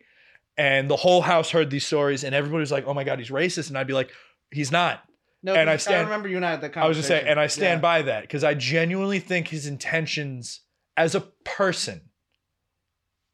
and 0.57 0.91
the 0.91 0.97
whole 0.97 1.23
house 1.23 1.51
heard 1.51 1.71
these 1.71 1.87
stories, 1.87 2.25
and 2.25 2.35
everybody 2.35 2.61
was 2.61 2.73
like, 2.73 2.87
"Oh 2.87 2.95
my 2.95 3.05
god, 3.05 3.19
he's 3.19 3.31
racist," 3.31 3.69
and 3.69 3.79
I'd 3.79 3.87
be 3.87 3.93
like, 3.93 4.11
"He's 4.51 4.71
not." 4.73 5.05
No, 5.43 5.55
And 5.55 5.69
I 5.69 5.77
stand, 5.77 5.99
I 5.99 6.03
remember 6.05 6.29
you 6.29 6.37
and 6.37 6.47
I 6.47 6.53
had 6.53 6.63
that 6.63 6.73
conversation. 6.73 6.85
I 6.85 6.89
was 6.89 6.97
just 6.97 7.09
saying, 7.09 7.27
and 7.27 7.39
I 7.39 7.49
stand 7.49 7.79
Yeah. 7.79 7.83
by 7.83 8.03
that 8.03 8.23
because 8.23 8.45
I 8.45 8.55
genuinely 8.55 9.19
think 9.21 9.49
his 9.49 9.67
intentions 9.67 10.61
as 10.97 11.15
a 11.15 11.21
person 11.21 12.09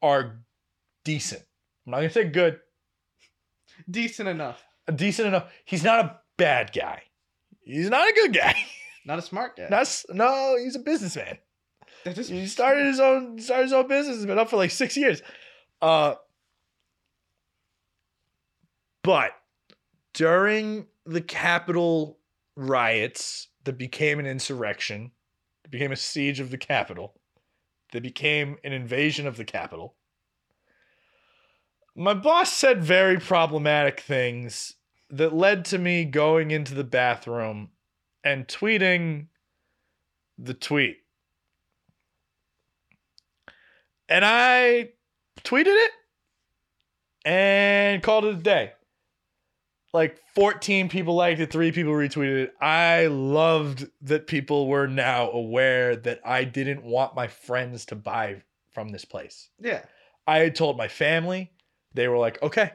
are 0.01 0.41
decent. 1.05 1.43
I'm 1.85 1.91
not 1.91 1.97
gonna 1.97 2.09
say 2.09 2.25
good, 2.25 2.59
decent 3.89 4.27
enough. 4.29 4.63
decent 4.93 5.27
enough. 5.29 5.51
He's 5.63 5.83
not 5.83 6.03
a 6.03 6.19
bad 6.37 6.71
guy. 6.73 7.03
He's 7.63 7.89
not 7.89 8.09
a 8.09 8.13
good 8.13 8.33
guy. 8.33 8.55
Not 9.03 9.17
a 9.17 9.23
smart 9.23 9.55
guy. 9.57 9.67
Not 9.67 9.81
s- 9.81 10.05
no, 10.09 10.55
he's 10.63 10.75
a 10.75 10.79
businessman. 10.79 11.39
That 12.05 12.15
is- 12.19 12.29
He 12.29 12.45
started 12.45 12.85
his 12.85 12.99
own 12.99 13.39
started 13.39 13.63
his 13.63 13.73
own 13.73 13.87
business. 13.87 14.17
Has 14.17 14.25
been 14.27 14.37
up 14.37 14.47
for 14.49 14.57
like 14.57 14.69
six 14.69 14.95
years. 14.95 15.23
Uh, 15.81 16.13
but 19.03 19.31
during 20.13 20.85
the 21.05 21.21
Capitol 21.21 22.19
riots 22.55 23.47
that 23.63 23.77
became 23.79 24.19
an 24.19 24.27
insurrection, 24.27 25.11
that 25.63 25.71
became 25.71 25.91
a 25.91 25.95
siege 25.95 26.39
of 26.39 26.51
the 26.51 26.57
Capitol, 26.59 27.15
that 27.91 28.03
became 28.03 28.57
an 28.63 28.71
invasion 28.73 29.25
of 29.25 29.37
the 29.37 29.45
Capitol. 29.45 29.95
My 31.95 32.13
boss 32.13 32.53
said 32.53 32.83
very 32.83 33.17
problematic 33.17 33.99
things 33.99 34.75
that 35.11 35.33
led 35.33 35.65
to 35.65 35.77
me 35.77 36.05
going 36.05 36.51
into 36.51 36.73
the 36.73 36.83
bathroom 36.83 37.69
and 38.23 38.47
tweeting 38.47 39.27
the 40.37 40.53
tweet. 40.53 40.97
And 44.07 44.25
I 44.25 44.89
tweeted 45.43 45.67
it 45.67 45.91
and 47.25 48.01
called 48.03 48.25
it 48.25 48.35
a 48.35 48.41
day. 48.41 48.71
Like 49.93 50.19
14 50.35 50.87
people 50.87 51.15
liked 51.15 51.41
it, 51.41 51.51
three 51.51 51.71
people 51.71 51.91
retweeted 51.91 52.43
it. 52.43 52.53
I 52.61 53.07
loved 53.07 53.89
that 54.01 54.25
people 54.27 54.67
were 54.67 54.87
now 54.87 55.29
aware 55.31 55.97
that 55.97 56.21
I 56.23 56.45
didn't 56.45 56.83
want 56.83 57.13
my 57.13 57.27
friends 57.27 57.85
to 57.87 57.95
buy 57.95 58.41
from 58.71 58.89
this 58.89 59.03
place. 59.05 59.49
yeah. 59.59 59.83
I 60.27 60.37
had 60.37 60.55
told 60.55 60.77
my 60.77 60.87
family, 60.87 61.51
they 61.93 62.07
were 62.07 62.17
like, 62.17 62.41
"Okay, 62.43 62.71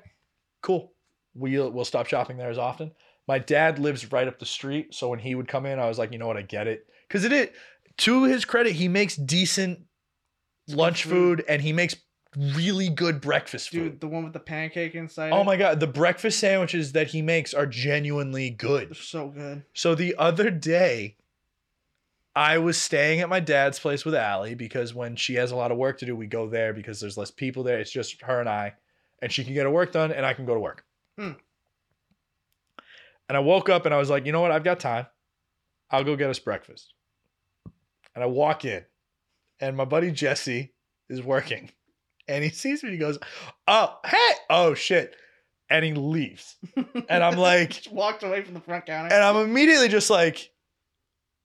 cool. 0.62 0.92
We'll 1.36 1.70
we'll 1.70 1.84
stop 1.84 2.06
shopping 2.06 2.36
there 2.36 2.50
as 2.50 2.58
often." 2.58 2.92
My 3.28 3.38
dad 3.38 3.78
lives 3.78 4.12
right 4.12 4.28
up 4.28 4.38
the 4.38 4.46
street, 4.46 4.94
so 4.94 5.08
when 5.08 5.18
he 5.18 5.34
would 5.34 5.48
come 5.48 5.66
in, 5.66 5.78
I 5.78 5.88
was 5.88 5.98
like, 5.98 6.12
"You 6.12 6.18
know 6.18 6.26
what? 6.28 6.36
I 6.36 6.42
get 6.42 6.66
it." 6.66 6.86
Cuz 7.08 7.24
it 7.24 7.32
is 7.32 7.48
to 7.98 8.24
his 8.24 8.44
credit, 8.44 8.72
he 8.74 8.88
makes 8.88 9.16
decent 9.16 9.80
lunch 10.68 11.04
Food. 11.04 11.44
and 11.48 11.62
he 11.62 11.72
makes 11.72 11.96
really 12.36 12.88
good 12.88 13.20
breakfast 13.20 13.70
food. 13.70 13.92
Dude, 13.92 14.00
the 14.00 14.08
one 14.08 14.24
with 14.24 14.32
the 14.32 14.40
pancake 14.40 14.94
inside. 14.94 15.32
Oh 15.32 15.40
it, 15.40 15.44
my 15.44 15.56
god, 15.56 15.80
the 15.80 15.86
breakfast 15.86 16.38
sandwiches 16.38 16.92
that 16.92 17.08
he 17.08 17.22
makes 17.22 17.54
are 17.54 17.66
genuinely 17.66 18.50
they're 18.50 18.56
good. 18.86 18.96
so 18.96 19.28
good. 19.28 19.64
So 19.72 19.94
the 19.94 20.14
other 20.18 20.50
day, 20.50 21.16
I 22.34 22.58
was 22.58 22.76
staying 22.76 23.20
at 23.20 23.30
my 23.30 23.40
dad's 23.40 23.78
place 23.78 24.04
with 24.04 24.14
Allie 24.14 24.54
because 24.54 24.92
when 24.92 25.16
she 25.16 25.34
has 25.36 25.50
a 25.50 25.56
lot 25.56 25.72
of 25.72 25.78
work 25.78 25.98
to 25.98 26.06
do, 26.06 26.14
we 26.14 26.26
go 26.26 26.48
there 26.48 26.74
because 26.74 27.00
there's 27.00 27.16
less 27.16 27.30
people 27.30 27.62
there. 27.62 27.78
It's 27.78 27.90
just 27.90 28.20
her 28.22 28.40
and 28.40 28.48
I, 28.48 28.74
and 29.22 29.32
she 29.32 29.42
can 29.42 29.54
get 29.54 29.64
her 29.64 29.70
work 29.70 29.92
done, 29.92 30.12
and 30.12 30.26
I 30.26 30.34
can 30.34 30.44
go 30.44 30.52
to 30.52 30.60
work. 30.60 30.84
Hmm. 31.18 31.32
And 33.28 33.36
I 33.36 33.40
woke 33.40 33.68
up 33.68 33.86
and 33.86 33.94
I 33.94 33.98
was 33.98 34.10
like, 34.10 34.26
you 34.26 34.32
know 34.32 34.40
what? 34.40 34.52
I've 34.52 34.64
got 34.64 34.78
time. 34.80 35.06
I'll 35.90 36.04
go 36.04 36.16
get 36.16 36.30
us 36.30 36.38
breakfast. 36.38 36.92
And 38.14 38.22
I 38.22 38.26
walk 38.26 38.64
in, 38.64 38.82
and 39.60 39.76
my 39.76 39.84
buddy 39.84 40.10
Jesse 40.10 40.72
is 41.08 41.22
working, 41.22 41.70
and 42.26 42.42
he 42.42 42.48
sees 42.50 42.82
me. 42.82 42.90
He 42.92 42.96
goes, 42.96 43.18
"Oh, 43.68 43.98
hey, 44.06 44.30
oh 44.48 44.72
shit," 44.72 45.14
and 45.68 45.84
he 45.84 45.92
leaves. 45.92 46.56
And 47.08 47.22
I'm 47.22 47.36
like, 47.36 47.70
Just 47.70 47.92
walked 47.92 48.22
away 48.22 48.42
from 48.42 48.54
the 48.54 48.60
front 48.60 48.86
counter. 48.86 49.14
and 49.14 49.22
I'm 49.22 49.36
immediately 49.36 49.88
just 49.88 50.08
like, 50.08 50.50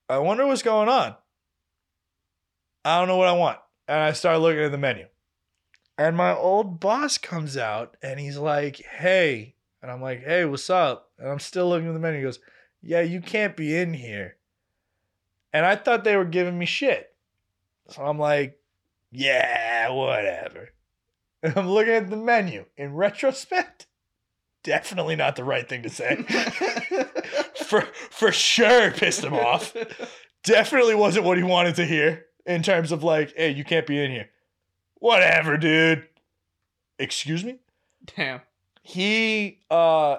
I 0.08 0.20
wonder 0.20 0.48
what's 0.48 0.62
going 0.64 0.88
on. 0.88 1.16
I 2.86 3.00
don't 3.00 3.10
know 3.10 3.18
what 3.18 3.28
I 3.28 3.34
want. 3.34 3.60
And 3.90 4.00
I 4.00 4.14
start 4.14 4.40
looking 4.40 4.64
at 4.64 4.72
the 4.72 4.78
menu. 4.78 5.08
And 5.98 6.16
my 6.16 6.34
old 6.34 6.80
boss 6.80 7.18
comes 7.18 7.58
out 7.58 7.98
and 8.02 8.20
he's 8.20 8.38
like, 8.38 8.78
hey. 8.78 9.56
And 9.82 9.92
I'm 9.92 10.02
like, 10.02 10.24
hey, 10.24 10.46
what's 10.46 10.70
up? 10.70 11.10
And 11.18 11.30
I'm 11.30 11.40
still 11.40 11.70
looking 11.70 11.88
at 11.88 11.94
the 11.94 12.00
menu. 12.00 12.20
He 12.20 12.24
goes, 12.24 12.40
yeah, 12.82 13.02
you 13.02 13.22
can't 13.22 13.56
be 13.56 13.76
in 13.76 13.94
here. 13.94 14.38
And 15.54 15.66
I 15.66 15.76
thought 15.76 16.04
they 16.04 16.16
were 16.16 16.26
giving 16.26 16.58
me 16.58 16.66
shit. 16.66 17.14
So 17.90 18.04
I'm 18.04 18.20
like, 18.20 18.60
yeah, 19.12 19.90
whatever. 19.90 20.70
And 21.44 21.54
I'm 21.58 21.70
looking 21.70 21.94
at 21.94 22.10
the 22.10 22.18
menu. 22.18 22.66
In 22.78 22.94
retrospect, 22.94 23.88
definitely 24.64 25.16
not 25.16 25.36
the 25.36 25.44
right 25.44 25.68
thing 25.68 25.84
to 25.84 25.90
say. 25.90 26.24
for 27.66 27.82
for 28.10 28.32
sure 28.32 28.92
pissed 28.92 29.24
him 29.24 29.34
off. 29.34 29.76
Definitely 30.44 30.96
wasn't 30.96 31.26
what 31.26 31.38
he 31.38 31.44
wanted 31.44 31.76
to 31.76 31.86
hear 31.86 32.26
in 32.46 32.64
terms 32.64 32.92
of 32.92 33.04
like, 33.04 33.34
hey, 33.36 33.52
you 33.52 33.64
can't 33.64 33.88
be 33.88 34.02
in 34.02 34.12
here. 34.12 34.30
Whatever, 34.96 35.58
dude. 35.58 36.08
Excuse 36.98 37.44
me? 37.44 37.60
Damn. 38.16 38.42
He 38.82 39.60
uh 39.70 40.18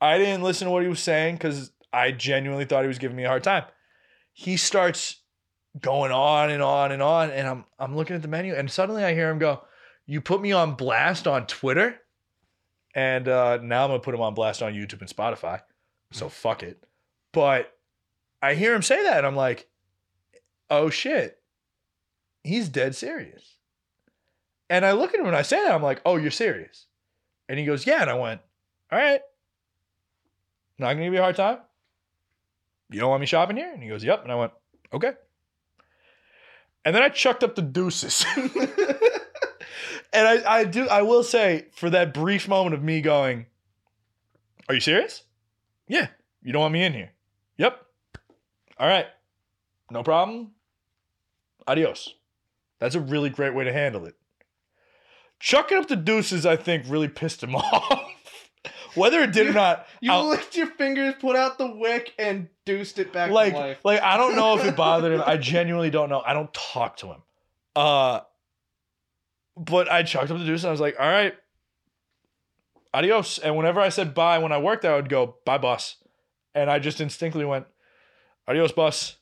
I 0.00 0.18
didn't 0.18 0.42
listen 0.42 0.66
to 0.66 0.70
what 0.70 0.82
he 0.82 0.88
was 0.88 1.00
saying 1.00 1.36
because 1.36 1.72
I 1.92 2.12
genuinely 2.12 2.64
thought 2.64 2.82
he 2.82 2.88
was 2.88 2.98
giving 2.98 3.16
me 3.16 3.24
a 3.24 3.28
hard 3.28 3.44
time. 3.44 3.64
He 4.32 4.56
starts 4.56 5.20
going 5.80 6.12
on 6.12 6.50
and 6.50 6.62
on 6.62 6.92
and 6.92 7.02
on, 7.02 7.30
and 7.30 7.46
I'm 7.48 7.64
I'm 7.78 7.96
looking 7.96 8.16
at 8.16 8.22
the 8.22 8.28
menu, 8.28 8.54
and 8.54 8.70
suddenly 8.70 9.04
I 9.04 9.14
hear 9.14 9.30
him 9.30 9.38
go, 9.38 9.62
You 10.06 10.20
put 10.20 10.40
me 10.40 10.52
on 10.52 10.74
blast 10.74 11.26
on 11.26 11.46
Twitter? 11.46 11.96
And 12.94 13.28
uh, 13.28 13.58
now 13.62 13.84
I'm 13.84 13.90
gonna 13.90 14.00
put 14.00 14.14
him 14.14 14.20
on 14.20 14.34
blast 14.34 14.62
on 14.62 14.74
YouTube 14.74 15.00
and 15.00 15.10
Spotify. 15.10 15.60
So 16.12 16.28
fuck 16.28 16.62
it. 16.62 16.82
But 17.32 17.72
I 18.40 18.54
hear 18.54 18.74
him 18.74 18.82
say 18.82 19.02
that, 19.02 19.18
and 19.18 19.26
I'm 19.26 19.36
like, 19.36 19.68
oh 20.70 20.90
shit. 20.90 21.38
He's 22.44 22.68
dead 22.68 22.94
serious. 22.94 23.56
And 24.70 24.84
I 24.84 24.92
look 24.92 25.14
at 25.14 25.20
him 25.20 25.26
and 25.26 25.36
I 25.36 25.42
say 25.42 25.62
that, 25.62 25.74
I'm 25.74 25.82
like, 25.82 26.00
oh, 26.04 26.16
you're 26.16 26.30
serious. 26.30 26.86
And 27.48 27.58
he 27.58 27.64
goes, 27.64 27.86
yeah. 27.86 28.02
And 28.02 28.10
I 28.10 28.14
went, 28.14 28.40
all 28.92 28.98
right. 28.98 29.20
Not 30.78 30.92
gonna 30.92 31.04
give 31.04 31.12
you 31.12 31.18
a 31.18 31.22
hard 31.22 31.36
time. 31.36 31.58
You 32.90 33.00
don't 33.00 33.10
want 33.10 33.20
me 33.20 33.26
shopping 33.26 33.56
here? 33.56 33.72
And 33.72 33.82
he 33.82 33.88
goes, 33.88 34.04
yep. 34.04 34.22
And 34.22 34.32
I 34.32 34.36
went, 34.36 34.52
okay. 34.92 35.12
And 36.84 36.94
then 36.94 37.02
I 37.02 37.08
chucked 37.08 37.44
up 37.44 37.54
the 37.54 37.62
deuces. 37.62 38.24
and 38.36 40.26
I, 40.26 40.42
I 40.60 40.64
do 40.64 40.88
I 40.88 41.02
will 41.02 41.22
say 41.22 41.66
for 41.72 41.90
that 41.90 42.14
brief 42.14 42.48
moment 42.48 42.74
of 42.74 42.82
me 42.82 43.00
going, 43.00 43.46
Are 44.68 44.74
you 44.74 44.80
serious? 44.80 45.24
Yeah. 45.86 46.08
You 46.42 46.52
don't 46.52 46.62
want 46.62 46.72
me 46.72 46.84
in 46.84 46.92
here. 46.92 47.12
Yep. 47.58 47.84
All 48.78 48.88
right. 48.88 49.06
No 49.90 50.02
problem. 50.02 50.52
Adios. 51.66 52.14
That's 52.78 52.94
a 52.94 53.00
really 53.00 53.30
great 53.30 53.54
way 53.54 53.64
to 53.64 53.72
handle 53.72 54.06
it. 54.06 54.14
Chucking 55.40 55.78
up 55.78 55.86
the 55.88 55.96
deuces, 55.96 56.44
I 56.44 56.56
think, 56.56 56.84
really 56.88 57.08
pissed 57.08 57.42
him 57.42 57.54
off. 57.56 58.04
Whether 58.94 59.20
it 59.22 59.32
did 59.32 59.46
or 59.46 59.52
not, 59.52 59.86
You 60.00 60.10
I'll- 60.12 60.26
licked 60.28 60.56
your 60.56 60.66
fingers, 60.66 61.14
put 61.20 61.36
out 61.36 61.58
the 61.58 61.70
wick, 61.76 62.12
and 62.18 62.48
deuced 62.66 62.98
it 62.98 63.12
back 63.12 63.30
like 63.30 63.52
to 63.52 63.58
life. 63.58 63.78
like 63.84 64.02
I 64.02 64.16
don't 64.16 64.34
know 64.34 64.58
if 64.58 64.64
it 64.64 64.74
bothered 64.76 65.12
him. 65.12 65.22
I 65.24 65.36
genuinely 65.38 65.90
don't 65.90 66.08
know. 66.08 66.20
I 66.24 66.32
don't 66.32 66.52
talk 66.52 66.96
to 66.98 67.06
him. 67.08 67.22
Uh 67.76 68.20
but 69.56 69.90
I 69.90 70.02
chucked 70.04 70.30
up 70.30 70.38
the 70.38 70.44
deuce 70.44 70.62
and 70.62 70.68
I 70.68 70.72
was 70.72 70.80
like, 70.80 70.96
all 71.00 71.06
right, 71.08 71.34
adios. 72.94 73.38
And 73.38 73.56
whenever 73.56 73.80
I 73.80 73.88
said 73.88 74.14
bye 74.14 74.38
when 74.38 74.52
I 74.52 74.58
worked, 74.58 74.84
I 74.84 74.94
would 74.94 75.08
go, 75.08 75.36
bye, 75.44 75.58
boss. 75.58 75.96
And 76.54 76.70
I 76.70 76.78
just 76.78 77.00
instinctively 77.00 77.44
went, 77.44 77.66
adios, 78.46 78.72
boss. 78.72 79.16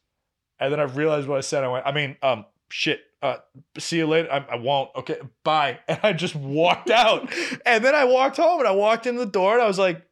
And 0.59 0.73
then 0.73 0.81
I 0.81 0.85
realized 0.85 1.29
what 1.29 1.39
I 1.39 1.43
said. 1.43 1.65
I 1.65 1.69
went, 1.69 1.87
I 1.87 1.93
mean, 1.93 2.17
um, 2.23 2.45
shit. 2.71 3.01
Uh, 3.23 3.37
see 3.79 3.97
you 3.99 4.07
later. 4.07 4.31
I, 4.31 4.45
I 4.53 4.57
won't. 4.57 4.91
Okay, 4.97 5.19
bye. 5.45 5.79
And 5.89 5.99
I 6.03 6.13
just 6.13 6.35
walked 6.35 6.91
out. 6.91 7.33
and 7.65 7.85
then 7.85 7.95
I 7.95 8.05
walked 8.05 8.37
home 8.37 8.61
and 8.61 8.69
I 8.69 8.73
walked 8.73 9.07
in 9.07 9.17
the 9.17 9.27
door 9.27 9.55
and 9.55 9.63
I 9.63 9.67
was 9.67 9.79
like, 9.79 10.03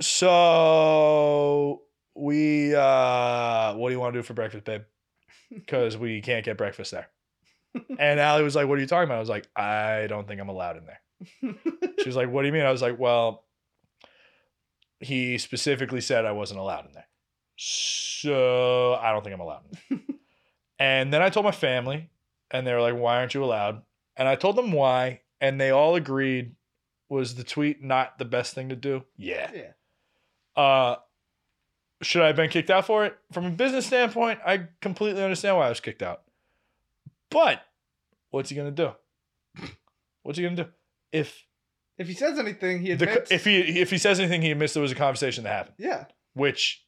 so 0.00 1.82
we 2.14 2.74
uh 2.74 3.74
what 3.74 3.88
do 3.88 3.94
you 3.94 4.00
want 4.00 4.14
to 4.14 4.18
do 4.18 4.22
for 4.22 4.34
breakfast, 4.34 4.64
babe? 4.64 4.82
Because 5.50 5.96
we 5.96 6.20
can't 6.20 6.44
get 6.44 6.58
breakfast 6.58 6.90
there. 6.90 7.08
And 7.98 8.20
Allie 8.20 8.42
was 8.42 8.54
like, 8.54 8.68
What 8.68 8.76
are 8.78 8.80
you 8.82 8.86
talking 8.86 9.04
about? 9.08 9.16
I 9.16 9.20
was 9.20 9.28
like, 9.28 9.48
I 9.56 10.06
don't 10.08 10.28
think 10.28 10.40
I'm 10.40 10.48
allowed 10.50 10.76
in 10.76 10.84
there. 10.84 11.54
She 12.00 12.08
was 12.08 12.16
like, 12.16 12.30
What 12.30 12.42
do 12.42 12.48
you 12.48 12.52
mean? 12.52 12.64
I 12.66 12.70
was 12.72 12.82
like, 12.82 12.98
Well, 12.98 13.44
he 15.00 15.38
specifically 15.38 16.00
said 16.00 16.24
I 16.26 16.32
wasn't 16.32 16.60
allowed 16.60 16.86
in 16.86 16.92
there. 16.92 17.06
So 17.56 18.94
I 18.94 19.10
don't 19.12 19.22
think 19.22 19.34
I'm 19.34 19.40
allowed. 19.40 19.62
In 19.90 20.02
there. 20.06 20.16
and 20.78 21.12
then 21.12 21.22
I 21.22 21.30
told 21.30 21.44
my 21.44 21.52
family, 21.52 22.10
and 22.50 22.66
they 22.66 22.72
were 22.72 22.80
like, 22.80 22.94
"Why 22.96 23.16
aren't 23.18 23.34
you 23.34 23.44
allowed?" 23.44 23.82
And 24.16 24.26
I 24.28 24.34
told 24.36 24.56
them 24.56 24.72
why, 24.72 25.20
and 25.40 25.60
they 25.60 25.70
all 25.70 25.94
agreed. 25.94 26.54
Was 27.10 27.36
the 27.36 27.44
tweet 27.44 27.82
not 27.82 28.18
the 28.18 28.26
best 28.26 28.54
thing 28.54 28.68
to 28.68 28.76
do? 28.76 29.02
Yeah. 29.16 29.50
Yeah. 29.54 30.62
Uh, 30.62 30.96
should 32.02 32.20
I 32.22 32.26
have 32.26 32.36
been 32.36 32.50
kicked 32.50 32.68
out 32.68 32.84
for 32.84 33.06
it? 33.06 33.16
From 33.32 33.46
a 33.46 33.50
business 33.50 33.86
standpoint, 33.86 34.40
I 34.44 34.66
completely 34.82 35.22
understand 35.22 35.56
why 35.56 35.66
I 35.66 35.68
was 35.70 35.80
kicked 35.80 36.02
out. 36.02 36.22
But 37.30 37.62
what's 38.30 38.50
he 38.50 38.56
gonna 38.56 38.70
do? 38.72 38.90
What's 40.22 40.36
he 40.38 40.44
gonna 40.44 40.56
do? 40.56 40.66
If 41.12 41.46
If 41.96 42.08
he 42.08 42.12
says 42.14 42.38
anything, 42.38 42.80
he 42.82 42.92
the, 42.94 43.08
admits. 43.08 43.30
if 43.30 43.44
he 43.46 43.58
if 43.80 43.90
he 43.90 43.96
says 43.96 44.20
anything, 44.20 44.42
he 44.42 44.50
admits 44.50 44.74
there 44.74 44.82
was 44.82 44.92
a 44.92 44.96
conversation 44.96 45.44
that 45.44 45.50
happened. 45.50 45.76
yeah. 45.78 46.04
Which, 46.34 46.84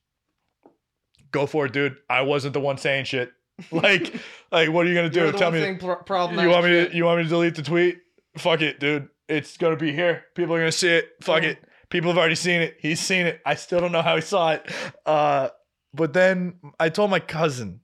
go 1.32 1.46
for 1.46 1.64
it, 1.66 1.72
dude. 1.72 1.96
I 2.10 2.20
wasn't 2.22 2.52
the 2.52 2.60
one 2.60 2.76
saying 2.76 3.06
shit. 3.06 3.32
Like, 3.72 4.14
like, 4.50 4.70
what 4.70 4.86
are 4.86 4.88
you 4.88 4.94
gonna 4.94 5.10
do? 5.10 5.20
You're 5.20 5.32
Tell 5.32 5.50
me. 5.50 5.60
saying 5.60 5.78
pro- 5.78 6.02
You 6.30 6.48
want 6.48 6.64
me 6.64 6.70
to? 6.86 6.96
You 6.96 7.04
want 7.04 7.18
me 7.18 7.24
to 7.24 7.28
delete 7.28 7.54
the 7.54 7.62
tweet? 7.62 7.98
Fuck 8.36 8.60
it, 8.62 8.80
dude. 8.80 9.08
It's 9.28 9.56
gonna 9.56 9.76
be 9.76 9.92
here. 9.92 10.24
People 10.34 10.54
are 10.54 10.58
gonna 10.58 10.72
see 10.72 10.88
it. 10.88 11.08
Fuck 11.22 11.42
it. 11.42 11.58
People 11.90 12.10
have 12.10 12.18
already 12.18 12.36
seen 12.36 12.60
it. 12.62 12.76
He's 12.80 13.00
seen 13.00 13.26
it. 13.26 13.40
I 13.44 13.56
still 13.56 13.80
don't 13.80 13.92
know 13.92 14.02
how 14.02 14.14
he 14.16 14.22
saw 14.22 14.52
it. 14.52 14.70
Uh, 15.04 15.48
but 15.92 16.12
then 16.12 16.54
I 16.78 16.88
told 16.88 17.10
my 17.10 17.18
cousin, 17.20 17.80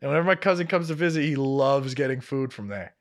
and 0.00 0.10
whenever 0.10 0.26
my 0.26 0.34
cousin 0.34 0.66
comes 0.66 0.88
to 0.88 0.94
visit, 0.94 1.22
he 1.22 1.36
loves 1.36 1.94
getting 1.94 2.20
food 2.20 2.52
from 2.52 2.68
there. 2.68 2.94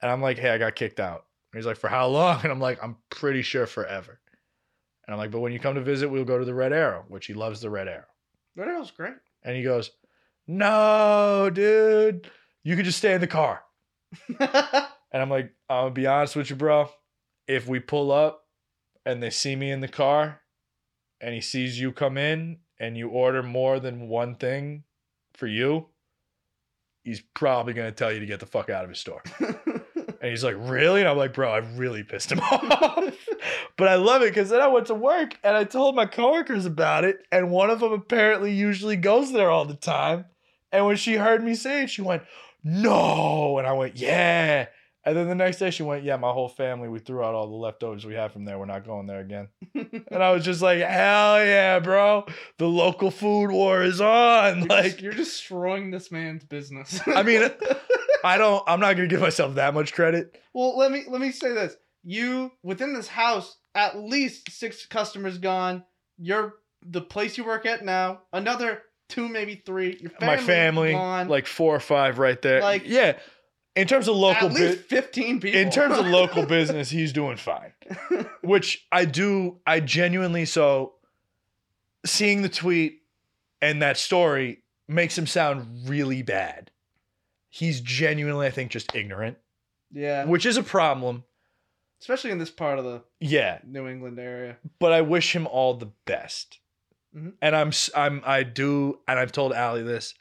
And 0.00 0.10
I'm 0.10 0.22
like, 0.22 0.38
hey, 0.38 0.50
I 0.50 0.58
got 0.58 0.76
kicked 0.76 1.00
out. 1.00 1.24
And 1.52 1.58
he's 1.58 1.66
like, 1.66 1.76
for 1.76 1.88
how 1.88 2.06
long? 2.06 2.40
And 2.44 2.52
I'm 2.52 2.60
like, 2.60 2.82
I'm 2.82 2.96
pretty 3.10 3.42
sure 3.42 3.66
forever. 3.66 4.20
And 5.06 5.14
I'm 5.14 5.18
like, 5.18 5.32
but 5.32 5.40
when 5.40 5.52
you 5.52 5.58
come 5.58 5.74
to 5.74 5.80
visit, 5.80 6.08
we'll 6.08 6.24
go 6.24 6.38
to 6.38 6.44
the 6.44 6.54
Red 6.54 6.72
Arrow, 6.72 7.04
which 7.08 7.26
he 7.26 7.34
loves 7.34 7.60
the 7.60 7.70
Red 7.70 7.88
Arrow. 7.88 8.04
Red 8.56 8.68
Arrow's 8.68 8.92
great. 8.92 9.14
And 9.42 9.56
he 9.56 9.64
goes, 9.64 9.90
no, 10.50 11.50
dude, 11.52 12.30
you 12.64 12.76
could 12.76 12.84
just 12.84 12.98
stay 12.98 13.14
in 13.14 13.20
the 13.20 13.26
car. 13.26 13.62
And 15.12 15.20
I'm 15.20 15.28
like, 15.30 15.52
I'm 15.68 15.86
gonna 15.86 15.90
be 15.90 16.06
honest 16.06 16.36
with 16.36 16.50
you, 16.50 16.56
bro. 16.56 16.88
If 17.48 17.66
we 17.66 17.80
pull 17.80 18.12
up 18.12 18.44
and 19.04 19.20
they 19.20 19.30
see 19.30 19.56
me 19.56 19.70
in 19.70 19.80
the 19.80 19.88
car 19.88 20.40
and 21.20 21.34
he 21.34 21.40
sees 21.40 21.80
you 21.80 21.90
come 21.90 22.16
in 22.16 22.58
and 22.78 22.96
you 22.96 23.08
order 23.08 23.42
more 23.42 23.80
than 23.80 24.08
one 24.08 24.36
thing 24.36 24.84
for 25.34 25.48
you, 25.48 25.88
he's 27.02 27.20
probably 27.34 27.72
gonna 27.72 27.90
tell 27.90 28.12
you 28.12 28.20
to 28.20 28.26
get 28.26 28.38
the 28.38 28.46
fuck 28.46 28.70
out 28.70 28.84
of 28.84 28.90
his 28.90 29.00
store. 29.00 29.22
And 30.22 30.28
he's 30.28 30.44
like, 30.44 30.56
Really? 30.58 31.00
And 31.00 31.08
I'm 31.08 31.16
like, 31.16 31.32
Bro, 31.32 31.50
I 31.50 31.58
really 31.58 32.02
pissed 32.02 32.30
him 32.30 32.40
off. 32.52 33.02
but 33.78 33.88
I 33.88 33.94
love 33.94 34.20
it 34.20 34.26
because 34.34 34.50
then 34.50 34.60
I 34.60 34.66
went 34.66 34.86
to 34.88 34.94
work 34.94 35.38
and 35.42 35.56
I 35.56 35.64
told 35.64 35.96
my 35.96 36.04
coworkers 36.04 36.66
about 36.66 37.04
it. 37.04 37.26
And 37.32 37.50
one 37.50 37.70
of 37.70 37.80
them 37.80 37.92
apparently 37.94 38.52
usually 38.52 38.96
goes 38.96 39.32
there 39.32 39.50
all 39.50 39.64
the 39.64 39.74
time. 39.74 40.26
And 40.72 40.86
when 40.86 40.96
she 40.96 41.14
heard 41.14 41.42
me 41.42 41.54
say 41.54 41.84
it, 41.84 41.90
she 41.90 42.02
went, 42.02 42.22
No. 42.64 43.58
And 43.58 43.66
I 43.66 43.72
went, 43.72 43.96
Yeah. 43.96 44.66
And 45.02 45.16
then 45.16 45.28
the 45.28 45.34
next 45.34 45.58
day 45.58 45.70
she 45.70 45.82
went, 45.82 46.04
Yeah, 46.04 46.16
my 46.16 46.30
whole 46.32 46.48
family, 46.48 46.88
we 46.88 46.98
threw 46.98 47.22
out 47.24 47.34
all 47.34 47.46
the 47.48 47.56
leftovers 47.56 48.04
we 48.04 48.14
had 48.14 48.32
from 48.32 48.44
there. 48.44 48.58
We're 48.58 48.66
not 48.66 48.84
going 48.86 49.06
there 49.06 49.20
again. 49.20 49.48
And 50.12 50.22
I 50.22 50.30
was 50.32 50.44
just 50.44 50.60
like, 50.62 50.78
Hell 50.80 51.44
yeah, 51.44 51.78
bro. 51.78 52.26
The 52.58 52.66
local 52.68 53.10
food 53.10 53.50
war 53.50 53.82
is 53.82 54.00
on. 54.00 54.58
You're 54.60 54.66
Like, 54.68 54.84
just- 54.92 55.00
you're 55.02 55.12
destroying 55.12 55.90
this 55.90 56.12
man's 56.12 56.44
business. 56.44 57.00
I 57.06 57.22
mean, 57.22 57.48
I 58.24 58.36
don't, 58.36 58.62
I'm 58.66 58.80
not 58.80 58.96
going 58.96 59.08
to 59.08 59.12
give 59.14 59.22
myself 59.22 59.54
that 59.54 59.72
much 59.74 59.92
credit. 59.94 60.38
well, 60.52 60.76
let 60.76 60.92
me 60.92 61.04
let 61.08 61.20
me 61.22 61.32
say 61.32 61.52
this: 61.54 61.74
you 62.04 62.52
within 62.62 62.92
this 62.92 63.08
house, 63.08 63.56
at 63.74 63.98
least 63.98 64.50
six 64.50 64.84
customers 64.86 65.38
gone. 65.38 65.84
You're 66.18 66.54
the 66.84 67.00
place 67.00 67.38
you 67.38 67.44
work 67.44 67.64
at 67.64 67.82
now. 67.84 68.20
Another 68.32 68.82
two, 69.10 69.28
maybe 69.28 69.56
three. 69.66 69.98
Your 70.00 70.10
family 70.10 70.26
my 70.36 70.42
family, 70.42 70.92
gone. 70.92 71.28
like 71.28 71.46
four 71.46 71.74
or 71.76 71.80
five 71.80 72.18
right 72.18 72.40
there. 72.40 72.60
Like- 72.62 72.82
yeah, 72.86 73.18
in 73.76 73.86
terms 73.86 74.08
of 74.08 74.16
local, 74.16 74.48
at 74.48 74.54
least 74.54 74.78
fifteen 74.84 75.40
people. 75.40 75.60
in 75.60 75.70
terms 75.70 75.98
of 75.98 76.06
local 76.06 76.46
business, 76.58 76.88
he's 76.90 77.12
doing 77.12 77.36
fine. 77.36 77.72
Which 78.42 78.86
I 78.90 79.04
do, 79.04 79.58
I 79.66 79.80
genuinely 79.80 80.44
so. 80.46 80.94
Seeing 82.06 82.40
the 82.40 82.48
tweet 82.48 83.02
and 83.60 83.82
that 83.82 83.98
story 83.98 84.62
makes 84.88 85.18
him 85.18 85.26
sound 85.26 85.86
really 85.88 86.22
bad. 86.22 86.70
He's 87.50 87.80
genuinely, 87.82 88.46
I 88.46 88.50
think, 88.50 88.70
just 88.70 88.94
ignorant, 88.94 89.36
yeah, 89.92 90.24
which 90.24 90.46
is 90.46 90.56
a 90.56 90.62
problem. 90.62 91.24
especially 92.00 92.30
in 92.30 92.38
this 92.38 92.50
part 92.50 92.78
of 92.78 92.84
the 92.86 93.02
Yeah, 93.18 93.58
New 93.66 93.86
England 93.86 94.18
area. 94.18 94.56
but 94.78 94.92
I 94.92 95.02
wish 95.02 95.36
him 95.36 95.46
all 95.46 95.74
the 95.74 95.90
best. 96.06 96.58
Mhm. 97.14 97.34
And 97.42 97.56
I'm 97.56 97.72
I'm 97.94 98.22
I 98.24 98.42
do 98.42 99.00
and 99.08 99.18
I've 99.18 99.32
told 99.32 99.52
Allie 99.52 99.82
this. 99.82 100.14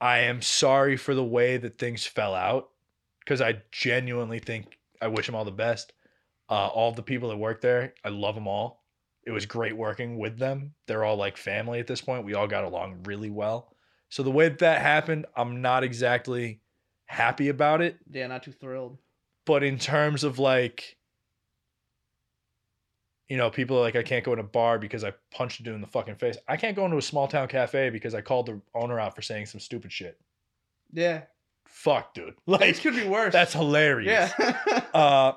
I 0.00 0.20
am 0.20 0.42
sorry 0.42 0.96
for 0.96 1.14
the 1.14 1.24
way 1.24 1.56
that 1.58 1.78
things 1.78 2.06
fell 2.06 2.34
out 2.34 2.70
because 3.20 3.40
I 3.40 3.62
genuinely 3.70 4.38
think 4.40 4.78
I 5.00 5.06
wish 5.08 5.28
him 5.28 5.34
all 5.34 5.44
the 5.44 5.52
best. 5.52 5.92
Uh, 6.50 6.66
all 6.66 6.92
the 6.92 7.02
people 7.02 7.28
that 7.30 7.36
work 7.36 7.60
there, 7.60 7.94
I 8.04 8.08
love 8.10 8.34
them 8.34 8.48
all. 8.48 8.84
It 9.24 9.30
was 9.30 9.46
great 9.46 9.76
working 9.76 10.18
with 10.18 10.38
them. 10.38 10.74
They're 10.86 11.04
all 11.04 11.16
like 11.16 11.36
family 11.36 11.78
at 11.78 11.86
this 11.86 12.00
point. 12.00 12.24
We 12.24 12.34
all 12.34 12.48
got 12.48 12.64
along 12.64 13.04
really 13.04 13.30
well. 13.30 13.72
So 14.10 14.22
the 14.22 14.30
way 14.32 14.48
that, 14.48 14.58
that 14.58 14.82
happened, 14.82 15.26
I'm 15.36 15.62
not 15.62 15.84
exactly 15.84 16.60
happy 17.06 17.48
about 17.48 17.80
it 17.80 17.98
Yeah, 18.10 18.26
not 18.26 18.42
too 18.42 18.52
thrilled. 18.52 18.98
but 19.46 19.62
in 19.62 19.78
terms 19.78 20.24
of 20.24 20.38
like 20.38 20.96
you 23.32 23.38
know 23.38 23.48
people 23.48 23.78
are 23.78 23.80
like 23.80 23.96
i 23.96 24.02
can't 24.02 24.26
go 24.26 24.34
in 24.34 24.38
a 24.38 24.42
bar 24.42 24.78
because 24.78 25.04
i 25.04 25.12
punched 25.30 25.58
a 25.60 25.62
dude 25.62 25.74
in 25.74 25.80
the 25.80 25.86
fucking 25.86 26.16
face. 26.16 26.36
I 26.46 26.58
can't 26.58 26.76
go 26.76 26.84
into 26.84 26.98
a 26.98 27.02
small 27.02 27.26
town 27.26 27.48
cafe 27.48 27.88
because 27.88 28.14
i 28.14 28.20
called 28.20 28.44
the 28.44 28.60
owner 28.74 29.00
out 29.00 29.16
for 29.16 29.22
saying 29.22 29.46
some 29.46 29.58
stupid 29.58 29.90
shit. 29.90 30.20
Yeah, 30.92 31.22
fuck 31.64 32.12
dude. 32.12 32.34
Like 32.44 32.78
could 32.82 32.94
be 32.94 33.08
worse. 33.08 33.32
that's 33.32 33.54
hilarious. 33.54 34.30
Yeah. 34.38 34.84
uh 34.94 35.32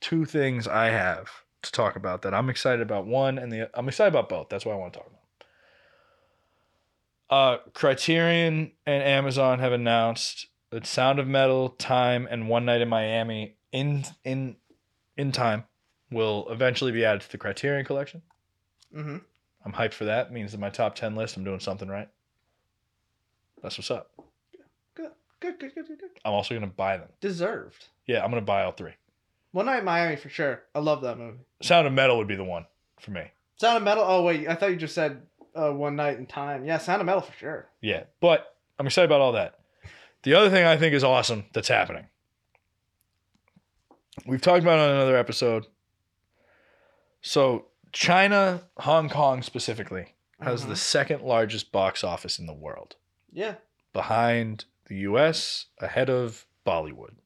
two 0.00 0.24
things 0.24 0.66
i 0.66 0.86
have 0.86 1.28
to 1.60 1.70
talk 1.70 1.96
about 1.96 2.22
that 2.22 2.32
i'm 2.32 2.48
excited 2.48 2.80
about. 2.80 3.06
One 3.06 3.36
and 3.36 3.52
the 3.52 3.68
i'm 3.78 3.88
excited 3.88 4.08
about 4.08 4.30
both. 4.30 4.48
That's 4.48 4.64
what 4.64 4.72
i 4.72 4.76
want 4.76 4.94
to 4.94 5.00
talk 5.00 5.10
about. 7.28 7.36
Uh 7.36 7.58
criterion 7.74 8.72
and 8.86 9.02
amazon 9.02 9.58
have 9.58 9.72
announced 9.72 10.46
that 10.70 10.86
sound 10.86 11.18
of 11.18 11.28
metal 11.28 11.68
time 11.68 12.26
and 12.30 12.48
one 12.48 12.64
night 12.64 12.80
in 12.80 12.88
miami 12.88 13.58
in 13.70 14.06
in 14.24 14.56
in 15.18 15.30
time 15.30 15.64
will 16.10 16.46
eventually 16.50 16.92
be 16.92 17.04
added 17.04 17.20
to 17.22 17.30
the 17.30 17.38
criterion 17.38 17.84
collection 17.84 18.22
hmm 18.92 19.16
i'm 19.64 19.72
hyped 19.72 19.92
for 19.94 20.04
that 20.06 20.32
means 20.32 20.54
in 20.54 20.60
my 20.60 20.70
top 20.70 20.94
10 20.94 21.14
list 21.16 21.36
i'm 21.36 21.44
doing 21.44 21.60
something 21.60 21.88
right 21.88 22.08
that's 23.62 23.76
what's 23.78 23.90
up 23.90 24.10
Good, 24.94 25.10
good, 25.40 25.58
good, 25.60 25.74
good, 25.74 25.86
good. 25.88 25.98
good. 26.00 26.10
i'm 26.24 26.32
also 26.32 26.54
gonna 26.54 26.66
buy 26.66 26.96
them 26.96 27.08
Deserved. 27.20 27.86
yeah 28.06 28.24
i'm 28.24 28.30
gonna 28.30 28.40
buy 28.42 28.62
all 28.64 28.72
three 28.72 28.92
One 29.52 29.66
Night 29.66 29.78
in 29.78 29.84
Miami 29.86 30.16
for 30.16 30.28
sure. 30.28 30.62
I 30.74 30.78
love 30.80 31.00
that 31.02 31.16
movie. 31.18 31.38
sound 31.62 31.86
of 31.86 31.92
metal 31.92 32.18
would 32.18 32.28
be 32.28 32.36
the 32.36 32.44
one 32.44 32.66
for 33.00 33.10
me 33.12 33.22
Sound 33.56 33.78
of 33.78 33.82
Metal. 33.82 34.04
Oh 34.06 34.22
wait, 34.22 34.46
I 34.46 34.54
thought 34.54 34.70
you 34.70 34.76
just 34.76 34.94
said 34.94 35.22
uh, 35.56 35.72
One 35.72 35.96
Night 35.96 36.16
in 36.18 36.26
Time. 36.26 36.64
Yeah, 36.64 36.78
Sound 36.78 37.00
of 37.00 37.06
Metal 37.06 37.22
for 37.22 37.32
sure. 37.32 37.66
Yeah, 37.80 38.04
but 38.20 38.54
I'm 38.78 38.86
excited 38.86 39.06
about 39.06 39.20
all 39.20 39.32
that. 39.32 39.58
The 40.22 40.34
other 40.34 40.48
thing 40.48 40.64
I 40.64 40.76
think 40.76 40.94
is 40.94 41.02
awesome 41.02 41.46
that's 41.52 41.66
happening. 41.66 42.06
We've 44.26 44.40
talked 44.40 44.62
about 44.62 44.78
it 44.78 44.82
on 44.82 44.90
another 44.96 45.16
episode. 45.16 45.66
So, 47.20 47.66
China, 47.92 48.68
Hong 48.78 49.08
Kong 49.08 49.42
specifically, 49.42 50.14
has 50.40 50.64
Mhm. 50.64 50.68
the 50.68 50.76
second 50.76 51.22
largest 51.22 51.72
box 51.72 52.04
office 52.04 52.38
in 52.38 52.46
the 52.46 52.52
world, 52.54 52.96
Yeah. 53.32 53.56
behind 53.92 54.66
the 54.84 54.96
US, 54.98 55.66
ahead 55.78 56.08
of 56.08 56.46
Bollywood. 56.64 57.16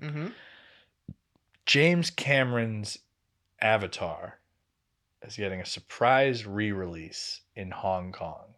Mm-hmm. 0.00 0.28
James 1.66 2.10
Cameron's 2.10 2.98
Avatar 3.60 4.40
is 5.22 5.36
getting 5.36 5.60
a 5.60 5.66
surprise 5.66 6.44
re 6.44 6.72
release 6.72 7.42
in 7.54 7.70
Hong 7.70 8.12
Kong. 8.12 8.54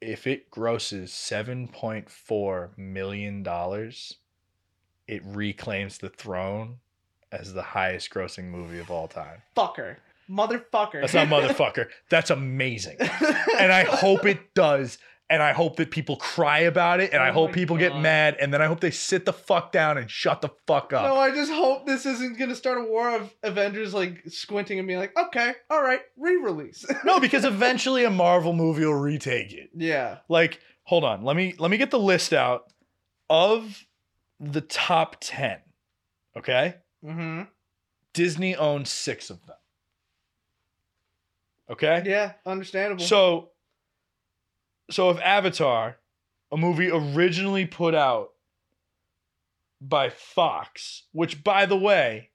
If 0.00 0.26
it 0.26 0.50
grosses 0.50 1.12
$7.4 1.12 2.76
million, 2.76 3.42
it 5.06 5.22
reclaims 5.24 5.98
the 5.98 6.10
throne 6.10 6.80
as 7.40 7.52
the 7.54 7.62
highest 7.62 8.10
grossing 8.10 8.44
movie 8.44 8.78
of 8.78 8.90
all 8.90 9.08
time. 9.08 9.42
Fucker. 9.56 9.96
Motherfucker. 10.30 11.00
That's 11.00 11.14
not 11.14 11.28
motherfucker. 11.28 11.86
That's 12.10 12.30
amazing. 12.30 12.96
And 13.00 13.72
I 13.72 13.84
hope 13.84 14.26
it 14.26 14.54
does. 14.54 14.98
And 15.28 15.42
I 15.42 15.52
hope 15.52 15.74
that 15.76 15.90
people 15.90 16.16
cry 16.16 16.60
about 16.60 17.00
it. 17.00 17.12
And 17.12 17.20
I 17.20 17.30
Oh 17.30 17.32
hope 17.32 17.50
my 17.50 17.54
people 17.54 17.76
get 17.76 17.96
mad. 17.98 18.36
And 18.40 18.54
then 18.54 18.62
I 18.62 18.66
hope 18.66 18.78
they 18.80 18.92
sit 18.92 19.24
the 19.24 19.32
fuck 19.32 19.72
down 19.72 19.98
and 19.98 20.08
shut 20.08 20.40
the 20.40 20.50
fuck 20.68 20.92
up. 20.92 21.02
No, 21.04 21.16
I 21.16 21.30
just 21.32 21.50
hope 21.52 21.84
this 21.84 22.06
isn't 22.06 22.38
gonna 22.38 22.54
start 22.54 22.78
a 22.78 22.84
war 22.84 23.14
of 23.16 23.34
Avengers 23.42 23.92
like 23.92 24.22
squinting 24.28 24.78
and 24.78 24.86
being 24.86 25.00
like, 25.00 25.16
okay, 25.18 25.54
all 25.68 25.82
right, 25.82 26.00
re-release. 26.16 26.84
No, 27.04 27.18
because 27.26 27.44
eventually 27.44 28.04
a 28.04 28.10
Marvel 28.10 28.52
movie 28.52 28.84
will 28.84 28.94
retake 28.94 29.52
it. 29.52 29.70
yeah. 29.74 30.18
Like, 30.28 30.60
hold 30.84 31.02
on, 31.02 31.24
let 31.24 31.34
me 31.34 31.54
let 31.58 31.72
me 31.72 31.76
get 31.76 31.90
the 31.90 31.98
list 31.98 32.32
out 32.32 32.72
of 33.28 33.84
the 34.38 34.60
top 34.60 35.16
10. 35.20 35.58
Okay? 36.36 36.76
Mm-hmm. 37.04 37.42
Disney 38.12 38.56
owns 38.56 38.90
6 38.90 39.30
of 39.30 39.46
them. 39.46 39.56
Okay? 41.70 42.02
Yeah, 42.06 42.32
understandable. 42.44 43.04
So 43.04 43.50
so 44.90 45.10
if 45.10 45.20
Avatar, 45.20 45.98
a 46.52 46.56
movie 46.56 46.90
originally 46.90 47.66
put 47.66 47.94
out 47.94 48.30
by 49.80 50.10
Fox, 50.10 51.02
which 51.12 51.42
by 51.42 51.66
the 51.66 51.76
way 51.76 52.30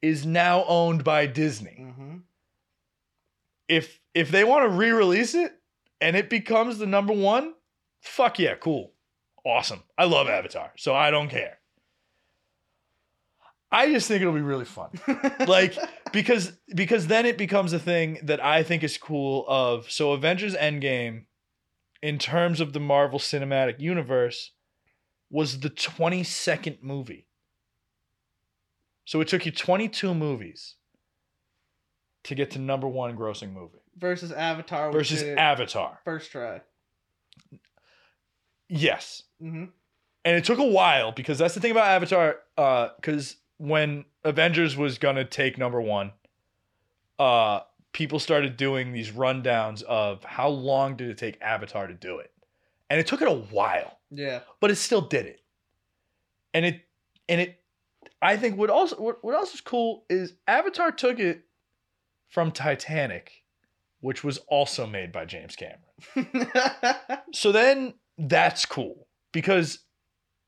is 0.00 0.24
now 0.24 0.64
owned 0.66 1.02
by 1.04 1.26
Disney. 1.26 1.76
hmm 1.78 2.16
If 3.68 4.00
if 4.14 4.30
they 4.30 4.44
want 4.44 4.64
to 4.64 4.68
re-release 4.68 5.34
it 5.34 5.52
and 6.00 6.16
it 6.16 6.30
becomes 6.30 6.78
the 6.78 6.86
number 6.86 7.12
1, 7.12 7.54
fuck 8.00 8.38
yeah, 8.38 8.54
cool. 8.54 8.92
Awesome. 9.44 9.82
I 9.98 10.04
love 10.04 10.28
Avatar, 10.28 10.72
so 10.76 10.94
I 10.94 11.10
don't 11.10 11.28
care. 11.28 11.58
I 13.74 13.90
just 13.92 14.06
think 14.06 14.20
it'll 14.22 14.32
be 14.32 14.40
really 14.40 14.64
fun. 14.64 14.90
Like, 15.46 15.76
because 16.12 16.52
because 16.74 17.08
then 17.08 17.26
it 17.26 17.36
becomes 17.36 17.72
a 17.72 17.78
thing 17.78 18.20
that 18.22 18.42
I 18.42 18.62
think 18.62 18.84
is 18.84 18.96
cool 18.96 19.44
of 19.48 19.90
so 19.90 20.12
Avengers 20.12 20.54
Endgame 20.54 21.24
in 22.00 22.18
terms 22.18 22.60
of 22.60 22.72
the 22.72 22.80
Marvel 22.80 23.18
Cinematic 23.18 23.80
Universe 23.80 24.52
was 25.30 25.60
the 25.60 25.70
22nd 25.70 26.82
movie. 26.82 27.26
So 29.06 29.20
it 29.20 29.28
took 29.28 29.44
you 29.44 29.52
22 29.52 30.14
movies 30.14 30.76
to 32.24 32.34
get 32.34 32.52
to 32.52 32.58
number 32.58 32.86
1 32.88 33.16
grossing 33.16 33.52
movie 33.52 33.80
versus 33.96 34.32
Avatar 34.32 34.92
versus 34.92 35.22
Avatar. 35.22 35.98
first 36.04 36.30
try. 36.30 36.60
Yes. 38.68 39.24
hmm 39.40 39.64
And 40.24 40.36
it 40.36 40.44
took 40.44 40.58
a 40.58 40.64
while 40.64 41.12
because 41.12 41.38
that's 41.38 41.54
the 41.54 41.60
thing 41.60 41.72
about 41.72 41.86
Avatar 41.88 42.36
uh 42.56 42.90
cuz 43.02 43.36
when 43.58 44.04
Avengers 44.24 44.76
was 44.76 44.98
going 44.98 45.16
to 45.16 45.24
take 45.24 45.58
number 45.58 45.80
1 45.80 46.12
uh 47.18 47.60
people 47.92 48.18
started 48.18 48.56
doing 48.56 48.92
these 48.92 49.12
rundowns 49.12 49.82
of 49.84 50.24
how 50.24 50.48
long 50.48 50.96
did 50.96 51.08
it 51.08 51.16
take 51.16 51.40
Avatar 51.40 51.86
to 51.86 51.94
do 51.94 52.18
it. 52.18 52.32
And 52.90 52.98
it 52.98 53.06
took 53.06 53.22
it 53.22 53.28
a 53.28 53.32
while, 53.32 53.98
Yeah. 54.10 54.40
but 54.60 54.72
it 54.72 54.76
still 54.76 55.00
did 55.02 55.26
it. 55.26 55.40
And 56.52 56.64
it 56.66 56.80
and 57.28 57.40
it 57.40 57.60
I 58.20 58.36
think 58.36 58.56
what 58.58 58.68
also 58.70 58.96
what, 59.00 59.22
what 59.24 59.34
else 59.34 59.54
is 59.54 59.60
cool 59.60 60.04
is 60.10 60.34
Avatar 60.48 60.90
took 60.90 61.20
it 61.20 61.44
from 62.28 62.50
Titanic, 62.50 63.44
which 64.00 64.24
was 64.24 64.38
also 64.48 64.86
made 64.88 65.12
by 65.12 65.24
James 65.24 65.54
Cameron. 65.56 65.78
So 67.32 67.52
then 67.52 67.94
that's 68.18 68.66
cool 68.66 69.06
because 69.32 69.78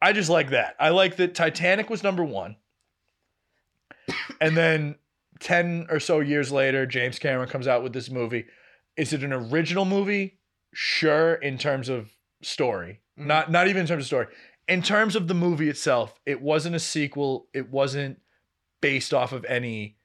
I 0.03 0.13
just 0.13 0.31
like 0.31 0.51
that. 0.51 0.75
I 0.81 0.89
like 0.91 1.17
that 1.17 1.35
Titanic 1.37 1.89
was 1.91 2.03
number 2.03 2.25
one. 2.25 2.57
And 4.41 4.57
then 4.57 4.97
10 5.41 5.87
or 5.91 6.01
so 6.01 6.21
years 6.21 6.53
later, 6.53 6.87
James 6.87 7.19
Cameron 7.19 7.49
comes 7.49 7.67
out 7.67 7.83
with 7.83 7.93
this 7.93 8.11
movie. 8.11 8.47
Is 8.97 9.13
it 9.13 9.23
an 9.23 9.33
original 9.33 9.85
movie? 9.85 10.39
Sure, 10.73 11.35
in 11.35 11.59
terms 11.59 11.89
of 11.89 12.11
story. 12.43 13.01
Mhm. 13.19 13.27
Not 13.27 13.51
not 13.51 13.69
even 13.69 13.83
in 13.83 13.87
terms 13.87 14.05
of 14.05 14.07
story. 14.07 14.27
In 14.69 14.83
terms 14.83 15.17
of 15.17 15.29
the 15.29 15.35
movie 15.35 15.69
itself, 15.69 16.19
it 16.27 16.41
wasn't 16.43 16.77
a 16.77 16.81
sequel. 16.81 17.49
It 17.55 17.71
wasn't 17.71 18.21
based 18.81 19.15
off 19.15 19.33
of 19.33 19.45
any 19.47 19.97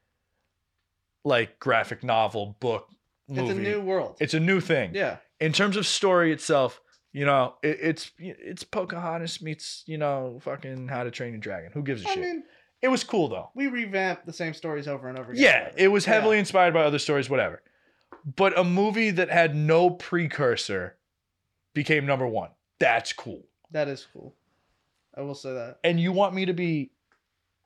like 1.24 1.60
graphic 1.60 2.04
novel, 2.04 2.58
book, 2.60 2.88
movie. 3.28 3.50
It's 3.50 3.58
a 3.58 3.62
new 3.62 3.82
world. 3.82 4.18
It's 4.20 4.34
a 4.34 4.40
new 4.40 4.60
thing 4.60 4.96
yeah. 4.96 5.18
in 5.40 5.54
terms 5.54 5.78
of 5.78 5.86
story 5.86 6.32
itself, 6.32 6.82
you 7.14 7.26
know, 7.26 7.56
it, 7.62 7.78
it's 7.82 8.12
it's 8.18 8.64
Pocahontas 8.64 9.42
meets 9.42 9.84
you 9.86 9.98
know 9.98 10.40
fucking 10.42 10.88
How 10.88 11.04
to 11.04 11.12
Train 11.12 11.32
Your 11.32 11.40
Dragon. 11.40 11.72
Who 11.74 11.84
gives 11.84 12.04
a 12.06 12.10
I 12.10 12.14
shit? 12.14 12.24
mean, 12.24 12.44
it 12.82 12.88
was 12.90 13.04
cool 13.04 13.28
though. 13.28 13.50
we 13.56 13.68
revamped 13.68 14.26
the 14.26 14.34
same 14.34 14.54
stories 14.54 14.88
over 14.88 15.08
and 15.08 15.18
over 15.18 15.32
again. 15.32 15.44
Yeah, 15.44 15.60
whatever. 15.64 15.78
it 15.78 15.88
was 15.90 16.06
Yeah. 16.06 16.14
heavily 16.14 16.40
inspired 16.40 16.74
by 16.74 16.82
other 16.84 17.00
stories, 17.00 17.30
whatever. 17.30 17.62
But 18.36 18.58
a 18.58 18.64
movie 18.64 19.12
that 19.12 19.30
had 19.30 19.56
no 19.56 19.90
precursor 19.90 20.98
became 21.74 22.06
number 22.06 22.28
one. 22.28 22.50
That's 22.80 23.14
cool. 23.14 23.44
That 23.72 23.88
is 23.88 24.06
cool. 24.14 24.36
I 25.16 25.22
will 25.22 25.36
say 25.36 25.54
that. 25.54 25.80
And 25.84 26.00
you 26.00 26.12
want 26.12 26.34
me 26.36 26.46
to 26.46 26.54
be, 26.54 26.92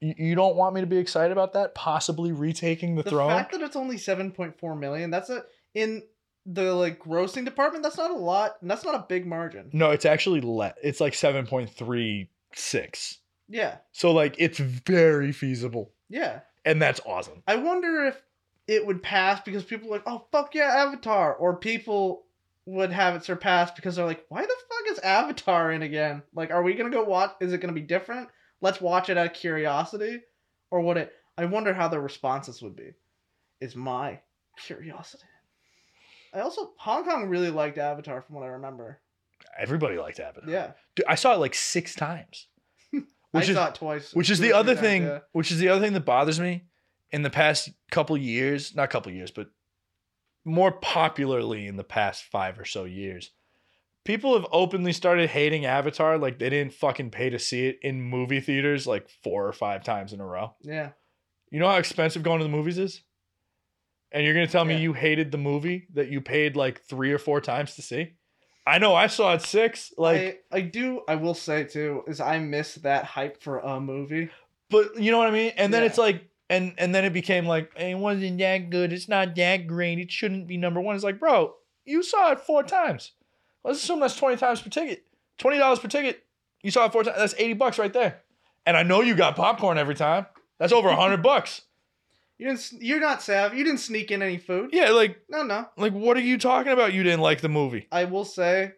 you, 0.02 0.36
don't 0.36 0.56
want 0.56 0.76
me 0.76 0.82
to 0.82 0.88
be 0.88 0.98
excited 0.98 1.32
about 1.32 1.54
that? 1.54 1.74
Possibly 1.76 2.32
retaking 2.32 2.96
the, 2.96 3.04
The 3.04 3.10
throne? 3.10 3.30
fact 3.30 3.52
that 3.54 3.62
it's 3.62 3.76
only 3.76 3.98
7.4 3.98 4.80
million, 4.80 5.10
that's 5.12 5.30
a 5.30 5.44
in 5.74 6.04
the 6.46 6.74
like 6.76 7.00
grossing 7.04 7.44
department, 7.44 7.84
that's 7.84 7.98
not 7.98 8.12
a 8.12 8.16
lot, 8.16 8.58
and 8.62 8.70
that's 8.70 8.86
not 8.86 8.96
a 8.96 9.06
big 9.10 9.26
margin. 9.26 9.70
no, 9.74 9.92
it's 9.92 10.06
actually 10.06 10.42
let. 10.42 10.78
It's 10.84 11.02
like 11.02 11.14
seven 11.16 11.46
point 11.48 11.70
three 11.72 12.30
six. 12.54 13.18
Yeah. 13.48 13.78
So 13.92 14.12
like 14.12 14.36
it's 14.40 14.60
very 14.60 15.32
feasible, 15.32 15.92
Yeah. 16.10 16.40
and 16.66 16.82
that's 16.82 17.00
awesome. 17.06 17.44
I 17.48 17.58
wonder 17.58 18.06
if 18.06 18.22
it 18.68 18.86
would 18.86 19.04
pass 19.04 19.42
because 19.42 19.64
people 19.64 19.90
are 19.90 19.92
like, 19.92 20.04
oh 20.08 20.26
fuck 20.32 20.56
yeah, 20.56 20.74
Avatar, 20.88 21.34
or 21.36 21.58
people 21.58 22.26
would 22.66 22.92
have 22.92 23.16
it 23.16 23.24
surpassed 23.24 23.76
because 23.76 23.96
they're 23.96 24.06
like, 24.06 24.26
why 24.30 24.42
the 24.42 24.48
fuck 24.48 24.92
is 24.92 25.00
Avatar 25.00 25.72
in 25.72 25.84
again? 25.84 26.24
Like, 26.34 26.50
are 26.52 26.64
we 26.64 26.74
gonna 26.74 26.90
go 26.90 27.04
watch? 27.04 27.34
Is 27.40 27.54
it 27.54 27.62
gonna 27.62 27.74
be 27.74 27.82
different? 27.82 28.30
Let's 28.62 28.82
watch 28.82 29.10
it 29.10 29.18
out 29.18 29.28
of 29.28 29.34
curiosity, 29.34 30.22
or 30.72 30.82
would 30.82 30.98
it? 30.98 31.14
I 31.38 31.46
wonder 31.46 31.74
how 31.74 31.88
the 31.90 32.00
responses 32.00 32.62
would 32.64 32.76
be. 32.76 32.94
Is 33.62 33.76
my 33.76 34.20
curiosity. 34.66 35.24
I 36.34 36.40
also 36.40 36.74
Hong 36.78 37.06
Kong 37.06 37.28
really 37.30 37.50
liked 37.52 37.78
Avatar 37.78 38.22
from 38.22 38.36
what 38.36 38.44
I 38.44 38.48
remember. 38.48 39.00
Everybody 39.58 39.98
liked 39.98 40.20
Avatar. 40.20 40.50
Yeah, 40.50 40.72
Dude, 40.96 41.06
I 41.08 41.16
saw 41.16 41.34
it 41.34 41.40
like 41.40 41.54
six 41.56 41.94
times. 41.94 42.48
Which 43.36 43.48
I 43.48 43.52
is 43.52 43.56
saw 43.56 43.68
it 43.70 43.76
twice. 43.76 44.14
which 44.14 44.30
is 44.30 44.40
the 44.40 44.54
other 44.54 44.76
thing. 44.76 45.04
yeah. 45.04 45.20
Which 45.32 45.52
is 45.52 45.60
the 45.60 45.70
other 45.70 45.82
thing 45.82 45.94
that 45.94 46.06
bothers 46.06 46.40
me 46.40 46.64
in 47.12 47.22
the 47.22 47.30
past 47.30 47.70
couple 47.92 48.18
years, 48.18 48.76
not 48.76 48.90
couple 48.90 49.12
years, 49.12 49.32
but 49.32 49.50
more 50.44 50.72
popularly 50.72 51.66
in 51.68 51.76
the 51.76 51.84
past 51.84 52.24
five 52.32 52.60
or 52.60 52.66
so 52.66 52.84
years. 52.84 53.32
People 54.04 54.36
have 54.36 54.46
openly 54.52 54.94
started 54.94 55.30
hating 55.30 55.66
Avatar 55.66 56.18
like 56.20 56.38
they 56.38 56.50
didn't 56.52 56.74
fucking 56.74 57.10
pay 57.10 57.32
to 57.32 57.40
see 57.40 57.66
it 57.68 57.80
in 57.82 58.02
movie 58.04 58.40
theaters 58.40 58.86
like 58.86 59.10
four 59.24 59.48
or 59.48 59.54
five 59.54 59.84
times 59.84 60.14
in 60.14 60.20
a 60.20 60.26
row. 60.26 60.54
Yeah, 60.62 60.92
You 61.50 61.60
know 61.60 61.68
how 61.68 61.78
expensive 61.78 62.22
going 62.22 62.38
to 62.40 62.44
the 62.46 62.50
movies 62.52 62.78
is? 62.78 63.02
And 64.12 64.24
you're 64.24 64.36
going 64.36 64.46
to 64.46 64.52
tell 64.52 64.64
me 64.64 64.76
Yeah. 64.76 64.82
you 64.82 64.94
hated 64.94 65.32
the 65.32 65.40
movie 65.40 65.88
that 65.94 66.10
you 66.10 66.22
paid 66.22 66.56
like 66.56 66.82
three 66.84 67.12
or 67.12 67.18
four 67.18 67.42
times 67.42 67.76
to 67.76 67.82
see? 67.82 68.14
I 68.68 68.80
know 68.80 68.96
I 68.96 69.08
saw 69.08 69.34
it 69.34 69.42
six. 69.42 69.94
Like, 69.98 70.44
I 70.52 70.58
I 70.58 70.62
do. 70.62 71.02
I 71.08 71.16
will 71.16 71.34
say 71.36 71.64
too 71.66 72.04
is 72.08 72.20
I 72.20 72.40
miss 72.40 72.76
that 72.76 73.06
hype 73.06 73.42
for 73.42 73.60
a 73.60 73.80
movie. 73.80 74.30
but 74.70 75.00
you 75.00 75.12
know 75.12 75.18
what 75.20 75.28
I 75.28 75.32
mean? 75.32 75.54
And 75.58 75.74
then 75.74 75.84
Yeah. 75.84 75.88
it's 75.90 75.98
like, 75.98 76.24
and 76.50 76.74
and 76.78 76.94
then 76.94 77.06
it 77.06 77.14
became 77.14 77.46
like, 77.46 77.72
it 77.78 77.98
wasn't 77.98 78.40
that 78.40 78.70
good. 78.70 78.92
It's 78.94 79.08
not 79.08 79.36
that 79.36 79.68
great. 79.68 80.00
It 80.00 80.12
shouldn't 80.12 80.48
be 80.48 80.58
number 80.58 80.82
one. 80.82 80.96
It's 80.96 81.04
like, 81.04 81.20
bro, 81.20 81.54
you 81.86 82.02
saw 82.04 82.32
it 82.32 82.40
four 82.40 82.64
times. 82.64 83.12
Let's 83.64 83.84
assume 83.84 84.00
that's 84.00 84.16
20 84.16 84.38
times 84.38 84.62
per 84.62 84.70
ticket. 84.70 85.04
$20 85.40 85.82
per 85.82 85.88
ticket. 85.88 86.24
You 86.64 86.72
saw 86.72 86.86
it 86.86 86.92
four 86.92 87.04
times. 87.04 87.18
That's 87.18 87.36
80 87.38 87.54
bucks 87.54 87.78
right 87.80 87.92
there. 87.94 88.22
And 88.66 88.76
I 88.78 88.84
know 88.84 89.02
you 89.02 89.16
got 89.16 89.36
popcorn 89.36 89.78
every 89.78 89.96
time. 89.96 90.26
That's 90.60 90.72
over 90.74 90.88
a 90.88 90.96
100 90.96 91.22
bucks. 91.24 91.62
You 92.38 92.48
didn't. 92.48 92.74
You're 92.82 93.00
not 93.00 93.22
savvy. 93.22 93.58
You 93.58 93.64
didn't 93.64 93.80
sneak 93.80 94.12
in 94.12 94.22
any 94.22 94.38
food. 94.38 94.72
Yeah, 94.74 94.90
like, 94.90 95.20
No, 95.30 95.44
no. 95.44 95.68
like 95.78 95.94
what 95.94 96.18
are 96.18 96.22
you 96.22 96.38
talking 96.38 96.72
about? 96.74 96.94
You 96.94 97.04
didn't 97.04 97.22
like 97.22 97.42
the 97.42 97.50
movie. 97.50 97.88
I 97.92 98.06
will 98.06 98.26
say, 98.26 98.74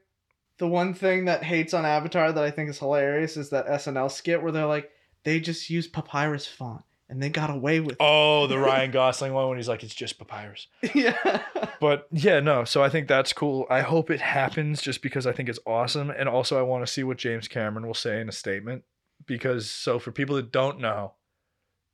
the 0.60 0.68
one 0.68 0.94
thing 0.94 1.26
that 1.26 1.44
hates 1.44 1.74
on 1.74 1.86
Avatar 1.86 2.32
that 2.32 2.44
I 2.44 2.52
think 2.52 2.70
is 2.70 2.80
hilarious 2.80 3.38
is 3.38 3.50
that 3.52 3.68
SNL 3.68 4.12
skit 4.12 4.42
where 4.44 4.52
they're 4.52 4.66
like, 4.66 4.92
they 5.24 5.40
just 5.40 5.70
use 5.70 5.88
papyrus 5.88 6.48
font 6.48 6.82
and 7.10 7.22
they 7.22 7.30
got 7.30 7.50
away 7.50 7.80
with. 7.80 7.98
Oh, 8.00 8.48
the 8.48 8.58
Ryan 8.60 8.92
Gosling 8.92 9.34
one 9.34 9.48
when 9.50 9.58
he's 9.58 9.68
like, 9.68 9.84
it's 9.84 9.96
just 9.96 10.18
papyrus. 10.20 10.68
yeah. 10.94 11.42
But 11.80 12.08
yeah, 12.12 12.40
no. 12.40 12.64
So 12.64 12.84
I 12.84 12.90
think 12.90 13.08
that's 13.08 13.34
cool. 13.34 13.66
I 13.70 13.82
hope 13.82 14.10
it 14.12 14.22
happens 14.22 14.82
just 14.82 15.02
because 15.02 15.26
I 15.28 15.32
think 15.32 15.48
it's 15.50 15.60
awesome. 15.66 16.10
And 16.10 16.28
also, 16.30 16.58
I 16.58 16.64
want 16.64 16.86
to 16.86 16.92
see 16.92 17.04
what 17.04 17.18
James 17.18 17.48
Cameron 17.48 17.86
will 17.88 17.94
say 17.94 18.20
in 18.22 18.30
a 18.30 18.32
statement. 18.32 18.84
Because, 19.26 19.70
so 19.70 20.00
for 20.00 20.12
people 20.12 20.36
that 20.38 20.52
don't 20.52 20.80
know, 20.80 21.14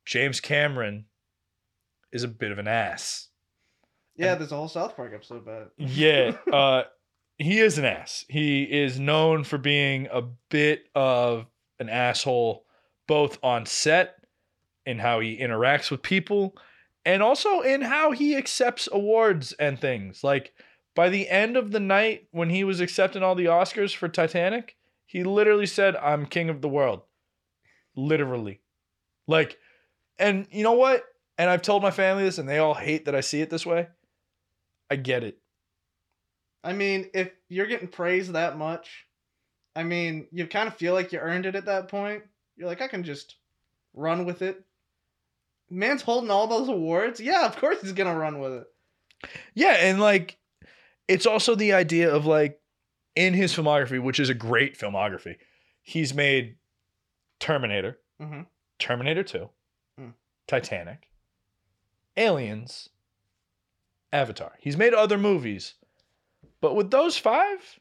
James 0.06 0.40
Cameron 0.40 1.06
is 2.14 2.24
a 2.24 2.28
bit 2.28 2.52
of 2.52 2.60
an 2.60 2.68
ass. 2.68 3.28
Yeah, 4.16 4.36
there's 4.36 4.52
a 4.52 4.56
whole 4.56 4.68
South 4.68 4.96
Park 4.96 5.12
episode 5.14 5.42
about 5.42 5.64
it. 5.64 5.72
Yeah. 5.78 6.38
Uh, 6.54 6.84
he 7.40 7.60
is 7.60 7.80
an 7.80 7.86
ass. 7.86 8.26
He 8.30 8.64
is 8.64 9.00
known 9.00 9.44
for 9.44 9.58
being 9.58 10.08
a 10.12 10.22
bit 10.50 10.86
of 10.94 11.48
an 11.80 11.90
asshole, 11.90 12.66
both 13.08 13.40
on 13.44 13.66
set 13.66 14.16
in 14.86 15.00
how 15.00 15.20
he 15.20 15.40
interacts 15.40 15.90
with 15.90 16.04
people 16.04 16.56
and 17.06 17.22
also 17.22 17.62
in 17.62 17.82
how 17.82 18.12
he 18.12 18.36
accepts 18.36 18.88
awards 18.92 19.54
and 19.54 19.80
things. 19.80 20.24
Like 20.24 20.54
by 20.96 21.10
the 21.10 21.28
end 21.28 21.58
of 21.58 21.72
the 21.72 21.80
night 21.80 22.28
when 22.32 22.50
he 22.50 22.64
was 22.64 22.80
accepting 22.80 23.24
all 23.24 23.36
the 23.36 23.46
Oscars 23.46 23.96
for 23.96 24.08
Titanic, 24.08 24.76
he 25.06 25.24
literally 25.24 25.66
said, 25.66 25.96
"I'm 25.98 26.26
king 26.26 26.50
of 26.50 26.62
the 26.62 26.70
world." 26.70 27.02
Literally. 27.96 28.62
Like 29.28 29.58
and 30.20 30.48
you 30.52 30.64
know 30.64 30.74
what? 30.74 31.04
And 31.44 31.50
I've 31.50 31.62
told 31.62 31.84
my 31.84 31.92
family 31.92 32.24
this 32.24 32.38
and 32.38 32.48
they 32.48 32.58
all 32.60 32.74
hate 32.74 33.04
that 33.04 33.16
I 33.16 33.20
see 33.20 33.42
it 33.42 33.50
this 33.50 33.66
way. 33.66 33.90
I 34.90 34.96
get 34.96 35.26
it. 35.26 35.40
I 36.64 36.72
mean, 36.72 37.10
if 37.14 37.32
you're 37.50 37.66
getting 37.66 37.90
praised 37.90 38.32
that 38.32 38.58
much, 38.58 39.08
I 39.76 39.84
mean, 39.84 40.28
you 40.32 40.48
kind 40.48 40.70
of 40.70 40.78
feel 40.78 40.94
like 40.94 41.12
you 41.12 41.20
earned 41.20 41.46
it 41.46 41.56
at 41.56 41.66
that 41.66 41.90
point. 41.90 42.24
You're 42.56 42.70
like, 42.70 42.82
I 42.82 42.88
can 42.88 43.04
just 43.04 43.36
run 43.94 44.24
with 44.24 44.42
it. 44.42 44.64
Man's 45.70 46.02
holding 46.02 46.32
all 46.32 46.48
those 46.48 46.70
awards. 46.70 47.20
Yeah, 47.20 47.46
of 47.46 47.58
course 47.58 47.82
he's 47.82 47.92
gonna 47.92 48.16
run 48.18 48.40
with 48.40 48.54
it. 48.54 48.68
Yeah, 49.54 49.74
and 49.82 50.00
like 50.00 50.38
it's 51.10 51.26
also 51.26 51.56
the 51.56 51.74
idea 51.74 52.10
of 52.10 52.26
like 52.26 52.58
in 53.18 53.34
his 53.34 53.54
filmography, 53.54 54.02
which 54.02 54.22
is 54.22 54.30
a 54.30 54.34
great 54.34 54.80
filmography, 54.80 55.36
he's 55.82 56.14
made 56.14 56.56
Terminator, 57.42 58.00
Mhm. 58.22 58.46
Terminator 58.80 59.24
2, 59.24 59.50
Mm. 60.00 60.14
Titanic, 60.48 61.10
Aliens, 62.18 62.90
Avatar. 64.12 64.54
He's 64.60 64.78
made 64.78 64.94
other 64.94 65.18
movies. 65.18 65.76
But 66.62 66.76
with 66.76 66.92
those 66.92 67.18
five, 67.18 67.80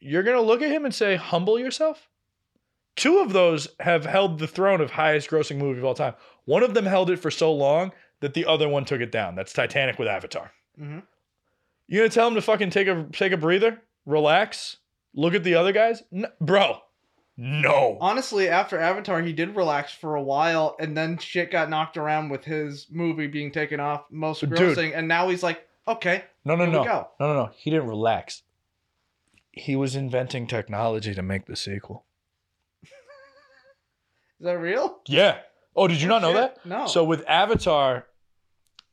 you're 0.00 0.22
going 0.22 0.36
to 0.36 0.42
look 0.42 0.62
at 0.62 0.70
him 0.72 0.84
and 0.84 0.94
say, 0.94 1.16
humble 1.16 1.58
yourself? 1.58 2.08
Two 2.96 3.18
of 3.18 3.32
those 3.32 3.68
have 3.80 4.04
held 4.04 4.38
the 4.38 4.46
throne 4.46 4.80
of 4.80 4.90
highest 4.90 5.30
grossing 5.30 5.56
movie 5.58 5.78
of 5.78 5.84
all 5.84 5.94
time. 5.94 6.14
One 6.44 6.62
of 6.62 6.74
them 6.74 6.84
held 6.86 7.10
it 7.10 7.18
for 7.18 7.30
so 7.30 7.52
long 7.52 7.92
that 8.20 8.34
the 8.34 8.44
other 8.46 8.68
one 8.68 8.84
took 8.84 9.00
it 9.00 9.12
down. 9.12 9.34
That's 9.34 9.52
Titanic 9.52 9.98
with 9.98 10.08
Avatar. 10.08 10.50
hmm 10.78 10.98
You 11.88 11.98
gonna 12.00 12.08
tell 12.10 12.28
him 12.28 12.34
to 12.34 12.42
fucking 12.42 12.70
take 12.70 12.88
a 12.88 13.06
take 13.12 13.32
a 13.32 13.36
breather, 13.36 13.80
relax, 14.04 14.76
look 15.14 15.34
at 15.34 15.42
the 15.44 15.54
other 15.54 15.72
guys, 15.72 16.02
N- 16.12 16.26
bro? 16.40 16.78
No. 17.36 17.96
Honestly, 18.00 18.48
after 18.48 18.78
Avatar, 18.78 19.22
he 19.22 19.32
did 19.32 19.56
relax 19.56 19.92
for 19.92 20.14
a 20.16 20.22
while, 20.22 20.76
and 20.78 20.96
then 20.96 21.16
shit 21.18 21.50
got 21.50 21.70
knocked 21.70 21.96
around 21.96 22.28
with 22.28 22.44
his 22.44 22.86
movie 22.90 23.26
being 23.26 23.50
taken 23.50 23.80
off 23.80 24.04
most 24.10 24.40
Dude. 24.40 24.50
grossing, 24.50 24.92
and 24.96 25.08
now 25.08 25.28
he's 25.30 25.42
like, 25.42 25.66
okay, 25.88 26.24
No, 26.44 26.54
no, 26.56 26.66
no, 26.66 26.84
no, 26.84 27.08
no, 27.18 27.34
no. 27.34 27.50
He 27.56 27.70
didn't 27.70 27.88
relax. 27.88 28.42
He 29.50 29.76
was 29.76 29.96
inventing 29.96 30.46
technology 30.46 31.14
to 31.14 31.22
make 31.22 31.46
the 31.46 31.56
sequel. 31.56 32.04
Is 32.82 32.90
that 34.40 34.58
real? 34.58 35.00
Yeah. 35.06 35.38
Oh, 35.74 35.86
did 35.88 36.00
you 36.02 36.08
not 36.08 36.22
know 36.22 36.32
Shit. 36.32 36.54
that? 36.56 36.66
No. 36.66 36.86
So 36.86 37.04
with 37.04 37.24
Avatar, 37.28 38.06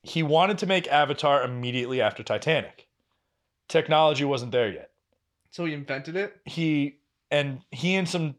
he 0.03 0.23
wanted 0.23 0.59
to 0.59 0.65
make 0.65 0.87
Avatar 0.87 1.43
immediately 1.43 2.01
after 2.01 2.23
Titanic. 2.23 2.87
Technology 3.67 4.23
wasn't 4.25 4.51
there 4.51 4.71
yet. 4.71 4.91
so 5.51 5.65
he 5.65 5.73
invented 5.73 6.15
it. 6.15 6.37
He 6.45 6.98
and 7.31 7.61
he 7.71 7.95
and 7.95 8.07
some 8.07 8.35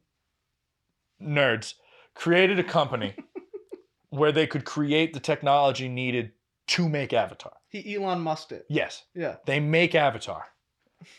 nerds 1.22 1.74
created 2.14 2.58
a 2.58 2.64
company 2.64 3.14
where 4.10 4.32
they 4.32 4.46
could 4.46 4.64
create 4.64 5.12
the 5.12 5.20
technology 5.20 5.88
needed 5.88 6.32
to 6.68 6.88
make 6.88 7.12
Avatar. 7.12 7.52
He 7.68 7.94
Elon 7.96 8.20
Musked 8.20 8.52
it. 8.52 8.66
Yes, 8.68 9.04
Yeah. 9.14 9.36
they 9.46 9.60
make 9.60 9.94
Avatar. 9.94 10.46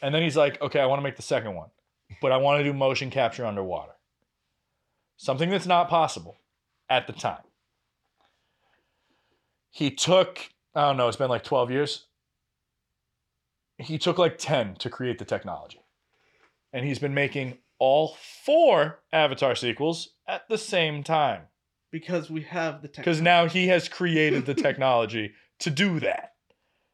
And 0.02 0.14
then 0.14 0.22
he's 0.22 0.38
like, 0.38 0.61
okay, 0.61 0.80
I 0.80 0.85
want 0.85 0.99
to 0.99 1.03
make 1.03 1.15
the 1.15 1.22
second 1.22 1.56
one, 1.56 1.69
but 2.22 2.31
I 2.31 2.38
want 2.38 2.60
to 2.60 2.64
do 2.64 2.73
motion 2.73 3.10
capture 3.10 3.45
underwater. 3.45 3.93
Something 5.18 5.49
that's 5.49 5.65
not 5.65 5.89
possible 5.89 6.38
at 6.89 7.07
the 7.07 7.14
time. 7.14 7.41
He 9.69 9.91
took, 9.91 10.49
I 10.76 10.81
don't 10.81 10.98
know, 10.98 11.07
it's 11.07 11.18
been 11.18 11.30
like 11.30 11.43
12 11.43 11.72
years. 11.72 12.06
He 13.77 13.98
took 13.98 14.18
like 14.18 14.38
10 14.38 14.76
to 14.76 14.89
create 14.89 15.18
the 15.18 15.26
technology. 15.26 15.81
And 16.73 16.85
he's 16.85 16.99
been 16.99 17.14
making 17.14 17.57
all 17.80 18.15
four 18.45 18.99
Avatar 19.11 19.56
sequels 19.56 20.10
at 20.27 20.48
the 20.48 20.57
same 20.57 21.03
time. 21.03 21.43
Because 21.91 22.30
we 22.30 22.43
have 22.43 22.81
the 22.81 22.88
tech. 22.88 23.03
Because 23.03 23.19
now 23.19 23.48
he 23.48 23.68
has 23.68 23.89
created 23.89 24.45
the 24.45 24.53
technology 24.53 25.34
to 25.60 25.69
do 25.69 25.99
that. 25.99 26.31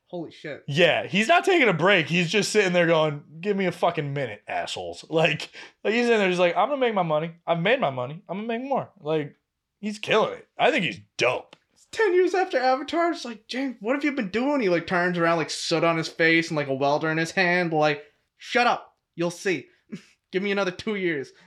Holy 0.08 0.32
shit. 0.32 0.64
Yeah, 0.68 1.06
he's 1.06 1.28
not 1.28 1.44
taking 1.44 1.68
a 1.68 1.74
break. 1.74 2.08
He's 2.08 2.30
just 2.30 2.52
sitting 2.52 2.72
there 2.72 2.88
going, 2.88 3.24
"Give 3.42 3.58
me 3.58 3.66
a 3.66 3.72
fucking 3.74 4.14
minute, 4.14 4.42
assholes." 4.48 5.04
Like, 5.10 5.50
like 5.84 5.94
he's 5.94 6.06
in 6.06 6.18
there, 6.18 6.30
he's 6.30 6.40
like, 6.40 6.56
"I'm 6.56 6.70
gonna 6.70 6.80
make 6.80 6.94
my 6.94 7.04
money. 7.04 7.32
I've 7.46 7.60
made 7.60 7.82
my 7.82 7.90
money. 7.90 8.22
I'm 8.30 8.38
gonna 8.38 8.48
make 8.48 8.62
more." 8.62 8.90
Like, 9.02 9.36
he's 9.80 10.00
killing 10.00 10.34
it. 10.34 10.48
I 10.58 10.72
think 10.72 10.86
he's 10.86 11.02
dope. 11.18 11.58
Ten 11.92 12.14
years 12.14 12.34
after 12.34 12.58
Avatar, 12.58 13.12
it's 13.12 13.26
like, 13.26 13.48
James, 13.48 13.76
what 13.82 13.96
have 13.96 14.04
you 14.04 14.14
been 14.14 14.30
doing? 14.30 14.62
He 14.62 14.70
like 14.70 14.88
turns 14.88 15.18
around, 15.18 15.38
like 15.38 15.50
soot 15.50 15.84
on 15.84 15.98
his 15.98 16.08
face 16.08 16.50
and 16.50 16.58
like 16.58 16.68
a 16.68 16.74
welder 16.74 17.10
in 17.10 17.18
his 17.18 17.32
hand, 17.32 17.74
like, 17.74 18.04
shut 18.38 18.68
up. 18.68 18.87
You'll 19.18 19.32
see. 19.32 19.66
Give 20.32 20.42
me 20.42 20.52
another 20.52 20.72
two 20.72 20.96
years. 20.96 21.34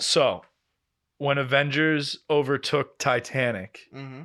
So, 0.00 0.42
when 1.18 1.36
Avengers 1.36 2.20
overtook 2.30 2.98
Titanic 2.98 3.80
hmm 3.92 4.22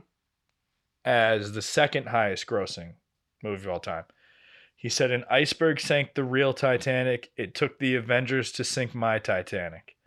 as 1.03 1.51
the 1.51 1.61
second 1.61 2.07
highest 2.07 2.47
grossing 2.47 2.93
movie 3.43 3.65
of 3.65 3.69
all 3.69 3.79
time, 3.79 4.05
he 4.75 4.89
said, 4.89 5.11
"An 5.11 5.25
iceberg 5.29 5.79
sank 5.79 6.15
the 6.15 6.23
real 6.23 6.53
Titanic. 6.53 7.31
It 7.37 7.53
took 7.53 7.77
the 7.77 7.93
Avengers 7.95 8.51
to 8.53 8.63
sink 8.63 8.95
my 8.95 9.19
Titanic." 9.19 9.97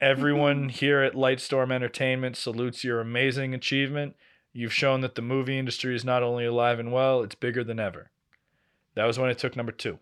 Everyone 0.00 0.68
here 0.70 1.02
at 1.02 1.14
Lightstorm 1.14 1.72
Entertainment 1.72 2.36
salutes 2.36 2.84
your 2.84 3.00
amazing 3.00 3.52
achievement. 3.52 4.14
You've 4.52 4.72
shown 4.72 5.00
that 5.00 5.16
the 5.16 5.22
movie 5.22 5.58
industry 5.58 5.94
is 5.94 6.04
not 6.04 6.22
only 6.22 6.44
alive 6.44 6.78
and 6.78 6.92
well, 6.92 7.22
it's 7.22 7.34
bigger 7.34 7.64
than 7.64 7.80
ever. 7.80 8.10
That 8.94 9.06
was 9.06 9.18
when 9.18 9.30
it 9.30 9.38
took 9.38 9.56
number 9.56 9.72
two. 9.72 9.98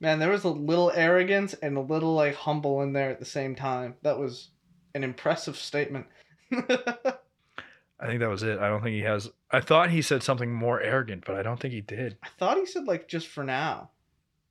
Man, 0.00 0.18
there 0.18 0.30
was 0.30 0.44
a 0.44 0.48
little 0.48 0.90
arrogance 0.94 1.54
and 1.54 1.76
a 1.76 1.80
little 1.80 2.14
like 2.14 2.34
humble 2.34 2.80
in 2.82 2.94
there 2.94 3.10
at 3.10 3.18
the 3.18 3.26
same 3.26 3.54
time. 3.54 3.96
That 4.02 4.18
was 4.18 4.48
an 4.94 5.04
impressive 5.04 5.56
statement. 5.56 6.06
I 6.52 8.06
think 8.06 8.20
that 8.20 8.30
was 8.30 8.42
it. 8.42 8.58
I 8.58 8.68
don't 8.68 8.82
think 8.82 8.94
he 8.94 9.02
has. 9.02 9.28
I 9.50 9.60
thought 9.60 9.90
he 9.90 10.00
said 10.00 10.22
something 10.22 10.50
more 10.50 10.80
arrogant, 10.80 11.24
but 11.26 11.36
I 11.36 11.42
don't 11.42 11.60
think 11.60 11.74
he 11.74 11.82
did. 11.82 12.16
I 12.22 12.28
thought 12.38 12.56
he 12.56 12.64
said 12.64 12.84
like 12.84 13.08
just 13.08 13.28
for 13.28 13.44
now. 13.44 13.90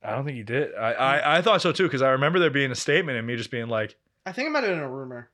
I 0.04 0.12
don't 0.12 0.24
think 0.24 0.38
he 0.38 0.44
did. 0.44 0.74
I, 0.76 0.94
I, 0.94 1.38
I 1.38 1.42
thought 1.42 1.62
so 1.62 1.72
too, 1.72 1.84
because 1.84 2.02
I 2.02 2.12
remember 2.12 2.40
there 2.40 2.52
being 2.52 2.72
a 2.72 2.76
statement 2.76 3.18
and 3.18 3.26
me 3.28 3.36
just 3.36 3.52
being 3.52 3.68
like, 3.68 3.98
I 4.26 4.32
think 4.32 4.48
it 4.48 4.52
might 4.52 4.64
have 4.64 4.72
been 4.72 4.80
a 4.80 4.90
rumor. 4.90 5.30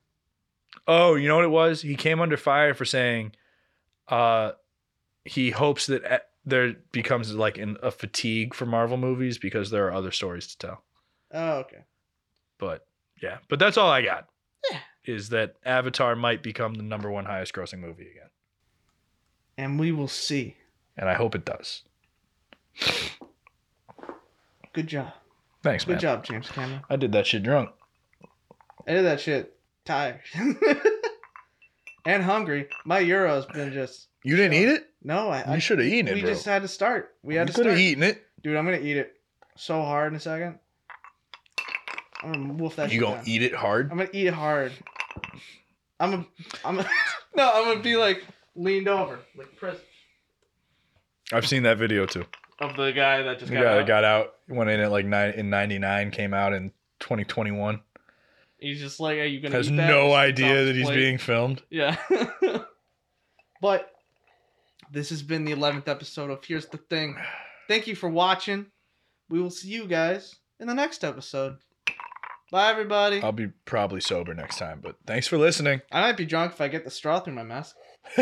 oh, 0.87 1.15
you 1.15 1.27
know 1.27 1.35
what 1.35 1.45
it 1.45 1.49
was? 1.49 1.81
He 1.81 1.95
came 1.95 2.21
under 2.21 2.37
fire 2.37 2.73
for 2.73 2.85
saying 2.85 3.33
uh, 4.07 4.53
he 5.25 5.51
hopes 5.51 5.87
that 5.87 6.29
there 6.45 6.73
becomes 6.91 7.33
like 7.33 7.57
an, 7.57 7.77
a 7.81 7.91
fatigue 7.91 8.53
for 8.53 8.65
Marvel 8.65 8.97
movies 8.97 9.37
because 9.37 9.71
there 9.71 9.87
are 9.87 9.93
other 9.93 10.11
stories 10.11 10.47
to 10.47 10.57
tell. 10.57 10.83
Oh, 11.33 11.57
okay. 11.59 11.83
But 12.59 12.85
yeah, 13.21 13.37
but 13.49 13.59
that's 13.59 13.77
all 13.77 13.89
I 13.89 14.01
got. 14.01 14.29
Yeah. 14.71 14.79
Is 15.05 15.29
that 15.29 15.55
Avatar 15.65 16.15
might 16.15 16.43
become 16.43 16.75
the 16.75 16.83
number 16.83 17.09
one 17.09 17.25
highest 17.25 17.53
grossing 17.53 17.79
movie 17.79 18.09
again. 18.09 18.29
And 19.57 19.79
we 19.79 19.91
will 19.91 20.07
see. 20.07 20.57
And 20.97 21.09
I 21.09 21.13
hope 21.13 21.35
it 21.35 21.45
does. 21.45 21.83
Good 24.73 24.87
job. 24.87 25.13
Thanks, 25.63 25.87
man. 25.87 25.97
Good 25.97 26.03
man. 26.03 26.15
job, 26.15 26.25
James 26.25 26.49
Cameron. 26.49 26.81
I 26.89 26.95
did 26.95 27.11
that 27.13 27.25
shit 27.25 27.43
drunk. 27.43 27.69
I 28.87 28.93
did 28.93 29.05
that 29.05 29.19
shit 29.19 29.55
tired. 29.85 30.21
and 32.05 32.23
hungry. 32.23 32.67
My 32.85 32.99
Euro's 32.99 33.45
been 33.45 33.71
just 33.73 34.07
You 34.23 34.35
didn't 34.35 34.53
eat 34.53 34.69
it? 34.69 34.89
no. 35.03 35.29
I, 35.29 35.41
I 35.41 35.53
You 35.55 35.59
should 35.59 35.79
have 35.79 35.87
eaten 35.87 36.07
it, 36.09 36.15
we 36.15 36.21
bro. 36.21 36.29
just 36.31 36.45
had 36.45 36.61
to 36.61 36.67
start. 36.67 37.15
We 37.23 37.35
had 37.35 37.47
you 37.47 37.53
to 37.53 37.57
could 37.57 37.65
have 37.67 37.75
start. 37.75 37.81
eaten 37.81 38.03
it. 38.03 38.23
Dude, 38.43 38.55
I'm 38.55 38.65
gonna 38.65 38.77
eat 38.77 38.97
it 38.97 39.13
so 39.55 39.81
hard 39.81 40.11
in 40.13 40.17
a 40.17 40.19
second. 40.19 40.59
I'm 42.23 42.31
gonna 42.33 42.53
wolf 42.53 42.75
that. 42.77 42.85
You 42.91 42.99
shit 42.99 43.01
gonna 43.01 43.15
down. 43.17 43.23
eat 43.27 43.41
it 43.43 43.53
hard? 43.55 43.91
I'm 43.91 43.97
gonna 43.97 44.09
eat 44.13 44.27
it 44.27 44.33
hard. 44.33 44.71
I'm 45.99 46.13
a, 46.13 46.25
I'm 46.63 46.79
a, 46.79 46.83
no, 47.35 47.51
I'm 47.53 47.65
gonna 47.65 47.79
be 47.81 47.95
like 47.95 48.23
leaned 48.55 48.87
over, 48.87 49.19
like 49.37 49.55
press 49.57 49.77
I've 51.33 51.47
seen 51.47 51.63
that 51.63 51.77
video 51.77 52.05
too. 52.05 52.25
of 52.59 52.75
the 52.75 52.91
guy 52.91 53.21
that 53.23 53.39
just 53.39 53.49
The 53.51 53.57
got 53.57 53.63
guy 53.63 53.71
out. 53.73 53.75
that 53.77 53.87
got 53.87 54.03
out 54.03 54.33
went 54.47 54.69
in 54.69 54.79
at 54.79 54.91
like 54.91 55.05
nine 55.05 55.31
in 55.31 55.49
'99, 55.49 56.11
came 56.11 56.33
out 56.33 56.53
in 56.53 56.71
2021. 56.99 57.81
He's 58.59 58.79
just 58.79 58.99
like, 58.99 59.17
"Are 59.17 59.25
you 59.25 59.41
gonna?" 59.41 59.55
Has 59.55 59.69
eat 59.69 59.75
that?" 59.75 59.89
no 59.89 60.13
idea 60.13 60.65
that 60.65 60.75
he's 60.75 60.85
plate. 60.85 60.95
being 60.95 61.17
filmed. 61.17 61.61
Yeah. 61.69 61.97
but 63.61 63.91
this 64.91 65.09
has 65.09 65.21
been 65.21 65.45
the 65.45 65.53
11th 65.53 65.87
episode 65.87 66.29
of 66.29 66.43
Here's 66.43 66.67
the 66.67 66.77
Thing. 66.77 67.17
Thank 67.67 67.87
you 67.87 67.95
for 67.95 68.09
watching. 68.09 68.67
We 69.29 69.41
will 69.41 69.49
see 69.49 69.69
you 69.69 69.87
guys 69.87 70.35
in 70.59 70.67
the 70.67 70.73
next 70.73 71.03
episode. 71.03 71.57
Bye, 72.51 72.69
everybody. 72.69 73.21
I'll 73.21 73.31
be 73.31 73.47
probably 73.65 74.01
sober 74.01 74.33
next 74.33 74.57
time, 74.57 74.79
but 74.81 74.95
thanks 75.07 75.27
for 75.27 75.37
listening. 75.37 75.81
I 75.91 76.01
might 76.01 76.17
be 76.17 76.25
drunk 76.25 76.53
if 76.53 76.61
I 76.61 76.67
get 76.67 76.85
the 76.85 76.91
straw 76.91 77.19
through 77.19 77.33
my 77.33 77.43
mask. 77.43 77.75